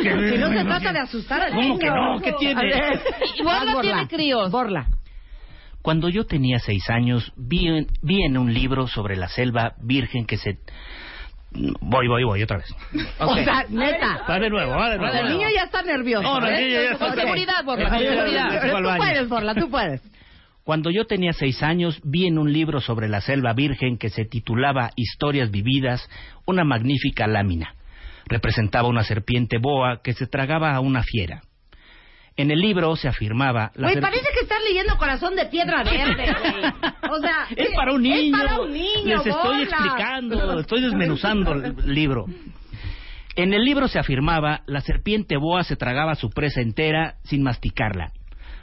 Si 0.01 0.37
no 0.37 0.49
se 0.49 0.63
trata 0.65 0.91
de 0.93 0.99
asustar 0.99 1.41
al 1.41 1.55
niño. 1.55 1.67
¿Cómo 1.67 1.79
que 1.79 1.89
no? 1.89 2.19
¿Qué 2.21 2.33
tiene? 2.33 2.59
A 2.59 2.63
ver. 2.63 3.01
Y 3.39 3.43
Borla 3.43 3.73
Vas, 3.73 3.81
tiene 3.81 4.07
críos. 4.07 4.51
Borla. 4.51 4.87
Cuando 5.81 6.09
yo 6.09 6.25
tenía 6.25 6.59
seis 6.59 6.89
años, 6.89 7.31
vi 7.37 7.67
en, 7.67 7.87
vi 8.01 8.23
en 8.23 8.37
un 8.37 8.53
libro 8.53 8.87
sobre 8.87 9.15
la 9.15 9.27
selva 9.29 9.73
virgen 9.81 10.25
que 10.25 10.37
se... 10.37 10.57
Voy, 11.79 12.07
voy, 12.09 12.23
voy, 12.25 12.43
otra 12.43 12.57
vez. 12.57 12.67
O 13.19 13.35
sea, 13.35 13.65
neta. 13.69 14.25
Va 14.29 14.39
de 14.39 14.49
nuevo, 14.49 14.71
va 14.75 14.89
de 14.89 14.97
nuevo. 14.97 15.15
El 15.15 15.29
niño 15.29 15.47
ya 15.55 15.63
está 15.63 15.81
nervioso. 15.83 16.23
No, 16.23 16.41
no, 16.41 16.47
el 16.47 16.55
¿eh? 16.55 16.67
niño 16.67 16.81
ya 16.81 16.91
está- 16.91 17.05
Ok. 17.05 17.11
Con 17.11 17.19
seguridad, 17.21 17.63
Borla, 17.63 17.89
con 17.89 17.99
seguridad. 17.99 18.61
Tú 18.61 18.97
puedes, 18.97 19.29
Borla, 19.29 19.55
tú 19.55 19.69
puedes. 19.69 20.01
Cuando 20.65 20.89
yo 20.89 21.05
tenía 21.05 21.31
seis 21.31 21.61
años, 21.61 22.01
vi 22.03 22.25
en 22.25 22.39
un 22.39 22.51
libro 22.51 22.81
sobre 22.81 23.07
la 23.07 23.21
selva 23.21 23.53
virgen 23.53 23.99
que 23.99 24.09
se 24.09 24.25
titulaba 24.25 24.89
Historias 24.95 25.51
vividas 25.51 26.09
una 26.47 26.63
magnífica 26.63 27.27
lámina. 27.27 27.75
Representaba 28.25 28.87
una 28.87 29.03
serpiente 29.03 29.59
boa 29.59 30.01
que 30.03 30.13
se 30.13 30.25
tragaba 30.25 30.73
a 30.73 30.79
una 30.79 31.03
fiera. 31.03 31.43
En 32.35 32.49
el 32.49 32.57
libro 32.57 32.95
se 32.95 33.07
afirmaba... 33.07 33.71
la 33.75 33.89
Güey, 33.89 34.01
parece 34.01 34.25
que 34.33 34.39
estás 34.39 34.57
leyendo 34.67 34.97
Corazón 34.97 35.35
de 35.35 35.45
Piedra 35.45 35.83
Verde, 35.83 36.33
güey. 36.33 37.11
O 37.11 37.19
sea, 37.19 37.45
Es 37.55 37.69
para 37.75 37.93
un 37.93 38.01
niño. 38.01 38.35
Es 38.35 38.43
para 38.43 38.61
un 38.61 38.73
niño, 38.73 39.17
Les 39.17 39.27
estoy 39.27 39.61
explicando, 39.61 40.59
estoy 40.59 40.81
desmenuzando 40.81 41.53
el 41.53 41.75
libro. 41.93 42.25
En 43.35 43.53
el 43.53 43.63
libro 43.63 43.87
se 43.87 43.99
afirmaba, 43.99 44.63
la 44.65 44.81
serpiente 44.81 45.37
boa 45.37 45.63
se 45.63 45.75
tragaba 45.75 46.15
su 46.15 46.31
presa 46.31 46.61
entera 46.61 47.17
sin 47.23 47.43
masticarla. 47.43 48.13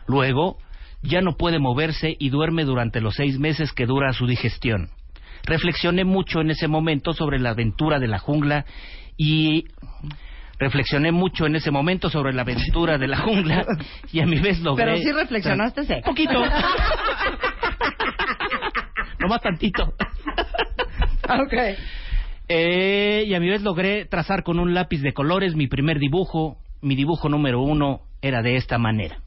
Luego, 0.09 0.59
ya 1.03 1.21
no 1.21 1.37
puede 1.37 1.59
moverse 1.59 2.17
y 2.19 2.31
duerme 2.31 2.65
durante 2.65 3.01
los 3.01 3.15
seis 3.17 3.39
meses 3.39 3.73
que 3.73 3.87
dura 3.87 4.13
su 4.13 4.27
digestión. 4.27 4.91
Reflexioné 5.45 6.05
mucho 6.05 6.41
en 6.41 6.51
ese 6.51 6.69
momento 6.69 7.13
sobre 7.13 7.39
la 7.41 7.51
aventura 7.51 7.99
de 7.99 8.07
la 8.09 8.19
jungla 8.19 8.65
y 9.17 9.65
reflexioné 10.59 11.11
mucho 11.11 11.47
en 11.47 11.57
ese 11.57 11.71
momento 11.73 12.09
sobre 12.09 12.33
la 12.33 12.43
aventura 12.43 12.99
de 12.99 13.09
la 13.09 13.19
jungla 13.19 13.67
y 14.13 14.21
a 14.21 14.27
mi 14.27 14.39
vez 14.39 14.61
logré 14.61 14.85
Pero 14.85 14.99
sí 14.99 15.11
reflexionaste, 15.11 15.85
sí. 15.85 15.95
poquito 16.05 16.35
nomás 19.19 19.41
tantito 19.41 19.95
Ok. 21.29 21.55
Eh, 22.49 23.25
y 23.27 23.35
a 23.35 23.41
mi 23.41 23.49
vez 23.49 23.63
logré 23.63 24.05
trazar 24.05 24.43
con 24.43 24.59
un 24.59 24.75
lápiz 24.75 25.01
de 25.01 25.13
colores 25.13 25.55
mi 25.55 25.69
primer 25.69 25.99
dibujo. 25.99 26.59
Mi 26.81 26.97
dibujo 26.97 27.29
número 27.29 27.61
uno 27.63 28.01
era 28.21 28.43
de 28.43 28.57
esta 28.57 28.77
manera. 28.79 29.22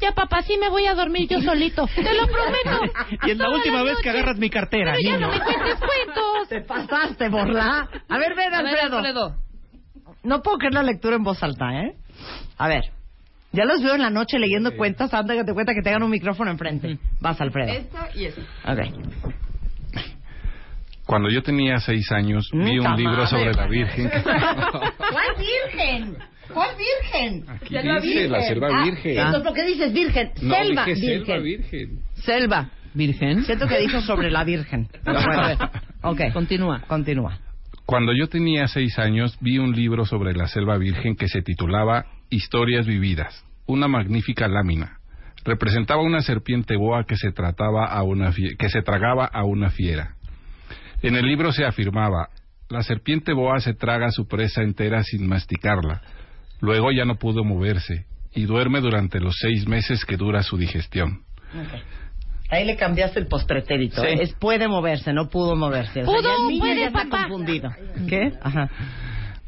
Ya, 0.00 0.12
papá, 0.12 0.42
sí 0.42 0.58
me 0.58 0.68
voy 0.68 0.86
a 0.86 0.94
dormir 0.94 1.26
yo 1.28 1.40
solito. 1.40 1.86
Te 1.94 2.02
lo 2.14 2.26
prometo. 2.26 2.80
Y 3.26 3.30
es 3.30 3.38
la 3.38 3.48
última 3.48 3.82
vez 3.82 3.96
que 4.02 4.10
agarras 4.10 4.36
mi 4.38 4.50
cartera, 4.50 4.92
Pero 4.96 5.02
ya 5.10 5.16
niño. 5.16 5.26
no 5.28 5.32
me 5.32 5.40
cuentes 5.40 5.76
cuentos. 5.78 6.48
Te 6.48 6.60
pasaste, 6.60 7.28
Borla. 7.30 7.88
A 8.08 8.18
ver, 8.18 8.34
ven, 8.34 8.52
A 8.52 8.62
ver, 8.62 8.74
Alfredo. 8.78 8.96
Alfredo. 8.98 9.36
No 10.22 10.42
puedo 10.42 10.58
creer 10.58 10.74
la 10.74 10.82
lectura 10.82 11.16
en 11.16 11.22
voz 11.22 11.42
alta, 11.42 11.72
¿eh? 11.82 11.94
A 12.58 12.68
ver. 12.68 12.82
Ya 13.52 13.64
los 13.64 13.82
veo 13.82 13.94
en 13.94 14.02
la 14.02 14.10
noche 14.10 14.38
leyendo 14.38 14.76
cuentas 14.76 15.14
antes 15.14 15.34
que 15.38 15.44
te 15.44 15.54
cuenta 15.54 15.72
que 15.72 15.80
tengan 15.80 16.02
un 16.02 16.10
micrófono 16.10 16.50
enfrente. 16.50 16.98
Vas, 17.20 17.40
Alfredo. 17.40 17.72
Esta 17.72 18.08
y 18.14 18.26
esta. 18.26 18.42
Ok. 18.70 18.80
Cuando 21.06 21.30
yo 21.30 21.42
tenía 21.42 21.78
seis 21.78 22.10
años, 22.10 22.50
vi 22.52 22.78
un 22.80 22.96
libro 22.96 23.22
madre, 23.22 23.26
sobre 23.28 23.54
la. 23.54 23.66
Virgen. 23.66 24.10
¿Cuál 24.22 25.36
virgen? 25.38 26.16
¿Cuál 26.52 26.70
virgen? 26.76 27.44
Aquí 27.48 27.76
dice 28.08 28.28
la 28.28 28.42
selva 28.42 28.68
Ah, 28.72 28.84
virgen. 28.84 29.18
Entonces, 29.18 29.42
¿por 29.42 29.52
qué 29.54 29.66
dices 29.66 29.92
virgen? 29.92 30.30
No, 30.42 30.54
selva 30.54 30.84
dije 30.84 31.00
virgen. 31.00 31.24
selva 31.26 31.42
virgen. 31.42 32.00
Selva, 32.14 32.70
virgen. 32.94 33.44
Siento 33.44 33.66
que 33.68 33.78
dijo 33.78 34.00
sobre 34.00 34.30
la 34.30 34.44
virgen. 34.44 34.88
Pero 35.04 35.20
bueno, 35.22 35.42
a 35.42 35.48
ver. 35.48 35.58
Ok. 36.02 36.20
Continúa. 36.32 36.80
Continúa. 36.86 37.38
Cuando 37.84 38.12
yo 38.12 38.28
tenía 38.28 38.66
seis 38.68 38.98
años, 38.98 39.36
vi 39.40 39.58
un 39.58 39.72
libro 39.76 40.04
sobre 40.06 40.34
la 40.34 40.48
selva 40.48 40.76
virgen 40.76 41.14
que 41.16 41.28
se 41.28 41.42
titulaba 41.42 42.06
Historias 42.30 42.86
vividas, 42.86 43.44
una 43.66 43.86
magnífica 43.86 44.48
lámina. 44.48 44.98
Representaba 45.44 46.02
una 46.02 46.20
serpiente 46.22 46.74
boa 46.76 47.04
que 47.04 47.16
se 47.16 47.30
trataba 47.30 47.86
a 47.86 48.02
una 48.02 48.32
que 48.58 48.68
se 48.68 48.82
tragaba 48.82 49.26
a 49.26 49.44
una 49.44 49.70
fiera. 49.70 50.16
En 51.02 51.14
el 51.14 51.24
libro 51.24 51.52
se 51.52 51.64
afirmaba, 51.64 52.30
la 52.68 52.82
serpiente 52.82 53.32
boa 53.32 53.60
se 53.60 53.74
traga 53.74 54.06
a 54.06 54.10
su 54.10 54.26
presa 54.26 54.62
entera 54.62 55.04
sin 55.04 55.28
masticarla. 55.28 56.02
Luego 56.60 56.90
ya 56.92 57.04
no 57.04 57.16
pudo 57.16 57.44
moverse 57.44 58.06
y 58.34 58.44
duerme 58.44 58.80
durante 58.80 59.20
los 59.20 59.36
seis 59.40 59.66
meses 59.66 60.04
que 60.04 60.16
dura 60.16 60.42
su 60.42 60.56
digestión. 60.56 61.22
Ahí 62.50 62.64
le 62.64 62.76
cambiaste 62.76 63.18
el 63.20 63.26
postpretérito. 63.26 64.02
Sí. 64.02 64.08
Es 64.20 64.32
puede 64.34 64.68
moverse, 64.68 65.12
no 65.12 65.28
pudo 65.28 65.56
moverse. 65.56 66.02
O 66.02 66.04
sea, 66.04 66.14
Pudo, 66.14 66.22
ya 66.22 66.34
el 66.42 66.48
niño 66.48 66.60
puede, 66.60 66.80
ya 66.80 66.86
está 66.86 67.02
papá. 67.04 67.22
confundido. 67.28 67.70
¿Qué? 68.08 68.32
Ajá. 68.42 68.70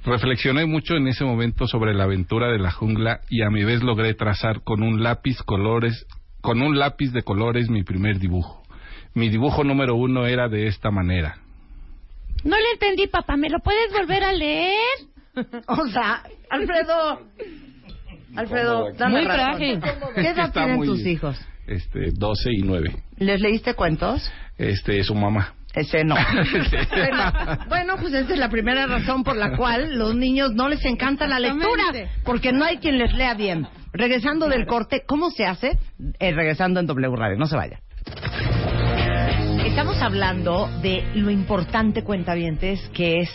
Reflexioné 0.04 0.64
mucho 0.66 0.94
en 0.94 1.06
ese 1.08 1.24
momento 1.24 1.66
sobre 1.66 1.92
la 1.94 2.04
aventura 2.04 2.48
de 2.50 2.58
la 2.58 2.70
jungla 2.70 3.20
y 3.28 3.42
a 3.42 3.50
mi 3.50 3.62
vez 3.64 3.82
logré 3.82 4.14
trazar 4.14 4.62
con 4.62 4.82
un 4.82 5.02
lápiz 5.02 5.42
colores, 5.42 6.06
con 6.40 6.62
un 6.62 6.78
lápiz 6.78 7.12
de 7.12 7.22
colores 7.22 7.68
mi 7.68 7.82
primer 7.84 8.18
dibujo. 8.18 8.62
mi 9.14 9.28
dibujo 9.28 9.64
número 9.64 9.94
uno 9.96 10.26
era 10.26 10.48
de 10.48 10.66
esta 10.66 10.90
manera. 10.90 11.38
No 12.44 12.56
le 12.56 12.70
entendí, 12.72 13.06
papá. 13.08 13.36
¿Me 13.36 13.50
lo 13.50 13.58
puedes 13.58 13.92
volver 13.92 14.22
a 14.24 14.32
leer? 14.32 14.78
O 15.68 15.86
sea, 15.88 16.22
Alfredo. 16.50 17.20
Alfredo, 18.36 18.92
dame 18.96 19.12
Muy 19.20 19.24
razón. 19.24 19.46
frágil. 19.46 19.80
¿Qué 20.14 20.20
edad 20.28 20.46
Está 20.46 20.52
tienen 20.52 20.76
muy- 20.76 20.86
tus 20.86 21.00
hijos? 21.06 21.40
Este, 21.66 22.10
12 22.12 22.50
y 22.52 22.62
9. 22.62 22.96
¿Les 23.18 23.40
leíste 23.40 23.74
cuentos? 23.74 24.30
Este, 24.56 25.02
su 25.02 25.14
mamá. 25.14 25.54
Ese 25.74 26.02
no. 26.02 26.14
bueno, 26.90 27.32
bueno, 27.68 27.94
pues 28.00 28.12
esa 28.14 28.32
es 28.32 28.38
la 28.38 28.48
primera 28.48 28.86
razón 28.86 29.22
por 29.22 29.36
la 29.36 29.56
cual 29.56 29.98
los 29.98 30.14
niños 30.14 30.54
no 30.54 30.68
les 30.68 30.84
encanta 30.84 31.26
la 31.26 31.38
lectura, 31.38 31.82
Exactamente. 31.90 32.10
porque 32.24 32.52
no 32.52 32.64
hay 32.64 32.78
quien 32.78 32.98
les 32.98 33.12
lea 33.12 33.34
bien. 33.34 33.66
Regresando 33.92 34.48
del 34.48 34.66
corte, 34.66 35.02
¿cómo 35.06 35.30
se 35.30 35.44
hace? 35.46 35.78
Eh, 36.18 36.32
regresando 36.32 36.80
en 36.80 36.86
W 36.86 37.16
Radio, 37.16 37.36
no 37.38 37.46
se 37.46 37.56
vaya. 37.56 37.80
Estamos 39.66 40.00
hablando 40.02 40.68
de 40.82 41.04
lo 41.14 41.30
importante, 41.30 42.02
cuentavientes, 42.02 42.80
que 42.94 43.18
es 43.20 43.30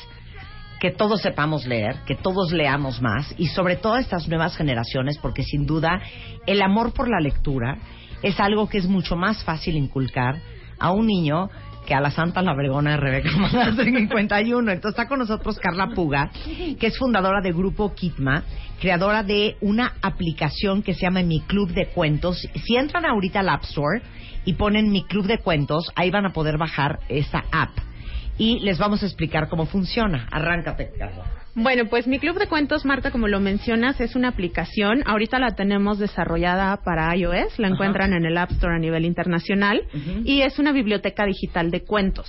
que 0.83 0.91
todos 0.91 1.21
sepamos 1.21 1.65
leer, 1.65 1.95
que 2.05 2.13
todos 2.13 2.51
leamos 2.51 3.01
más 3.01 3.33
y 3.37 3.47
sobre 3.47 3.77
todo 3.77 3.95
estas 3.95 4.27
nuevas 4.27 4.57
generaciones, 4.57 5.17
porque 5.17 5.41
sin 5.41 5.65
duda 5.65 6.01
el 6.45 6.61
amor 6.61 6.91
por 6.91 7.09
la 7.09 7.21
lectura 7.21 7.77
es 8.21 8.37
algo 8.37 8.67
que 8.67 8.79
es 8.79 8.85
mucho 8.85 9.15
más 9.15 9.45
fácil 9.45 9.77
inculcar 9.77 10.41
a 10.77 10.91
un 10.91 11.07
niño 11.07 11.49
que 11.85 11.93
a 11.93 12.01
la 12.01 12.11
Santa 12.11 12.41
la 12.41 12.53
Vergona 12.53 12.91
de 12.91 12.97
Rebeca 12.97 13.31
Mandas 13.37 13.79
en 13.79 13.93
51. 13.95 14.73
Entonces 14.73 14.99
está 14.99 15.07
con 15.07 15.19
nosotros 15.19 15.57
Carla 15.57 15.91
Puga, 15.95 16.31
que 16.77 16.87
es 16.87 16.97
fundadora 16.97 17.39
de 17.39 17.53
Grupo 17.53 17.95
Kitma, 17.95 18.43
creadora 18.81 19.23
de 19.23 19.55
una 19.61 19.93
aplicación 20.01 20.83
que 20.83 20.95
se 20.95 21.03
llama 21.03 21.21
Mi 21.21 21.39
Club 21.39 21.71
de 21.71 21.91
Cuentos. 21.91 22.45
Si 22.55 22.75
entran 22.75 23.05
ahorita 23.05 23.39
al 23.39 23.47
App 23.47 23.63
Store 23.63 24.01
y 24.43 24.55
ponen 24.55 24.91
Mi 24.91 25.05
Club 25.05 25.27
de 25.27 25.37
Cuentos, 25.37 25.89
ahí 25.95 26.11
van 26.11 26.25
a 26.25 26.33
poder 26.33 26.57
bajar 26.57 26.99
esa 27.07 27.45
app. 27.53 27.92
Y 28.37 28.59
les 28.59 28.77
vamos 28.79 29.03
a 29.03 29.05
explicar 29.05 29.47
cómo 29.49 29.65
funciona. 29.65 30.27
Arráncate, 30.31 30.91
Carla. 30.97 31.23
Bueno, 31.55 31.83
pues 31.87 32.07
mi 32.07 32.17
club 32.17 32.39
de 32.39 32.47
cuentos, 32.47 32.83
Marta, 32.83 33.11
como 33.11 33.27
lo 33.27 33.39
mencionas, 33.39 34.01
es 34.01 34.15
una 34.15 34.29
aplicación. 34.29 35.03
Ahorita 35.05 35.37
la 35.37 35.51
tenemos 35.51 35.99
desarrollada 35.99 36.77
para 36.77 37.15
iOS, 37.15 37.59
la 37.59 37.67
Ajá. 37.67 37.75
encuentran 37.75 38.13
en 38.13 38.25
el 38.25 38.35
App 38.37 38.51
Store 38.51 38.75
a 38.75 38.79
nivel 38.79 39.05
internacional 39.05 39.83
y 40.25 40.41
es 40.41 40.57
una 40.57 40.71
biblioteca 40.71 41.25
digital 41.25 41.69
de 41.69 41.83
cuentos. 41.83 42.27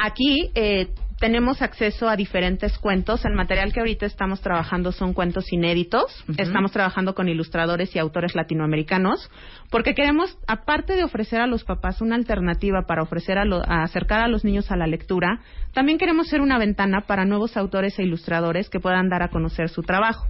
Aquí 0.00 0.50
eh, 0.54 0.90
tenemos 1.22 1.62
acceso 1.62 2.08
a 2.08 2.16
diferentes 2.16 2.76
cuentos. 2.78 3.24
El 3.24 3.34
material 3.34 3.72
que 3.72 3.78
ahorita 3.78 4.06
estamos 4.06 4.40
trabajando 4.40 4.90
son 4.90 5.14
cuentos 5.14 5.52
inéditos. 5.52 6.12
Estamos 6.36 6.72
trabajando 6.72 7.14
con 7.14 7.28
ilustradores 7.28 7.94
y 7.94 8.00
autores 8.00 8.34
latinoamericanos 8.34 9.30
porque 9.70 9.94
queremos, 9.94 10.36
aparte 10.48 10.96
de 10.96 11.04
ofrecer 11.04 11.40
a 11.40 11.46
los 11.46 11.62
papás 11.62 12.00
una 12.00 12.16
alternativa 12.16 12.86
para 12.88 13.02
ofrecer 13.02 13.38
a, 13.38 13.44
lo- 13.44 13.62
a 13.64 13.84
acercar 13.84 14.18
a 14.18 14.26
los 14.26 14.44
niños 14.44 14.72
a 14.72 14.76
la 14.76 14.88
lectura, 14.88 15.38
también 15.72 15.96
queremos 15.96 16.26
ser 16.26 16.40
una 16.40 16.58
ventana 16.58 17.02
para 17.06 17.24
nuevos 17.24 17.56
autores 17.56 17.96
e 18.00 18.02
ilustradores 18.02 18.68
que 18.68 18.80
puedan 18.80 19.08
dar 19.08 19.22
a 19.22 19.28
conocer 19.28 19.68
su 19.68 19.82
trabajo. 19.82 20.26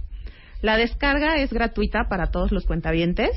La 0.63 0.77
descarga 0.77 1.35
es 1.39 1.51
gratuita 1.51 2.07
para 2.07 2.27
todos 2.27 2.53
los 2.53 2.65
cuentavientes. 2.65 3.31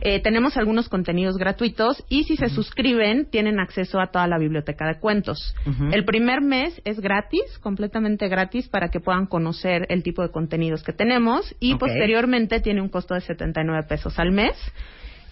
Eh, 0.00 0.20
tenemos 0.20 0.56
algunos 0.56 0.88
contenidos 0.88 1.38
gratuitos 1.38 2.04
y 2.08 2.24
si 2.24 2.36
se 2.36 2.48
suscriben 2.48 3.30
tienen 3.30 3.60
acceso 3.60 4.00
a 4.00 4.08
toda 4.08 4.26
la 4.26 4.38
biblioteca 4.38 4.84
de 4.88 4.98
cuentos. 4.98 5.54
El 5.92 6.04
primer 6.04 6.40
mes 6.40 6.82
es 6.84 6.98
gratis, 6.98 7.44
completamente 7.60 8.26
gratis 8.26 8.68
para 8.68 8.88
que 8.88 8.98
puedan 8.98 9.26
conocer 9.26 9.86
el 9.88 10.02
tipo 10.02 10.22
de 10.22 10.32
contenidos 10.32 10.82
que 10.82 10.92
tenemos 10.92 11.54
y 11.60 11.76
posteriormente 11.76 12.58
tiene 12.58 12.82
un 12.82 12.88
costo 12.88 13.14
de 13.14 13.20
79 13.20 13.86
pesos 13.88 14.18
al 14.18 14.32
mes. 14.32 14.56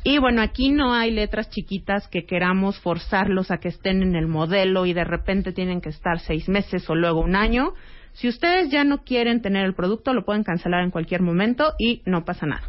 Y 0.05 0.19
bueno, 0.19 0.43
aquí 0.43 0.71
no 0.71 0.95
hay 0.95 1.11
letras 1.11 1.51
chiquitas 1.51 2.07
que 2.07 2.25
queramos 2.25 2.79
forzarlos 2.79 3.51
a 3.51 3.59
que 3.59 3.69
estén 3.69 4.03
en 4.03 4.15
el 4.15 4.29
modelo 4.29 4.87
y 4.87 4.93
de 4.93 5.03
repente 5.03 5.53
tienen 5.53 5.81
que 5.81 5.89
estar 5.89 6.21
seis 6.21 6.49
meses 6.49 6.89
o 6.89 6.95
luego 6.95 7.21
un 7.21 7.35
año. 7.35 7.73
Si 8.13 8.29
ustedes 8.29 8.71
ya 8.71 8.85
no 8.85 9.05
quieren 9.05 9.43
tener 9.43 9.65
el 9.65 9.75
producto, 9.75 10.13
lo 10.13 10.25
pueden 10.25 10.45
cancelar 10.45 10.85
en 10.85 10.91
cualquier 10.91 11.23
momento 11.23 11.73
y 11.79 12.03
no 12.05 12.25
pasa 12.25 12.47
nada. 12.47 12.69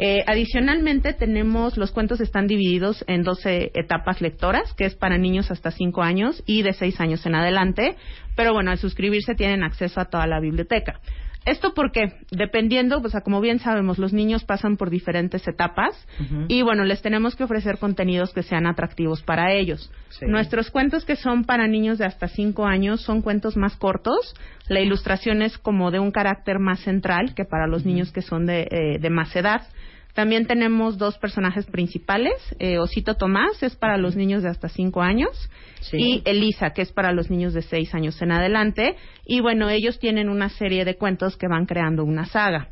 Eh, 0.00 0.22
adicionalmente, 0.28 1.12
tenemos 1.12 1.76
los 1.76 1.90
cuentos 1.90 2.20
están 2.20 2.46
divididos 2.46 3.04
en 3.08 3.24
12 3.24 3.72
etapas 3.74 4.20
lectoras, 4.20 4.72
que 4.74 4.84
es 4.84 4.94
para 4.94 5.18
niños 5.18 5.50
hasta 5.50 5.72
5 5.72 6.02
años 6.02 6.42
y 6.46 6.62
de 6.62 6.72
6 6.72 7.00
años 7.00 7.26
en 7.26 7.34
adelante. 7.34 7.96
Pero 8.36 8.52
bueno, 8.52 8.70
al 8.70 8.78
suscribirse 8.78 9.34
tienen 9.34 9.64
acceso 9.64 10.00
a 10.00 10.04
toda 10.04 10.28
la 10.28 10.38
biblioteca. 10.38 11.00
Esto 11.48 11.72
porque, 11.72 12.12
dependiendo, 12.30 13.00
pues 13.00 13.14
a 13.14 13.22
como 13.22 13.40
bien 13.40 13.58
sabemos, 13.58 13.98
los 13.98 14.12
niños 14.12 14.44
pasan 14.44 14.76
por 14.76 14.90
diferentes 14.90 15.48
etapas 15.48 15.94
y 16.46 16.60
bueno, 16.60 16.84
les 16.84 17.00
tenemos 17.00 17.36
que 17.36 17.44
ofrecer 17.44 17.78
contenidos 17.78 18.34
que 18.34 18.42
sean 18.42 18.66
atractivos 18.66 19.22
para 19.22 19.54
ellos. 19.54 19.90
Sí. 20.10 20.26
Nuestros 20.26 20.70
cuentos 20.70 21.06
que 21.06 21.16
son 21.16 21.44
para 21.44 21.66
niños 21.66 21.96
de 21.96 22.04
hasta 22.04 22.28
5 22.28 22.66
años 22.66 23.00
son 23.00 23.22
cuentos 23.22 23.56
más 23.56 23.76
cortos. 23.76 24.34
La 24.68 24.80
ilustración 24.80 25.40
es 25.40 25.56
como 25.56 25.90
de 25.90 25.98
un 25.98 26.10
carácter 26.10 26.58
más 26.58 26.80
central 26.80 27.34
que 27.34 27.46
para 27.46 27.66
los 27.66 27.86
niños 27.86 28.12
que 28.12 28.20
son 28.20 28.44
de, 28.44 28.68
eh, 28.70 28.98
de 29.00 29.10
más 29.10 29.34
edad. 29.34 29.62
También 30.18 30.46
tenemos 30.48 30.98
dos 30.98 31.16
personajes 31.16 31.64
principales. 31.66 32.32
Eh, 32.58 32.78
Osito 32.80 33.14
Tomás 33.14 33.62
es 33.62 33.76
para 33.76 33.96
los 33.98 34.16
niños 34.16 34.42
de 34.42 34.48
hasta 34.48 34.68
5 34.68 35.00
años 35.00 35.48
Sí. 35.78 35.96
y 35.96 36.22
Elisa, 36.24 36.70
que 36.70 36.82
es 36.82 36.90
para 36.90 37.12
los 37.12 37.30
niños 37.30 37.54
de 37.54 37.62
6 37.62 37.94
años 37.94 38.20
en 38.20 38.32
adelante. 38.32 38.96
Y 39.24 39.38
bueno, 39.38 39.68
ellos 39.70 40.00
tienen 40.00 40.28
una 40.28 40.48
serie 40.48 40.84
de 40.84 40.96
cuentos 40.96 41.36
que 41.36 41.46
van 41.46 41.66
creando 41.66 42.02
una 42.02 42.26
saga. 42.26 42.66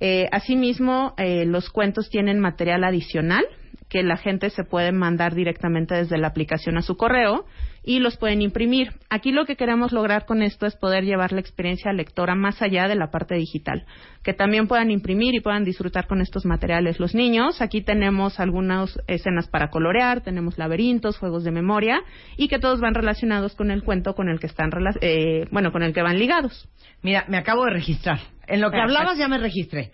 Eh, 0.00 0.26
asimismo, 0.32 1.14
eh, 1.16 1.44
los 1.44 1.70
cuentos 1.70 2.10
tienen 2.10 2.40
material 2.40 2.82
adicional 2.82 3.44
que 3.88 4.02
la 4.02 4.16
gente 4.16 4.50
se 4.50 4.64
puede 4.64 4.90
mandar 4.90 5.32
directamente 5.36 5.94
desde 5.94 6.18
la 6.18 6.26
aplicación 6.26 6.76
a 6.76 6.82
su 6.82 6.96
correo 6.96 7.44
y 7.84 7.98
los 7.98 8.16
pueden 8.16 8.40
imprimir. 8.40 8.92
Aquí 9.10 9.30
lo 9.30 9.44
que 9.44 9.56
queremos 9.56 9.92
lograr 9.92 10.24
con 10.24 10.42
esto 10.42 10.66
es 10.66 10.74
poder 10.74 11.04
llevar 11.04 11.32
la 11.32 11.40
experiencia 11.40 11.92
lectora 11.92 12.34
más 12.34 12.62
allá 12.62 12.88
de 12.88 12.94
la 12.94 13.10
parte 13.10 13.34
digital, 13.34 13.84
que 14.22 14.32
también 14.32 14.66
puedan 14.66 14.90
imprimir 14.90 15.34
y 15.34 15.40
puedan 15.40 15.64
disfrutar 15.64 16.06
con 16.06 16.20
estos 16.20 16.46
materiales 16.46 16.98
los 16.98 17.14
niños. 17.14 17.60
Aquí 17.60 17.82
tenemos 17.82 18.40
algunas 18.40 18.98
escenas 19.06 19.48
para 19.48 19.68
colorear, 19.68 20.22
tenemos 20.22 20.56
laberintos, 20.56 21.18
juegos 21.18 21.44
de 21.44 21.50
memoria 21.50 22.00
y 22.36 22.48
que 22.48 22.58
todos 22.58 22.80
van 22.80 22.94
relacionados 22.94 23.54
con 23.54 23.70
el 23.70 23.82
cuento 23.82 24.14
con 24.14 24.28
el 24.28 24.40
que 24.40 24.46
están 24.46 24.70
eh, 25.00 25.46
bueno, 25.50 25.70
con 25.70 25.82
el 25.82 25.92
que 25.92 26.02
van 26.02 26.18
ligados. 26.18 26.68
Mira, 27.02 27.26
me 27.28 27.36
acabo 27.36 27.64
de 27.66 27.72
registrar. 27.72 28.18
En 28.46 28.60
lo 28.60 28.70
que 28.70 28.76
Perfecto. 28.76 28.98
hablabas 28.98 29.18
ya 29.18 29.28
me 29.28 29.38
registré. 29.38 29.92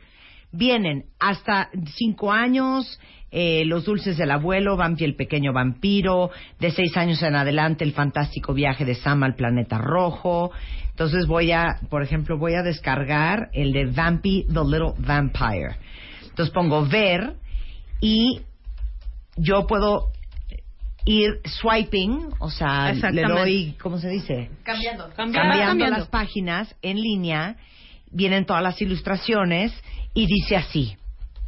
Vienen 0.52 1.04
hasta 1.20 1.70
cinco 1.96 2.32
años, 2.32 2.98
eh, 3.30 3.64
Los 3.64 3.84
dulces 3.84 4.16
del 4.16 4.30
abuelo, 4.30 4.76
Vampi 4.76 5.04
el 5.04 5.16
pequeño 5.16 5.52
vampiro, 5.52 6.30
de 6.58 6.70
seis 6.70 6.96
años 6.96 7.22
en 7.22 7.36
adelante, 7.36 7.84
El 7.84 7.92
fantástico 7.92 8.54
viaje 8.54 8.84
de 8.84 8.94
Sam 8.94 9.22
al 9.22 9.34
planeta 9.34 9.78
rojo. 9.78 10.50
Entonces 10.90 11.26
voy 11.26 11.52
a, 11.52 11.78
por 11.88 12.02
ejemplo, 12.02 12.38
voy 12.38 12.54
a 12.54 12.62
descargar 12.62 13.48
el 13.52 13.72
de 13.72 13.86
Vampy 13.86 14.44
the 14.48 14.60
Little 14.64 14.94
Vampire. 14.98 15.76
Entonces 16.28 16.52
pongo 16.52 16.86
ver 16.86 17.34
y 18.00 18.40
yo 19.36 19.66
puedo 19.66 20.12
ir 21.06 21.40
swiping, 21.44 22.28
o 22.40 22.50
sea, 22.50 22.92
le 22.92 23.22
doy, 23.22 23.74
¿cómo 23.80 23.98
se 23.98 24.08
dice? 24.08 24.50
Cambiando. 24.62 25.08
cambiando, 25.16 25.56
Cambiando. 25.58 25.96
las 25.98 26.08
páginas 26.08 26.74
en 26.82 27.00
línea, 27.00 27.56
vienen 28.10 28.44
todas 28.44 28.62
las 28.62 28.80
ilustraciones 28.82 29.72
y 30.12 30.26
dice 30.26 30.56
así, 30.56 30.96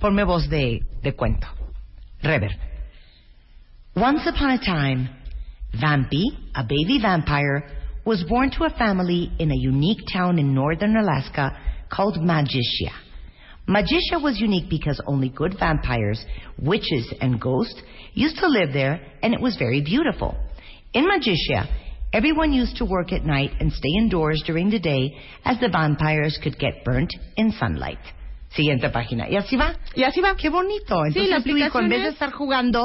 ponme 0.00 0.24
voz 0.24 0.48
de, 0.48 0.80
de 1.02 1.14
cuento. 1.14 1.48
Rever. 2.24 2.50
Once 3.96 4.20
upon 4.26 4.50
a 4.50 4.64
time, 4.64 5.08
Vampy, 5.74 6.24
a 6.54 6.62
baby 6.62 6.98
vampire, 7.00 7.68
was 8.04 8.24
born 8.28 8.50
to 8.50 8.64
a 8.64 8.70
family 8.70 9.30
in 9.38 9.50
a 9.50 9.56
unique 9.56 10.00
town 10.12 10.38
in 10.38 10.54
northern 10.54 10.96
Alaska 10.96 11.56
called 11.90 12.16
Magicia. 12.16 12.92
Magicia 13.68 14.20
was 14.20 14.40
unique 14.40 14.68
because 14.68 15.00
only 15.06 15.28
good 15.28 15.56
vampires, 15.58 16.24
witches, 16.58 17.12
and 17.20 17.40
ghosts 17.40 17.80
used 18.14 18.36
to 18.38 18.48
live 18.48 18.72
there, 18.72 19.00
and 19.22 19.34
it 19.34 19.40
was 19.40 19.56
very 19.56 19.82
beautiful. 19.82 20.36
In 20.92 21.06
Magicia, 21.08 21.66
everyone 22.12 22.52
used 22.52 22.76
to 22.76 22.84
work 22.84 23.12
at 23.12 23.24
night 23.24 23.50
and 23.60 23.72
stay 23.72 23.90
indoors 23.98 24.42
during 24.46 24.68
the 24.68 24.80
day, 24.80 25.16
as 25.44 25.58
the 25.60 25.68
vampires 25.68 26.38
could 26.42 26.58
get 26.58 26.84
burnt 26.84 27.14
in 27.36 27.52
sunlight. 27.52 27.98
Siguiente 28.54 28.90
página. 28.90 29.28
Y 29.30 29.36
así 29.36 29.56
va. 29.56 29.74
Y 29.94 30.02
así 30.04 30.20
va. 30.20 30.36
Qué 30.36 30.48
bonito. 30.50 31.02
Sí, 31.04 31.08
Entonces 31.08 31.30
la 31.30 31.40
tu 31.42 31.56
hijo, 31.56 31.78
en 31.80 31.88
vez 31.88 32.00
de 32.02 32.08
es- 32.08 32.12
estar 32.14 32.32
jugando 32.32 32.82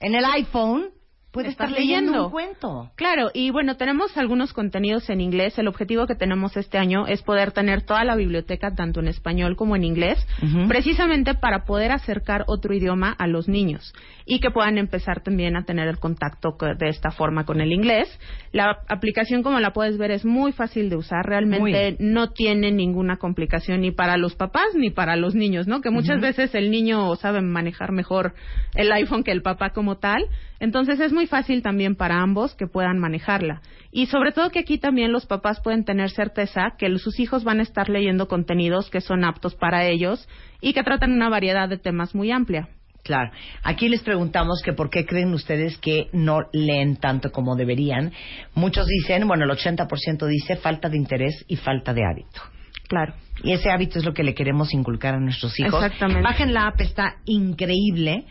en 0.00 0.14
el 0.14 0.24
iPhone, 0.24 0.90
puede 1.32 1.48
estar 1.48 1.70
leyendo, 1.70 2.12
leyendo. 2.12 2.24
un 2.26 2.30
cuento. 2.30 2.90
Claro, 2.96 3.30
y 3.32 3.50
bueno, 3.50 3.76
tenemos 3.76 4.16
algunos 4.16 4.52
contenidos 4.52 5.08
en 5.10 5.20
inglés. 5.20 5.58
El 5.58 5.66
objetivo 5.68 6.06
que 6.06 6.14
tenemos 6.14 6.56
este 6.56 6.78
año 6.78 7.06
es 7.06 7.22
poder 7.22 7.52
tener 7.52 7.82
toda 7.82 8.04
la 8.04 8.14
biblioteca, 8.16 8.74
tanto 8.74 9.00
en 9.00 9.08
español 9.08 9.56
como 9.56 9.74
en 9.76 9.84
inglés, 9.84 10.24
precisamente 10.68 11.34
para 11.34 11.64
poder 11.64 11.92
acercar 11.92 12.44
otro 12.46 12.74
idioma 12.74 13.14
a 13.18 13.26
los 13.26 13.48
niños 13.48 13.92
y 14.24 14.38
que 14.40 14.50
puedan 14.50 14.78
empezar 14.78 15.22
también 15.22 15.56
a 15.56 15.64
tener 15.64 15.88
el 15.88 15.98
contacto 15.98 16.56
co- 16.56 16.74
de 16.74 16.88
esta 16.88 17.10
forma 17.10 17.44
con 17.44 17.60
el 17.60 17.72
inglés. 17.72 18.08
La 18.52 18.78
aplicación, 18.88 19.42
como 19.42 19.58
la 19.60 19.72
puedes 19.72 19.98
ver, 19.98 20.10
es 20.10 20.24
muy 20.24 20.52
fácil 20.52 20.90
de 20.90 20.96
usar. 20.96 21.24
Realmente 21.26 21.96
no 21.98 22.30
tiene 22.30 22.70
ninguna 22.70 23.16
complicación 23.16 23.80
ni 23.80 23.90
para 23.90 24.16
los 24.16 24.34
papás 24.36 24.74
ni 24.74 24.90
para 24.90 25.16
los 25.16 25.34
niños, 25.34 25.66
¿no? 25.66 25.80
Que 25.80 25.90
muchas 25.90 26.20
veces 26.20 26.54
el 26.54 26.70
niño 26.70 27.16
sabe 27.16 27.40
manejar 27.40 27.90
mejor 27.92 28.34
el 28.74 28.92
iPhone 28.92 29.24
que 29.24 29.32
el 29.32 29.42
papá 29.42 29.70
como 29.70 29.96
tal. 29.96 30.26
Entonces 30.60 31.00
es 31.00 31.12
muy 31.12 31.21
muy 31.22 31.28
fácil 31.28 31.62
también 31.62 31.94
para 31.94 32.20
ambos 32.20 32.56
que 32.56 32.66
puedan 32.66 32.98
manejarla. 32.98 33.62
Y 33.92 34.06
sobre 34.06 34.32
todo 34.32 34.50
que 34.50 34.58
aquí 34.58 34.78
también 34.78 35.12
los 35.12 35.24
papás 35.24 35.60
pueden 35.60 35.84
tener 35.84 36.10
certeza 36.10 36.72
que 36.76 36.98
sus 36.98 37.20
hijos 37.20 37.44
van 37.44 37.60
a 37.60 37.62
estar 37.62 37.88
leyendo 37.88 38.26
contenidos 38.26 38.90
que 38.90 39.00
son 39.00 39.22
aptos 39.22 39.54
para 39.54 39.86
ellos 39.86 40.28
y 40.60 40.72
que 40.72 40.82
tratan 40.82 41.12
una 41.12 41.28
variedad 41.28 41.68
de 41.68 41.78
temas 41.78 42.12
muy 42.16 42.32
amplia. 42.32 42.68
Claro. 43.04 43.30
Aquí 43.62 43.88
les 43.88 44.02
preguntamos 44.02 44.62
que 44.64 44.72
por 44.72 44.90
qué 44.90 45.06
creen 45.06 45.32
ustedes 45.32 45.78
que 45.78 46.08
no 46.12 46.40
leen 46.52 46.96
tanto 46.96 47.30
como 47.30 47.54
deberían. 47.54 48.12
Muchos 48.54 48.88
dicen, 48.88 49.28
bueno, 49.28 49.44
el 49.44 49.50
80% 49.50 50.26
dice 50.26 50.56
falta 50.56 50.88
de 50.88 50.96
interés 50.96 51.44
y 51.46 51.54
falta 51.54 51.94
de 51.94 52.02
hábito. 52.04 52.42
Claro. 52.88 53.14
Y 53.44 53.52
ese 53.52 53.70
hábito 53.70 54.00
es 54.00 54.04
lo 54.04 54.12
que 54.12 54.24
le 54.24 54.34
queremos 54.34 54.74
inculcar 54.74 55.14
a 55.14 55.20
nuestros 55.20 55.56
hijos. 55.60 55.84
Exactamente. 55.84 56.22
Bajen 56.22 56.52
la 56.52 56.66
app, 56.66 56.80
está 56.80 57.18
increíble. 57.26 58.24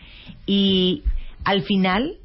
Y 0.44 1.04
al 1.44 1.62
final, 1.62 2.18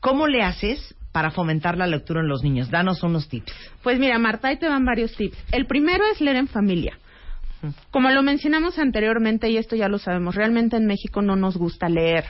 ¿cómo 0.00 0.26
le 0.26 0.42
haces 0.42 0.94
para 1.12 1.30
fomentar 1.30 1.76
la 1.76 1.86
lectura 1.86 2.20
en 2.20 2.28
los 2.28 2.42
niños? 2.42 2.70
Danos 2.70 3.02
unos 3.02 3.28
tips. 3.28 3.52
Pues 3.82 3.98
mira, 3.98 4.18
Marta, 4.18 4.48
ahí 4.48 4.58
te 4.58 4.68
van 4.68 4.84
varios 4.84 5.14
tips. 5.16 5.36
El 5.52 5.66
primero 5.66 6.04
es 6.12 6.20
leer 6.20 6.36
en 6.36 6.48
familia. 6.48 6.98
Como 7.90 8.10
lo 8.10 8.22
mencionamos 8.22 8.78
anteriormente, 8.78 9.50
y 9.50 9.58
esto 9.58 9.76
ya 9.76 9.88
lo 9.88 9.98
sabemos, 9.98 10.34
realmente 10.34 10.76
en 10.76 10.86
México 10.86 11.20
no 11.20 11.36
nos 11.36 11.56
gusta 11.56 11.88
leer. 11.88 12.24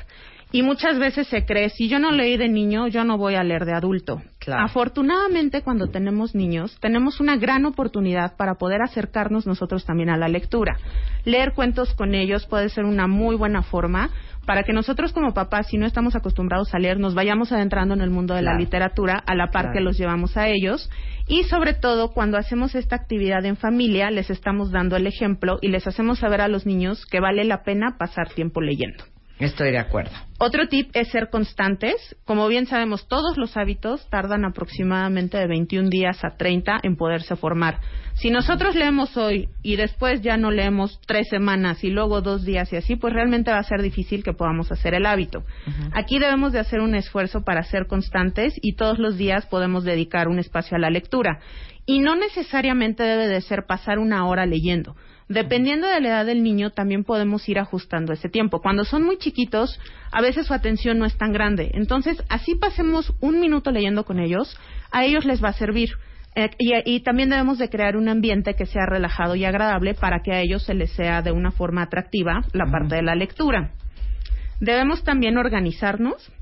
Y 0.53 0.63
muchas 0.63 0.99
veces 0.99 1.29
se 1.29 1.45
cree, 1.45 1.69
si 1.71 1.89
yo 1.89 2.01
no 2.01 2.11
leí 2.11 2.37
de 2.37 2.49
niño, 2.49 2.89
yo 2.89 3.05
no 3.05 3.17
voy 3.17 3.37
a 3.37 3.45
leer 3.45 3.65
de 3.65 3.73
adulto. 3.73 4.21
Afortunadamente, 4.59 5.63
cuando 5.63 5.89
tenemos 5.89 6.35
niños, 6.35 6.77
tenemos 6.81 7.21
una 7.21 7.37
gran 7.37 7.67
oportunidad 7.67 8.37
para 8.37 8.55
poder 8.55 8.83
acercarnos 8.83 9.47
nosotros 9.47 9.85
también 9.85 10.11
a 10.11 10.17
la 10.17 10.29
lectura. 10.29 10.77
Leer 11.25 11.53
cuentos 11.55 11.95
con 11.95 12.15
ellos 12.15 12.47
puede 12.47 12.69
ser 12.69 12.85
una 12.85 13.07
muy 13.07 13.37
buena 13.37 13.63
forma 13.63 14.11
para 14.47 14.63
que 14.65 14.73
nosotros 14.73 15.13
como 15.13 15.33
papás, 15.35 15.69
si 15.69 15.77
no 15.77 15.87
estamos 15.87 16.17
acostumbrados 16.17 16.75
a 16.75 16.79
leer, 16.79 16.99
nos 16.99 17.15
vayamos 17.15 17.53
adentrando 17.53 17.95
en 17.95 18.01
el 18.01 18.11
mundo 18.11 18.35
de 18.35 18.43
la 18.43 18.55
literatura 18.55 19.23
a 19.27 19.35
la 19.35 19.49
par 19.51 19.67
Claro. 19.67 19.75
que 19.75 19.81
los 19.81 19.99
llevamos 19.99 20.37
a 20.37 20.49
ellos. 20.49 20.91
Y 21.29 21.45
sobre 21.45 21.75
todo, 21.75 22.13
cuando 22.13 22.39
hacemos 22.39 22.75
esta 22.75 22.97
actividad 22.97 23.45
en 23.45 23.57
familia, 23.57 24.11
les 24.11 24.31
estamos 24.31 24.71
dando 24.73 24.97
el 24.97 25.07
ejemplo 25.07 25.59
y 25.61 25.69
les 25.69 25.87
hacemos 25.87 26.19
saber 26.19 26.41
a 26.41 26.49
los 26.49 26.67
niños 26.67 27.07
que 27.07 27.21
vale 27.21 27.45
la 27.45 27.63
pena 27.63 27.97
pasar 27.99 28.31
tiempo 28.31 28.61
leyendo. 28.61 29.05
Estoy 29.41 29.73
de 29.73 29.79
acuerdo. 29.79 30.13
Otro 30.39 30.69
tip 30.69 30.91
es 30.93 31.09
ser 31.09 31.31
constantes. 31.31 32.17
Como 32.27 32.47
bien 32.47 32.67
sabemos, 32.67 33.09
todos 33.09 33.39
los 33.39 33.57
hábitos 33.57 34.07
tardan 34.11 34.45
aproximadamente 34.45 35.39
de 35.39 35.47
21 35.47 35.89
días 35.89 36.23
a 36.25 36.37
30 36.37 36.81
en 36.83 36.97
poderse 36.97 37.37
formar. 37.37 37.81
Si 38.15 38.31
nosotros 38.31 38.75
leemos 38.75 39.17
hoy 39.17 39.49
y 39.63 39.77
después 39.77 40.21
ya 40.21 40.37
no 40.37 40.51
leemos 40.51 41.01
tres 41.07 41.29
semanas 41.29 41.83
y 41.85 41.91
luego 41.91 42.21
dos 42.21 42.45
días 42.45 42.71
y 42.73 42.77
así, 42.77 42.97
pues 42.97 43.15
realmente 43.15 43.51
va 43.51 43.59
a 43.59 43.65
ser 43.65 43.81
difícil 43.81 44.23
que 44.23 44.35
podamos 44.35 44.71
hacer 44.73 44.93
el 44.93 45.07
hábito. 45.07 45.43
Aquí 45.93 46.19
debemos 46.19 46.53
de 46.53 46.59
hacer 46.59 46.81
un 46.81 46.95
esfuerzo 46.95 47.43
para 47.43 47.63
ser 47.63 47.87
constantes 47.87 48.55
y 48.61 48.75
todos 48.75 48.99
los 48.99 49.17
días 49.17 49.47
podemos 49.47 49.85
dedicar 49.85 50.29
un 50.29 50.39
espacio 50.39 50.77
a 50.77 50.81
la 50.81 50.91
lectura. 50.91 51.41
Y 51.87 52.01
no 52.01 52.15
necesariamente 52.15 53.05
debe 53.05 53.27
de 53.27 53.41
ser 53.41 53.65
pasar 53.67 53.99
una 53.99 54.27
hora 54.27 54.45
leyendo. 54.45 54.97
Dependiendo 55.31 55.87
de 55.87 56.01
la 56.01 56.09
edad 56.09 56.27
del 56.27 56.43
niño, 56.43 56.71
también 56.71 57.05
podemos 57.05 57.49
ir 57.49 57.61
ajustando 57.61 58.13
ese 58.13 58.29
tiempo. 58.29 58.61
Cuando 58.61 58.83
son 58.83 59.05
muy 59.05 59.17
chiquitos, 59.17 59.79
a 60.11 60.21
veces 60.21 60.49
su 60.49 60.55
atención 60.55 60.99
no 60.99 61.05
es 61.07 61.17
tan 61.17 61.33
grande. 61.33 61.71
Entonces, 61.75 62.21
así 62.29 62.57
pasemos 62.57 63.15
un 63.21 63.39
minuto 63.39 63.71
leyendo 63.71 64.05
con 64.05 64.19
ellos, 64.19 64.59
a 64.91 65.05
ellos 65.05 65.25
les 65.25 65.41
va 65.43 65.51
a 65.51 65.53
servir. 65.53 65.91
Eh, 66.35 66.51
y, 66.59 66.73
y 66.85 67.01
también 67.05 67.31
debemos 67.31 67.59
de 67.59 67.69
crear 67.69 67.97
un 67.97 68.09
ambiente 68.09 68.55
que 68.55 68.67
sea 68.67 68.87
relajado 68.87 69.37
y 69.37 69.45
agradable 69.45 69.95
para 69.95 70.21
que 70.21 70.33
a 70.33 70.41
ellos 70.41 70.65
se 70.65 70.75
les 70.75 70.91
sea 70.95 71.23
de 71.23 71.31
una 71.31 71.53
forma 71.53 71.83
atractiva 71.83 72.43
la 72.53 72.67
parte 72.67 72.97
de 72.97 73.03
la 73.03 73.15
lectura. 73.15 73.71
Debemos 74.59 75.05
también 75.05 75.39
organizarnos. 75.39 76.33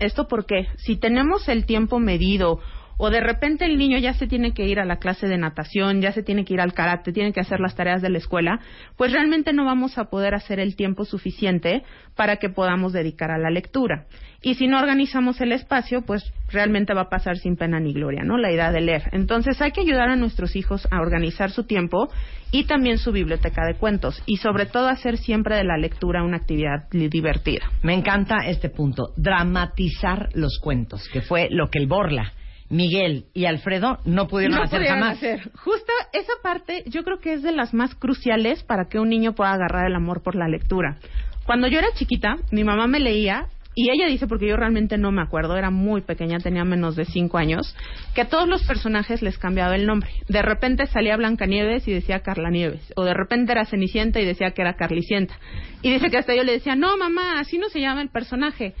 Esto 0.00 0.26
porque 0.26 0.66
si 0.76 0.96
tenemos 0.96 1.48
el 1.48 1.66
tiempo 1.66 2.00
medido 2.00 2.58
o 2.98 3.10
de 3.10 3.20
repente 3.20 3.64
el 3.64 3.78
niño 3.78 3.96
ya 3.98 4.12
se 4.12 4.26
tiene 4.26 4.52
que 4.52 4.66
ir 4.66 4.78
a 4.80 4.84
la 4.84 4.98
clase 4.98 5.26
de 5.26 5.38
natación, 5.38 6.02
ya 6.02 6.12
se 6.12 6.22
tiene 6.22 6.44
que 6.44 6.54
ir 6.54 6.60
al 6.60 6.74
karate, 6.74 7.12
tiene 7.12 7.32
que 7.32 7.40
hacer 7.40 7.60
las 7.60 7.74
tareas 7.74 8.02
de 8.02 8.10
la 8.10 8.18
escuela, 8.18 8.60
pues 8.96 9.12
realmente 9.12 9.52
no 9.52 9.64
vamos 9.64 9.96
a 9.96 10.04
poder 10.10 10.34
hacer 10.34 10.60
el 10.60 10.76
tiempo 10.76 11.04
suficiente 11.04 11.84
para 12.14 12.36
que 12.36 12.50
podamos 12.50 12.92
dedicar 12.92 13.30
a 13.30 13.38
la 13.38 13.50
lectura. 13.50 14.06
Y 14.40 14.54
si 14.54 14.68
no 14.68 14.78
organizamos 14.78 15.40
el 15.40 15.50
espacio, 15.50 16.02
pues 16.02 16.22
realmente 16.50 16.94
va 16.94 17.02
a 17.02 17.08
pasar 17.08 17.38
sin 17.38 17.56
pena 17.56 17.80
ni 17.80 17.92
gloria, 17.92 18.22
¿no? 18.24 18.38
La 18.38 18.52
idea 18.52 18.70
de 18.70 18.80
leer. 18.80 19.02
Entonces 19.12 19.60
hay 19.60 19.72
que 19.72 19.80
ayudar 19.80 20.10
a 20.10 20.16
nuestros 20.16 20.54
hijos 20.54 20.86
a 20.92 21.00
organizar 21.00 21.50
su 21.50 21.64
tiempo 21.64 22.08
y 22.52 22.64
también 22.64 22.98
su 22.98 23.10
biblioteca 23.12 23.64
de 23.66 23.74
cuentos 23.74 24.22
y 24.26 24.36
sobre 24.36 24.66
todo 24.66 24.88
hacer 24.88 25.18
siempre 25.18 25.56
de 25.56 25.64
la 25.64 25.76
lectura 25.76 26.22
una 26.22 26.36
actividad 26.36 26.88
divertida. 26.90 27.70
Me 27.82 27.94
encanta 27.94 28.36
este 28.46 28.70
punto, 28.70 29.12
dramatizar 29.16 30.28
los 30.34 30.58
cuentos, 30.60 31.08
que 31.12 31.20
fue 31.20 31.48
lo 31.50 31.68
que 31.68 31.80
el 31.80 31.88
Borla, 31.88 32.32
Miguel 32.70 33.26
y 33.34 33.46
Alfredo 33.46 33.98
no 34.04 34.28
pudieron 34.28 34.56
no 34.56 34.62
hacer 34.62 34.80
pudieron 34.80 35.00
jamás. 35.00 35.18
hacer. 35.18 35.50
Justo 35.54 35.92
esa 36.12 36.32
parte 36.42 36.84
yo 36.86 37.02
creo 37.04 37.18
que 37.18 37.32
es 37.32 37.42
de 37.42 37.52
las 37.52 37.74
más 37.74 37.94
cruciales 37.94 38.62
para 38.62 38.88
que 38.88 38.98
un 38.98 39.08
niño 39.08 39.34
pueda 39.34 39.52
agarrar 39.52 39.86
el 39.86 39.94
amor 39.94 40.22
por 40.22 40.34
la 40.34 40.48
lectura. 40.48 40.98
Cuando 41.46 41.66
yo 41.68 41.78
era 41.78 41.88
chiquita, 41.94 42.36
mi 42.50 42.64
mamá 42.64 42.86
me 42.86 43.00
leía 43.00 43.46
y 43.80 43.90
ella 43.92 44.08
dice, 44.08 44.26
porque 44.26 44.48
yo 44.48 44.56
realmente 44.56 44.98
no 44.98 45.12
me 45.12 45.22
acuerdo, 45.22 45.56
era 45.56 45.70
muy 45.70 46.00
pequeña, 46.00 46.40
tenía 46.40 46.64
menos 46.64 46.96
de 46.96 47.04
cinco 47.04 47.38
años, 47.38 47.76
que 48.12 48.22
a 48.22 48.28
todos 48.28 48.48
los 48.48 48.64
personajes 48.64 49.22
les 49.22 49.38
cambiaba 49.38 49.76
el 49.76 49.86
nombre. 49.86 50.10
De 50.28 50.42
repente 50.42 50.86
salía 50.86 51.16
Blancanieves 51.16 51.86
y 51.86 51.92
decía 51.92 52.18
Carla 52.18 52.50
Nieves, 52.50 52.92
o 52.96 53.04
de 53.04 53.14
repente 53.14 53.52
era 53.52 53.66
Cenicienta 53.66 54.18
y 54.20 54.24
decía 54.24 54.50
que 54.50 54.62
era 54.62 54.74
Carlicienta. 54.74 55.38
Y 55.80 55.92
dice 55.92 56.10
que 56.10 56.18
hasta 56.18 56.34
yo 56.34 56.42
le 56.42 56.54
decía, 56.54 56.74
no 56.74 56.96
mamá, 56.96 57.38
así 57.38 57.56
no 57.56 57.68
se 57.68 57.80
llama 57.80 58.02
el 58.02 58.08
personaje. 58.08 58.74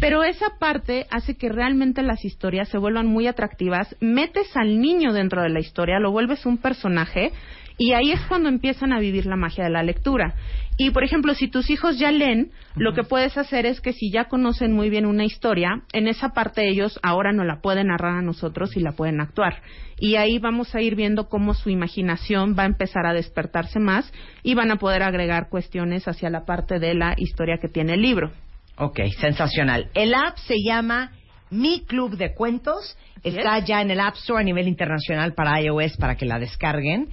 Pero 0.00 0.22
esa 0.22 0.58
parte 0.58 1.06
hace 1.10 1.36
que 1.36 1.48
realmente 1.48 2.02
las 2.02 2.24
historias 2.24 2.68
se 2.68 2.78
vuelvan 2.78 3.06
muy 3.06 3.26
atractivas, 3.26 3.94
metes 4.00 4.56
al 4.56 4.80
niño 4.80 5.12
dentro 5.12 5.42
de 5.42 5.48
la 5.50 5.60
historia, 5.60 5.98
lo 5.98 6.10
vuelves 6.10 6.46
un 6.46 6.58
personaje 6.58 7.32
y 7.76 7.92
ahí 7.92 8.12
es 8.12 8.20
cuando 8.28 8.48
empiezan 8.48 8.92
a 8.92 9.00
vivir 9.00 9.26
la 9.26 9.36
magia 9.36 9.64
de 9.64 9.70
la 9.70 9.82
lectura. 9.82 10.34
Y 10.76 10.90
por 10.90 11.04
ejemplo, 11.04 11.34
si 11.34 11.48
tus 11.48 11.70
hijos 11.70 11.98
ya 11.98 12.10
leen, 12.10 12.50
lo 12.76 12.94
que 12.94 13.02
puedes 13.02 13.36
hacer 13.36 13.66
es 13.66 13.80
que 13.80 13.92
si 13.92 14.10
ya 14.10 14.24
conocen 14.24 14.72
muy 14.72 14.90
bien 14.90 15.06
una 15.06 15.24
historia, 15.24 15.82
en 15.92 16.08
esa 16.08 16.30
parte 16.30 16.68
ellos 16.68 16.98
ahora 17.02 17.32
no 17.32 17.44
la 17.44 17.60
pueden 17.60 17.88
narrar 17.88 18.18
a 18.18 18.22
nosotros 18.22 18.76
y 18.76 18.80
la 18.80 18.92
pueden 18.92 19.20
actuar. 19.20 19.62
Y 19.98 20.16
ahí 20.16 20.38
vamos 20.38 20.74
a 20.74 20.82
ir 20.82 20.96
viendo 20.96 21.28
cómo 21.28 21.54
su 21.54 21.70
imaginación 21.70 22.56
va 22.58 22.64
a 22.64 22.66
empezar 22.66 23.06
a 23.06 23.12
despertarse 23.12 23.78
más 23.78 24.12
y 24.42 24.54
van 24.54 24.70
a 24.70 24.76
poder 24.76 25.02
agregar 25.02 25.48
cuestiones 25.48 26.06
hacia 26.08 26.30
la 26.30 26.44
parte 26.44 26.78
de 26.78 26.94
la 26.94 27.14
historia 27.16 27.58
que 27.60 27.68
tiene 27.68 27.94
el 27.94 28.02
libro. 28.02 28.32
Ok, 28.76 29.00
sensacional. 29.20 29.90
El 29.94 30.14
app 30.14 30.36
se 30.38 30.56
llama 30.64 31.12
Mi 31.50 31.84
Club 31.84 32.16
de 32.16 32.34
Cuentos. 32.34 32.96
Está 33.24 33.58
ya 33.60 33.80
en 33.80 33.90
el 33.90 34.00
App 34.00 34.14
Store 34.16 34.40
a 34.40 34.44
nivel 34.44 34.68
internacional 34.68 35.32
para 35.34 35.60
iOS 35.60 35.96
para 35.96 36.16
que 36.16 36.26
la 36.26 36.38
descarguen. 36.38 37.08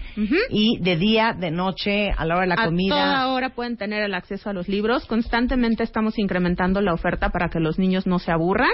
Y 0.49 0.77
de 0.81 0.97
día, 0.97 1.33
de 1.37 1.51
noche, 1.51 2.11
a 2.11 2.25
la 2.25 2.35
hora 2.35 2.41
de 2.41 2.47
la 2.49 2.55
a 2.61 2.65
comida. 2.65 2.89
toda 2.95 3.27
hora 3.29 3.49
pueden 3.51 3.77
tener 3.77 4.03
el 4.03 4.13
acceso 4.13 4.49
a 4.49 4.53
los 4.53 4.67
libros. 4.67 5.05
Constantemente 5.05 5.83
estamos 5.83 6.19
incrementando 6.19 6.81
la 6.81 6.93
oferta 6.93 7.29
para 7.29 7.49
que 7.49 7.59
los 7.59 7.79
niños 7.79 8.05
no 8.05 8.19
se 8.19 8.31
aburran. 8.31 8.71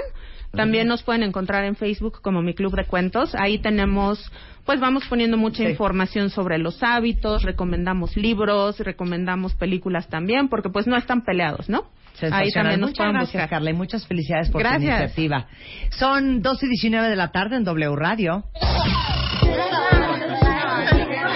También 0.50 0.88
nos 0.88 1.02
pueden 1.02 1.22
encontrar 1.22 1.64
en 1.64 1.76
Facebook 1.76 2.20
como 2.22 2.40
mi 2.42 2.54
club 2.54 2.74
de 2.74 2.84
cuentos. 2.84 3.34
Ahí 3.34 3.58
tenemos, 3.58 4.32
pues 4.64 4.80
vamos 4.80 5.04
poniendo 5.06 5.36
mucha 5.36 5.62
Sí. 5.62 5.70
información 5.70 6.30
sobre 6.30 6.56
los 6.58 6.82
hábitos, 6.82 7.42
recomendamos 7.42 8.16
libros, 8.16 8.80
recomendamos 8.80 9.54
películas 9.54 10.08
también, 10.08 10.48
porque 10.48 10.70
pues 10.70 10.86
no 10.86 10.96
están 10.96 11.22
peleados, 11.22 11.68
¿no? 11.68 11.84
Ahí 12.32 12.50
también 12.50 12.80
nos 12.80 12.90
Muchas 12.90 12.96
pueden 12.96 13.12
gracias, 13.12 13.32
buscar. 13.34 13.48
Carla, 13.48 13.70
y 13.70 13.74
muchas 13.74 14.06
felicidades 14.08 14.50
por 14.50 14.60
tu 14.62 14.68
Gracias. 14.68 15.00
iniciativa. 15.00 15.46
Son 15.90 16.42
12 16.42 16.66
y 16.66 16.68
19 16.70 17.08
de 17.10 17.14
la 17.16 17.27
tarde 17.28 17.56
en 17.56 17.64
W 17.64 17.96
Radio. 17.96 18.44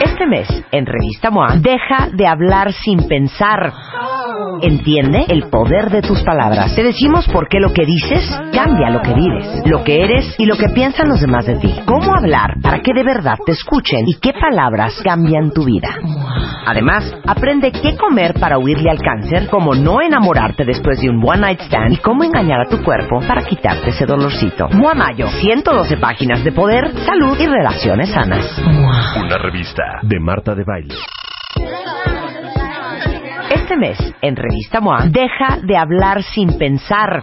Este 0.05 0.27
mes, 0.27 0.49
en 0.73 0.87
Revista 0.87 1.31
MOA, 1.31 1.57
deja 1.57 2.09
de 2.13 2.27
hablar 2.27 2.73
sin 2.73 3.07
pensar. 3.09 3.73
Entiende 4.61 5.27
el 5.29 5.49
poder 5.49 5.91
de 5.91 6.03
tus 6.03 6.23
palabras. 6.23 6.75
Te 6.75 6.83
decimos 6.83 7.27
por 7.29 7.49
qué 7.49 7.59
lo 7.59 7.73
que 7.73 7.85
dices 7.85 8.29
cambia 8.53 8.91
lo 8.91 9.01
que 9.01 9.15
vives, 9.15 9.63
lo 9.67 9.83
que 9.83 10.03
eres 10.05 10.35
y 10.39 10.47
lo 10.47 10.57
que 10.57 10.69
piensan 10.69 11.09
los 11.09 11.21
demás 11.21 11.47
de 11.47 11.57
ti. 11.57 11.75
Cómo 11.87 12.15
hablar 12.15 12.57
para 12.63 12.81
que 12.81 12.93
de 12.95 13.03
verdad 13.03 13.39
te 13.45 13.53
escuchen 13.53 14.05
y 14.07 14.19
qué 14.21 14.33
palabras 14.33 15.01
cambian 15.03 15.53
tu 15.53 15.65
vida. 15.65 15.97
Además, 16.67 17.13
aprende 17.27 17.73
qué 17.73 17.97
comer 17.97 18.35
para 18.39 18.59
huirle 18.59 18.91
al 18.91 18.99
cáncer, 18.99 19.49
cómo 19.49 19.75
no 19.75 20.01
enamorarte 20.01 20.65
después 20.65 21.01
de 21.01 21.11
un 21.11 21.23
one 21.23 21.41
night 21.41 21.61
stand 21.63 21.93
y 21.95 21.97
cómo 21.97 22.25
engañar 22.25 22.61
a 22.61 22.69
tu 22.69 22.83
cuerpo 22.83 23.21
para 23.27 23.45
quitarte 23.45 23.91
ese 23.91 24.07
dolorcito. 24.07 24.69
MOA 24.69 24.95
Mayo, 24.95 25.29
112 25.29 25.97
páginas 25.97 26.45
de 26.45 26.53
poder, 26.53 26.93
salud 27.05 27.39
y 27.39 27.47
relaciones 27.47 28.11
sanas. 28.11 28.63
Una 29.17 29.39
revista 29.39 29.83
de 30.03 30.21
Marta 30.21 30.55
de 30.55 30.65
Baile. 30.65 30.95
Este 33.51 33.77
mes, 33.77 33.99
en 34.23 34.37
Revista 34.37 34.81
MOA, 34.81 35.07
deja 35.07 35.59
de 35.63 35.77
hablar 35.77 36.23
sin 36.23 36.59
pensar. 36.59 37.23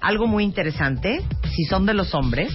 Algo 0.00 0.26
muy 0.26 0.44
interesante, 0.44 1.20
si 1.54 1.64
son 1.64 1.86
de 1.86 1.94
los 1.94 2.14
hombres, 2.14 2.52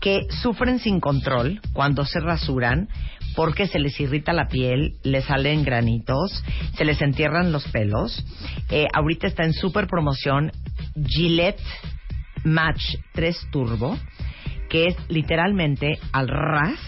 que 0.00 0.26
sufren 0.42 0.78
sin 0.78 1.00
control 1.00 1.60
cuando 1.72 2.04
se 2.04 2.20
rasuran 2.20 2.88
porque 3.36 3.66
se 3.66 3.78
les 3.78 3.98
irrita 4.00 4.32
la 4.32 4.48
piel, 4.48 4.94
les 5.02 5.24
salen 5.24 5.62
granitos, 5.62 6.42
se 6.76 6.84
les 6.84 7.00
entierran 7.00 7.52
los 7.52 7.64
pelos. 7.68 8.24
Eh, 8.70 8.86
ahorita 8.92 9.26
está 9.26 9.44
en 9.44 9.52
super 9.52 9.86
promoción 9.86 10.50
Gillette 11.06 11.60
Match 12.44 12.96
3 13.12 13.48
Turbo, 13.52 13.96
que 14.68 14.86
es 14.86 14.96
literalmente 15.08 15.98
al 16.12 16.28
ras, 16.28 16.78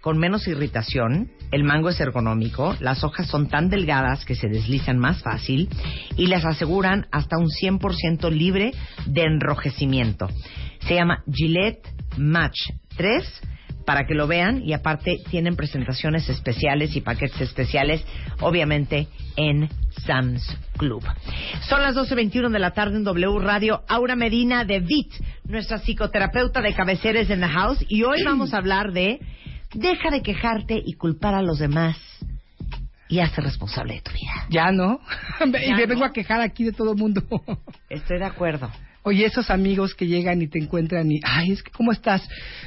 con 0.00 0.18
menos 0.18 0.46
irritación. 0.48 1.30
El 1.50 1.64
mango 1.64 1.88
es 1.88 2.00
ergonómico, 2.00 2.76
las 2.80 3.02
hojas 3.02 3.26
son 3.26 3.48
tan 3.48 3.70
delgadas 3.70 4.24
que 4.24 4.36
se 4.36 4.48
deslizan 4.48 4.98
más 4.98 5.22
fácil 5.22 5.68
y 6.16 6.26
les 6.28 6.44
aseguran 6.44 7.06
hasta 7.10 7.38
un 7.38 7.48
100% 7.48 8.30
libre 8.30 8.72
de 9.06 9.24
enrojecimiento. 9.24 10.28
Se 10.86 10.94
llama 10.94 11.24
Gillette 11.30 11.88
Match 12.16 12.58
3 12.96 13.42
para 13.84 14.06
que 14.06 14.14
lo 14.14 14.28
vean 14.28 14.62
y 14.64 14.72
aparte 14.72 15.18
tienen 15.30 15.56
presentaciones 15.56 16.28
especiales 16.28 16.94
y 16.94 17.00
paquetes 17.00 17.40
especiales, 17.40 18.04
obviamente 18.40 19.08
en 19.36 19.68
Sam's 20.06 20.56
Club. 20.76 21.02
Son 21.68 21.82
las 21.82 21.96
12.21 21.96 22.50
de 22.50 22.58
la 22.60 22.70
tarde 22.70 22.96
en 22.96 23.04
W 23.04 23.40
Radio. 23.40 23.82
Aura 23.88 24.14
Medina 24.14 24.64
de 24.64 24.78
VIT, 24.78 25.12
nuestra 25.44 25.78
psicoterapeuta 25.78 26.60
de 26.60 26.74
cabeceres 26.74 27.30
en 27.30 27.40
the 27.40 27.48
house 27.48 27.84
y 27.88 28.04
hoy 28.04 28.22
vamos 28.22 28.54
a 28.54 28.58
hablar 28.58 28.92
de 28.92 29.18
deja 29.74 30.10
de 30.10 30.22
quejarte 30.22 30.80
y 30.84 30.94
culpar 30.94 31.34
a 31.34 31.42
los 31.42 31.58
demás 31.58 31.96
y 33.08 33.18
hazte 33.20 33.40
responsable 33.40 33.94
de 33.94 34.00
tu 34.02 34.12
vida. 34.12 34.46
Ya 34.50 34.70
no. 34.70 35.00
y 35.66 35.74
me 35.74 35.86
vengo 35.86 36.04
a 36.04 36.12
quejar 36.12 36.40
aquí 36.40 36.64
de 36.64 36.72
todo 36.72 36.92
el 36.92 36.98
mundo. 36.98 37.22
Estoy 37.88 38.18
de 38.18 38.24
acuerdo. 38.24 38.70
Oye, 39.02 39.24
esos 39.24 39.50
amigos 39.50 39.94
que 39.94 40.06
llegan 40.06 40.42
y 40.42 40.46
te 40.48 40.58
encuentran 40.58 41.10
y, 41.10 41.20
ay, 41.24 41.52
es 41.52 41.62
que, 41.62 41.70
¿cómo 41.70 41.90
estás? 41.90 42.22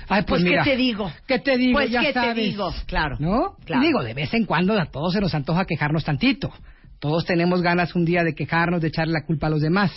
Ay, 0.10 0.24
pues, 0.24 0.42
Pues, 0.42 0.44
¿qué 0.44 0.50
mira. 0.50 0.64
te 0.64 0.76
digo? 0.76 1.12
¿Qué 1.28 1.40
te 1.40 1.58
digo? 1.58 1.74
Pues, 1.74 1.92
ya 1.92 2.02
¿qué 2.02 2.08
te 2.08 2.14
sabes. 2.14 2.36
digo? 2.36 2.74
Claro. 2.88 3.18
¿No? 3.20 3.56
Claro. 3.66 3.84
Y 3.84 3.86
digo, 3.86 4.04
de 4.04 4.16
vez 4.16 4.34
en 4.34 4.46
cuando 4.46 4.74
a 4.74 4.86
todos 4.88 5.14
se 5.14 5.22
nos 5.22 5.34
antoja 5.36 5.66
quejarnos 5.66 6.04
tantito. 6.04 6.52
Todos 7.00 7.26
tenemos 7.26 7.62
ganas 7.62 7.94
un 7.96 8.04
día 8.04 8.24
de 8.24 8.34
quejarnos, 8.34 8.82
de 8.82 8.88
echarle 8.88 9.14
la 9.14 9.26
culpa 9.26 9.48
a 9.48 9.50
los 9.52 9.62
demás. 9.62 9.92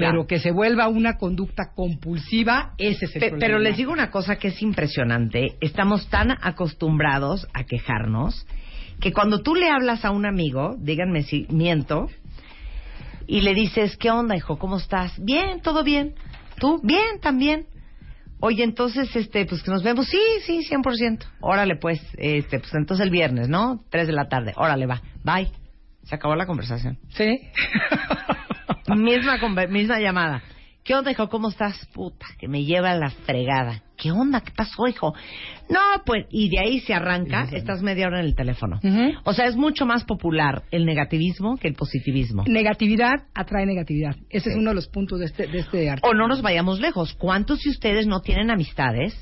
Claro. 0.00 0.12
Pero 0.14 0.26
que 0.26 0.38
se 0.40 0.50
vuelva 0.50 0.88
una 0.88 1.16
conducta 1.16 1.72
compulsiva, 1.74 2.72
ese 2.78 3.04
es 3.04 3.14
el 3.16 3.20
Pe- 3.20 3.28
problema. 3.30 3.38
pero 3.46 3.58
les 3.58 3.76
digo 3.76 3.92
una 3.92 4.10
cosa 4.10 4.36
que 4.36 4.48
es 4.48 4.60
impresionante. 4.62 5.56
Estamos 5.60 6.08
tan 6.08 6.32
acostumbrados 6.32 7.46
a 7.54 7.64
quejarnos 7.64 8.46
que 9.00 9.12
cuando 9.12 9.40
tú 9.42 9.54
le 9.54 9.70
hablas 9.70 10.04
a 10.04 10.10
un 10.10 10.26
amigo, 10.26 10.76
díganme 10.78 11.22
si 11.22 11.46
miento, 11.50 12.08
y 13.26 13.42
le 13.42 13.54
dices, 13.54 13.96
¿qué 13.96 14.10
onda, 14.10 14.36
hijo? 14.36 14.58
¿Cómo 14.58 14.76
estás? 14.76 15.12
Bien, 15.24 15.60
todo 15.62 15.84
bien. 15.84 16.14
¿Tú? 16.58 16.80
Bien, 16.82 17.20
también. 17.22 17.66
Oye, 18.40 18.64
entonces, 18.64 19.14
este, 19.14 19.44
pues 19.46 19.62
que 19.62 19.70
nos 19.70 19.82
vemos. 19.82 20.06
Sí, 20.08 20.18
sí, 20.44 20.64
100%. 20.68 21.24
Órale, 21.40 21.76
pues, 21.76 22.00
este, 22.18 22.58
pues 22.58 22.72
entonces 22.74 23.04
el 23.04 23.10
viernes, 23.10 23.48
¿no? 23.48 23.84
Tres 23.90 24.06
de 24.06 24.12
la 24.14 24.28
tarde. 24.28 24.52
Órale, 24.56 24.86
va. 24.86 25.00
Bye. 25.24 25.50
Se 26.02 26.14
acabó 26.14 26.34
la 26.34 26.46
conversación. 26.46 26.98
Sí. 27.10 27.40
misma, 28.96 29.38
misma 29.68 30.00
llamada. 30.00 30.42
¿Qué 30.84 30.94
onda, 30.94 31.10
hijo? 31.10 31.28
¿Cómo 31.28 31.50
estás? 31.50 31.86
Puta, 31.92 32.26
que 32.38 32.48
me 32.48 32.64
lleva 32.64 32.94
la 32.94 33.10
fregada. 33.10 33.82
¿Qué 33.96 34.10
onda? 34.10 34.40
¿Qué 34.40 34.50
pasó, 34.56 34.88
hijo? 34.88 35.12
No, 35.68 35.78
pues, 36.06 36.24
y 36.30 36.48
de 36.48 36.58
ahí 36.58 36.80
se 36.80 36.94
arranca, 36.94 37.48
estás 37.52 37.82
media 37.82 38.06
hora 38.06 38.20
en 38.20 38.26
el 38.26 38.34
teléfono. 38.34 38.80
O 39.24 39.34
sea, 39.34 39.44
es 39.46 39.56
mucho 39.56 39.84
más 39.84 40.04
popular 40.04 40.62
el 40.70 40.86
negativismo 40.86 41.58
que 41.58 41.68
el 41.68 41.74
positivismo. 41.74 42.44
Negatividad 42.46 43.26
atrae 43.34 43.66
negatividad. 43.66 44.16
Ese 44.30 44.50
es 44.50 44.56
uno 44.56 44.70
de 44.70 44.74
los 44.74 44.88
puntos 44.88 45.18
de 45.18 45.26
este, 45.26 45.46
de 45.48 45.58
este 45.58 45.90
artículo. 45.90 46.12
O 46.12 46.14
no 46.14 46.28
nos 46.28 46.40
vayamos 46.40 46.80
lejos. 46.80 47.12
¿Cuántos 47.12 47.60
de 47.60 47.70
ustedes 47.70 48.06
no 48.06 48.20
tienen 48.20 48.50
amistades 48.50 49.14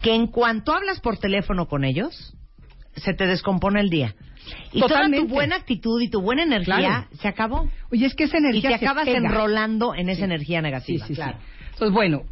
que 0.00 0.14
en 0.14 0.28
cuanto 0.28 0.72
hablas 0.72 1.00
por 1.00 1.18
teléfono 1.18 1.66
con 1.66 1.84
ellos, 1.84 2.34
se 2.94 3.12
te 3.12 3.26
descompone 3.26 3.80
el 3.80 3.90
día? 3.90 4.14
Y 4.72 4.80
toda 4.80 5.08
tu 5.10 5.26
buena 5.28 5.56
actitud 5.56 6.00
y 6.00 6.08
tu 6.08 6.20
buena 6.20 6.42
energía 6.44 6.76
Claro. 6.76 7.06
se 7.20 7.28
acabó. 7.28 7.68
Oye, 7.92 8.06
es 8.06 8.14
que 8.14 8.24
esa 8.24 8.36
Y 8.36 8.40
energía 8.40 8.70
te 8.70 8.78
se 8.78 8.84
acabas 8.86 9.04
pega. 9.06 9.18
enrolando 9.18 9.94
en 9.94 10.08
esa 10.08 10.18
Sí. 10.20 10.24
energía 10.24 10.62
negativa. 10.62 11.04
Sí, 11.06 11.08
sí, 11.08 11.14
claro. 11.14 11.38
sí. 11.38 11.44
Entonces, 11.72 11.94
bueno, 11.94 12.22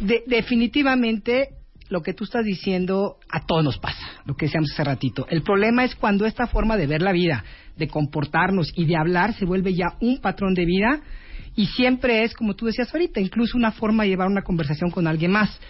de- 0.00 0.22
definitivamente 0.26 1.48
lo 1.90 2.02
que 2.02 2.14
tú 2.14 2.24
estás 2.24 2.44
diciendo 2.44 3.16
a 3.30 3.44
todos 3.44 3.62
nos 3.62 3.78
pasa, 3.78 4.00
lo 4.24 4.34
que 4.34 4.46
decíamos 4.46 4.70
hace 4.72 4.84
ratito. 4.84 5.26
El 5.28 5.42
problema 5.42 5.84
es 5.84 5.94
cuando 5.94 6.24
esta 6.26 6.46
forma 6.46 6.76
de 6.76 6.86
ver 6.86 7.02
la 7.02 7.12
vida, 7.12 7.44
de 7.76 7.88
comportarnos 7.88 8.72
y 8.74 8.86
de 8.86 8.96
hablar 8.96 9.34
se 9.34 9.44
vuelve 9.44 9.74
ya 9.74 9.96
un 10.00 10.18
patrón 10.20 10.54
de 10.54 10.64
vida 10.64 11.00
y 11.56 11.66
siempre 11.66 12.24
es, 12.24 12.34
como 12.34 12.54
tú 12.54 12.66
decías 12.66 12.92
ahorita, 12.92 13.20
incluso 13.20 13.56
una 13.58 13.70
forma 13.72 14.02
de 14.04 14.08
llevar 14.10 14.28
una 14.28 14.42
conversación 14.42 14.90
con 14.90 15.06
alguien 15.06 15.30
más. 15.30 15.60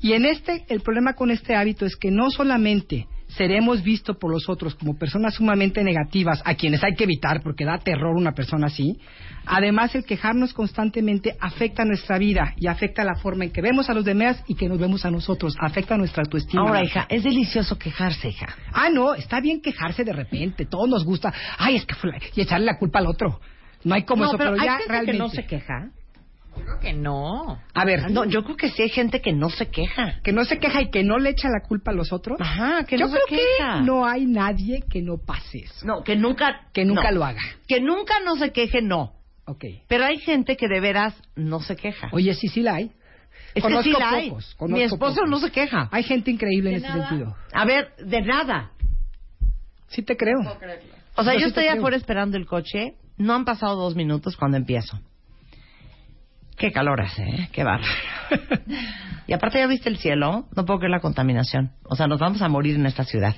Y 0.00 0.12
en 0.12 0.26
este, 0.26 0.64
el 0.68 0.80
problema 0.80 1.14
con 1.14 1.30
este 1.30 1.54
hábito 1.56 1.86
es 1.86 1.96
que 1.96 2.10
no 2.10 2.30
solamente 2.30 3.06
seremos 3.36 3.82
vistos 3.82 4.16
por 4.16 4.30
los 4.30 4.48
otros 4.48 4.74
como 4.74 4.96
personas 4.96 5.34
sumamente 5.34 5.82
negativas, 5.82 6.42
a 6.44 6.54
quienes 6.54 6.82
hay 6.84 6.94
que 6.94 7.04
evitar 7.04 7.42
porque 7.42 7.64
da 7.64 7.78
terror 7.78 8.14
una 8.16 8.32
persona 8.32 8.66
así, 8.66 8.98
además 9.46 9.94
el 9.94 10.04
quejarnos 10.04 10.52
constantemente 10.52 11.36
afecta 11.40 11.84
nuestra 11.84 12.18
vida 12.18 12.54
y 12.58 12.66
afecta 12.66 13.04
la 13.04 13.14
forma 13.16 13.44
en 13.44 13.50
que 13.50 13.62
vemos 13.62 13.88
a 13.90 13.94
los 13.94 14.04
demás 14.04 14.42
y 14.48 14.54
que 14.54 14.68
nos 14.68 14.78
vemos 14.78 15.04
a 15.04 15.10
nosotros, 15.10 15.54
afecta 15.60 15.96
nuestra 15.96 16.22
autoestima. 16.22 16.62
Ahora, 16.62 16.84
hija, 16.84 17.06
es 17.08 17.24
delicioso 17.24 17.78
quejarse, 17.78 18.28
hija. 18.28 18.46
Ah, 18.72 18.88
no, 18.90 19.14
está 19.14 19.40
bien 19.40 19.60
quejarse 19.60 20.04
de 20.04 20.12
repente, 20.12 20.66
todos 20.66 20.88
nos 20.88 21.04
gusta, 21.04 21.32
ay, 21.58 21.76
es 21.76 21.86
que 21.86 21.94
y 22.34 22.40
echarle 22.40 22.66
la 22.66 22.78
culpa 22.78 22.98
al 22.98 23.06
otro. 23.06 23.40
No 23.84 23.94
hay 23.94 24.04
como 24.04 24.24
no, 24.24 24.28
eso, 24.28 24.38
pero, 24.38 24.52
pero, 24.52 24.62
hay 24.62 24.68
ya 24.68 24.76
gente 24.78 24.88
realmente. 24.88 25.12
que 25.12 25.18
no 25.18 25.28
se 25.28 25.44
queja. 25.44 25.90
Yo 26.56 26.62
creo 26.64 26.78
que 26.80 26.92
no. 26.92 27.58
A 27.74 27.84
ver, 27.84 28.10
No, 28.10 28.24
yo 28.24 28.44
creo 28.44 28.56
que 28.56 28.70
sí 28.70 28.82
hay 28.82 28.90
gente 28.90 29.20
que 29.20 29.32
no 29.32 29.48
se 29.50 29.68
queja. 29.70 30.20
que 30.22 30.32
no 30.32 30.44
se 30.44 30.58
queja 30.58 30.82
y 30.82 30.90
que 30.90 31.02
no 31.02 31.18
le 31.18 31.30
echa 31.30 31.48
la 31.48 31.66
culpa 31.66 31.90
a 31.90 31.94
los 31.94 32.12
otros. 32.12 32.38
Ajá, 32.40 32.84
que 32.84 32.98
Yo 32.98 33.06
no 33.06 33.12
creo 33.12 33.22
se 33.28 33.34
queja. 33.36 33.74
que 33.78 33.80
no 33.84 34.06
hay 34.06 34.26
nadie 34.26 34.82
que 34.90 35.00
no 35.02 35.18
pase 35.18 35.58
eso. 35.60 35.86
No, 35.86 36.02
que 36.04 36.16
nunca... 36.16 36.68
Que 36.72 36.84
nunca 36.84 37.10
no. 37.10 37.18
lo 37.18 37.24
haga. 37.24 37.40
Que 37.66 37.80
nunca 37.80 38.14
no 38.24 38.36
se 38.36 38.52
queje, 38.52 38.82
no. 38.82 39.14
Ok. 39.46 39.64
Pero 39.88 40.04
hay 40.04 40.18
gente 40.18 40.56
que 40.56 40.68
de 40.68 40.80
veras 40.80 41.14
no 41.36 41.60
se 41.60 41.74
queja. 41.76 42.08
Oye, 42.12 42.34
sí, 42.34 42.48
sí 42.48 42.60
la 42.62 42.74
hay. 42.76 42.92
es 43.54 43.62
conozco 43.62 43.84
que 43.84 43.90
sí 43.94 44.00
la 44.00 44.10
hay. 44.10 44.28
pocos, 44.30 44.56
Mi 44.70 44.82
esposo 44.82 45.14
pocos. 45.16 45.30
no 45.30 45.38
se 45.40 45.50
queja. 45.50 45.88
Hay 45.90 46.02
gente 46.04 46.30
increíble 46.30 46.74
en 46.74 46.80
¿De 46.80 46.86
ese 46.86 46.96
nada? 46.96 47.08
sentido. 47.08 47.36
A 47.52 47.64
ver, 47.64 47.92
de 47.96 48.20
nada. 48.22 48.70
Sí 49.88 50.02
te 50.02 50.16
creo. 50.16 50.38
O 51.16 51.24
sea, 51.24 51.34
Yo 51.34 51.40
yo 51.40 51.44
sí 51.46 51.48
estoy 51.48 51.66
afuera 51.68 51.96
esperando 51.96 52.36
el 52.36 52.46
coche. 52.46 52.94
No 53.18 53.34
han 53.34 53.44
pasado 53.44 53.76
dos 53.76 53.94
minutos 53.96 54.36
cuando 54.36 54.56
empiezo. 54.56 54.98
Qué 56.56 56.70
calor 56.70 57.00
hace, 57.00 57.22
¿eh? 57.22 57.48
Qué 57.52 57.64
barro. 57.64 57.84
y 59.26 59.32
aparte, 59.32 59.58
¿ya 59.58 59.66
viste 59.66 59.88
el 59.88 59.98
cielo? 59.98 60.46
No 60.54 60.64
puedo 60.64 60.78
creer 60.78 60.90
la 60.92 61.00
contaminación. 61.00 61.72
O 61.84 61.96
sea, 61.96 62.06
nos 62.06 62.20
vamos 62.20 62.42
a 62.42 62.48
morir 62.48 62.76
en 62.76 62.86
esta 62.86 63.04
ciudad. 63.04 63.34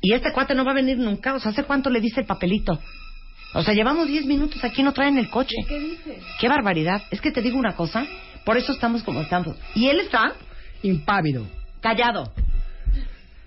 Y 0.00 0.14
este 0.14 0.32
cuate 0.32 0.54
no 0.54 0.64
va 0.64 0.72
a 0.72 0.74
venir 0.74 0.98
nunca. 0.98 1.34
O 1.34 1.40
sea, 1.40 1.52
¿hace 1.52 1.64
cuánto 1.64 1.90
le 1.90 2.00
diste 2.00 2.20
el 2.20 2.26
papelito? 2.26 2.80
O 3.54 3.62
sea, 3.62 3.74
llevamos 3.74 4.08
diez 4.08 4.24
minutos 4.24 4.64
aquí, 4.64 4.82
no 4.82 4.92
traen 4.92 5.18
el 5.18 5.28
coche. 5.28 5.54
¿Qué 5.68 5.78
dices? 5.78 6.24
Qué 6.40 6.48
barbaridad. 6.48 7.02
Es 7.10 7.20
que 7.20 7.30
te 7.30 7.42
digo 7.42 7.58
una 7.58 7.76
cosa. 7.76 8.04
Por 8.44 8.56
eso 8.56 8.72
estamos 8.72 9.02
como 9.02 9.20
estamos. 9.20 9.56
Y 9.74 9.88
él 9.88 10.00
está 10.00 10.32
Impávido. 10.82 11.46
callado. 11.80 12.32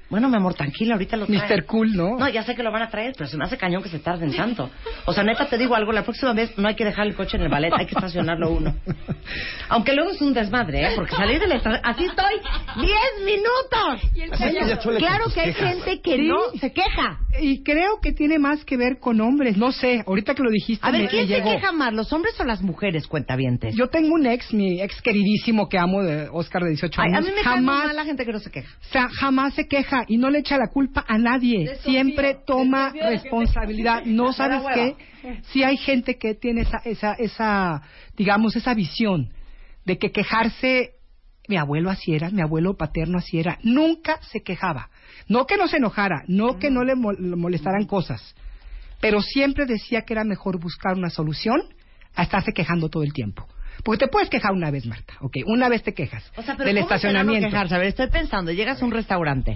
Bueno, 0.09 0.29
mi 0.29 0.35
amor, 0.35 0.53
tranquila, 0.53 0.93
ahorita 0.93 1.17
lo 1.17 1.25
traen. 1.25 1.41
Mr. 1.49 1.65
Cool, 1.65 1.95
¿no? 1.95 2.17
No, 2.17 2.29
ya 2.29 2.43
sé 2.43 2.55
que 2.55 2.61
lo 2.63 2.71
van 2.71 2.83
a 2.83 2.89
traer, 2.89 3.13
pero 3.17 3.27
se 3.29 3.37
me 3.37 3.43
hace 3.45 3.57
cañón 3.57 3.81
que 3.81 3.89
se 3.89 3.99
tarden 3.99 4.35
tanto. 4.35 4.69
O 5.05 5.13
sea, 5.13 5.23
neta, 5.23 5.47
te 5.47 5.57
digo 5.57 5.75
algo, 5.75 5.91
la 5.91 6.03
próxima 6.03 6.31
vez 6.33 6.55
no 6.57 6.67
hay 6.67 6.75
que 6.75 6.85
dejar 6.85 7.07
el 7.07 7.15
coche 7.15 7.37
en 7.37 7.43
el 7.43 7.49
ballet, 7.49 7.73
hay 7.73 7.85
que 7.87 7.95
estacionarlo 7.95 8.51
uno. 8.51 8.75
Aunque 9.69 9.93
luego 9.93 10.11
es 10.11 10.21
un 10.21 10.33
desmadre, 10.33 10.85
¿eh? 10.87 10.91
Porque 10.95 11.15
salir 11.15 11.39
del 11.39 11.51
estación... 11.53 11.81
¡Así 11.83 12.05
estoy! 12.05 12.33
¡Diez 12.81 13.25
minutos! 13.25 14.11
Oye, 14.85 14.97
claro 14.99 15.25
que 15.33 15.41
hay 15.41 15.53
gente 15.53 16.01
que 16.01 16.15
Sí. 16.17 16.27
no 16.27 16.37
se 16.59 16.71
queja. 16.71 17.19
Y 17.41 17.63
creo 17.63 17.99
que 18.01 18.13
tiene 18.13 18.37
más 18.39 18.63
que 18.63 18.77
ver 18.77 18.99
con 18.99 19.19
hombres. 19.21 19.57
No 19.57 19.71
sé, 19.71 20.03
ahorita 20.05 20.35
que 20.35 20.43
lo 20.43 20.49
dijiste 20.51 20.87
A 20.87 20.91
ver, 20.91 21.01
me- 21.01 21.07
¿quién 21.09 21.23
me 21.23 21.27
se 21.27 21.33
llegó. 21.41 21.51
queja 21.51 21.71
más, 21.71 21.93
los 21.93 22.13
hombres 22.13 22.39
o 22.39 22.43
las 22.45 22.61
mujeres, 22.61 23.07
cuentavientes? 23.07 23.75
Yo 23.75 23.87
tengo 23.87 24.13
un 24.13 24.25
ex, 24.27 24.53
mi 24.53 24.81
ex 24.81 25.01
queridísimo 25.01 25.67
que 25.67 25.77
amo, 25.77 26.03
de 26.03 26.29
Oscar 26.31 26.63
de 26.63 26.69
18 26.69 27.01
Ay, 27.01 27.11
a 27.13 27.17
años. 27.17 27.29
mí 27.29 27.35
me 27.35 27.43
jamás, 27.43 27.85
mal 27.87 27.95
la 27.95 28.05
gente 28.05 28.25
que 28.25 28.31
no 28.31 28.39
se 28.39 28.51
queja. 28.51 28.69
o 28.81 28.91
sea, 28.91 29.09
jamás 29.09 29.53
se 29.55 29.67
queja 29.67 29.94
y 30.07 30.17
no 30.17 30.29
le 30.29 30.39
echa 30.39 30.57
la 30.57 30.67
culpa 30.67 31.05
a 31.07 31.17
nadie. 31.17 31.65
Siempre 31.91 32.35
toma 32.45 32.91
responsabilidad. 33.09 34.03
No 34.05 34.33
sabes 34.33 34.61
qué, 34.75 34.95
si 35.51 35.63
hay 35.63 35.77
gente 35.77 36.17
que 36.17 36.35
tiene 36.35 36.61
esa, 36.61 36.77
esa, 36.85 37.13
esa, 37.13 37.81
digamos, 38.17 38.55
esa 38.55 38.73
visión 38.73 39.29
de 39.85 39.97
que 39.97 40.11
quejarse, 40.11 40.91
mi 41.47 41.57
abuelo 41.57 41.89
así 41.91 42.13
era, 42.13 42.29
mi 42.31 42.41
abuelo 42.41 42.75
paterno 42.75 43.17
así 43.19 43.39
era, 43.39 43.59
nunca 43.63 44.19
se 44.31 44.41
quejaba. 44.41 44.89
No 45.27 45.45
que 45.45 45.57
no 45.57 45.67
se 45.67 45.77
enojara, 45.77 46.23
no 46.27 46.57
que 46.59 46.69
no 46.71 46.83
le 46.83 46.95
mol- 46.95 47.17
le 47.19 47.35
molestaran 47.35 47.85
cosas, 47.85 48.35
pero 48.99 49.21
siempre 49.21 49.65
decía 49.65 50.01
que 50.01 50.13
era 50.13 50.23
mejor 50.23 50.59
buscar 50.59 50.95
una 50.95 51.09
solución 51.09 51.61
a 52.15 52.23
estarse 52.23 52.51
quejando 52.53 52.89
todo 52.89 53.03
el 53.03 53.13
tiempo. 53.13 53.47
Porque 53.85 54.05
te 54.05 54.11
puedes 54.11 54.29
quejar 54.29 54.51
una 54.51 54.71
vez, 54.71 54.85
Marta, 54.87 55.13
ok, 55.21 55.37
una 55.45 55.69
vez 55.69 55.83
te 55.83 55.93
quejas 55.93 56.29
O 56.35 56.41
sea, 56.41 56.55
pero 56.57 56.67
del 56.67 56.77
¿cómo 56.77 56.87
estacionamiento. 56.95 57.47
quejarse? 57.49 57.75
A 57.75 57.77
ver, 57.77 57.87
estoy 57.87 58.09
pensando, 58.09 58.51
llegas 58.51 58.81
a 58.81 58.85
un 58.85 58.91
restaurante 58.91 59.55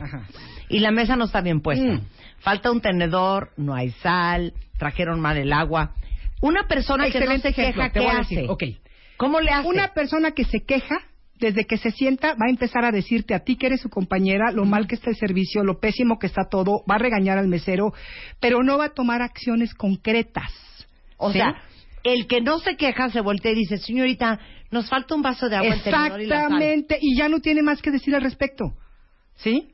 y 0.69 0.79
la 0.79 0.91
mesa 0.91 1.15
no 1.15 1.25
está 1.25 1.41
bien 1.41 1.61
puesta. 1.61 1.83
Mm. 1.83 2.01
Falta 2.39 2.71
un 2.71 2.79
tenedor, 2.79 3.49
no 3.57 3.73
hay 3.73 3.89
sal, 4.03 4.53
trajeron 4.77 5.19
mal 5.19 5.35
el 5.37 5.51
agua. 5.51 5.95
Una 6.41 6.67
persona 6.67 7.05
que 7.09 7.19
no 7.19 7.25
Excelente 7.25 7.51
se 7.53 7.61
ejemplo, 7.61 7.83
queja, 7.83 7.91
te 7.93 7.99
¿qué 7.99 8.07
a 8.07 8.19
hace? 8.19 8.35
decir. 8.43 8.77
¿Cómo 9.17 9.41
le 9.41 9.51
hace? 9.51 9.67
Una 9.67 9.89
persona 9.89 10.31
que 10.31 10.45
se 10.45 10.61
queja, 10.63 10.95
desde 11.39 11.65
que 11.65 11.77
se 11.77 11.91
sienta, 11.91 12.29
va 12.35 12.45
a 12.45 12.49
empezar 12.49 12.85
a 12.85 12.91
decirte 12.91 13.33
a 13.33 13.39
ti 13.39 13.57
que 13.57 13.65
eres 13.65 13.81
su 13.81 13.89
compañera 13.89 14.51
lo 14.51 14.63
mal 14.63 14.87
que 14.87 14.95
está 14.95 15.09
el 15.09 15.17
servicio, 15.17 15.63
lo 15.63 15.79
pésimo 15.79 16.19
que 16.19 16.27
está 16.27 16.43
todo, 16.49 16.83
va 16.89 16.95
a 16.95 16.99
regañar 16.99 17.37
al 17.39 17.47
mesero, 17.47 17.93
pero 18.39 18.61
no 18.63 18.77
va 18.77 18.85
a 18.85 18.93
tomar 18.93 19.21
acciones 19.23 19.73
concretas. 19.73 20.51
O 21.17 21.31
¿Sí? 21.33 21.39
sea, 21.39 21.55
el 22.03 22.27
que 22.27 22.41
no 22.41 22.59
se 22.59 22.75
queja 22.75 23.09
se 23.09 23.21
voltea 23.21 23.51
y 23.51 23.55
dice, 23.55 23.77
señorita, 23.77 24.39
nos 24.71 24.89
falta 24.89 25.15
un 25.15 25.21
vaso 25.21 25.49
de 25.49 25.57
agua, 25.57 25.75
tenedor 25.83 26.21
y 26.21 26.25
la 26.25 26.35
sal". 26.35 26.43
Exactamente, 26.43 26.97
y 27.01 27.17
ya 27.17 27.29
no 27.29 27.39
tiene 27.39 27.61
más 27.61 27.81
que 27.81 27.91
decir 27.91 28.15
al 28.15 28.21
respecto. 28.21 28.73
¿Sí? 29.35 29.73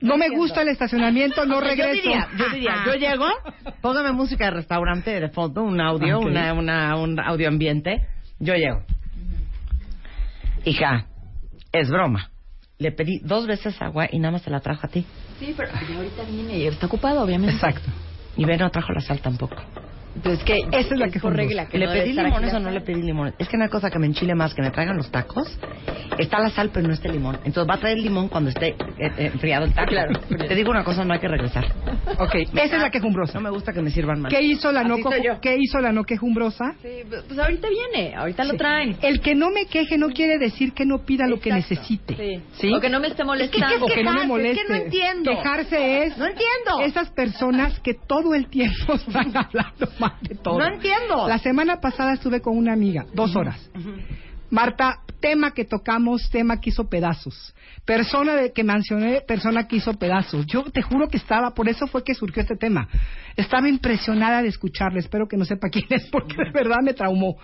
No, 0.00 0.16
me 0.16 0.30
gusta 0.30 0.62
el 0.62 0.68
estacionamiento, 0.68 1.44
no 1.44 1.58
O 1.58 1.60
sea, 1.60 1.68
regreso. 1.68 1.94
Yo 1.96 2.02
diría, 2.02 2.28
yo, 2.36 2.48
diría, 2.50 2.84
yo 2.86 2.94
llego, 2.94 3.26
póngame 3.82 4.12
música 4.12 4.46
de 4.46 4.52
restaurante 4.52 5.20
de 5.20 5.28
fondo, 5.28 5.62
un 5.62 5.80
audio, 5.80 6.20
una, 6.20 6.54
una, 6.54 6.96
un 6.96 7.20
audio 7.20 7.48
ambiente. 7.48 8.06
Yo 8.38 8.54
llego. 8.54 8.82
Hija, 10.64 11.06
es 11.72 11.90
broma. 11.90 12.30
Le 12.78 12.92
pedí 12.92 13.18
dos 13.22 13.46
veces 13.46 13.80
agua 13.82 14.08
y 14.10 14.18
nada 14.18 14.32
más 14.32 14.42
te 14.42 14.50
la 14.50 14.60
trajo 14.60 14.86
a 14.86 14.90
ti. 14.90 15.04
Sí, 15.38 15.52
pero 15.54 15.70
ahorita 15.70 16.22
viene 16.24 16.58
y 16.58 16.66
está 16.66 16.86
ocupado, 16.86 17.22
obviamente. 17.22 17.54
Exacto. 17.54 17.90
Y 18.36 18.46
ve, 18.46 18.56
no 18.56 18.70
trajo 18.70 18.92
la 18.92 19.00
sal 19.00 19.20
tampoco. 19.20 19.56
Entonces, 20.16 20.44
que 20.44 20.58
Esa 20.72 20.94
es 20.94 20.98
la 20.98 21.08
que 21.08 21.20
por 21.20 21.34
regla 21.34 21.66
que 21.66 21.78
¿Le 21.78 21.86
no 21.86 21.92
pedí 21.92 22.12
limones 22.12 22.52
o 22.54 22.60
no 22.60 22.70
le 22.70 22.80
pedí 22.80 23.02
limones? 23.02 23.34
Es 23.38 23.48
que 23.48 23.56
una 23.56 23.68
cosa 23.68 23.90
que 23.90 23.98
me 23.98 24.06
enchile 24.06 24.34
más 24.34 24.54
que 24.54 24.62
me 24.62 24.70
traigan 24.70 24.96
los 24.96 25.10
tacos, 25.10 25.48
está 26.18 26.38
la 26.40 26.50
sal 26.50 26.70
pero 26.72 26.86
no 26.88 26.94
está 26.94 27.08
el 27.08 27.14
limón. 27.14 27.36
Entonces 27.44 27.68
va 27.68 27.74
a 27.74 27.78
traer 27.78 27.98
el 27.98 28.04
limón 28.04 28.28
cuando 28.28 28.50
esté 28.50 28.68
eh, 28.68 28.76
eh, 28.98 29.12
enfriado 29.32 29.64
el 29.66 29.72
taco. 29.74 29.88
Claro. 29.90 30.12
Te 30.48 30.54
digo 30.54 30.70
una 30.70 30.84
cosa, 30.84 31.04
no 31.04 31.14
hay 31.14 31.20
que 31.20 31.28
regresar. 31.28 31.64
Ok, 32.18 32.34
esa 32.54 32.76
es 32.76 32.82
la 32.82 32.90
quejumbrosa. 32.90 33.34
No 33.34 33.40
me 33.42 33.50
gusta 33.50 33.72
que 33.72 33.80
me 33.82 33.90
sirvan 33.90 34.20
mal. 34.20 34.30
¿Qué 34.32 34.42
hizo 34.42 34.72
la 34.72 34.82
no. 34.84 34.96
¿Qué 35.40 35.56
hizo 35.58 35.78
la 35.80 35.92
no 35.92 36.04
quejumbrosa? 36.04 36.74
Sí, 36.82 36.88
pues 37.08 37.38
ahorita 37.38 37.68
viene, 37.68 38.14
ahorita 38.14 38.44
lo 38.44 38.52
Sí. 38.52 38.56
traen. 38.58 38.96
El 39.02 39.20
que 39.20 39.34
no 39.34 39.50
me 39.50 39.66
queje 39.66 39.96
no 39.96 40.08
quiere 40.08 40.38
decir 40.38 40.72
que 40.72 40.84
no 40.84 41.04
pida 41.04 41.26
lo 41.26 41.38
que 41.40 41.52
necesite. 41.52 42.16
Sí. 42.16 42.42
¿Sí? 42.60 42.74
O 42.74 42.80
que 42.80 42.88
no 42.90 43.00
me 43.00 43.08
esté 43.08 43.24
molestando. 43.24 43.86
o 43.86 43.88
que 43.88 44.02
no 44.02 44.12
me 44.12 44.26
moleste. 44.26 44.60
Es 44.60 44.66
que 44.66 44.72
no 44.72 44.78
entiendo. 44.84 45.30
Quejarse 45.30 46.04
es 46.04 46.18
No 46.18 46.26
entiendo. 46.26 46.80
esas 46.84 47.10
personas 47.10 47.78
que 47.80 47.94
todo 47.94 48.34
el 48.34 48.48
tiempo 48.48 48.94
están 48.94 49.36
hablando 49.36 49.88
mal 50.00 50.16
de 50.22 50.34
todo. 50.34 50.58
No 50.58 50.66
entiendo. 50.66 51.28
La 51.28 51.38
semana 51.38 51.80
pasada 51.80 52.14
estuve 52.14 52.40
con 52.40 52.56
una 52.56 52.72
amiga, 52.72 53.06
dos 53.14 53.36
horas. 53.36 53.70
Marta, 54.50 55.00
tema 55.20 55.52
que 55.52 55.64
tocamos, 55.64 56.28
tema 56.30 56.60
que 56.60 56.70
hizo 56.70 56.88
pedazos. 56.88 57.54
Persona 57.84 58.34
de, 58.34 58.52
que 58.52 58.64
mencioné, 58.64 59.20
persona 59.20 59.68
que 59.68 59.76
hizo 59.76 59.94
pedazos. 59.94 60.44
Yo 60.46 60.64
te 60.64 60.82
juro 60.82 61.08
que 61.08 61.18
estaba, 61.18 61.54
por 61.54 61.68
eso 61.68 61.86
fue 61.86 62.02
que 62.02 62.14
surgió 62.14 62.42
este 62.42 62.56
tema. 62.56 62.88
Estaba 63.36 63.68
impresionada 63.68 64.42
de 64.42 64.48
escucharle, 64.48 64.98
espero 64.98 65.28
que 65.28 65.36
no 65.36 65.44
sepa 65.44 65.68
quién 65.68 65.86
es, 65.90 66.08
porque 66.10 66.34
de 66.36 66.50
verdad 66.52 66.78
me 66.82 66.94
traumó. 66.94 67.36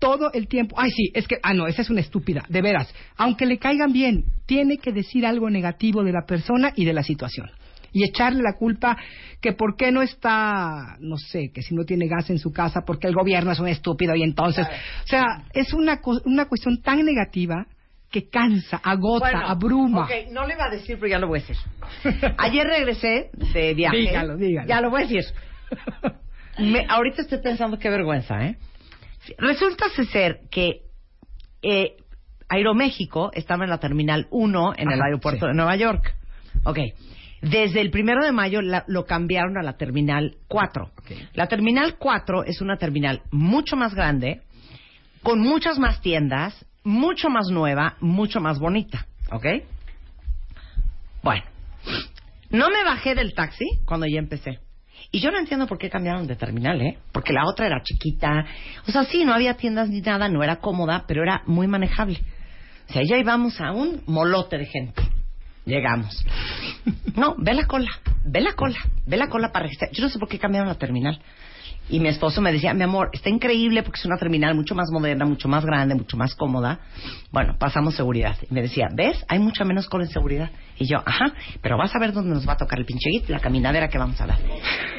Todo 0.00 0.32
el 0.32 0.48
tiempo. 0.48 0.74
Ay, 0.78 0.90
sí, 0.90 1.12
es 1.14 1.28
que, 1.28 1.36
ah, 1.42 1.54
no, 1.54 1.66
esa 1.66 1.82
es 1.82 1.88
una 1.88 2.00
estúpida, 2.00 2.44
de 2.48 2.60
veras. 2.60 2.92
Aunque 3.16 3.46
le 3.46 3.58
caigan 3.58 3.92
bien, 3.92 4.24
tiene 4.44 4.78
que 4.78 4.92
decir 4.92 5.24
algo 5.24 5.48
negativo 5.50 6.02
de 6.02 6.12
la 6.12 6.26
persona 6.26 6.72
y 6.74 6.84
de 6.84 6.92
la 6.92 7.02
situación. 7.02 7.48
Y 7.94 8.04
echarle 8.04 8.42
la 8.42 8.54
culpa 8.58 8.98
que 9.40 9.52
por 9.52 9.76
qué 9.76 9.90
no 9.92 10.02
está, 10.02 10.96
no 11.00 11.16
sé, 11.16 11.50
que 11.54 11.62
si 11.62 11.74
no 11.74 11.84
tiene 11.84 12.08
gas 12.08 12.28
en 12.28 12.38
su 12.38 12.52
casa, 12.52 12.82
porque 12.84 13.06
el 13.06 13.14
gobierno 13.14 13.52
es 13.52 13.60
un 13.60 13.68
estúpido 13.68 14.14
y 14.14 14.22
entonces. 14.22 14.66
O 14.66 15.06
sea, 15.06 15.44
es 15.54 15.72
una, 15.72 16.00
una 16.26 16.46
cuestión 16.46 16.82
tan 16.82 17.02
negativa 17.04 17.66
que 18.10 18.28
cansa, 18.28 18.80
agota, 18.82 19.30
Bueno, 19.30 19.48
abruma. 19.48 20.04
Ok, 20.04 20.10
no 20.32 20.46
le 20.46 20.54
iba 20.54 20.66
a 20.66 20.70
decir, 20.70 20.96
pero 20.96 21.06
ya 21.08 21.18
lo 21.18 21.28
voy 21.28 21.38
a 21.38 21.42
decir. 21.42 21.56
Ayer 22.38 22.66
regresé 22.66 23.30
de 23.52 23.74
viaje. 23.74 23.96
Dígalo, 23.96 24.36
dígalo. 24.36 24.68
Ya 24.68 24.80
lo 24.80 24.90
voy 24.90 25.02
a 25.02 25.06
decir. 25.06 25.24
Me- 26.58 26.86
ahorita 26.88 27.22
estoy 27.22 27.38
pensando 27.38 27.78
qué 27.78 27.90
vergüenza, 27.90 28.44
¿eh? 28.44 28.56
Resulta 29.38 29.86
ser 30.12 30.40
que 30.50 30.82
eh, 31.62 31.96
Aeroméxico 32.48 33.30
estaba 33.32 33.64
en 33.64 33.70
la 33.70 33.78
Terminal 33.78 34.26
1 34.30 34.74
en 34.76 34.90
el 34.92 35.00
aeropuerto 35.02 35.46
sí. 35.46 35.50
de 35.50 35.54
Nueva 35.54 35.76
York. 35.76 36.14
Ok. 36.64 36.78
Desde 37.50 37.80
el 37.80 37.90
primero 37.90 38.24
de 38.24 38.32
mayo 38.32 38.62
la- 38.62 38.84
lo 38.86 39.04
cambiaron 39.06 39.56
a 39.58 39.62
la 39.62 39.76
Terminal 39.76 40.36
4. 40.48 40.90
La 41.34 41.46
Terminal 41.46 41.96
4 41.98 42.44
es 42.44 42.60
una 42.60 42.76
terminal 42.76 43.22
mucho 43.30 43.76
más 43.76 43.94
grande, 43.94 44.42
con 45.22 45.40
muchas 45.40 45.78
más 45.78 46.00
tiendas, 46.00 46.64
mucho 46.84 47.28
más 47.30 47.48
nueva, 47.50 47.96
mucho 48.00 48.40
más 48.40 48.58
bonita. 48.58 49.06
¿Ok? 49.30 49.46
Bueno, 51.22 51.42
no 52.50 52.68
me 52.70 52.84
bajé 52.84 53.14
del 53.14 53.34
taxi 53.34 53.64
cuando 53.86 54.06
ya 54.06 54.18
empecé. 54.18 54.58
Y 55.10 55.20
yo 55.20 55.30
no 55.30 55.38
entiendo 55.38 55.66
por 55.66 55.78
qué 55.78 55.88
cambiaron 55.90 56.26
de 56.26 56.36
terminal, 56.36 56.80
¿eh? 56.82 56.98
Porque 57.12 57.32
la 57.32 57.46
otra 57.46 57.66
era 57.66 57.82
chiquita. 57.82 58.44
O 58.88 58.92
sea, 58.92 59.04
sí, 59.04 59.24
no 59.24 59.32
había 59.32 59.54
tiendas 59.54 59.88
ni 59.88 60.00
nada, 60.00 60.28
no 60.28 60.42
era 60.42 60.56
cómoda, 60.56 61.04
pero 61.06 61.22
era 61.22 61.42
muy 61.46 61.66
manejable. 61.66 62.20
O 62.88 62.92
sea, 62.92 63.02
ya 63.08 63.16
íbamos 63.16 63.60
a 63.60 63.72
un 63.72 64.02
molote 64.06 64.58
de 64.58 64.66
gente. 64.66 65.02
Llegamos. 65.64 66.24
No, 67.16 67.36
ve 67.38 67.54
la 67.54 67.66
cola, 67.66 67.90
ve 68.24 68.40
la 68.40 68.52
cola, 68.52 68.78
ve 69.06 69.16
la 69.16 69.28
cola 69.28 69.50
para 69.50 69.64
registrar. 69.64 69.90
Yo 69.92 70.02
no 70.02 70.10
sé 70.10 70.18
por 70.18 70.28
qué 70.28 70.38
cambiaron 70.38 70.68
la 70.68 70.74
terminal. 70.74 71.20
Y 71.88 72.00
mi 72.00 72.08
esposo 72.08 72.40
me 72.40 72.50
decía, 72.50 72.72
mi 72.72 72.82
amor, 72.82 73.10
está 73.12 73.28
increíble 73.28 73.82
porque 73.82 74.00
es 74.00 74.06
una 74.06 74.16
terminal 74.16 74.54
mucho 74.54 74.74
más 74.74 74.90
moderna, 74.90 75.26
mucho 75.26 75.48
más 75.48 75.66
grande, 75.66 75.94
mucho 75.94 76.16
más 76.16 76.34
cómoda. 76.34 76.80
Bueno, 77.30 77.56
pasamos 77.58 77.94
seguridad. 77.94 78.36
Y 78.50 78.54
me 78.54 78.62
decía, 78.62 78.88
¿ves? 78.94 79.22
Hay 79.28 79.38
mucha 79.38 79.64
menos 79.64 79.86
cola 79.88 80.04
en 80.04 80.10
seguridad. 80.10 80.50
Y 80.78 80.86
yo, 80.86 80.98
ajá, 81.04 81.34
pero 81.60 81.76
vas 81.76 81.94
a 81.94 81.98
ver 81.98 82.12
dónde 82.12 82.34
nos 82.34 82.48
va 82.48 82.54
a 82.54 82.56
tocar 82.56 82.78
el 82.78 82.86
pinche 82.86 83.10
gate, 83.12 83.30
la 83.30 83.38
caminadera 83.38 83.88
que 83.88 83.98
vamos 83.98 84.18
a 84.20 84.26
dar. 84.26 84.38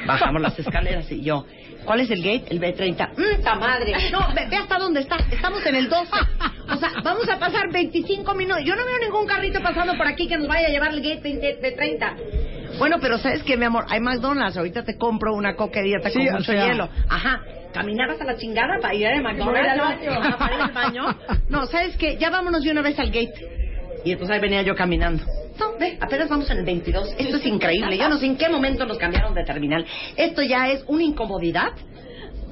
Bajamos 0.05 0.41
las 0.41 0.57
escaleras 0.59 1.11
y 1.11 1.23
yo, 1.23 1.45
¿cuál 1.85 2.01
es 2.01 2.11
el 2.11 2.21
gate? 2.21 2.45
El 2.49 2.61
B30. 2.61 3.09
¡Mmm, 3.17 3.59
madre! 3.59 3.93
No, 4.11 4.19
ve, 4.35 4.47
ve 4.47 4.57
hasta 4.57 4.77
dónde 4.77 5.01
está. 5.01 5.17
Estamos 5.31 5.65
en 5.65 5.75
el 5.75 5.89
12. 5.89 6.11
O 6.69 6.77
sea, 6.77 6.91
vamos 7.03 7.27
a 7.29 7.39
pasar 7.39 7.71
25 7.71 8.33
minutos. 8.35 8.63
Yo 8.63 8.75
no 8.75 8.85
veo 8.85 8.99
ningún 8.99 9.25
carrito 9.25 9.59
pasando 9.61 9.97
por 9.97 10.07
aquí 10.07 10.27
que 10.27 10.37
nos 10.37 10.47
vaya 10.47 10.67
a 10.67 10.69
llevar 10.69 10.93
el 10.93 11.01
gate 11.01 11.21
20 11.21 11.55
de 11.61 11.71
30. 11.71 12.15
Bueno, 12.77 12.97
pero 13.01 13.17
¿sabes 13.17 13.43
qué, 13.43 13.57
mi 13.57 13.65
amor? 13.65 13.85
Hay 13.89 13.99
McDonald's. 13.99 14.57
Ahorita 14.57 14.83
te 14.83 14.97
compro 14.97 15.33
una 15.33 15.55
coca 15.55 15.81
dieta 15.81 16.09
Sí, 16.09 16.25
con 16.25 16.35
mucho 16.37 16.51
sea- 16.51 16.67
hielo. 16.67 16.89
Ajá. 17.09 17.41
Caminar 17.73 18.09
hasta 18.09 18.23
la 18.25 18.37
chingada 18.37 18.79
para 18.81 18.93
ir 18.93 19.07
al 19.07 19.21
McDonald's. 19.21 19.69
al 19.69 19.79
baño. 19.79 20.11
Ajá, 20.11 20.37
para 20.37 20.55
ir 20.55 20.61
al 20.61 20.71
baño. 20.71 21.03
No, 21.49 21.65
¿sabes 21.67 21.95
qué? 21.97 22.17
Ya 22.17 22.29
vámonos 22.29 22.63
de 22.63 22.71
una 22.71 22.81
vez 22.81 22.97
al 22.99 23.07
gate. 23.07 23.33
Y 24.05 24.11
entonces 24.11 24.35
ahí 24.35 24.41
venía 24.41 24.61
yo 24.61 24.75
caminando. 24.75 25.23
No, 25.59 25.77
ve, 25.79 25.97
apenas 26.01 26.29
vamos 26.29 26.49
en 26.51 26.59
el 26.59 26.65
22. 26.65 27.15
Esto 27.17 27.37
es 27.37 27.45
increíble. 27.45 27.97
Yo 27.97 28.07
no 28.09 28.17
sé 28.17 28.25
en 28.25 28.37
qué 28.37 28.49
momento 28.49 28.85
nos 28.85 28.97
cambiaron 28.97 29.33
de 29.33 29.43
terminal. 29.43 29.85
Esto 30.15 30.41
ya 30.43 30.69
es 30.69 30.83
una 30.87 31.03
incomodidad. 31.03 31.69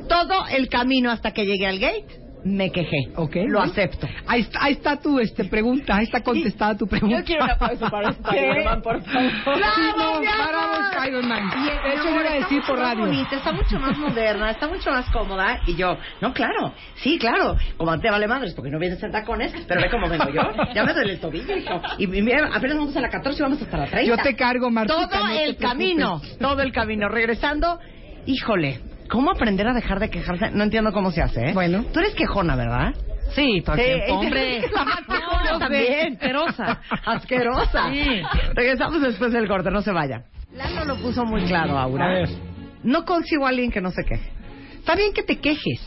Todo 0.08 0.45
el 0.52 0.68
camino 0.70 1.12
hasta 1.12 1.32
que 1.32 1.45
llegué 1.45 1.68
al 1.68 1.80
gate, 1.80 2.06
me 2.45 2.72
quejé. 2.72 3.10
Ok. 3.15 3.36
Lo 3.48 3.61
acepto. 3.61 4.07
Ahí 4.28 4.41
está, 4.41 4.64
ahí 4.64 4.74
está 4.74 4.98
tu 4.99 5.20
este, 5.20 5.45
pregunta, 5.45 5.95
ahí 5.95 6.03
está 6.03 6.22
contestada 6.22 6.78
tu 6.78 6.88
pregunta. 6.88 7.20
Yo 7.20 7.24
quiero 7.26 7.45
un 7.45 7.52
aplauso 7.52 7.90
para 7.90 8.10
Spider-Man, 8.11 8.82
por 8.82 9.02
favor. 9.03 9.32
Sí, 9.32 9.82
no, 9.98 10.20
bravo, 10.20 10.74
Spider-Man. 10.91 11.49
De 11.84 11.94
hecho, 11.94 12.03
yo 12.03 12.20
iba 12.22 12.30
a 12.30 12.34
decir 12.34 12.61
por 12.68 12.78
Está 12.78 12.90
radio. 12.90 13.06
mucho 13.06 13.11
más 13.11 13.18
bonita, 13.18 13.36
está 13.36 13.52
mucho 13.52 13.80
más 13.80 13.98
moderna, 13.98 14.52
está 14.52 14.68
mucho 14.68 14.91
más 14.91 15.10
cómoda. 15.11 15.60
Y 15.68 15.76
yo, 15.76 15.98
no, 16.22 16.34
claro, 16.34 16.74
sí, 16.95 17.18
claro. 17.18 17.56
Como 17.78 17.98
te 17.99 18.10
vale 18.10 18.28
madres, 18.28 18.53
porque 18.53 18.70
no 18.72 18.80
vienes 18.80 19.02
en 19.03 19.11
tacones, 19.11 19.53
pero 19.68 19.82
ve 19.82 19.90
cómo 19.90 20.10
vengo 20.10 20.30
yo. 20.30 20.41
Ya 20.74 20.84
me 20.84 20.94
duele 20.94 21.14
el 21.14 21.20
tobillo, 21.20 21.56
hijo. 21.57 21.82
Y 21.98 22.07
mira, 22.07 22.49
apenas 22.53 22.78
vamos 22.78 22.95
a 22.95 23.02
la 23.02 23.10
14 23.10 23.40
y 23.40 23.44
vamos 23.44 23.61
hasta 23.61 23.78
la 23.78 23.86
30. 23.88 24.03
Yo 24.03 24.18
te 24.22 24.36
cargo, 24.36 24.70
Martita, 24.70 25.07
Todo 25.10 25.28
no 25.28 25.30
el 25.32 25.56
camino, 25.57 26.22
todo 26.40 26.61
el 26.61 26.72
camino. 26.72 27.07
Regresando, 27.10 27.80
híjole, 28.26 28.80
¿cómo 29.14 29.30
aprender 29.30 29.68
a 29.68 29.73
dejar 29.73 29.99
de 29.99 30.10
quejarse? 30.10 30.49
No 30.52 30.64
entiendo 30.64 30.91
cómo 30.91 31.11
se 31.11 31.22
hace, 31.22 31.49
¿eh? 31.49 31.53
Bueno. 31.53 31.85
Tú 31.94 31.99
eres 31.99 32.15
quejona, 32.15 32.56
¿verdad? 32.56 32.95
Sí, 33.35 33.61
todo 33.64 33.76
el 33.76 33.81
Sí, 33.85 33.85
tiempo, 33.85 34.14
hombre. 34.15 34.61
No, 35.52 35.60
también. 35.60 36.14
asquerosa. 36.14 36.81
Asquerosa. 37.06 37.90
Sí. 37.91 38.22
Regresamos 38.56 39.02
después 39.02 39.31
del 39.31 39.48
corte, 39.48 39.69
no 39.69 39.81
se 39.81 39.91
vayan. 39.91 40.23
Lalo 40.56 40.85
lo 40.85 40.95
puso 40.95 41.23
muy 41.26 41.44
claro, 41.44 41.77
Aura. 41.77 42.06
A 42.06 42.07
ver. 42.10 42.30
No 42.84 43.06
consigo 43.06 43.45
a 43.45 43.49
alguien 43.49 43.72
que 43.72 43.81
no 43.81 43.91
se 43.91 44.03
queje. 44.03 44.31
Está 44.80 44.95
bien 44.95 45.14
que 45.14 45.23
te 45.23 45.38
quejes, 45.38 45.80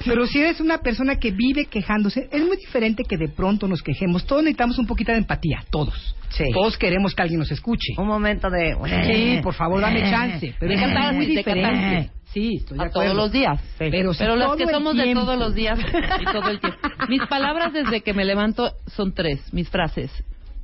pero 0.04 0.26
si 0.26 0.38
eres 0.40 0.60
una 0.60 0.78
persona 0.78 1.16
que 1.16 1.30
vive 1.30 1.64
quejándose, 1.66 2.28
es 2.30 2.42
muy 2.42 2.56
diferente 2.58 3.04
que 3.04 3.16
de 3.16 3.28
pronto 3.28 3.68
nos 3.68 3.82
quejemos. 3.82 4.26
Todos 4.26 4.42
necesitamos 4.42 4.78
un 4.78 4.86
poquito 4.86 5.12
de 5.12 5.18
empatía, 5.18 5.64
todos. 5.70 6.14
Sí. 6.28 6.44
Todos 6.52 6.76
queremos 6.76 7.14
que 7.14 7.22
alguien 7.22 7.38
nos 7.38 7.50
escuche. 7.52 7.94
Un 7.96 8.08
momento 8.08 8.50
de... 8.50 8.76
Sí, 9.06 9.40
por 9.42 9.54
favor, 9.54 9.80
dame 9.80 10.02
chance. 10.10 10.54
Pero 10.58 10.72
es 10.74 11.12
muy 11.14 11.26
diferente. 11.26 12.10
Sí, 12.34 12.56
estoy 12.56 12.76
de 12.78 12.84
a 12.84 12.86
acuerdo. 12.88 13.12
todos 13.12 13.24
los 13.24 13.32
días. 13.32 13.60
Pero 13.78 14.12
si 14.12 14.22
las 14.24 14.38
todo 14.48 14.56
que 14.56 14.66
somos 14.66 14.96
de 14.96 15.14
todos 15.14 15.38
los 15.38 15.54
días 15.54 15.78
y 16.20 16.24
todo 16.24 16.48
el 16.50 16.60
tiempo. 16.60 16.78
Mis 17.08 17.22
palabras 17.26 17.72
desde 17.72 18.02
que 18.02 18.12
me 18.12 18.24
levanto 18.26 18.72
son 18.88 19.14
tres, 19.14 19.40
mis 19.54 19.68
frases. 19.70 20.10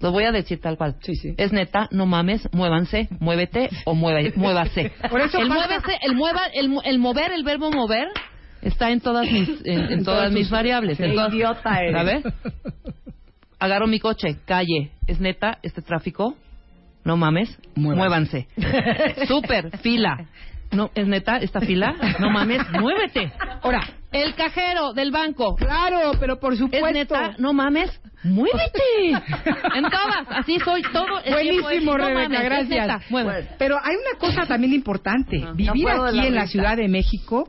Lo 0.01 0.12
voy 0.12 0.24
a 0.24 0.32
decir 0.32 0.60
tal 0.60 0.76
cual. 0.76 0.97
Es 1.36 1.52
neta, 1.52 1.86
no 1.90 2.06
mames, 2.06 2.48
muévanse, 2.52 3.09
muévete 3.20 3.68
o 3.84 3.94
mueve, 3.94 4.32
muévase. 4.34 4.92
Por 5.10 5.20
eso 5.20 5.38
el 5.38 5.48
pasa- 5.48 5.66
muévese, 5.68 5.98
el 6.02 6.14
mueva, 6.14 6.40
el, 6.55 6.68
mu- 6.70 6.80
el 6.82 6.98
mover, 6.98 7.32
el 7.32 7.44
verbo 7.44 7.70
mover 7.70 8.09
está 8.62 8.90
en 8.90 9.01
todas 9.01 9.30
mis 9.30 9.48
en, 9.64 9.78
en 9.78 9.92
En 9.92 10.05
todas 10.05 10.20
todas 10.20 10.32
mis 10.32 10.48
variables. 10.51 10.97
Qué 10.98 11.05
En 11.05 11.14
todas- 11.14 11.32
idiota 11.34 11.80
eres. 11.82 11.94
A 11.97 12.02
ver. 12.02 12.22
Agarro 13.59 13.86
mi 13.86 14.01
coche, 14.01 14.38
calle, 14.47 14.90
es 15.06 15.20
neta 15.20 15.59
este 15.62 15.82
tráfico. 15.82 16.34
No 17.05 17.16
mames, 17.16 17.59
muévanse. 17.76 18.47
Súper, 19.26 19.76
fila. 19.78 20.26
No, 20.72 20.90
es 20.94 21.06
neta 21.06 21.38
esta 21.38 21.60
fila. 21.60 21.94
No 22.20 22.30
mames, 22.30 22.62
muévete. 22.80 23.32
Ahora, 23.62 23.80
el 24.12 24.34
cajero 24.34 24.92
del 24.92 25.10
banco. 25.10 25.56
Claro, 25.56 26.12
pero 26.20 26.38
por 26.38 26.56
supuesto. 26.56 26.86
Es 26.86 26.92
neta, 26.92 27.34
no 27.38 27.52
mames, 27.52 28.01
muévete. 28.22 29.10
En 29.74 29.82
todas, 29.84 30.26
así 30.28 30.59
soy 30.60 30.82
todo 30.92 31.18
el 31.24 31.40
tiempo. 31.40 31.62
Buenísimo, 31.62 31.92
No 31.92 31.98
Rebeca, 31.98 32.28
mames, 32.28 32.44
gracias. 32.44 33.02
Pero 33.59 33.78
hay 33.82 33.97
una 33.97 34.18
cosa 34.18 34.47
también 34.47 34.72
importante. 34.72 35.44
Vivir 35.55 35.70
aquí 35.70 35.82
la 36.16 36.26
en 36.26 36.34
la. 36.34 36.47
Ciudad 36.47 36.76
de 36.76 36.88
México 36.88 37.48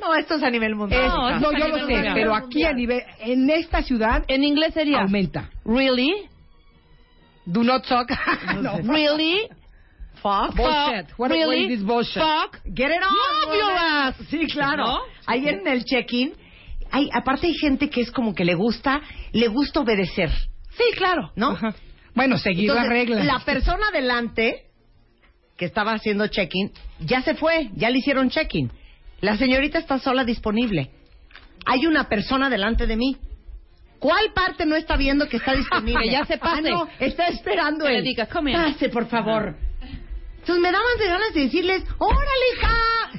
No, 0.00 0.14
esto 0.14 0.34
es 0.34 0.42
a 0.42 0.50
nivel 0.50 0.72
es, 0.72 0.76
mundial. 0.76 1.08
no, 1.08 1.52
yo 1.52 1.68
lo 1.68 1.86
sé, 1.86 2.10
pero 2.14 2.34
aquí 2.34 2.64
a 2.64 2.72
nivel, 2.72 3.02
en 3.20 3.48
esta 3.50 3.82
ciudad, 3.82 4.22
en 4.28 4.44
inglés 4.44 4.74
sería 4.74 5.00
aumenta. 5.00 5.50
Really? 5.64 6.12
Do 7.46 7.62
not 7.62 7.86
talk. 7.86 8.10
no. 8.62 8.78
Really? 8.82 9.48
Fuck. 10.24 10.56
Bullshit. 10.56 11.10
What, 11.18 11.18
what 11.18 11.30
Really? 11.30 11.72
is 11.72 11.82
bullshit? 11.84 12.22
Fuck. 12.22 12.60
Get 12.64 12.90
it 12.90 13.02
on. 13.02 13.12
Move 13.50 13.58
your 13.58 13.70
ass. 13.70 14.14
Sí, 14.30 14.46
claro. 14.46 14.86
¿No? 14.86 14.98
Ayer 15.26 15.54
en 15.60 15.68
el 15.68 15.84
check-in, 15.84 16.32
hay, 16.90 17.10
aparte 17.12 17.46
hay 17.46 17.54
gente 17.54 17.90
que 17.90 18.00
es 18.00 18.10
como 18.10 18.34
que 18.34 18.44
le 18.44 18.54
gusta, 18.54 19.02
le 19.32 19.48
gusta 19.48 19.80
obedecer. 19.80 20.30
Sí, 20.76 20.84
claro. 20.96 21.30
¿No? 21.36 21.58
Bueno, 22.14 22.38
seguir 22.38 22.70
las 22.72 22.88
reglas. 22.88 23.26
La 23.26 23.40
persona 23.40 23.90
delante 23.92 24.64
que 25.58 25.66
estaba 25.66 25.92
haciendo 25.92 26.26
check-in 26.28 26.72
ya 27.00 27.20
se 27.22 27.34
fue, 27.34 27.70
ya 27.74 27.90
le 27.90 27.98
hicieron 27.98 28.30
check-in. 28.30 28.72
La 29.20 29.36
señorita 29.36 29.78
está 29.78 29.98
sola 29.98 30.24
disponible. 30.24 30.90
Hay 31.66 31.86
una 31.86 32.08
persona 32.08 32.48
delante 32.48 32.86
de 32.86 32.96
mí. 32.96 33.16
¿Cuál 33.98 34.32
parte 34.34 34.66
no 34.66 34.74
está 34.76 34.96
viendo 34.96 35.28
que 35.28 35.36
está 35.38 35.54
disponible? 35.56 36.02
Que 36.04 36.10
ya 36.10 36.24
se 36.24 36.38
pase. 36.38 36.68
Ah, 36.68 36.72
no, 36.72 36.88
está 36.98 37.26
esperando 37.28 37.84
Que 37.84 37.92
le 37.92 37.98
él. 37.98 38.04
diga, 38.04 38.26
"Come 38.26 38.52
here". 38.52 38.62
Pase, 38.72 38.88
por 38.88 39.06
favor. 39.06 39.56
Entonces 40.44 40.62
me 40.62 40.70
daban 40.72 40.98
de 40.98 41.06
ganas 41.06 41.32
de 41.34 41.40
decirles, 41.40 41.84
¡órale, 41.96 42.46
hija! 42.54 42.74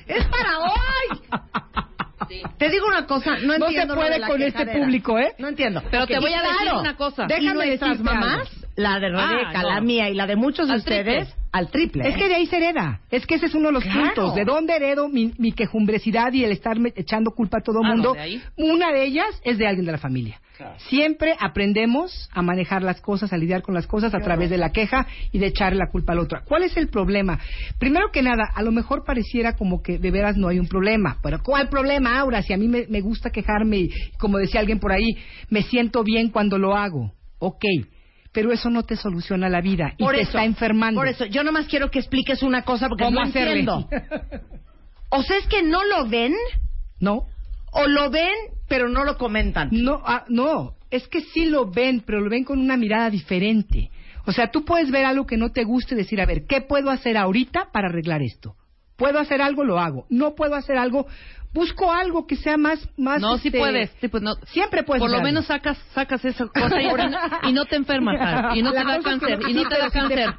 ¡Es 0.08 0.26
para 0.28 0.60
hoy! 0.60 1.20
Te 2.58 2.70
digo 2.70 2.86
una 2.88 3.06
cosa, 3.06 3.38
no 3.40 3.58
No 3.58 3.66
se 3.68 3.72
entiendo 3.74 3.96
puede 3.96 4.22
con 4.22 4.42
este 4.42 4.66
público, 4.68 5.18
¿eh? 5.20 5.34
No 5.38 5.48
entiendo. 5.48 5.82
Pero 5.92 6.08
te 6.08 6.20
voy 6.20 6.34
a 6.34 6.42
decir 6.42 6.58
claro, 6.62 6.80
una 6.80 6.96
cosa. 6.96 7.26
Déjame 7.28 7.66
nuestras 7.68 8.00
mamás, 8.00 8.50
la 8.76 9.00
de 9.00 9.10
Rebeca, 9.10 9.52
Ah, 9.56 9.62
no. 9.62 9.70
la 9.70 9.82
mía 9.82 10.10
y 10.10 10.14
la 10.16 10.26
de 10.28 10.36
muchos 10.36 10.68
de 10.68 10.74
Al 10.74 10.80
ustedes, 10.80 11.28
triple. 11.28 11.44
al 11.52 11.70
triple. 11.72 12.08
Es 12.10 12.16
que 12.16 12.28
de 12.28 12.36
ahí 12.36 12.46
se 12.48 12.58
hereda. 12.58 13.02
Es 13.12 13.26
que 13.28 13.36
ese 13.36 13.48
es 13.48 13.54
uno 13.56 13.68
de 13.68 13.74
los 13.74 13.84
Claro. 13.84 14.02
puntos. 14.06 14.36
¿De 14.36 14.44
dónde 14.46 14.76
heredo 14.76 15.08
mi, 15.10 15.34
mi 15.38 15.52
quejumbresidad 15.52 16.32
y 16.34 16.44
el 16.44 16.52
estarme 16.52 16.94
echando 16.96 17.32
culpa 17.32 17.58
a 17.60 17.62
todo 17.62 17.80
el 17.82 17.86
Ah, 17.86 17.90
no, 17.90 17.96
mundo? 17.96 18.14
de 18.14 18.20
ahí. 18.22 18.44
Una 18.58 18.92
de 18.92 19.04
ellas 19.04 19.40
es 19.44 19.58
de 19.58 19.68
alguien 19.68 19.86
de 19.86 19.92
la 19.92 19.98
familia. 20.00 20.40
Siempre 20.90 21.36
aprendemos 21.40 22.30
a 22.32 22.42
manejar 22.42 22.82
las 22.84 23.02
cosas, 23.02 23.34
a 23.34 23.38
lidiar 23.38 23.62
con 23.62 23.74
las 23.74 23.88
cosas 23.88 24.14
a 24.14 24.20
través 24.20 24.50
de 24.50 24.58
la 24.58 24.72
queja 24.72 25.08
y 25.32 25.40
de 25.40 25.48
echarle 25.48 25.78
la 25.78 25.90
culpa 25.92 26.14
al 26.14 26.20
otro. 26.20 26.42
¿Cuál 26.46 26.64
es 26.64 26.78
el 26.78 26.90
problema? 26.90 27.40
Primero 27.80 28.12
que 28.12 28.22
nada, 28.22 28.50
a 28.54 28.62
lo 28.62 28.72
mejor 28.72 29.04
pareciera 29.06 29.56
como 29.56 29.82
que 29.82 29.98
de 29.98 30.12
veras 30.12 30.38
no 30.38 30.48
hay 30.48 30.60
un 30.60 30.68
problema. 30.68 31.18
Pero 31.22 31.42
¿cuál 31.44 31.70
problema, 31.70 32.20
Aura? 32.20 32.42
Si 32.42 32.54
a 32.54 32.58
mí 32.58 32.68
me, 32.68 32.86
me 32.88 33.02
gusta 33.02 33.30
quejarme 33.30 33.78
y, 33.78 33.90
como 34.18 34.38
decía 34.38 34.60
alguien 34.60 34.80
por 34.80 34.92
ahí, 34.92 35.18
me 35.50 35.64
siento 35.64 36.04
bien 36.04 36.30
cuando 36.30 36.58
lo 36.58 36.76
hago. 36.76 37.14
Ok. 37.40 37.64
Pero 38.32 38.52
eso 38.52 38.70
no 38.70 38.84
te 38.84 38.98
soluciona 38.98 39.48
la 39.48 39.62
vida 39.62 39.94
y 39.98 40.04
por 40.04 40.14
te 40.16 40.22
eso, 40.22 40.32
está 40.32 40.44
enfermando. 40.44 41.00
Por 41.00 41.08
eso, 41.08 41.26
yo 41.26 41.44
nomás 41.44 41.68
quiero 41.68 41.90
que 41.90 42.00
expliques 42.00 42.44
una 42.44 42.64
cosa 42.64 42.90
porque 42.90 43.06
¿Cómo 43.06 43.20
no 43.20 43.26
hacerle? 43.26 43.60
entiendo. 43.62 43.88
O 45.10 45.22
sea, 45.24 45.38
es 45.38 45.48
que 45.48 45.64
no 45.64 45.86
lo 45.86 46.10
ven 46.10 46.34
No. 47.00 47.28
O 47.76 47.88
lo 47.88 48.10
ven 48.10 48.56
pero 48.68 48.90
no 48.90 49.04
lo 49.04 49.18
comentan. 49.18 49.70
No, 49.72 50.02
ah, 50.06 50.26
no, 50.28 50.76
es 50.90 51.08
que 51.08 51.22
sí 51.22 51.46
lo 51.46 51.70
ven, 51.70 52.02
pero 52.06 52.20
lo 52.20 52.30
ven 52.30 52.44
con 52.44 52.60
una 52.60 52.78
mirada 52.78 53.10
diferente. 53.10 53.92
O 54.26 54.32
sea, 54.32 54.50
tú 54.50 54.66
puedes 54.66 54.90
ver 54.90 55.06
algo 55.06 55.28
que 55.28 55.38
no 55.38 55.52
te 55.52 55.64
guste 55.64 55.94
y 55.94 55.98
decir, 55.98 56.20
a 56.20 56.26
ver, 56.26 56.46
¿qué 56.48 56.62
puedo 56.62 56.90
hacer 56.90 57.16
ahorita 57.16 57.70
para 57.72 57.90
arreglar 57.90 58.24
esto? 58.24 58.56
¿Puedo 58.96 59.20
hacer 59.20 59.42
algo? 59.42 59.64
Lo 59.64 59.80
hago. 59.80 60.08
¿No 60.10 60.36
puedo 60.36 60.56
hacer 60.56 60.78
algo? 60.78 61.06
Busco 61.56 61.92
algo 61.92 62.28
que 62.28 62.36
sea 62.36 62.58
más... 62.58 62.88
más 62.98 63.22
No, 63.22 63.38
sí 63.38 63.48
este, 63.48 63.58
puedes. 63.60 63.90
sí, 64.02 64.10
pues 64.10 64.22
no. 64.22 64.36
Siempre 64.48 64.84
puedes 64.84 65.00
Por 65.02 65.10
lo 65.10 65.22
menos 65.22 65.46
sacas, 65.46 65.78
sacas 65.94 66.24
esa 66.26 66.46
cosa 66.48 66.82
y, 66.82 67.50
y 67.50 67.54
no 67.54 67.64
te 67.66 67.78
enfermas. 67.78 68.20
¿sabes? 68.20 68.58
Y 68.58 68.62
no 68.62 68.72
La 68.74 68.82
te 68.82 68.88
da 68.88 69.00
cáncer. 69.02 69.40
Y 69.48 69.54
no 69.54 69.62
sí, 69.64 69.70
te 69.70 69.78
da 69.78 69.90
sí 69.90 70.00
cáncer. 70.00 70.34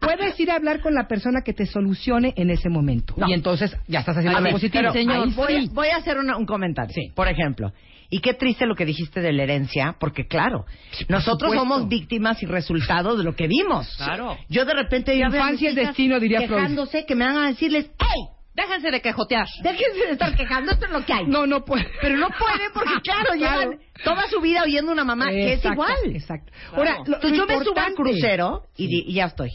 Puedes 0.00 0.40
ir 0.40 0.50
a 0.50 0.56
hablar 0.56 0.80
con 0.80 0.94
la 0.94 1.06
persona 1.06 1.42
que 1.44 1.52
te 1.52 1.66
solucione 1.66 2.32
en 2.36 2.48
ese 2.50 2.70
momento. 2.70 3.14
Y 3.26 3.34
entonces 3.34 3.76
ya 3.86 4.00
estás 4.00 4.16
haciendo 4.16 4.38
algo 4.38 4.52
positivo. 4.52 4.90
Ahí 4.90 5.32
voy, 5.36 5.66
sí. 5.66 5.70
voy 5.72 5.88
a 5.88 5.96
hacer 5.96 6.16
una- 6.18 6.36
un 6.38 6.46
comentario. 6.46 6.94
Por 7.14 7.28
ejemplo, 7.28 7.72
y 8.10 8.20
qué 8.20 8.32
triste 8.34 8.64
lo 8.66 8.74
que 8.74 8.86
dijiste 8.86 9.20
de 9.20 9.32
la 9.32 9.42
herencia, 9.42 9.96
porque 10.00 10.26
claro, 10.26 10.64
nosotros 11.08 11.50
supuesto. 11.52 11.58
somos 11.60 11.88
víctimas 11.88 12.42
y 12.42 12.46
resultado 12.46 13.16
de 13.16 13.24
lo 13.24 13.34
que 13.34 13.48
vimos. 13.48 13.92
Claro. 13.96 14.36
Yo 14.48 14.64
de 14.64 14.72
repente 14.74 15.14
Infancia 15.14 15.68
es 15.70 15.74
destino, 15.74 16.18
diría 16.20 16.40
Freud. 16.42 16.54
quejándose 16.58 17.04
que 17.06 17.14
me 17.14 17.24
van 17.26 17.36
a 17.36 17.46
decirles, 17.48 17.86
¡Ey! 17.98 18.28
Déjense 18.54 18.90
de 18.90 19.00
quejotear. 19.02 19.46
Déjense 19.62 20.06
de 20.06 20.12
estar 20.12 20.34
quejando, 20.36 20.70
esto 20.72 20.86
es 20.86 20.92
lo 20.92 21.04
que 21.04 21.12
hay. 21.12 21.26
No, 21.26 21.46
no 21.46 21.64
puede. 21.64 21.88
Pero 22.00 22.16
no 22.16 22.28
pueden 22.28 22.70
porque, 22.72 22.94
claro, 23.02 23.30
Claro. 23.36 23.60
llevan 23.62 23.78
toda 24.04 24.28
su 24.28 24.40
vida 24.40 24.62
oyendo 24.62 24.92
una 24.92 25.04
mamá 25.04 25.30
que 25.30 25.54
es 25.54 25.64
igual. 25.64 25.96
Exacto. 26.14 26.52
Ahora, 26.72 26.98
lo- 27.04 27.16
Entonces 27.16 27.30
lo 27.32 27.36
yo 27.36 27.46
me 27.46 27.64
subo 27.64 27.80
al 27.80 27.94
crucero 27.94 28.62
y 28.76 29.12
ya 29.12 29.24
estoy. 29.26 29.50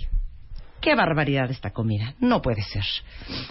Qué 0.81 0.95
barbaridad 0.95 1.49
esta 1.51 1.71
comida. 1.71 2.13
No 2.19 2.41
puede 2.41 2.61
ser. 2.61 2.83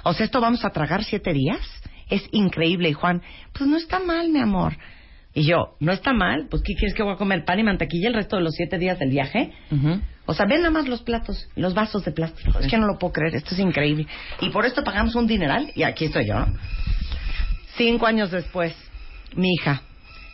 O 0.03 0.13
sea, 0.15 0.25
esto 0.27 0.41
vamos 0.41 0.65
a 0.65 0.71
tragar 0.71 1.05
siete 1.05 1.33
días. 1.33 1.61
Es 2.09 2.27
increíble. 2.33 2.89
Y 2.89 2.93
Juan, 2.95 3.23
pues 3.53 3.69
no 3.69 3.77
está 3.77 4.01
mal, 4.01 4.31
mi 4.31 4.41
amor. 4.41 4.77
Y 5.35 5.45
yo, 5.47 5.77
¿no 5.79 5.93
está 5.93 6.13
mal? 6.15 6.47
Pues 6.51 6.63
¿qué 6.63 6.73
quieres 6.75 6.95
que 6.95 7.03
voy 7.03 7.13
a 7.13 7.17
comer? 7.17 7.45
¿Pan 7.45 7.59
y 7.59 7.63
mantequilla 7.63 8.09
el 8.09 8.15
resto 8.15 8.37
de 8.37 8.43
los 8.43 8.55
siete 8.55 8.79
días 8.79 8.99
del 8.99 9.11
viaje? 9.11 9.53
O 10.31 10.35
sea, 10.35 10.45
ven 10.45 10.61
nada 10.61 10.71
más 10.71 10.87
los 10.87 11.01
platos, 11.01 11.49
los 11.57 11.73
vasos 11.73 12.05
de 12.05 12.13
plástico. 12.13 12.59
Es 12.59 12.67
que 12.67 12.77
no 12.77 12.87
lo 12.87 12.99
puedo 12.99 13.15
creer, 13.15 13.35
esto 13.37 13.55
es 13.55 13.61
increíble. 13.61 14.07
Y 14.43 14.51
por 14.51 14.67
esto 14.67 14.85
pagamos 14.85 15.15
un 15.15 15.27
dineral 15.27 15.73
y 15.75 15.85
aquí 15.85 16.05
estoy 16.05 16.27
yo. 16.27 16.39
¿no? 16.39 16.47
Cinco 17.79 18.05
años 18.05 18.31
después, 18.31 18.75
mi 19.35 19.55
hija, 19.55 19.81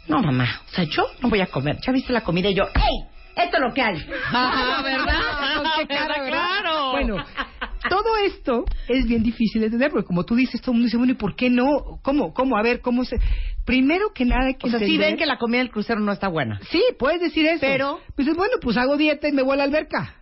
no 0.09 0.21
mamá, 0.21 0.63
o 0.67 0.75
sea, 0.75 0.83
yo 0.83 1.07
no 1.21 1.29
voy 1.29 1.43
a 1.43 1.47
comer. 1.47 1.79
¿Ya 1.81 1.93
viste 1.93 2.13
la 2.13 2.23
comida? 2.23 2.49
Y 2.49 2.55
yo, 2.55 2.65
¡Ey! 2.75 3.15
Esto 3.37 3.57
es 3.57 3.63
lo 3.63 3.73
que 3.73 3.83
hay. 3.83 4.05
Ah, 4.33 4.81
¿verdad? 4.83 5.55
Con 5.63 5.71
qué 5.79 5.95
cara, 5.95 6.21
¿Verdad? 6.25 6.64
Bueno, 6.95 7.17
todo 7.89 8.17
esto 8.25 8.65
es 8.89 9.07
bien 9.07 9.23
difícil 9.23 9.61
de 9.61 9.67
entender, 9.67 9.91
porque 9.91 10.07
como 10.07 10.25
tú 10.25 10.35
dices, 10.35 10.61
todo 10.61 10.73
el 10.73 10.77
mundo 10.77 10.87
dice, 10.87 10.97
bueno, 10.97 11.13
¿y 11.13 11.17
por 11.17 11.35
qué 11.37 11.51
no? 11.51 11.99
¿Cómo? 12.03 12.33
¿Cómo? 12.33 12.57
A 12.57 12.63
ver, 12.63 12.81
¿cómo 12.81 13.05
se...? 13.05 13.17
Primero 13.65 14.13
que 14.15 14.25
nada 14.25 14.47
hay 14.49 14.55
que 14.57 14.67
O 14.67 14.71
sea, 14.71 14.79
sí 14.79 14.85
entender- 14.85 15.11
ven 15.11 15.17
que 15.19 15.27
la 15.27 15.39
comida 15.39 15.59
del 15.59 15.71
crucero 15.71 16.01
no 16.01 16.13
está 16.13 16.29
buena. 16.29 16.61
Sí, 16.71 16.83
puedes 16.99 17.21
decir 17.21 17.47
eso. 17.47 17.61
Pero- 17.61 18.01
Pues 18.15 18.27
bueno, 18.37 18.55
pues 18.61 18.77
hago 18.77 18.97
dieta 18.97 19.29
y 19.29 19.33
me 19.33 19.43
voy 19.43 19.55
a 19.55 19.57
la 19.57 19.65
alberca. 19.65 20.17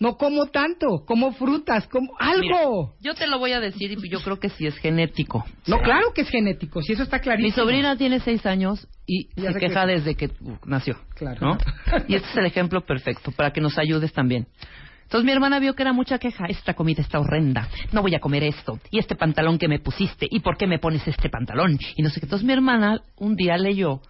No 0.00 0.16
como 0.16 0.46
tanto, 0.46 1.04
como 1.06 1.32
frutas, 1.34 1.86
como 1.86 2.14
algo. 2.18 2.40
Mira, 2.42 2.60
yo 3.00 3.14
te 3.14 3.28
lo 3.28 3.38
voy 3.38 3.52
a 3.52 3.60
decir 3.60 3.92
y 3.92 4.10
yo 4.10 4.20
creo 4.22 4.40
que 4.40 4.48
sí 4.48 4.66
es 4.66 4.76
genético. 4.78 5.44
No, 5.68 5.78
claro 5.82 6.12
que 6.12 6.22
es 6.22 6.28
genético, 6.30 6.82
si 6.82 6.94
eso 6.94 7.04
está 7.04 7.20
clarísimo. 7.20 7.46
Mi 7.46 7.52
sobrina 7.52 7.96
tiene 7.96 8.18
seis 8.18 8.44
años 8.44 8.88
y 9.06 9.28
Ya 9.40 9.52
se 9.52 9.60
queja 9.60 9.86
que- 9.86 9.92
desde 9.92 10.14
que 10.16 10.26
uh, 10.40 10.56
nació. 10.66 10.96
Claro. 11.14 11.40
¿no? 11.40 11.58
Y 12.08 12.16
este 12.16 12.28
es 12.28 12.36
el 12.36 12.44
ejemplo 12.46 12.84
perfecto 12.84 13.30
para 13.30 13.52
que 13.52 13.60
nos 13.60 13.78
ayudes 13.78 14.12
también. 14.12 14.48
Entonces 15.04 15.24
mi 15.24 15.32
hermana 15.32 15.60
vio 15.60 15.74
que 15.74 15.82
era 15.82 15.92
mucha 15.92 16.18
queja. 16.18 16.46
Esta 16.48 16.74
comida 16.74 17.00
está 17.00 17.20
horrenda. 17.20 17.68
No 17.92 18.02
voy 18.02 18.14
a 18.14 18.20
comer 18.20 18.42
esto. 18.42 18.80
Y 18.90 18.98
este 18.98 19.14
pantalón 19.14 19.58
que 19.58 19.68
me 19.68 19.78
pusiste. 19.78 20.26
¿Y 20.30 20.40
por 20.40 20.56
qué 20.56 20.66
me 20.66 20.78
pones 20.78 21.06
este 21.06 21.28
pantalón? 21.30 21.78
Y 21.96 22.02
no 22.02 22.10
sé 22.10 22.20
qué. 22.20 22.26
Entonces 22.26 22.46
mi 22.46 22.52
hermana 22.52 23.00
un 23.16 23.36
día 23.36 23.56
leyó, 23.56 24.00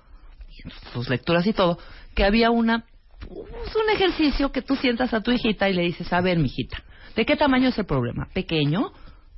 sus 0.93 1.09
lecturas 1.09 1.47
y 1.47 1.53
todo, 1.53 1.79
que 2.15 2.25
había 2.25 2.51
una 2.51 2.85
pues, 3.21 3.75
un 3.75 3.91
ejercicio 3.95 4.53
que 4.53 4.62
tú 4.62 4.77
sientas 4.77 5.12
a 5.15 5.21
tu 5.21 5.31
hijita 5.31 5.69
y 5.69 5.75
le 5.75 5.83
dices, 5.83 6.12
a 6.12 6.21
ver, 6.21 6.39
mijita, 6.39 6.83
¿de 7.16 7.25
qué 7.25 7.37
tamaño 7.37 7.69
es 7.69 7.79
el 7.79 7.87
problema? 7.87 8.29
¿Pequeño? 8.33 8.93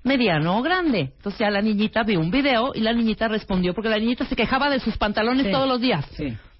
mediano 0.07 0.59
o 0.59 0.63
grande. 0.63 1.13
Entonces 1.17 1.41
ya 1.41 1.51
la 1.51 1.61
niñita 1.61 2.05
vio 2.05 2.21
un 2.21 2.31
video 2.31 2.71
y 2.75 2.81
la 2.81 2.93
niñita 2.93 3.27
respondió 3.27 3.75
porque 3.75 3.89
la 3.91 3.99
niñita 3.99 4.25
se 4.25 4.37
quejaba 4.37 4.71
de 4.71 4.79
sus 4.79 4.97
pantalones 4.97 5.47
Sí. 5.47 5.53
todos 5.53 5.69
los 5.69 5.81
días. 5.81 6.07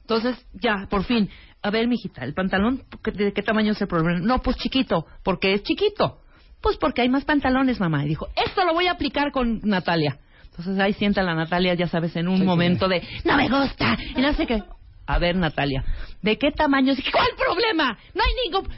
Entonces 0.01 0.37
ya, 0.53 0.87
por 0.91 1.05
fin, 1.05 1.31
a 1.67 1.71
ver, 1.71 1.89
mijita, 1.89 2.25
el 2.25 2.35
pantalón, 2.35 2.83
¿de 3.15 3.33
qué 3.33 3.43
tamaño 3.43 3.73
es 3.73 3.81
el 3.81 3.89
problema? 3.89 4.21
No, 4.21 4.41
pues 4.43 4.57
chiquito, 4.57 5.07
porque 5.23 5.53
es 5.55 5.63
chiquito. 5.63 6.21
Pues 6.61 6.77
porque 6.79 7.03
hay 7.03 7.09
más 7.09 7.25
pantalones, 7.25 7.81
mamá. 7.81 8.05
Y 8.05 8.09
dijo, 8.09 8.29
esto 8.37 8.65
lo 8.65 8.73
voy 8.73 8.87
a 8.87 8.93
aplicar 8.93 9.31
con 9.31 9.61
Natalia. 9.63 10.19
Entonces 10.45 10.79
ahí 10.79 10.93
sienta 10.95 11.23
la 11.23 11.35
Natalia, 11.35 11.75
ya 11.75 11.87
sabes, 11.87 12.17
en 12.17 12.29
un 12.29 12.39
Sí, 12.39 12.45
momento 12.45 12.89
de, 12.89 13.03
no 13.25 13.37
me 13.37 13.49
gusta, 13.49 13.97
y 14.17 14.21
no 14.21 14.33
sé 14.33 14.47
qué. 14.47 14.63
A 15.07 15.19
ver, 15.19 15.37
Natalia, 15.37 15.85
¿de 16.23 16.39
qué 16.39 16.51
tamaño 16.51 16.93
es? 16.93 16.99
¿Cuál 17.13 17.29
problema? 17.37 17.97
No 18.15 18.23
hay 18.23 18.31
ningún... 18.45 18.69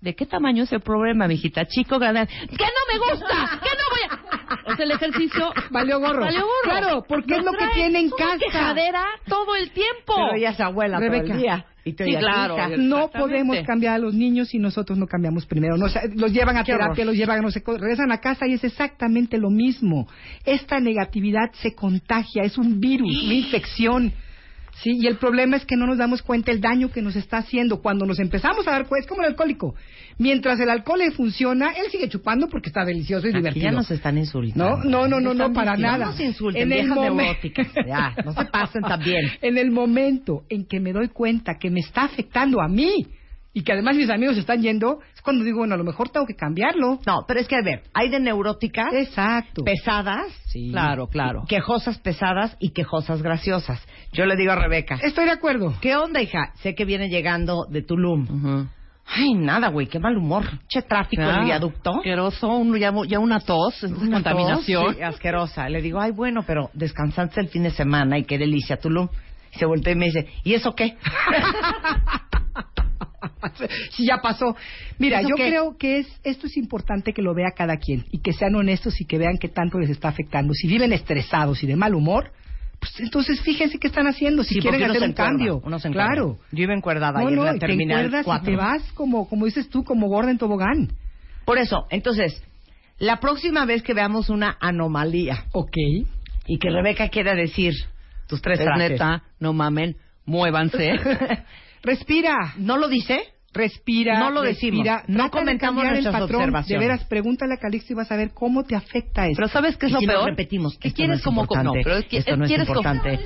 ¿De 0.00 0.14
qué 0.14 0.26
tamaño 0.26 0.64
es 0.64 0.72
el 0.72 0.80
problema, 0.80 1.26
mijita? 1.26 1.64
Chico, 1.66 1.98
grande. 1.98 2.26
¡Que 2.26 2.64
no 2.64 2.92
me 2.92 2.98
gusta! 2.98 3.58
¡Que 3.62 3.70
no 3.70 3.84
voy 3.90 4.02
a...! 4.10 4.72
O 4.72 4.76
sea, 4.76 4.84
el 4.84 4.90
ejercicio 4.92 5.50
Valió 5.70 5.98
gorro. 5.98 6.20
Valió 6.20 6.42
gorro. 6.42 6.78
Claro, 6.78 7.04
porque 7.08 7.36
es 7.36 7.44
lo 7.44 7.52
que 7.52 7.66
tiene 7.74 8.00
en 8.00 8.10
casa. 8.10 8.38
quejadera 8.38 9.04
todo 9.26 9.56
el 9.56 9.70
tiempo. 9.72 10.14
Pero 10.14 10.34
ella 10.36 10.50
es 10.50 10.60
abuela 10.60 10.98
todo 10.98 11.08
Rebeca. 11.08 11.32
el 11.34 11.40
día. 11.40 11.66
Y 11.84 11.92
tú 11.92 12.04
Sí, 12.04 12.14
claro. 12.16 12.56
No 12.78 13.10
podemos 13.10 13.58
cambiar 13.66 13.94
a 13.94 13.98
los 13.98 14.14
niños 14.14 14.48
si 14.48 14.58
nosotros 14.58 14.98
no 14.98 15.06
cambiamos 15.06 15.44
primero. 15.44 15.76
No, 15.76 15.86
o 15.86 15.88
sea, 15.90 16.02
los 16.14 16.32
llevan 16.32 16.56
a 16.56 16.64
Qué 16.64 16.72
terapia, 16.72 16.92
horror. 17.02 17.06
los 17.06 17.16
llevan 17.16 17.38
a 17.40 17.42
no 17.42 17.48
co- 17.62 17.76
regresan 17.76 18.10
a 18.10 18.18
casa 18.18 18.46
y 18.46 18.54
es 18.54 18.64
exactamente 18.64 19.36
lo 19.36 19.50
mismo. 19.50 20.08
Esta 20.46 20.80
negatividad 20.80 21.52
se 21.60 21.74
contagia, 21.74 22.42
es 22.42 22.56
un 22.56 22.80
virus, 22.80 23.22
una 23.24 23.34
infección. 23.34 24.12
Sí, 24.82 24.92
y 25.00 25.06
el 25.06 25.18
problema 25.18 25.56
es 25.56 25.64
que 25.66 25.76
no 25.76 25.86
nos 25.86 25.98
damos 25.98 26.20
cuenta 26.22 26.50
el 26.50 26.60
daño 26.60 26.90
que 26.90 27.00
nos 27.00 27.14
está 27.16 27.36
haciendo. 27.38 27.80
Cuando 27.80 28.06
nos 28.06 28.18
empezamos 28.18 28.66
a 28.66 28.72
dar 28.72 28.86
cuenta, 28.88 29.04
es 29.04 29.08
como 29.08 29.22
el 29.22 29.28
alcohólico. 29.28 29.74
Mientras 30.18 30.60
el 30.60 30.70
alcohol 30.70 31.00
le 31.00 31.10
funciona, 31.10 31.72
él 31.72 31.90
sigue 31.90 32.08
chupando 32.08 32.48
porque 32.48 32.68
está 32.68 32.84
delicioso 32.84 33.26
y 33.26 33.30
Aquí 33.30 33.38
divertido. 33.38 33.64
ya 33.64 33.72
nos 33.72 33.90
están 33.90 34.16
insultando. 34.18 34.76
No, 34.84 34.84
no, 34.84 35.08
no, 35.08 35.20
no, 35.20 35.34
no, 35.34 35.52
para 35.52 35.76
nada. 35.76 36.06
No 36.06 36.12
se 36.12 36.24
insulten, 36.24 36.62
En 36.70 36.72
el 36.72 36.88
neuróticas. 36.88 37.68
Ya, 37.86 38.14
no 38.24 38.32
se 38.32 38.44
pasen 38.46 38.82
también. 38.82 39.22
En 39.42 39.58
el 39.58 39.70
momento 39.70 40.42
en 40.48 40.66
que 40.66 40.78
me 40.80 40.92
doy 40.92 41.08
cuenta 41.08 41.58
que 41.58 41.70
me 41.70 41.80
está 41.80 42.04
afectando 42.04 42.60
a 42.60 42.68
mí 42.68 43.06
y 43.56 43.62
que 43.62 43.72
además 43.72 43.96
mis 43.96 44.10
amigos 44.10 44.36
están 44.36 44.62
yendo, 44.62 44.98
es 45.14 45.20
cuando 45.22 45.44
digo, 45.44 45.58
bueno, 45.58 45.74
a 45.74 45.78
lo 45.78 45.84
mejor 45.84 46.08
tengo 46.08 46.26
que 46.26 46.34
cambiarlo. 46.34 46.98
No, 47.06 47.24
pero 47.26 47.38
es 47.38 47.46
que, 47.46 47.54
a 47.56 47.62
ver, 47.62 47.82
hay 47.92 48.08
de 48.08 48.18
neuróticas 48.18 48.92
Exacto. 48.92 49.62
pesadas, 49.64 50.26
Claro, 50.70 51.06
claro. 51.08 51.44
quejosas 51.48 51.98
pesadas 51.98 52.56
y 52.60 52.70
quejosas 52.70 53.22
graciosas. 53.22 53.80
Yo 54.12 54.26
le 54.26 54.36
digo 54.36 54.52
a 54.52 54.56
Rebeca, 54.56 54.98
Estoy 55.02 55.24
de 55.26 55.32
acuerdo. 55.32 55.74
¿qué 55.80 55.96
onda, 55.96 56.20
hija? 56.22 56.52
Sé 56.62 56.74
que 56.74 56.84
viene 56.84 57.08
llegando 57.08 57.66
de 57.70 57.82
Tulum. 57.82 58.22
Ujú. 58.30 58.68
Ay, 59.06 59.34
nada, 59.34 59.68
güey, 59.68 59.86
qué 59.86 59.98
mal 59.98 60.16
humor. 60.16 60.44
Che, 60.68 60.82
tráfico 60.82 61.22
en 61.22 61.28
Ah, 61.28 61.38
el 61.40 61.44
viaducto. 61.44 61.96
Asqueroso, 61.96 62.48
un- 62.56 62.76
ya, 62.78 62.92
ya 63.06 63.18
una 63.18 63.40
tos, 63.40 63.82
Una 63.82 64.16
contaminación. 64.16 64.84
tos, 64.86 64.96
sí, 64.96 65.02
asquerosa. 65.02 65.68
Le 65.68 65.82
digo, 65.82 66.00
ay, 66.00 66.12
bueno, 66.12 66.42
pero 66.46 66.70
descansaste 66.74 67.40
el 67.40 67.48
fin 67.48 67.64
de 67.64 67.70
semana 67.70 68.18
y 68.18 68.24
qué 68.24 68.38
delicia, 68.38 68.78
Tulum. 68.78 69.08
Y 69.54 69.58
se 69.58 69.66
voltea 69.66 69.92
y 69.92 69.96
me 69.96 70.06
dice, 70.06 70.26
¿y 70.42 70.54
eso 70.54 70.74
qué? 70.74 70.96
si 73.90 74.06
ya 74.06 74.18
pasó. 74.22 74.56
Mira, 74.98 75.20
¿Eso 75.20 75.30
yo 75.30 75.36
qué? 75.36 75.48
creo 75.48 75.76
que 75.78 75.98
es 76.00 76.20
esto 76.24 76.46
es 76.46 76.56
importante 76.56 77.12
que 77.12 77.22
lo 77.22 77.34
vea 77.34 77.50
cada 77.56 77.76
quien 77.76 78.04
y 78.10 78.20
que 78.20 78.32
sean 78.32 78.54
honestos 78.54 79.00
y 79.00 79.06
que 79.06 79.18
vean 79.18 79.38
qué 79.38 79.48
tanto 79.48 79.78
les 79.78 79.90
está 79.90 80.08
afectando. 80.08 80.52
Si 80.54 80.66
viven 80.66 80.92
estresados 80.92 81.62
y 81.62 81.66
de 81.66 81.76
mal 81.76 81.94
humor, 81.94 82.32
pues 82.92 83.00
entonces 83.00 83.40
fíjense 83.40 83.78
qué 83.78 83.86
están 83.88 84.06
haciendo. 84.06 84.42
Si 84.44 84.54
Sí, 84.54 84.60
quieren 84.60 84.82
hacer 84.82 85.02
un 85.02 85.10
encuerda, 85.10 85.30
cambio, 85.30 85.62
claro. 85.92 86.38
Yo 86.52 86.62
iba 86.64 86.74
encuerdada 86.74 87.20
No, 87.20 87.26
ahí 87.26 87.32
en 87.34 87.38
no, 87.38 87.44
la 87.44 87.56
y 87.56 87.58
te 87.58 87.66
terminal 87.66 87.98
encuerdas 88.06 88.22
y 88.22 88.24
4. 88.24 88.44
te 88.50 88.56
vas 88.56 88.82
como, 88.92 89.28
como 89.28 89.46
dices 89.46 89.68
tú, 89.68 89.84
como 89.84 90.08
gorda 90.08 90.30
en 90.30 90.38
tobogán. 90.38 90.88
Por 91.44 91.58
eso, 91.58 91.86
entonces, 91.90 92.42
la 92.98 93.20
próxima 93.20 93.64
vez 93.64 93.82
que 93.82 93.94
veamos 93.94 94.28
una 94.30 94.56
anomalía 94.60 95.44
Ok. 95.52 95.76
y 96.46 96.58
que 96.58 96.70
Rebeca 96.70 97.08
quiera 97.08 97.34
decir 97.34 97.72
tus 98.28 98.40
tres 98.42 98.58
Es 98.60 98.64
frases. 98.64 98.90
neta, 98.92 99.22
no 99.40 99.52
mamen, 99.52 99.96
muévanse. 100.26 100.92
Respira. 101.82 102.54
¿No 102.56 102.76
lo 102.78 102.88
dice? 102.88 103.20
Respira, 103.54 104.18
No 104.18 104.30
lo 104.30 104.42
decimos. 104.42 104.84
respira. 104.84 105.04
No 105.06 105.24
de 105.24 105.30
comentamos 105.30 105.84
el 105.84 105.90
nuestras 105.90 106.12
patrón. 106.14 106.40
observaciones. 106.40 106.68
De 106.68 106.86
veras, 106.88 107.04
pregúntale 107.08 107.54
a 107.54 107.56
Calixto 107.58 107.92
y 107.92 107.96
vas 107.96 108.10
a 108.10 108.16
ver 108.16 108.32
cómo 108.34 108.64
te 108.64 108.74
afecta 108.74 109.26
eso. 109.26 109.36
Pero 109.36 109.48
¿sabes 109.48 109.76
qué 109.76 109.86
es 109.86 109.92
lo 109.92 110.00
si 110.00 110.06
peor? 110.06 110.28
repetimos, 110.30 110.76
¿Qué 110.78 110.88
esto 110.88 110.96
quieres 110.96 111.14
no 111.14 111.18
es 111.18 111.22
como 111.24 111.42
No, 111.62 111.72
pero 111.72 111.96
es 111.98 112.04
que- 112.06 112.18
esto 112.18 112.36
no 112.36 112.44
es 112.44 112.50
importante, 112.50 113.10
De 113.10 113.16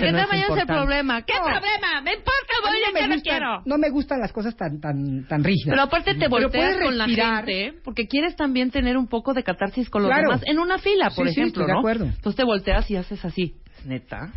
que 0.00 0.10
no 0.12 0.18
es 0.18 0.28
vayas 0.28 0.50
el 0.58 0.66
problema. 0.66 1.22
¿Qué 1.22 1.34
No. 1.34 1.44
problema? 1.44 2.00
Me 2.02 2.12
importa, 2.14 2.54
voy 2.62 2.78
no 2.80 2.88
a 2.88 2.92
me 2.92 3.00
que 3.00 3.06
no 3.08 3.14
gustan- 3.14 3.20
quiero. 3.20 3.62
no 3.66 3.78
me 3.78 3.90
gustan 3.90 4.20
las 4.20 4.32
cosas 4.32 4.56
tan 4.56 4.80
tan 4.80 5.26
tan 5.28 5.44
rígidas. 5.44 5.74
Pero 5.74 5.82
aparte 5.82 6.14
te 6.14 6.28
volteas 6.28 6.76
con 6.82 6.96
la 6.98 7.06
gente 7.06 7.74
porque 7.84 8.06
quieres 8.08 8.36
también 8.36 8.70
tener 8.70 8.96
un 8.96 9.06
poco 9.06 9.34
de 9.34 9.42
catarsis 9.42 9.90
con 9.90 10.02
los 10.02 10.10
demás 10.14 10.40
en 10.46 10.58
una 10.58 10.78
fila, 10.78 11.10
por 11.10 11.28
ejemplo, 11.28 11.66
de 11.66 11.72
¿no? 11.72 11.78
acuerdo. 11.80 12.04
Entonces 12.06 12.36
te 12.36 12.44
volteas 12.44 12.90
y 12.90 12.96
haces 12.96 13.22
así. 13.24 13.54
Neta. 13.84 14.32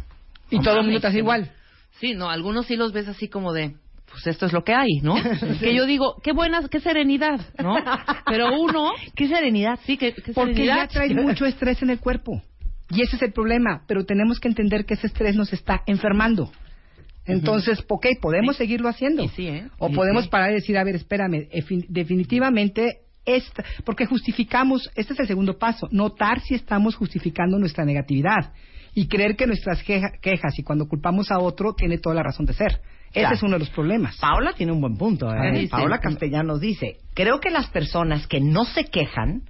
Y 0.50 0.60
todo 0.60 0.78
el 0.80 0.84
mundo 0.86 1.00
te 1.00 1.08
hace 1.08 1.16
que- 1.18 1.22
igual. 1.22 1.52
Sí, 2.00 2.14
no, 2.14 2.30
algunos 2.30 2.66
sí 2.68 2.76
los 2.76 2.92
ves 2.94 3.08
así 3.08 3.28
como 3.28 3.54
de, 3.54 3.74
pues 4.18 4.28
esto 4.34 4.48
es 4.48 4.54
lo 4.54 4.64
que 4.64 4.74
hay, 4.74 5.00
¿no? 5.04 5.14
Que 5.60 5.76
yo 5.76 5.86
digo, 5.86 6.16
qué 6.24 6.32
buena, 6.32 6.68
qué 6.70 6.80
serenidad, 6.80 7.40
¿no? 7.62 7.76
Pero 8.26 8.60
uno, 8.60 8.94
¿Qué 9.16 9.28
serenidad? 9.28 9.80
sí, 9.86 9.96
que 9.98 10.16
Porque 10.34 10.66
ya 10.66 10.88
traes 10.88 11.14
mucho 11.14 11.46
estrés 11.46 11.82
en 11.84 11.92
el 11.92 12.00
cuerpo. 12.00 12.42
Y 12.90 13.04
ese 13.04 13.18
es 13.18 13.22
el 13.22 13.32
problema. 13.34 13.84
Pero 13.88 14.06
tenemos 14.06 14.40
que 14.40 14.48
entender 14.48 14.86
que 14.86 14.96
ese 14.96 15.08
estrés 15.08 15.36
nos 15.36 15.54
está 15.54 15.84
enfermando. 15.86 16.52
Entonces, 17.26 17.84
ok, 17.88 18.08
podemos 18.22 18.56
seguirlo 18.56 18.88
haciendo. 18.90 19.24
Y 19.24 19.28
sí, 19.30 19.48
¿eh? 19.48 19.68
O 19.78 19.92
podemos 19.92 20.24
sí. 20.24 20.30
parar 20.30 20.52
y 20.52 20.56
decir, 20.56 20.78
a 20.78 20.84
ver, 20.84 20.96
espérame, 20.96 21.48
efi- 21.52 21.86
definitivamente, 21.90 23.02
esta, 23.26 23.64
porque 23.86 24.06
justificamos, 24.06 24.90
este 24.96 25.14
es 25.14 25.20
el 25.20 25.28
segundo 25.28 25.58
paso, 25.60 25.88
notar 25.92 26.40
si 26.40 26.56
estamos 26.56 26.96
justificando 26.96 27.60
nuestra 27.60 27.84
negatividad 27.86 28.54
y 28.96 29.08
creer 29.10 29.36
que 29.36 29.46
nuestras 29.46 29.84
queja- 29.84 30.14
quejas 30.22 30.58
y 30.58 30.64
cuando 30.64 30.88
culpamos 30.88 31.30
a 31.30 31.40
otro 31.40 31.74
tiene 31.74 31.98
toda 31.98 32.16
la 32.16 32.24
razón 32.24 32.46
de 32.46 32.54
ser. 32.54 32.80
Ese 33.12 33.22
Claro. 33.22 33.36
es 33.36 33.44
uno 33.44 33.54
de 33.54 33.60
los 33.60 33.70
problemas. 33.70 34.18
Paola 34.18 34.54
tiene 34.54 34.72
un 34.72 34.82
buen 34.82 34.98
punto. 34.98 35.34
¿eh? 35.34 35.52
Sí, 35.54 35.62
sí. 35.62 35.68
Paola 35.68 36.00
Castellanos 36.00 36.60
dice, 36.60 36.98
creo 37.14 37.40
que 37.40 37.50
las 37.50 37.68
personas 37.68 38.28
que 38.28 38.40
no 38.40 38.66
se 38.66 38.86
quejan 38.86 39.44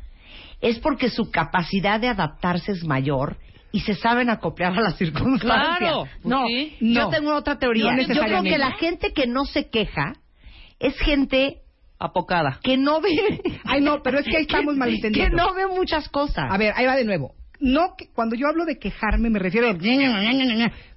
es 0.62 0.80
porque 0.80 1.10
su 1.10 1.30
capacidad 1.32 2.00
de 2.00 2.08
adaptarse 2.08 2.72
es 2.72 2.84
mayor 2.84 3.38
y 3.72 3.82
se 3.82 3.96
saben 3.96 4.30
acoplar 4.30 4.78
a 4.78 4.82
las 4.82 4.98
circunstancias. 4.98 5.78
Claro, 5.80 6.04
pues 6.06 6.26
no, 6.26 6.48
sí. 6.48 6.76
yo 6.80 7.10
tengo 7.10 7.36
otra 7.36 7.60
teoría. 7.60 7.94
No 7.94 8.02
yo 8.02 8.22
creo 8.24 8.44
que 8.44 8.58
la 8.58 8.72
gente 8.72 9.12
que 9.14 9.28
no 9.28 9.46
se 9.46 9.70
queja 9.70 10.14
es 10.80 10.98
gente 11.00 11.58
Apocada. 12.00 12.60
que 12.64 12.78
no 12.78 13.02
ve... 13.02 13.10
Ay, 13.66 13.82
no, 13.82 14.02
pero 14.04 14.20
es 14.20 14.26
que 14.26 14.38
ahí 14.38 14.44
estamos 14.44 14.76
malentendiendo. 14.78 15.36
Que 15.36 15.44
no 15.44 15.54
ve 15.54 15.68
muchas 15.68 16.08
cosas. 16.10 16.46
A 16.50 16.58
ver, 16.58 16.74
ahí 16.76 16.86
va 16.86 16.96
de 16.96 17.06
nuevo. 17.06 17.34
No, 17.60 17.96
que- 17.98 18.08
cuando 18.14 18.36
yo 18.36 18.48
hablo 18.48 18.66
de 18.66 18.78
quejarme 18.78 19.30
me 19.30 19.40
refiero 19.40 19.70
a... 19.70 19.74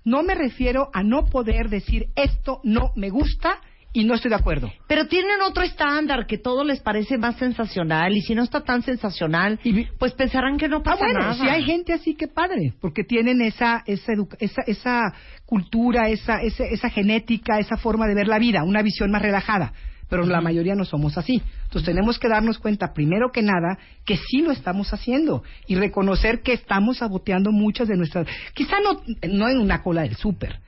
No 0.04 0.22
me 0.22 0.34
refiero 0.34 0.90
a 0.92 1.02
no 1.02 1.26
poder 1.26 1.68
decir 1.68 2.06
esto 2.16 2.60
no 2.64 2.92
me 2.96 3.10
gusta 3.10 3.58
y 3.92 4.04
no 4.04 4.14
estoy 4.14 4.28
de 4.28 4.36
acuerdo. 4.36 4.72
Pero 4.86 5.08
tienen 5.08 5.40
otro 5.42 5.64
estándar 5.64 6.26
que 6.26 6.38
todo 6.38 6.62
les 6.62 6.80
parece 6.80 7.18
más 7.18 7.36
sensacional 7.36 8.16
y 8.16 8.20
si 8.22 8.34
no 8.36 8.44
está 8.44 8.60
tan 8.62 8.82
sensacional, 8.82 9.58
pues 9.98 10.12
pensarán 10.12 10.58
que 10.58 10.68
no 10.68 10.76
Ah, 10.78 10.82
pasa 10.84 11.04
bueno, 11.04 11.18
nada. 11.20 11.34
si 11.34 11.48
hay 11.48 11.64
gente 11.64 11.92
así, 11.92 12.14
que 12.14 12.28
padre, 12.28 12.72
porque 12.80 13.02
tienen 13.02 13.40
esa 13.42 13.82
esa, 13.86 14.12
educa- 14.12 14.36
esa, 14.38 14.62
esa 14.62 15.12
cultura, 15.44 16.08
esa, 16.08 16.40
esa, 16.40 16.64
esa 16.66 16.88
genética, 16.88 17.58
esa 17.58 17.76
forma 17.78 18.06
de 18.06 18.14
ver 18.14 18.28
la 18.28 18.38
vida, 18.38 18.62
una 18.62 18.82
visión 18.82 19.10
más 19.10 19.22
relajada. 19.22 19.72
Pero 20.10 20.26
la 20.26 20.40
mayoría 20.40 20.74
no 20.74 20.84
somos 20.84 21.16
así. 21.16 21.40
Entonces 21.64 21.84
tenemos 21.86 22.18
que 22.18 22.28
darnos 22.28 22.58
cuenta, 22.58 22.92
primero 22.92 23.30
que 23.32 23.42
nada, 23.42 23.78
que 24.04 24.16
sí 24.16 24.42
lo 24.42 24.50
estamos 24.50 24.92
haciendo 24.92 25.42
y 25.66 25.76
reconocer 25.76 26.42
que 26.42 26.52
estamos 26.52 26.98
saboteando 26.98 27.52
muchas 27.52 27.88
de 27.88 27.96
nuestras... 27.96 28.26
Quizá 28.52 28.76
no, 28.80 29.00
no 29.32 29.48
en 29.48 29.58
una 29.60 29.82
cola 29.82 30.02
del 30.02 30.16
súper, 30.16 30.58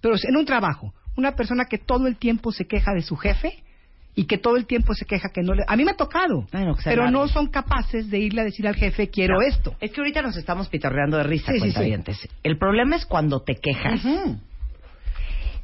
pero 0.00 0.14
en 0.22 0.36
un 0.36 0.44
trabajo. 0.44 0.92
Una 1.16 1.32
persona 1.34 1.64
que 1.64 1.78
todo 1.78 2.06
el 2.06 2.16
tiempo 2.16 2.52
se 2.52 2.66
queja 2.66 2.92
de 2.92 3.02
su 3.02 3.16
jefe 3.16 3.62
y 4.14 4.24
que 4.26 4.36
todo 4.36 4.56
el 4.58 4.66
tiempo 4.66 4.92
se 4.94 5.06
queja 5.06 5.30
que 5.30 5.40
no 5.42 5.54
le... 5.54 5.62
A 5.66 5.74
mí 5.74 5.84
me 5.86 5.92
ha 5.92 5.96
tocado, 5.96 6.46
Bueno, 6.52 6.76
se 6.76 6.90
pero 6.90 7.10
no 7.10 7.28
son 7.28 7.46
capaces 7.48 8.10
de 8.10 8.18
irle 8.18 8.42
a 8.42 8.44
decir 8.44 8.68
al 8.68 8.74
jefe, 8.76 9.08
quiero 9.08 9.36
No, 9.36 9.40
esto. 9.42 9.74
Es 9.80 9.90
que 9.90 10.00
ahorita 10.02 10.20
nos 10.20 10.36
estamos 10.36 10.68
pitorreando 10.68 11.16
de 11.16 11.22
risa, 11.22 11.46
Sí, 11.50 11.54
sí, 11.54 11.60
cuentavientes. 11.60 12.28
El 12.42 12.58
problema 12.58 12.96
es 12.96 13.06
cuando 13.06 13.40
te 13.40 13.54
quejas 13.54 14.02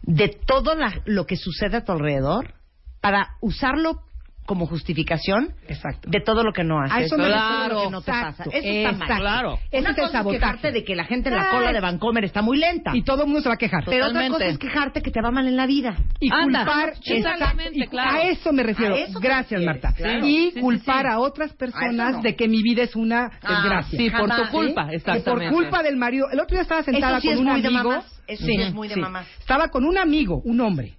de 0.02 0.28
todo 0.46 0.74
la- 0.74 1.02
lo 1.04 1.26
que 1.26 1.36
sucede 1.36 1.76
a 1.76 1.84
tu 1.84 1.92
alrededor 1.92 2.54
para 3.00 3.36
usarlo 3.40 4.00
como 4.46 4.64
justificación 4.64 5.50
Exacto. 5.68 6.08
de 6.08 6.22
todo 6.22 6.42
lo 6.42 6.54
que 6.54 6.64
no 6.64 6.80
haces. 6.80 6.96
A 6.96 7.00
eso 7.02 7.16
todo 7.16 7.28
lo 7.28 7.82
que 7.84 7.90
no 7.90 8.00
te 8.00 8.10
pasa. 8.10 8.44
Eso 8.44 8.50
está 8.54 8.92
mal. 8.92 9.18
Claro. 9.20 9.52
Una 9.52 9.60
es 9.70 9.84
el 9.84 9.94
cosa 9.94 10.10
sabotaje. 10.12 10.38
quejarte 10.40 10.72
de 10.72 10.84
que 10.84 10.96
la 10.96 11.04
gente 11.04 11.28
en 11.28 11.36
la 11.36 11.50
cola 11.50 11.70
de 11.70 11.80
Vancomer 11.80 12.24
está 12.24 12.40
muy 12.40 12.56
lenta. 12.56 12.92
Y 12.94 13.02
todo 13.02 13.24
el 13.24 13.26
mundo 13.26 13.42
se 13.42 13.48
va 13.50 13.56
a 13.56 13.58
quejar. 13.58 13.84
pero 13.84 14.06
otra 14.06 14.22
Totalmente. 14.22 14.38
cosa 14.38 14.46
es 14.46 14.58
quejarte 14.58 15.02
que 15.02 15.10
te 15.10 15.20
va 15.20 15.30
mal 15.30 15.46
en 15.48 15.54
la 15.54 15.66
vida. 15.66 15.96
Y 16.18 16.32
Anda, 16.32 16.60
culpar, 16.64 16.94
exactamente, 17.04 17.86
claro. 17.88 18.10
a 18.16 18.22
eso 18.22 18.52
me 18.54 18.62
refiero. 18.62 18.94
A 18.94 18.98
eso 19.00 19.20
Gracias, 19.20 19.62
Marta. 19.62 19.92
claro. 19.94 20.26
Y 20.26 20.30
Sí, 20.46 20.50
sí, 20.54 20.60
culpar 20.60 21.02
sí. 21.04 21.12
a 21.12 21.18
otras 21.18 21.52
A 21.52 21.56
personas 21.56 22.08
eso 22.08 22.16
no. 22.16 22.22
de 22.22 22.34
que 22.34 22.48
mi 22.48 22.62
vida 22.62 22.82
es 22.84 22.96
una 22.96 23.26
Ah, 23.42 23.52
desgracia. 23.60 23.98
Sí, 23.98 24.08
por 24.08 24.30
tu 24.34 24.50
culpa, 24.50 24.88
Que 24.88 24.96
exactamente. 24.96 25.50
por 25.50 25.62
culpa 25.62 25.82
del 25.82 25.98
marido. 25.98 26.26
El 26.32 26.40
otro 26.40 26.54
día 26.54 26.62
estaba 26.62 26.82
sentada 26.82 27.18
Eso 27.18 27.20
sí 27.20 27.26
con 27.28 27.34
es 27.36 27.40
un 27.42 27.66
amigo. 27.66 27.94
Eso 28.26 28.46
sí 28.46 28.56
es 28.58 28.72
muy 28.72 28.88
de 28.88 28.96
mamás. 28.96 29.26
Estaba 29.40 29.68
con 29.68 29.84
un 29.84 29.98
amigo, 29.98 30.40
un 30.42 30.58
hombre. 30.62 30.94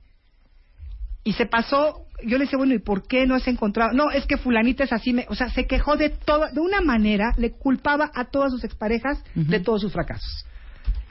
Y 1.23 1.33
se 1.33 1.45
pasó, 1.45 2.05
yo 2.23 2.37
le 2.37 2.45
decía, 2.45 2.57
bueno, 2.57 2.73
¿y 2.73 2.79
por 2.79 3.07
qué 3.07 3.25
no 3.27 3.35
has 3.35 3.47
encontrado? 3.47 3.93
No, 3.93 4.09
es 4.11 4.25
que 4.25 4.37
fulanita 4.37 4.83
es 4.83 4.93
así, 4.93 5.13
me, 5.13 5.25
o 5.29 5.35
sea, 5.35 5.49
se 5.49 5.67
quejó 5.67 5.95
de 5.97 6.09
todo, 6.09 6.47
de 6.51 6.59
una 6.61 6.81
manera, 6.81 7.33
le 7.37 7.51
culpaba 7.51 8.09
a 8.13 8.25
todas 8.25 8.51
sus 8.51 8.63
exparejas 8.63 9.23
de 9.35 9.59
todos 9.59 9.81
sus 9.81 9.91
fracasos. 9.93 10.45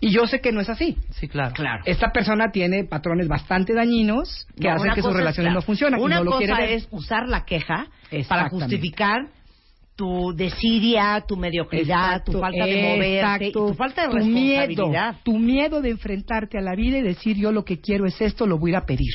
Y 0.01 0.11
yo 0.13 0.27
sé 0.29 0.41
que 0.41 0.53
no 0.53 0.61
es 0.61 0.69
así. 0.71 0.97
Sí, 1.11 1.27
claro. 1.27 1.53
Claro. 1.55 1.83
Esta 1.85 2.13
persona 2.13 2.53
tiene 2.53 2.85
patrones 2.85 3.27
bastante 3.27 3.75
dañinos 3.75 4.47
que 4.57 4.69
No, 4.69 4.75
hacen 4.75 4.93
que 4.95 5.03
sus 5.03 5.13
relaciones 5.13 5.53
no 5.53 5.61
funcionan. 5.61 5.99
y 5.99 6.03
Una 6.05 6.19
no 6.19 6.25
lo 6.25 6.39
quiere 6.39 6.53
cosa 6.53 6.65
es 6.67 6.89
usar 6.93 7.29
la 7.29 7.45
queja 7.45 7.87
para 8.29 8.49
justificar 8.49 9.27
tu 9.97 10.33
desidia, 10.37 11.25
tu 11.27 11.37
mediocridad, 11.37 12.23
tu 12.25 12.39
falta 12.39 12.65
de 12.65 12.83
moverte, 12.83 13.47
y 13.49 13.53
tu 13.53 13.75
falta 13.75 14.03
de 14.07 14.09
Tu 14.21 14.25
miedo, 14.27 14.61
responsabilidad. 14.67 15.17
tu 15.25 15.39
miedo 15.39 15.83
de 15.83 15.91
enfrentarte 15.91 16.57
a 16.57 16.61
la 16.61 16.77
vida 16.77 16.99
y 16.99 17.03
decir 17.03 17.37
yo 17.37 17.51
lo 17.51 17.65
que 17.65 17.81
quiero 17.81 18.07
es 18.07 18.21
esto, 18.21 18.47
lo 18.47 18.57
voy 18.59 18.71
a 18.71 18.75
ir 18.75 18.77
a 18.77 18.87
pedir. 18.87 19.13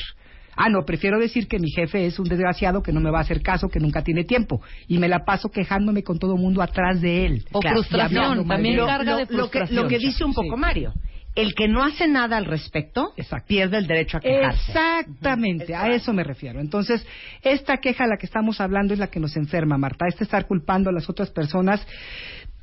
Ah, 0.56 0.68
no, 0.68 0.84
prefiero 0.84 1.18
decir 1.18 1.48
que 1.48 1.58
mi 1.58 1.70
jefe 1.70 2.06
es 2.06 2.18
un 2.18 2.28
desgraciado 2.28 2.82
que 2.82 2.92
no 2.92 3.00
me 3.00 3.10
va 3.10 3.18
a 3.18 3.22
hacer 3.22 3.42
caso, 3.42 3.68
que 3.68 3.80
nunca 3.80 4.02
tiene 4.02 4.24
tiempo. 4.24 4.60
Y 4.88 4.98
me 4.98 5.08
la 5.08 5.24
paso 5.24 5.50
quejándome 5.50 6.02
con 6.02 6.18
todo 6.18 6.34
el 6.34 6.40
mundo 6.40 6.62
atrás 6.62 7.00
de 7.00 7.26
él. 7.26 7.44
O 7.52 7.60
Claro, 7.60 7.76
frustración, 7.78 8.46
también 8.46 8.78
él. 8.80 8.86
carga 8.86 9.16
de 9.16 9.26
lo, 9.30 9.50
que, 9.50 9.64
lo 9.70 9.88
que 9.88 9.98
dice 9.98 10.24
un 10.24 10.34
poco 10.34 10.56
Mario. 10.56 10.92
El 11.34 11.54
que 11.54 11.66
no 11.66 11.82
hace 11.82 12.06
nada 12.06 12.36
al 12.36 12.44
respecto 12.44 13.12
pierde 13.48 13.78
el 13.78 13.88
derecho 13.88 14.18
a 14.18 14.20
quejarse. 14.20 14.70
Exactamente, 14.70 15.74
a 15.74 15.92
eso 15.92 16.12
me 16.12 16.22
refiero. 16.22 16.60
Entonces, 16.60 17.04
esta 17.42 17.78
queja 17.78 18.04
a 18.04 18.06
la 18.06 18.16
que 18.18 18.26
estamos 18.26 18.60
hablando 18.60 18.94
es 18.94 19.00
la 19.00 19.08
que 19.08 19.18
nos 19.18 19.36
enferma, 19.36 19.76
Marta. 19.76 20.06
Este 20.06 20.22
estar 20.22 20.46
culpando 20.46 20.90
a 20.90 20.92
las 20.92 21.10
otras 21.10 21.30
personas. 21.30 21.84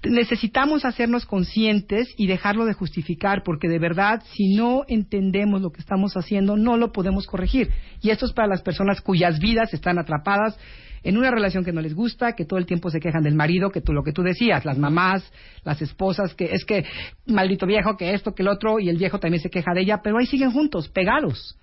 Necesitamos 0.03 0.83
hacernos 0.83 1.25
conscientes 1.25 2.11
y 2.17 2.25
dejarlo 2.25 2.65
de 2.65 2.73
justificar, 2.73 3.43
porque 3.43 3.67
de 3.67 3.77
verdad, 3.77 4.23
si 4.33 4.55
no 4.55 4.83
entendemos 4.87 5.61
lo 5.61 5.71
que 5.71 5.81
estamos 5.81 6.17
haciendo, 6.17 6.57
no 6.57 6.75
lo 6.75 6.91
podemos 6.91 7.27
corregir. 7.27 7.69
Y 8.01 8.09
esto 8.09 8.25
es 8.25 8.33
para 8.33 8.47
las 8.47 8.63
personas 8.63 9.01
cuyas 9.01 9.39
vidas 9.39 9.73
están 9.73 9.99
atrapadas 9.99 10.57
en 11.03 11.17
una 11.17 11.31
relación 11.31 11.63
que 11.63 11.71
no 11.71 11.81
les 11.81 11.93
gusta, 11.93 12.33
que 12.33 12.45
todo 12.45 12.59
el 12.59 12.65
tiempo 12.65 12.89
se 12.89 12.99
quejan 12.99 13.23
del 13.23 13.35
marido, 13.35 13.69
que 13.69 13.81
tú 13.81 13.93
lo 13.93 14.03
que 14.03 14.11
tú 14.11 14.21
decías, 14.23 14.65
las 14.65 14.77
mamás, 14.77 15.31
las 15.63 15.81
esposas, 15.81 16.33
que 16.33 16.45
es 16.53 16.65
que 16.65 16.85
maldito 17.27 17.65
viejo, 17.65 17.97
que 17.97 18.13
esto, 18.13 18.33
que 18.33 18.43
el 18.43 18.49
otro, 18.49 18.79
y 18.79 18.89
el 18.89 18.97
viejo 18.97 19.19
también 19.19 19.41
se 19.41 19.49
queja 19.49 19.73
de 19.73 19.81
ella, 19.81 20.01
pero 20.03 20.17
ahí 20.17 20.25
siguen 20.25 20.51
juntos, 20.51 20.89
pegados, 20.89 21.57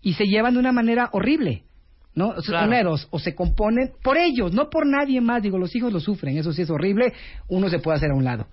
y 0.00 0.14
se 0.14 0.26
llevan 0.26 0.54
de 0.54 0.60
una 0.60 0.72
manera 0.72 1.10
horrible. 1.12 1.64
¿No? 2.14 2.28
O, 2.28 2.42
sea, 2.42 2.58
Claro. 2.58 2.66
uneros, 2.68 3.08
o 3.10 3.18
se 3.18 3.34
componen 3.34 3.92
por 4.02 4.18
ellos, 4.18 4.52
no 4.52 4.68
por 4.68 4.86
nadie 4.86 5.20
más. 5.20 5.42
Digo, 5.42 5.58
los 5.58 5.74
hijos 5.74 5.92
lo 5.92 6.00
sufren, 6.00 6.36
eso 6.36 6.52
sí 6.52 6.62
es 6.62 6.70
horrible, 6.70 7.12
uno 7.48 7.68
se 7.70 7.78
puede 7.78 7.96
hacer 7.96 8.10
a 8.10 8.14
un 8.14 8.24
lado. 8.24 8.46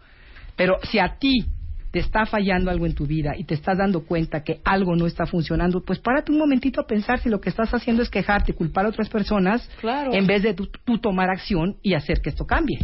Pero 0.56 0.77
si 0.84 0.99
a 0.99 1.18
ti 1.19 1.45
te 1.91 1.99
está 1.99 2.26
fallando 2.26 2.69
algo 2.69 2.86
en 2.86 2.94
tu 2.94 3.06
vida 3.07 3.31
y 3.38 3.44
te 3.44 3.56
estás 3.56 3.77
dando 3.77 4.06
cuenta 4.06 4.44
que 4.44 4.61
algo 4.64 4.95
no 4.95 5.07
está 5.07 5.26
funcionando, 5.26 5.81
pues 5.84 5.99
párate 5.99 6.31
un 6.31 6.38
momentito 6.38 6.80
a 6.80 6.88
pensar 6.88 7.19
si 7.19 7.30
lo 7.30 7.41
que 7.41 7.49
estás 7.49 7.73
haciendo 7.73 8.02
es 8.03 8.10
quejarte 8.10 8.52
y 8.52 8.56
culpar 8.56 8.86
a 8.86 8.90
otras 8.90 9.10
personas 9.10 9.68
Claro. 9.81 10.14
en 10.14 10.27
vez 10.27 10.44
de 10.44 10.53
tú, 10.53 10.68
tú 10.86 10.99
tomar 10.99 11.30
acción 11.30 11.77
y 11.81 11.95
hacer 11.95 12.22
que 12.22 12.30
esto 12.30 12.45
cambie. 12.45 12.80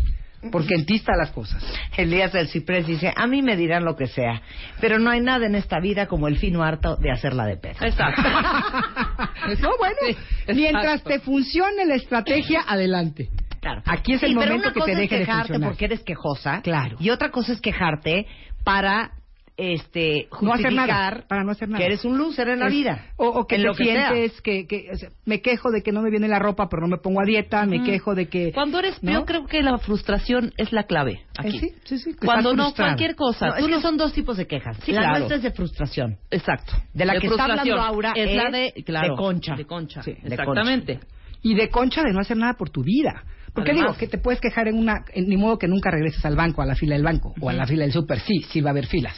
Porque 0.51 0.75
en 0.75 0.85
ti 0.85 1.01
las 1.17 1.31
cosas. 1.31 1.63
Elías 1.97 2.31
del 2.33 2.47
Ciprés 2.47 2.87
dice, 2.87 3.13
a 3.15 3.27
mí 3.27 3.41
me 3.41 3.55
dirán 3.55 3.85
lo 3.85 3.95
que 3.95 4.07
sea, 4.07 4.41
pero 4.79 4.99
no 4.99 5.09
hay 5.09 5.21
nada 5.21 5.45
en 5.45 5.55
esta 5.55 5.79
vida 5.79 6.07
como 6.07 6.27
el 6.27 6.37
fino 6.37 6.63
harto 6.63 6.95
de 6.97 7.11
hacerla 7.11 7.45
de 7.45 7.57
pedo. 7.57 7.75
Exacto. 7.81 8.21
no, 9.61 9.69
bueno, 9.77 10.17
mientras 10.53 11.03
te 11.03 11.19
funcione 11.19 11.85
la 11.85 11.95
estrategia, 11.95 12.63
adelante. 12.67 13.29
Claro. 13.61 13.81
Aquí 13.85 14.13
es 14.13 14.19
Sí, 14.19 14.27
el 14.27 14.35
pero 14.35 14.57
momento 14.57 14.67
una 14.67 14.73
que 14.73 14.79
cosa 14.79 14.85
te 14.85 14.91
es 14.91 14.97
deje 14.97 15.15
de 15.15 15.25
quejarte 15.25 15.59
porque 15.59 15.85
eres 15.85 16.03
quejosa. 16.03 16.61
Claro. 16.61 16.97
Y 16.99 17.09
otra 17.09 17.31
cosa 17.31 17.51
es 17.53 17.61
quejarte 17.61 18.27
para 18.63 19.11
este 19.57 20.27
No 20.41 20.53
hacer 20.53 20.65
justificar 20.71 21.13
nada, 21.15 21.27
para 21.27 21.43
no 21.43 21.51
hacer 21.51 21.69
nada. 21.69 21.79
que 21.79 21.85
eres 21.85 22.03
un 22.03 22.17
loser 22.17 22.49
en 22.49 22.59
la 22.59 22.67
Es- 22.67 22.71
vida. 22.73 23.05
O, 23.17 23.27
o 23.27 23.47
que 23.47 23.55
en 23.55 23.61
te 23.61 23.67
lo 23.67 23.73
sientes 23.73 24.41
que, 24.41 24.67
que 24.67 24.89
o 24.93 24.97
sea, 24.97 25.09
me 25.25 25.41
quejo 25.41 25.71
de 25.71 25.81
que 25.81 25.91
no 25.91 26.01
me 26.01 26.09
viene 26.09 26.27
la 26.27 26.39
ropa, 26.39 26.67
pero 26.69 26.81
no 26.81 26.89
me 26.89 26.97
pongo 26.97 27.21
a 27.21 27.25
dieta, 27.25 27.65
me 27.65 27.77
Ujú. 27.77 27.85
quejo 27.85 28.15
de 28.15 28.27
que... 28.27 28.51
Cuando 28.51 28.79
eres 28.79 29.01
¿no? 29.01 29.11
yo 29.11 29.25
creo 29.25 29.45
que 29.45 29.61
la 29.61 29.77
frustración 29.77 30.51
es 30.57 30.71
la 30.73 30.83
clave 30.83 31.21
aquí. 31.37 31.57
Eh, 31.57 31.59
sí, 31.59 31.75
sí, 31.85 31.97
sí, 31.99 32.11
que 32.19 32.25
Cuando 32.25 32.53
no 32.53 32.73
cualquier 32.73 33.15
cosa. 33.15 33.47
No, 33.47 33.55
tú 33.57 33.67
no- 33.69 33.81
son 33.81 33.97
dos 33.97 34.11
tipos 34.13 34.35
de 34.37 34.45
quejas. 34.47 34.77
Sí, 34.83 34.91
la 34.91 35.01
claro. 35.01 35.13
nuestra 35.19 35.37
es 35.37 35.43
de 35.43 35.51
frustración. 35.51 36.17
Exacto. 36.31 36.73
De 36.93 37.05
la 37.05 37.17
que 37.19 37.27
está 37.27 37.43
hablando 37.45 37.79
Aura 37.81 38.11
es, 38.15 38.35
la 38.35 38.49
de, 38.49 38.73
claro, 38.85 39.13
de 39.13 39.17
concha. 39.17 39.55
De 39.55 39.65
concha. 39.65 40.01
Sí, 40.03 40.15
Exactamente. 40.23 40.99
Y 41.41 41.55
de 41.55 41.69
concha 41.69 42.01
de 42.03 42.11
no 42.11 42.19
hacer 42.19 42.35
nada 42.37 42.53
por 42.53 42.69
tu 42.71 42.83
vida. 42.83 43.23
Porque 43.53 43.71
Además. 43.71 43.91
digo, 43.91 43.99
que 43.99 44.07
te 44.07 44.17
puedes 44.17 44.41
quejar 44.41 44.67
en 44.67 44.77
una... 44.77 45.05
en- 45.13 45.27
ni 45.27 45.37
modo 45.37 45.57
que 45.57 45.67
nunca 45.69 45.89
regreses 45.91 46.25
al 46.25 46.35
banco, 46.35 46.61
a 46.61 46.65
la 46.65 46.75
fila 46.75 46.95
del 46.95 47.03
banco, 47.05 47.33
o 47.39 47.49
a 47.49 47.53
la 47.53 47.65
fila 47.65 47.83
del 47.83 47.93
súper. 47.93 48.19
Sí, 48.19 48.41
sí 48.49 48.59
va 48.59 48.69
a 48.69 48.71
haber 48.71 48.87
filas. 48.87 49.15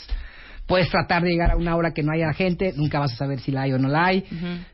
Puedes 0.68 0.90
tratar 0.90 1.24
de 1.24 1.30
llegar 1.30 1.52
a 1.52 1.56
una 1.56 1.76
hora 1.76 1.94
que 1.94 2.04
no 2.04 2.12
haya 2.12 2.34
gente, 2.34 2.74
nunca 2.76 3.00
vas 3.00 3.14
a 3.14 3.16
saber 3.16 3.40
si 3.40 3.52
la 3.52 3.62
hay 3.64 3.72
o 3.74 3.80
no 3.80 3.88
la 3.88 4.06
hay. 4.06 4.24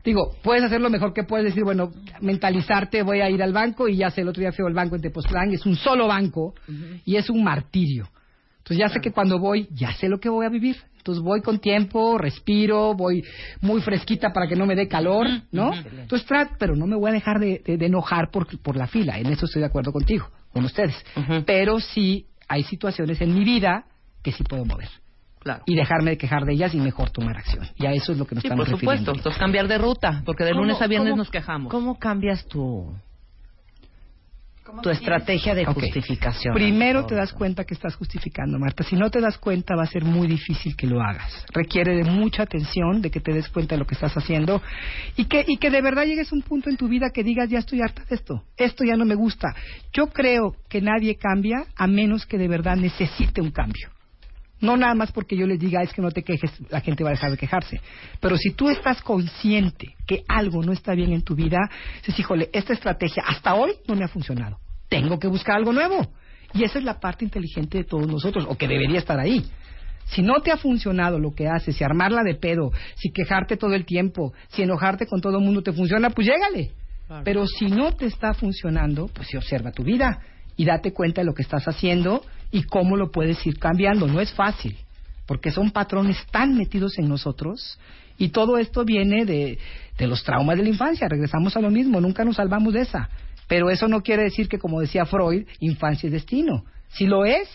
Digo, 0.03 0.35
puedes 0.41 0.63
hacer 0.63 0.81
lo 0.81 0.89
mejor 0.89 1.13
que 1.13 1.23
puedes 1.23 1.45
decir, 1.45 1.63
bueno, 1.63 1.91
mentalizarte, 2.19 3.03
voy 3.03 3.21
a 3.21 3.29
ir 3.29 3.43
al 3.43 3.53
banco 3.53 3.87
y 3.87 3.97
ya 3.97 4.09
sé, 4.09 4.21
el 4.21 4.27
otro 4.27 4.41
día 4.41 4.51
fui 4.51 4.65
al 4.65 4.73
banco 4.73 4.95
en 4.95 5.01
Tepoztlán, 5.01 5.51
es 5.51 5.65
un 5.65 5.75
solo 5.75 6.07
banco 6.07 6.55
y 7.05 7.15
es 7.15 7.29
un 7.29 7.43
martirio. 7.43 8.09
Entonces 8.57 8.77
ya 8.77 8.89
sé 8.89 8.99
que 9.01 9.11
cuando 9.11 9.37
voy, 9.39 9.67
ya 9.71 9.93
sé 9.93 10.07
lo 10.09 10.19
que 10.19 10.29
voy 10.29 10.45
a 10.45 10.49
vivir. 10.49 10.77
Entonces 10.97 11.21
voy 11.21 11.41
con 11.41 11.59
tiempo, 11.59 12.17
respiro, 12.17 12.93
voy 12.95 13.21
muy 13.59 13.81
fresquita 13.81 14.31
para 14.31 14.47
que 14.47 14.55
no 14.55 14.65
me 14.65 14.73
dé 14.73 14.87
calor, 14.87 15.27
¿no? 15.51 15.71
Entonces 16.03 16.25
trato, 16.25 16.55
pero 16.57 16.75
no 16.77 16.87
me 16.87 16.95
voy 16.95 17.09
a 17.11 17.13
dejar 17.13 17.39
de, 17.39 17.61
de- 17.65 17.77
de 17.77 17.85
enojar 17.87 18.31
por, 18.31 18.47
por 18.61 18.77
la 18.77 18.87
fila. 18.87 19.19
En 19.19 19.27
eso 19.27 19.45
estoy 19.45 19.59
de 19.59 19.65
acuerdo 19.67 19.91
contigo, 19.91 20.29
con 20.53 20.63
ustedes. 20.63 20.95
Pero 21.45 21.79
sí 21.81 22.25
hay 22.47 22.63
situaciones 22.63 23.19
en 23.19 23.33
mi 23.35 23.43
vida 23.43 23.83
que 24.23 24.31
sí 24.31 24.43
puedo 24.45 24.63
mover. 24.63 24.87
Claro. 25.43 25.63
Y 25.65 25.75
dejarme 25.75 26.11
de 26.11 26.17
quejar 26.17 26.45
de 26.45 26.53
ellas 26.53 26.73
y 26.73 26.77
mejor 26.79 27.09
tomar 27.09 27.37
acción. 27.37 27.67
Y 27.77 27.85
a 27.85 27.91
eso 27.91 28.13
es 28.13 28.17
lo 28.17 28.25
que 28.25 28.35
nos 28.35 28.41
Sí, 28.43 28.47
estamos 28.47 28.65
por 28.69 28.79
supuesto. 28.79 28.91
refiriendo. 28.91 29.19
Entonces 29.19 29.39
cambiar 29.39 29.67
de 29.67 29.77
ruta, 29.77 30.21
porque 30.25 30.43
de 30.45 30.51
¿Cómo- 30.51 30.63
lunes 30.63 30.81
a 30.81 30.87
viernes 30.87 31.15
nos 31.15 31.29
quejamos. 31.29 31.69
¿Cómo 31.71 31.99
cambias 31.99 32.45
tu 32.47 32.93
tu 34.81 34.89
estrategia 34.89 35.53
de 35.53 35.65
justificación? 35.65 36.53
Primero 36.55 37.05
te 37.05 37.13
das 37.13 37.31
cuenta 37.33 37.63
que 37.65 37.73
estás 37.75 37.95
justificando, 37.95 38.57
Marta. 38.57 38.83
Si 38.83 38.95
no 38.95 39.11
te 39.11 39.19
das 39.19 39.37
cuenta, 39.37 39.75
va 39.75 39.83
a 39.83 39.87
ser 39.87 40.03
muy 40.05 40.25
difícil 40.25 40.75
que 40.75 40.87
lo 40.87 41.01
hagas. 41.01 41.45
Requiere 41.53 41.95
de 41.95 42.05
mucha 42.05 42.43
atención, 42.43 43.01
de 43.01 43.11
que 43.11 43.19
te 43.19 43.33
des 43.33 43.49
cuenta 43.49 43.75
de 43.75 43.79
lo 43.79 43.85
que 43.85 43.93
estás 43.93 44.15
haciendo 44.15 44.61
y 45.17 45.25
que, 45.25 45.43
y 45.47 45.57
que 45.57 45.69
de 45.69 45.81
verdad 45.81 46.05
llegues 46.05 46.31
a 46.31 46.35
un 46.35 46.41
punto 46.41 46.69
en 46.69 46.77
tu 46.77 46.87
vida 46.87 47.11
que 47.13 47.23
digas, 47.23 47.49
ya 47.49 47.59
estoy 47.59 47.81
harta 47.81 48.03
de 48.09 48.15
esto, 48.15 48.41
esto 48.57 48.83
ya 48.83 48.95
no 48.95 49.05
me 49.05 49.15
gusta. 49.15 49.53
Yo 49.91 50.07
creo 50.07 50.55
que 50.69 50.81
nadie 50.81 51.17
cambia 51.17 51.65
a 51.75 51.85
menos 51.85 52.25
que 52.25 52.37
de 52.37 52.47
verdad 52.47 52.77
necesite 52.77 53.41
un 53.41 53.51
cambio. 53.51 53.89
No 54.63 54.77
nada 54.77 54.95
más 54.95 55.11
porque 55.11 55.35
yo 55.35 55.45
les 55.45 55.59
diga 55.59 55.83
es 55.83 55.91
que 55.91 56.01
no 56.01 56.09
te 56.09 56.23
quejes, 56.23 56.49
la 56.69 56.79
gente 56.79 57.03
va 57.03 57.09
a 57.09 57.11
dejar 57.11 57.31
de 57.31 57.37
quejarse. 57.37 57.81
Pero 58.21 58.37
si 58.37 58.51
tú 58.51 58.69
estás 58.69 59.01
consciente 59.01 59.97
que 60.07 60.23
algo 60.25 60.63
no 60.63 60.71
está 60.71 60.93
bien 60.93 61.11
en 61.11 61.21
tu 61.21 61.35
vida, 61.35 61.57
dices, 61.97 62.17
híjole, 62.17 62.49
esta 62.53 62.71
estrategia 62.71 63.23
hasta 63.27 63.55
hoy 63.55 63.73
no 63.89 63.95
me 63.95 64.05
ha 64.05 64.07
funcionado. 64.07 64.57
Tengo 64.87 65.19
que 65.19 65.27
buscar 65.27 65.57
algo 65.57 65.73
nuevo. 65.73 66.07
Y 66.53 66.63
esa 66.63 66.79
es 66.79 66.85
la 66.85 67.01
parte 67.01 67.25
inteligente 67.25 67.79
de 67.79 67.83
todos 67.83 68.07
nosotros, 68.07 68.45
o 68.47 68.55
que 68.55 68.69
debería 68.69 68.99
estar 68.99 69.19
ahí. 69.19 69.43
Si 70.05 70.21
no 70.21 70.39
te 70.39 70.51
ha 70.51 70.55
funcionado 70.55 71.19
lo 71.19 71.31
que 71.31 71.49
haces, 71.49 71.75
si 71.75 71.83
armarla 71.83 72.21
de 72.23 72.35
pedo, 72.35 72.71
si 72.95 73.11
quejarte 73.11 73.57
todo 73.57 73.73
el 73.73 73.85
tiempo, 73.85 74.31
si 74.47 74.61
enojarte 74.61 75.07
con 75.07 75.19
todo 75.19 75.39
el 75.39 75.43
mundo 75.43 75.61
te 75.61 75.73
funciona, 75.73 76.09
pues 76.11 76.25
llégale. 76.25 76.71
Pero 77.25 77.45
si 77.47 77.65
no 77.65 77.91
te 77.91 78.05
está 78.05 78.33
funcionando, 78.33 79.09
pues 79.13 79.27
observa 79.35 79.73
tu 79.73 79.83
vida 79.83 80.21
y 80.55 80.63
date 80.63 80.93
cuenta 80.93 81.19
de 81.19 81.25
lo 81.25 81.33
que 81.33 81.41
estás 81.41 81.67
haciendo 81.67 82.23
y 82.53 82.63
cómo 82.63 82.95
lo 82.95 83.11
puedes 83.11 83.45
ir 83.45 83.57
cambiando. 83.57 84.07
No 84.07 84.21
es 84.21 84.31
fácil, 84.31 84.77
porque 85.25 85.51
son 85.51 85.71
patrones 85.71 86.23
tan 86.31 86.55
metidos 86.55 86.97
en 86.99 87.09
nosotros 87.09 87.79
y 88.17 88.29
todo 88.29 88.59
esto 88.59 88.85
viene 88.85 89.25
de, 89.25 89.57
de 89.97 90.07
los 90.07 90.23
traumas 90.23 90.55
de 90.55 90.63
la 90.63 90.69
infancia. 90.69 91.09
Regresamos 91.09 91.57
a 91.57 91.61
lo 91.61 91.71
mismo, 91.71 91.99
nunca 91.99 92.23
nos 92.23 92.35
salvamos 92.35 92.73
de 92.73 92.81
esa. 92.81 93.09
Pero 93.47 93.71
eso 93.71 93.87
no 93.87 94.01
quiere 94.01 94.23
decir 94.23 94.47
que, 94.47 94.59
como 94.59 94.79
decía 94.79 95.05
Freud, 95.05 95.47
infancia 95.59 96.07
es 96.07 96.13
destino. 96.13 96.63
Si 96.89 97.07
lo 97.07 97.25
es, 97.25 97.49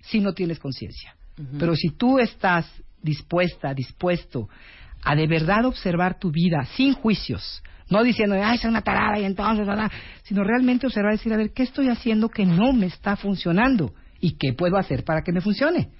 si 0.00 0.20
no 0.20 0.34
tienes 0.34 0.58
conciencia. 0.58 1.16
Pero 1.58 1.74
si 1.74 1.88
tú 1.88 2.18
estás 2.18 2.70
dispuesta, 3.02 3.74
dispuesto 3.74 4.48
a 5.02 5.16
de 5.16 5.26
verdad 5.26 5.64
observar 5.64 6.18
tu 6.18 6.30
vida 6.30 6.64
sin 6.76 6.92
juicios, 6.92 7.62
no 7.88 8.02
diciendo, 8.02 8.36
ay, 8.40 8.58
soy 8.58 8.70
una 8.70 8.82
tarada 8.82 9.18
y 9.18 9.24
entonces, 9.24 9.66
sino 10.22 10.44
realmente 10.44 10.86
observar 10.86 11.14
y 11.14 11.16
decir, 11.16 11.32
a 11.32 11.36
ver, 11.36 11.52
¿qué 11.52 11.62
estoy 11.62 11.88
haciendo 11.88 12.28
que 12.28 12.46
no 12.46 12.72
me 12.72 12.86
está 12.86 13.16
funcionando? 13.16 13.92
¿Y 14.20 14.36
qué 14.38 14.52
puedo 14.52 14.76
hacer 14.76 15.04
para 15.04 15.22
que 15.22 15.32
me 15.32 15.40
funcione? 15.40 15.90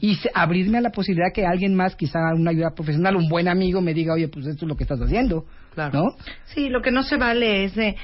Y 0.00 0.14
se- 0.16 0.30
abrirme 0.32 0.78
a 0.78 0.80
la 0.80 0.90
posibilidad 0.90 1.32
que 1.34 1.44
alguien 1.44 1.74
más, 1.74 1.94
quizá 1.96 2.18
una 2.34 2.50
ayuda 2.50 2.70
profesional, 2.74 3.16
un 3.16 3.28
buen 3.28 3.46
amigo, 3.48 3.80
me 3.80 3.94
diga, 3.94 4.14
oye, 4.14 4.28
pues 4.28 4.46
esto 4.46 4.64
es 4.64 4.68
lo 4.68 4.76
que 4.76 4.84
estás 4.84 5.00
haciendo. 5.00 5.44
¿No? 5.92 6.16
Sí, 6.46 6.68
lo 6.68 6.80
que 6.80 6.90
no 6.90 7.02
se 7.02 7.16
vale 7.16 7.64
es 7.64 7.74
de, 7.74 7.94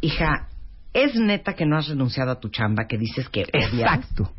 hija, 0.00 0.48
es 0.92 1.14
neta 1.16 1.54
que 1.54 1.66
no 1.66 1.76
has 1.76 1.88
renunciado 1.88 2.30
a 2.30 2.38
tu 2.40 2.50
chamba, 2.50 2.86
que 2.86 2.98
dices 2.98 3.28
que 3.30 3.42
odias? 3.42 3.72
Exacto. 3.74 4.30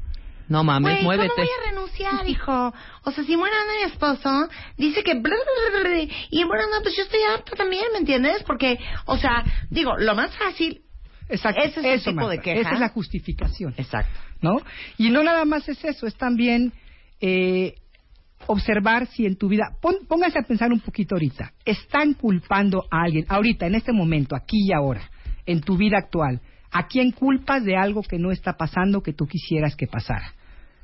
No 0.47 0.63
mames, 0.63 0.93
Güey, 0.95 1.03
muévete. 1.03 1.29
¿cómo 1.29 1.41
voy 1.47 1.49
a 1.49 1.69
renunciar, 1.71 2.29
hijo? 2.29 2.73
O 3.03 3.11
sea, 3.11 3.23
si 3.23 3.35
muera 3.35 3.55
mi 3.79 3.91
esposo, 3.91 4.47
dice 4.77 5.03
que... 5.03 5.13
bla, 5.15 5.21
bla, 5.35 5.81
bla, 5.81 5.89
bla, 5.89 6.01
y 6.29 6.43
bueno, 6.43 6.63
no, 6.71 6.81
pues 6.83 6.95
yo 6.95 7.03
estoy 7.03 7.21
harta 7.33 7.55
también, 7.55 7.85
¿me 7.93 7.99
entiendes? 7.99 8.43
Porque, 8.43 8.77
o 9.05 9.17
sea, 9.17 9.43
digo, 9.69 9.97
lo 9.97 10.15
más 10.15 10.35
fácil... 10.37 10.82
Exacto. 11.29 11.61
Ese 11.61 11.79
es 11.79 12.01
eso, 12.01 12.09
el 12.11 12.15
tipo 12.17 12.29
de 12.29 12.39
queja. 12.39 12.59
Esa 12.61 12.73
es 12.73 12.79
la 12.79 12.89
justificación. 12.89 13.73
Exacto. 13.77 14.19
¿No? 14.41 14.57
Y 14.97 15.09
no 15.09 15.23
nada 15.23 15.45
más 15.45 15.67
es 15.69 15.83
eso, 15.85 16.05
es 16.05 16.15
también 16.15 16.73
eh, 17.21 17.75
observar 18.47 19.07
si 19.07 19.25
en 19.25 19.37
tu 19.37 19.47
vida, 19.47 19.71
pon- 19.81 20.05
póngase 20.07 20.39
a 20.39 20.43
pensar 20.43 20.71
un 20.71 20.81
poquito 20.81 21.15
ahorita, 21.15 21.53
están 21.65 22.13
culpando 22.13 22.83
a 22.91 23.03
alguien, 23.03 23.25
ahorita, 23.29 23.65
en 23.67 23.75
este 23.75 23.93
momento, 23.93 24.35
aquí 24.35 24.67
y 24.67 24.73
ahora, 24.73 25.09
en 25.45 25.61
tu 25.61 25.77
vida 25.77 25.97
actual, 25.97 26.41
¿a 26.71 26.87
quién 26.87 27.11
culpas 27.11 27.63
de 27.63 27.77
algo 27.77 28.01
que 28.03 28.17
no 28.19 28.31
está 28.31 28.53
pasando 28.53 29.01
que 29.01 29.13
tú 29.13 29.25
quisieras 29.27 29.75
que 29.75 29.87
pasara? 29.87 30.33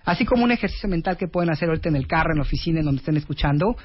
Así 0.05 0.25
como 0.25 0.45
un 0.45 0.51
ejercicio 0.51 0.87
mental 0.87 1.17
que 1.17 1.27
pueden 1.27 1.51
hacer 1.51 1.67
ahorita 1.67 1.89
en 1.89 1.97
el 1.97 2.07
carro, 2.07 2.31
en 2.31 2.37
la 2.37 2.43
oficina, 2.43 2.79
en 2.79 2.85
donde 2.85 2.99
estén 2.99 3.17
escuchando, 3.17 3.75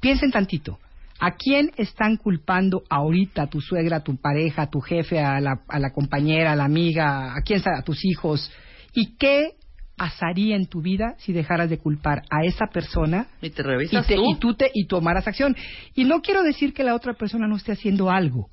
piensen 0.00 0.30
tantito. 0.30 0.78
¿A 1.20 1.32
quién 1.32 1.70
están 1.76 2.16
culpando 2.16 2.82
ahorita? 2.88 3.42
¿A 3.42 3.46
tu 3.48 3.60
suegra, 3.60 3.98
a 3.98 4.04
tu 4.04 4.16
pareja, 4.16 4.62
a 4.62 4.70
tu 4.70 4.80
jefe, 4.80 5.18
a 5.20 5.40
la, 5.40 5.62
a 5.68 5.78
la 5.78 5.90
compañera, 5.92 6.52
a 6.52 6.56
la 6.56 6.64
amiga, 6.64 7.34
a 7.36 7.42
quién 7.42 7.60
a 7.66 7.82
tus 7.82 8.04
hijos? 8.04 8.52
¿Y 8.94 9.16
qué 9.16 9.52
pasaría 9.96 10.54
en 10.54 10.66
tu 10.66 10.80
vida 10.80 11.14
si 11.18 11.32
dejaras 11.32 11.68
de 11.68 11.78
culpar 11.78 12.22
a 12.30 12.44
esa 12.44 12.66
persona 12.68 13.26
Y 13.42 13.50
te 13.50 13.62
y, 13.62 13.64
revisas 13.64 14.06
te- 14.06 14.14
tú. 14.14 14.22
y 14.30 14.38
tú 14.38 14.54
te 14.54 14.70
y 14.72 14.86
tomaras 14.86 15.26
acción. 15.26 15.56
Y 15.94 16.04
no 16.04 16.22
quiero 16.22 16.42
decir 16.44 16.72
que 16.72 16.84
la 16.84 16.94
otra 16.94 17.14
persona 17.14 17.48
no 17.48 17.56
esté 17.56 17.72
haciendo 17.72 18.08
algo. 18.10 18.48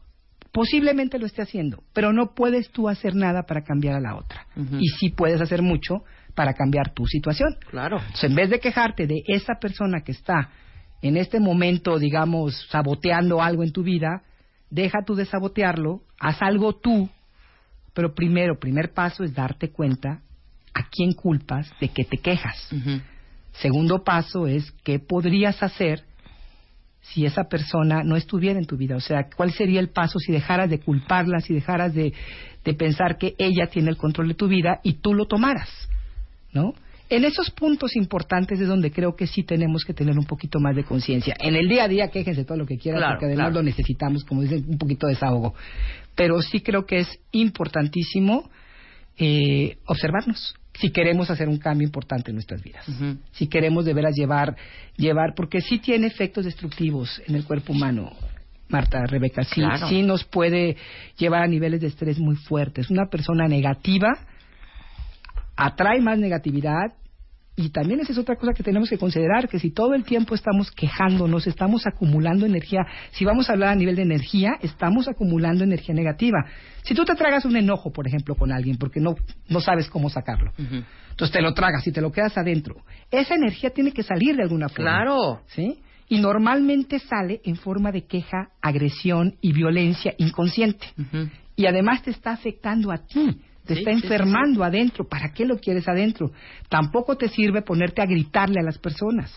Posiblemente 0.51 1.19
lo 1.19 1.25
esté 1.25 1.41
haciendo, 1.41 1.83
pero 1.93 2.13
no 2.13 2.33
puedes 2.33 2.71
tú 2.71 2.87
hacer 2.89 3.13
nada 3.13 3.43
para 3.43 3.63
cambiar 3.63 3.95
a 3.95 3.99
la 3.99 4.15
otra. 4.15 4.47
Y 4.79 4.87
sí 4.97 5.09
puedes 5.09 5.39
hacer 5.41 5.61
mucho 5.61 6.03
para 6.33 6.53
cambiar 6.53 6.93
tu 6.93 7.05
situación. 7.05 7.57
Claro. 7.69 7.97
Entonces, 7.97 8.23
en 8.29 8.35
vez 8.35 8.49
de 8.49 8.59
quejarte 8.59 9.05
de 9.05 9.21
esa 9.27 9.55
persona 9.59 10.01
que 10.01 10.13
está 10.13 10.49
en 11.07 11.17
este 11.17 11.39
momento, 11.39 11.99
digamos, 11.99 12.65
saboteando 12.71 13.39
algo 13.39 13.61
en 13.61 13.71
tu 13.71 13.83
vida, 13.83 14.23
deja 14.71 15.03
tú 15.05 15.13
de 15.13 15.25
sabotearlo, 15.25 16.01
haz 16.19 16.41
algo 16.41 16.73
tú, 16.73 17.07
pero 17.93 18.15
primero, 18.15 18.59
primer 18.59 18.91
paso 18.91 19.23
es 19.23 19.35
darte 19.35 19.69
cuenta 19.69 20.21
a 20.73 20.89
quién 20.89 21.13
culpas 21.13 21.71
de 21.79 21.89
que 21.89 22.05
te 22.05 22.17
quejas. 22.17 22.69
Segundo 23.51 24.03
paso 24.03 24.47
es 24.47 24.71
qué 24.83 24.97
podrías 24.97 25.61
hacer 25.61 26.03
si 27.01 27.23
esa 27.23 27.43
persona 27.43 28.01
no 28.03 28.15
estuviera 28.15 28.57
en 28.57 28.65
tu 28.65 28.75
vida. 28.75 28.95
O 28.95 28.99
sea, 28.99 29.29
¿cuál 29.29 29.51
sería 29.51 29.81
el 29.81 29.89
paso 29.89 30.17
si 30.17 30.31
dejaras 30.31 30.71
de 30.71 30.79
culparla, 30.79 31.39
si 31.39 31.53
dejaras 31.53 31.93
de, 31.93 32.13
de 32.63 32.73
pensar 32.73 33.19
que 33.19 33.35
ella 33.37 33.67
tiene 33.67 33.91
el 33.91 33.97
control 33.97 34.29
de 34.29 34.33
tu 34.33 34.47
vida 34.47 34.79
y 34.81 34.93
tú 34.93 35.13
lo 35.13 35.27
tomaras? 35.27 35.69
¿No? 36.51 36.73
En 37.09 37.23
esos 37.23 37.51
puntos 37.51 37.95
importantes 37.95 38.59
es 38.59 38.67
donde 38.67 38.91
creo 38.91 39.15
que 39.15 39.27
sí 39.27 39.43
tenemos 39.43 39.83
que 39.85 39.93
tener 39.93 40.17
un 40.17 40.25
poquito 40.25 40.59
más 40.59 40.75
de 40.75 40.83
conciencia. 40.83 41.35
En 41.39 41.55
el 41.55 41.67
día 41.69 41.83
a 41.83 41.87
día, 41.87 42.07
quéjense 42.09 42.45
todo 42.45 42.57
lo 42.57 42.65
que 42.65 42.77
quieran, 42.77 42.99
Claro, 43.01 43.13
porque 43.15 43.25
además 43.27 43.45
claro. 43.51 43.55
lo 43.55 43.63
necesitamos, 43.63 44.23
como 44.23 44.41
dicen, 44.41 44.65
un 44.67 44.77
poquito 44.77 45.05
de 45.07 45.13
desahogo. 45.13 45.53
Pero 46.15 46.41
sí 46.41 46.61
creo 46.61 46.85
que 46.85 46.99
es 46.99 47.19
importantísimo 47.31 48.49
eh, 49.17 49.77
observarnos 49.85 50.55
si 50.79 50.89
queremos 50.91 51.29
hacer 51.29 51.47
un 51.47 51.57
cambio 51.57 51.85
importante 51.85 52.31
en 52.31 52.35
nuestras 52.35 52.61
vidas. 52.61 52.85
Si 53.31 53.47
queremos 53.47 53.85
de 53.85 53.93
veras 53.93 54.13
llevar, 54.15 54.57
llevar, 54.97 55.33
porque 55.35 55.61
sí 55.61 55.79
tiene 55.79 56.07
efectos 56.07 56.43
destructivos 56.43 57.21
en 57.27 57.35
el 57.35 57.45
cuerpo 57.45 57.71
humano. 57.71 58.11
Marta, 58.67 59.05
Rebeca, 59.05 59.43
sí, 59.43 59.61
Claro. 59.61 59.87
sí 59.87 60.01
nos 60.01 60.23
puede 60.25 60.75
llevar 61.17 61.43
a 61.43 61.47
niveles 61.47 61.79
de 61.81 61.87
estrés 61.87 62.19
muy 62.19 62.35
fuertes. 62.35 62.89
Una 62.89 63.05
persona 63.09 63.47
negativa 63.47 64.17
atrae 65.55 66.01
más 66.01 66.17
negatividad 66.17 66.93
y 67.57 67.69
también 67.69 68.01
esa 68.01 68.11
es 68.11 68.17
otra 68.17 68.35
cosa 68.35 68.53
que 68.53 68.63
tenemos 68.63 68.89
que 68.89 68.97
considerar, 68.97 69.47
que 69.47 69.59
si 69.59 69.71
todo 69.71 69.93
el 69.93 70.03
tiempo 70.03 70.35
estamos 70.35 70.71
quejándonos, 70.71 71.47
estamos 71.47 71.87
acumulando 71.87 72.45
energía, 72.45 72.81
si 73.11 73.23
vamos 73.23 73.49
a 73.49 73.53
hablar 73.53 73.69
a 73.69 73.75
nivel 73.75 73.95
de 73.95 74.01
energía, 74.01 74.57
estamos 74.61 75.07
acumulando 75.07 75.63
energía 75.63 75.95
negativa. 75.95 76.45
Si 76.83 76.93
tú 76.93 77.05
te 77.05 77.15
tragas 77.15 77.45
un 77.45 77.55
enojo, 77.55 77.93
por 77.93 78.07
ejemplo, 78.07 78.35
con 78.35 78.51
alguien, 78.51 78.77
porque 78.77 78.99
no, 78.99 79.15
no 79.47 79.61
sabes 79.61 79.89
cómo 79.89 80.09
sacarlo, 80.09 80.51
entonces 80.57 81.31
te 81.31 81.41
lo 81.41 81.53
tragas 81.53 81.87
y 81.87 81.93
te 81.93 82.01
lo 82.01 82.11
quedas 82.11 82.37
adentro, 82.37 82.75
esa 83.09 83.35
energía 83.35 83.69
tiene 83.69 83.93
que 83.93 84.03
salir 84.03 84.35
de 84.35 84.43
alguna 84.43 84.67
forma. 84.67 84.91
Claro. 84.91 85.41
¿Sí? 85.47 85.79
Y 86.09 86.19
normalmente 86.19 86.99
sale 86.99 87.39
en 87.45 87.55
forma 87.55 87.91
de 87.91 88.05
queja, 88.05 88.49
agresión 88.61 89.37
y 89.41 89.53
violencia 89.53 90.13
inconsciente. 90.17 90.85
Y 91.55 91.67
además 91.67 92.03
te 92.03 92.11
está 92.11 92.31
afectando 92.31 92.91
a 92.91 92.97
ti. 92.97 93.39
Te 93.65 93.73
Sí, 93.73 93.79
está 93.79 93.91
sí, 93.93 93.99
sí, 93.99 94.05
enfermando 94.05 94.63
adentro. 94.63 95.07
¿Para 95.07 95.33
qué 95.33 95.45
lo 95.45 95.57
quieres 95.57 95.87
adentro? 95.87 96.31
Tampoco 96.69 97.17
te 97.17 97.29
sirve 97.29 97.61
ponerte 97.61 98.01
a 98.01 98.05
gritarle 98.05 98.59
a 98.59 98.63
las 98.63 98.77
personas. 98.77 99.33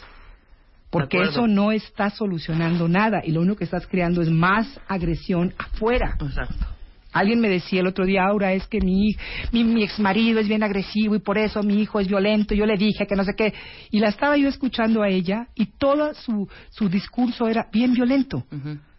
Porque 0.90 1.20
eso 1.20 1.46
no 1.46 1.70
está 1.70 2.08
solucionando 2.08 2.88
nada 2.88 3.20
y 3.22 3.32
lo 3.32 3.42
único 3.42 3.56
que 3.56 3.64
estás 3.64 3.86
creando 3.86 4.22
es 4.22 4.30
más 4.30 4.80
agresión 4.88 5.52
afuera. 5.58 6.16
Exacto. 6.18 6.66
Alguien 7.12 7.40
me 7.40 7.48
decía 7.48 7.80
el 7.80 7.86
otro 7.86 8.04
día, 8.04 8.24
Aura, 8.24 8.52
es 8.52 8.66
que 8.66 8.80
mi, 8.80 9.16
mi, 9.52 9.64
mi 9.64 9.82
ex 9.82 9.98
marido 9.98 10.40
es 10.40 10.48
bien 10.48 10.62
agresivo 10.62 11.14
y 11.14 11.20
por 11.20 11.38
eso 11.38 11.62
mi 11.62 11.80
hijo 11.80 12.00
es 12.00 12.08
violento. 12.08 12.54
Yo 12.54 12.66
le 12.66 12.76
dije 12.76 13.06
que 13.06 13.16
no 13.16 13.24
sé 13.24 13.32
qué. 13.36 13.54
Y 13.90 13.98
la 13.98 14.08
estaba 14.08 14.36
yo 14.36 14.48
escuchando 14.48 15.02
a 15.02 15.08
ella 15.08 15.48
y 15.54 15.66
todo 15.78 16.14
su, 16.14 16.48
su 16.70 16.88
discurso 16.88 17.48
era 17.48 17.68
bien 17.72 17.94
violento. 17.94 18.44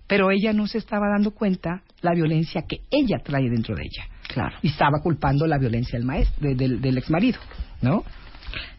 Pero 0.07 0.31
ella 0.31 0.53
no 0.53 0.65
se 0.65 0.80
estaba 0.80 1.07
dando 1.07 1.31
cuenta 1.31 1.84
la 2.01 2.14
violencia 2.14 2.64
que 2.68 2.81
ella 2.89 3.19
trae 3.23 3.47
dentro 3.49 3.76
de 3.76 3.84
ella. 3.84 4.07
Claro. 4.34 4.56
Y 4.61 4.68
estaba 4.69 5.01
culpando 5.01 5.45
la 5.47 5.57
violencia 5.57 5.97
del 5.99 6.06
maestro, 6.07 6.47
de- 6.47 6.56
del, 6.56 6.80
del 6.81 6.97
ex 6.97 7.10
marido, 7.10 7.39
¿no? 7.81 8.03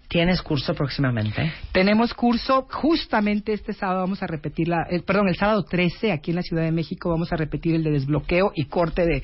¿Tienes 0.09 0.43
curso 0.43 0.75
próximamente? 0.75 1.53
Tenemos 1.73 2.15
curso 2.15 2.67
justamente 2.71 3.53
este 3.53 3.73
sábado 3.73 4.01
vamos 4.01 4.23
a 4.23 4.27
repetir 4.27 4.67
la, 4.69 4.83
el- 4.91 5.03
perdón, 5.05 5.29
el 5.29 5.37
sábado 5.37 5.63
13 5.65 6.11
aquí 6.13 6.31
en 6.33 6.37
la 6.37 6.43
Ciudad 6.43 6.63
de 6.65 6.73
México 6.73 7.11
vamos 7.11 7.33
a 7.33 7.37
repetir 7.37 7.75
el 7.77 7.85
de 7.85 7.91
desbloqueo 7.93 8.51
y 8.57 8.65
corte 8.65 9.07
de, 9.07 9.23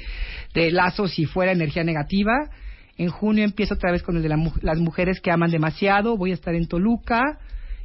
de 0.54 0.70
lazos 0.70 1.12
si 1.12 1.24
fuera 1.24 1.50
energía 1.52 1.82
negativa. 1.82 2.50
En 2.98 3.08
junio 3.08 3.44
empiezo 3.44 3.74
otra 3.74 3.90
vez 3.92 4.02
con 4.02 4.16
el 4.16 4.22
de 4.22 4.28
la 4.28 4.38
las 4.62 4.78
mujeres 4.78 5.20
que 5.20 5.30
aman 5.32 5.50
demasiado. 5.50 6.16
Voy 6.16 6.30
a 6.30 6.34
estar 6.34 6.54
en 6.54 6.66
Toluca 6.68 7.20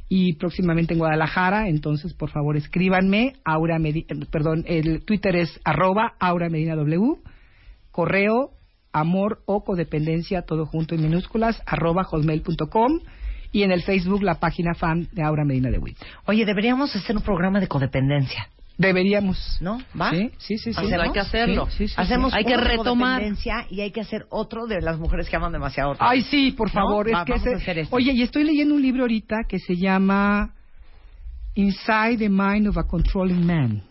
y 0.08 0.34
próximamente 0.34 0.94
en 0.94 0.98
Guadalajara. 1.00 1.68
Entonces, 1.68 2.14
por 2.14 2.30
favor, 2.30 2.56
escríbanme. 2.56 3.34
Aura 3.44 3.78
Medi- 3.78 4.06
eh, 4.08 4.26
perdón, 4.30 4.64
el 4.66 5.04
Twitter 5.04 5.34
es 5.36 5.60
arroba 5.64 6.12
Aura 6.20 6.48
Medina 6.48 6.76
W. 6.76 7.16
Correo 7.92 8.50
amor 8.92 9.40
o 9.46 9.64
codependencia, 9.64 10.42
todo 10.42 10.66
junto 10.66 10.94
en 10.94 11.02
minúsculas, 11.02 11.62
arroba 11.64 12.04
hotmail.com 12.04 13.00
y 13.52 13.62
en 13.62 13.72
el 13.72 13.82
Facebook 13.82 14.22
la 14.22 14.34
página 14.40 14.74
fan 14.74 15.08
de 15.12 15.22
Aura 15.22 15.44
Medina 15.44 15.70
de 15.70 15.78
Witt. 15.78 15.96
Oye, 16.26 16.44
deberíamos 16.44 16.94
hacer 16.94 17.16
un 17.16 17.22
programa 17.22 17.58
de 17.60 17.68
codependencia. 17.68 18.48
Deberíamos. 18.78 19.58
¿No? 19.60 19.78
¿Va? 19.98 20.10
Sí, 20.10 20.30
sí, 20.38 20.58
sí. 20.58 20.72
sí. 20.72 20.80
¿Hacemos? 20.80 21.06
hay 21.06 21.12
que 21.12 21.20
hacerlo. 21.20 21.66
Sí, 21.70 21.76
sí, 21.78 21.88
sí, 21.88 21.94
Hacemos 21.96 22.32
sí. 22.32 22.38
Hay 22.38 22.44
que 22.44 22.56
retomar. 22.56 23.20
codependencia 23.20 23.66
y 23.70 23.80
hay 23.82 23.90
que 23.92 24.00
hacer 24.00 24.26
otro 24.30 24.66
de 24.66 24.80
las 24.80 24.98
mujeres 24.98 25.28
que 25.28 25.36
aman 25.36 25.52
demasiado. 25.52 25.94
Ay, 25.98 26.22
sí, 26.22 26.52
por 26.52 26.68
¿No? 26.68 26.72
favor. 26.74 27.06
Va, 27.06 27.20
es 27.20 27.24
que 27.26 27.32
vamos 27.32 27.46
ese- 27.46 27.54
a 27.54 27.58
hacer 27.58 27.78
esto. 27.78 27.94
Oye, 27.96 28.12
y 28.12 28.22
estoy 28.22 28.44
leyendo 28.44 28.74
un 28.74 28.82
libro 28.82 29.02
ahorita 29.02 29.44
que 29.48 29.58
se 29.58 29.76
llama 29.76 30.54
Inside 31.54 32.16
the 32.18 32.28
Mind 32.28 32.68
of 32.68 32.78
a 32.78 32.84
Controlling 32.84 33.46
Man. 33.46 33.82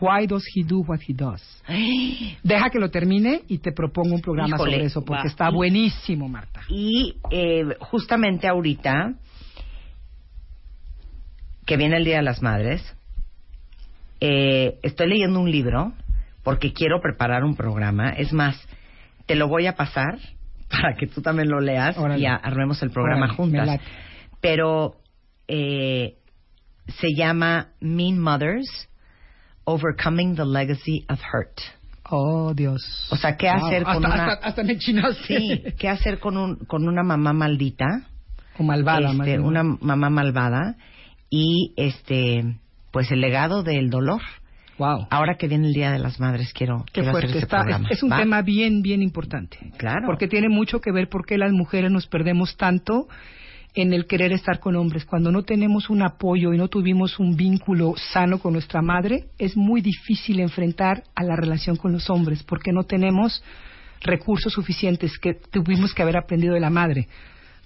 Why 0.00 0.26
does 0.26 0.44
he 0.54 0.62
do 0.62 0.80
what 0.80 1.00
he 1.06 1.12
does? 1.12 1.42
Deja 2.42 2.70
que 2.70 2.78
lo 2.78 2.90
termine 2.90 3.42
y 3.48 3.58
te 3.58 3.72
propongo 3.72 4.14
un 4.14 4.20
programa 4.20 4.56
Híjole, 4.56 4.72
sobre 4.72 4.84
eso 4.86 5.04
porque 5.04 5.24
va. 5.24 5.28
está 5.28 5.50
buenísimo, 5.50 6.28
Marta. 6.28 6.60
Y 6.68 7.16
eh, 7.30 7.76
justamente 7.80 8.46
ahorita, 8.46 9.14
que 11.66 11.76
viene 11.76 11.96
el 11.96 12.04
Día 12.04 12.16
de 12.16 12.22
las 12.22 12.42
Madres, 12.42 12.82
eh, 14.20 14.78
estoy 14.82 15.08
leyendo 15.08 15.40
un 15.40 15.50
libro 15.50 15.92
porque 16.42 16.72
quiero 16.72 17.00
preparar 17.00 17.44
un 17.44 17.56
programa. 17.56 18.10
Es 18.10 18.32
más, 18.32 18.56
te 19.26 19.34
lo 19.34 19.48
voy 19.48 19.66
a 19.66 19.74
pasar 19.74 20.18
para 20.70 20.96
que 20.96 21.06
tú 21.06 21.22
también 21.22 21.48
lo 21.48 21.60
leas 21.60 21.96
Órale. 21.98 22.20
y 22.20 22.26
armemos 22.26 22.82
el 22.82 22.90
programa 22.90 23.26
Órale, 23.26 23.36
juntas. 23.36 23.80
Pero 24.40 24.96
eh, 25.48 26.16
se 27.00 27.08
llama 27.14 27.68
Mean 27.80 28.18
Mothers, 28.18 28.88
Overcoming 29.68 30.34
the 30.34 30.46
Legacy 30.46 31.04
of 31.10 31.20
Hurt. 31.20 31.60
Oh, 32.10 32.54
Dios. 32.54 32.80
O 33.10 33.16
sea, 33.16 33.36
¿qué 33.36 33.50
Wow, 33.50 33.66
hacer 33.66 33.82
con 33.84 33.96
hasta, 33.96 34.14
una... 34.14 34.32
hasta, 34.32 34.46
hasta 34.46 34.62
me. 34.62 35.12
Sí, 35.26 35.62
¿qué 35.78 35.88
hacer 35.90 36.18
con, 36.20 36.38
un, 36.38 36.56
con 36.64 36.88
una 36.88 37.02
mamá 37.02 37.34
maldita? 37.34 37.84
O 38.58 38.62
malvada, 38.62 39.10
Este, 39.10 39.38
más 39.38 39.46
una 39.46 39.62
mamá 39.62 40.08
malvada 40.08 40.76
y 41.28 41.74
este 41.76 42.56
pues 42.90 43.10
el 43.12 43.20
legado 43.20 43.62
del 43.62 43.90
dolor. 43.90 44.22
Wow. 44.78 45.06
Ahora 45.10 45.36
que 45.36 45.48
viene 45.48 45.66
el 45.66 45.74
Día 45.74 45.92
de 45.92 45.98
las 45.98 46.18
Madres 46.18 46.52
quiero, 46.54 46.84
Qué 46.86 47.02
quiero 47.02 47.10
fuerte 47.10 47.26
hacer 47.26 47.36
ese 47.36 47.44
está. 47.44 47.58
Es, 47.58 47.62
programa. 47.64 47.88
es 47.90 48.02
un 48.02 48.10
¿va? 48.10 48.18
tema 48.18 48.42
bien, 48.42 48.80
bien 48.80 49.02
importante. 49.02 49.58
Claro. 49.76 50.06
Porque 50.06 50.28
tiene 50.28 50.48
mucho 50.48 50.80
que 50.80 50.92
ver 50.92 51.08
por 51.10 51.26
qué 51.26 51.36
las 51.36 51.52
mujeres 51.52 51.90
nos 51.90 52.06
perdemos 52.06 52.56
tanto 52.56 53.06
en 53.80 53.92
el 53.92 54.06
querer 54.06 54.32
estar 54.32 54.58
con 54.58 54.74
hombres. 54.74 55.04
Cuando 55.04 55.30
no 55.30 55.44
tenemos 55.44 55.88
un 55.88 56.02
apoyo 56.02 56.52
y 56.52 56.58
no 56.58 56.66
tuvimos 56.66 57.20
un 57.20 57.36
vínculo 57.36 57.94
sano 57.96 58.40
con 58.40 58.52
nuestra 58.52 58.82
madre, 58.82 59.26
es 59.38 59.56
muy 59.56 59.80
difícil 59.80 60.40
enfrentar 60.40 61.04
a 61.14 61.22
la 61.22 61.36
relación 61.36 61.76
con 61.76 61.92
los 61.92 62.10
hombres 62.10 62.42
porque 62.42 62.72
no 62.72 62.82
tenemos 62.82 63.42
recursos 64.00 64.52
suficientes 64.52 65.16
que 65.18 65.34
tuvimos 65.34 65.94
que 65.94 66.02
haber 66.02 66.16
aprendido 66.16 66.54
de 66.54 66.60
la 66.60 66.70
madre. 66.70 67.06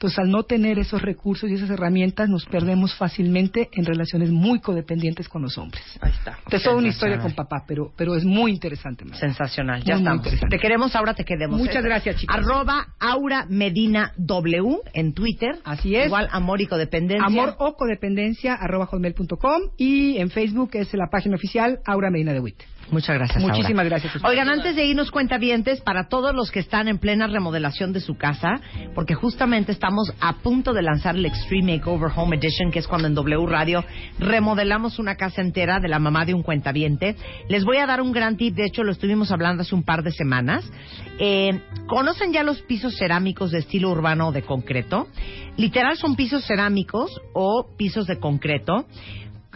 Entonces, 0.02 0.18
al 0.18 0.30
no 0.30 0.42
tener 0.42 0.80
esos 0.80 1.00
recursos 1.00 1.48
y 1.48 1.54
esas 1.54 1.70
herramientas, 1.70 2.28
nos 2.28 2.44
perdemos 2.46 2.92
fácilmente 2.96 3.68
en 3.72 3.84
relaciones 3.84 4.30
muy 4.32 4.58
codependientes 4.58 5.28
con 5.28 5.42
los 5.42 5.56
hombres. 5.58 5.80
Ahí 6.00 6.10
está. 6.10 6.40
Es 6.50 6.64
toda 6.64 6.74
una 6.74 6.88
historia 6.88 7.20
con 7.20 7.30
papá, 7.36 7.62
pero, 7.68 7.92
pero 7.96 8.16
es 8.16 8.24
muy 8.24 8.50
interesante. 8.50 9.04
Sensacional, 9.14 9.84
ya 9.84 9.94
Muy, 9.96 10.02
estamos. 10.02 10.50
Te 10.50 10.58
queremos, 10.58 10.96
ahora 10.96 11.14
te 11.14 11.24
queremos. 11.24 11.56
Muchas 11.56 11.84
gracias, 11.84 12.16
chicas. 12.16 12.36
Arroba 12.36 12.88
Aura 12.98 13.46
Medina 13.48 14.12
W 14.16 14.78
en 14.92 15.14
Twitter. 15.14 15.60
Así 15.62 15.94
es. 15.94 16.06
Igual 16.06 16.28
Amor 16.32 16.60
y 16.60 16.66
Codependencia. 16.66 17.24
Amor 17.24 17.54
o 17.60 17.76
codependencia 17.76 18.54
arroba 18.54 18.86
hotmail.com 18.86 19.62
y 19.76 20.18
en 20.18 20.30
Facebook 20.30 20.70
es 20.72 20.92
la 20.94 21.06
página 21.12 21.36
oficial 21.36 21.78
Aura 21.86 22.10
Medina 22.10 22.32
de 22.32 22.40
Witt. 22.40 22.60
Muchas 22.92 23.16
gracias. 23.16 23.42
Aura. 23.42 23.56
Muchísimas 23.56 23.86
gracias. 23.86 24.22
Oigan, 24.22 24.50
antes 24.50 24.76
de 24.76 24.84
irnos 24.84 25.10
cuentavientes, 25.10 25.80
para 25.80 26.08
todos 26.08 26.34
los 26.34 26.50
que 26.50 26.60
están 26.60 26.88
en 26.88 26.98
plena 26.98 27.26
remodelación 27.26 27.94
de 27.94 28.00
su 28.00 28.16
casa, 28.16 28.60
porque 28.94 29.14
justamente 29.14 29.72
estamos 29.72 30.12
a 30.20 30.34
punto 30.34 30.74
de 30.74 30.82
lanzar 30.82 31.16
el 31.16 31.24
Extreme 31.24 31.78
Makeover 31.78 32.12
Home 32.14 32.36
Edition, 32.36 32.70
que 32.70 32.80
es 32.80 32.86
cuando 32.86 33.08
en 33.08 33.14
W 33.14 33.46
Radio 33.46 33.82
remodelamos 34.18 34.98
una 34.98 35.16
casa 35.16 35.40
entera 35.40 35.80
de 35.80 35.88
la 35.88 35.98
mamá 35.98 36.26
de 36.26 36.34
un 36.34 36.42
cuentaviente. 36.42 37.16
Les 37.48 37.64
voy 37.64 37.78
a 37.78 37.86
dar 37.86 38.02
un 38.02 38.12
gran 38.12 38.36
tip, 38.36 38.54
de 38.54 38.66
hecho 38.66 38.84
lo 38.84 38.92
estuvimos 38.92 39.32
hablando 39.32 39.62
hace 39.62 39.74
un 39.74 39.84
par 39.84 40.02
de 40.02 40.12
semanas. 40.12 40.70
Eh, 41.18 41.62
¿Conocen 41.86 42.34
ya 42.34 42.42
los 42.42 42.60
pisos 42.60 42.96
cerámicos 42.98 43.52
de 43.52 43.60
estilo 43.60 43.90
urbano 43.90 44.28
o 44.28 44.32
de 44.32 44.42
concreto? 44.42 45.08
Literal 45.56 45.96
son 45.96 46.14
pisos 46.14 46.44
cerámicos 46.44 47.22
o 47.32 47.68
pisos 47.78 48.06
de 48.06 48.18
concreto 48.18 48.86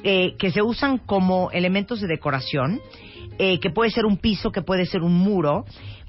eh, 0.03 0.37
que 0.39 0.53
se 0.53 0.63
usan 0.63 0.99
como 0.99 1.51
elementos 1.51 2.01
de 2.01 2.07
decoración, 2.07 2.81
eh, 3.39 3.61
que 3.61 3.71
puede 3.71 3.91
ser 3.91 4.07
un 4.07 4.17
piso, 4.17 4.53
que 4.53 4.63
puede 4.63 4.87
ser 4.87 5.03
un 5.03 5.15
muro, 5.15 5.65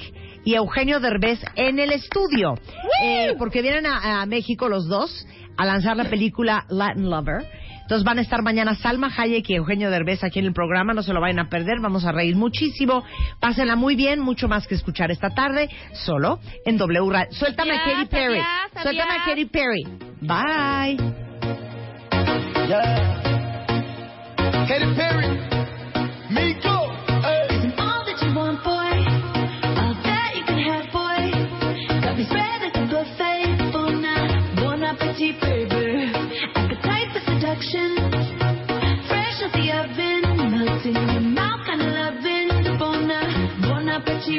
y 0.45 0.55
Eugenio 0.55 1.01
Derbez 1.01 1.41
en 1.55 1.79
el 1.79 1.93
estudio, 1.93 2.55
eh, 3.03 3.35
porque 3.39 3.63
vienen 3.63 3.87
a, 3.87 4.23
a 4.23 4.27
México 4.27 4.69
los 4.69 4.87
dos 4.87 5.27
a 5.57 5.67
lanzar 5.67 5.97
la 5.97 6.09
película 6.09 6.65
Latin 6.71 7.11
Lover. 7.11 7.60
Entonces 7.91 8.07
van 8.07 8.19
a 8.19 8.21
estar 8.21 8.41
mañana 8.43 8.77
Salma 8.77 9.11
Hayek 9.17 9.51
y 9.51 9.55
Eugenio 9.57 9.91
Derbez 9.91 10.23
aquí 10.23 10.39
en 10.39 10.45
el 10.45 10.53
programa, 10.53 10.95
no 10.95 11.03
se 11.03 11.13
lo 11.13 11.21
vayan 11.21 11.41
a 11.41 11.49
perder, 11.49 11.81
vamos 11.81 12.05
a 12.05 12.13
reír 12.13 12.37
muchísimo, 12.37 13.03
pásenla 13.41 13.75
muy 13.75 13.97
bien, 13.97 14.21
mucho 14.21 14.47
más 14.47 14.69
que 14.69 14.77
escuchar 14.77 15.11
esta 15.11 15.31
tarde, 15.31 15.69
solo 15.93 16.39
en 16.65 16.79
W 16.79 17.11
Radio. 17.11 17.33
Suéltame 17.33 17.73
a 17.73 17.83
Katy 17.83 18.07
Perry, 18.07 18.39
adiós, 18.39 18.83
suéltame 18.85 19.13
a 19.13 19.25
Katy 19.25 19.45
Perry. 19.47 19.83
Bye. 20.21 20.99
Katy 24.69 24.95
Perry, 24.95 25.60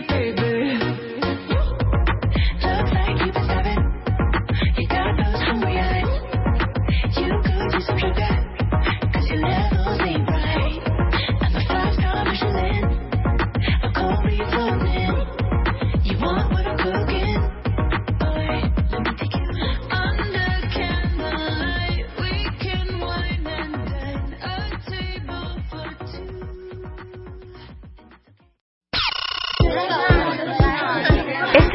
for 0.07 0.30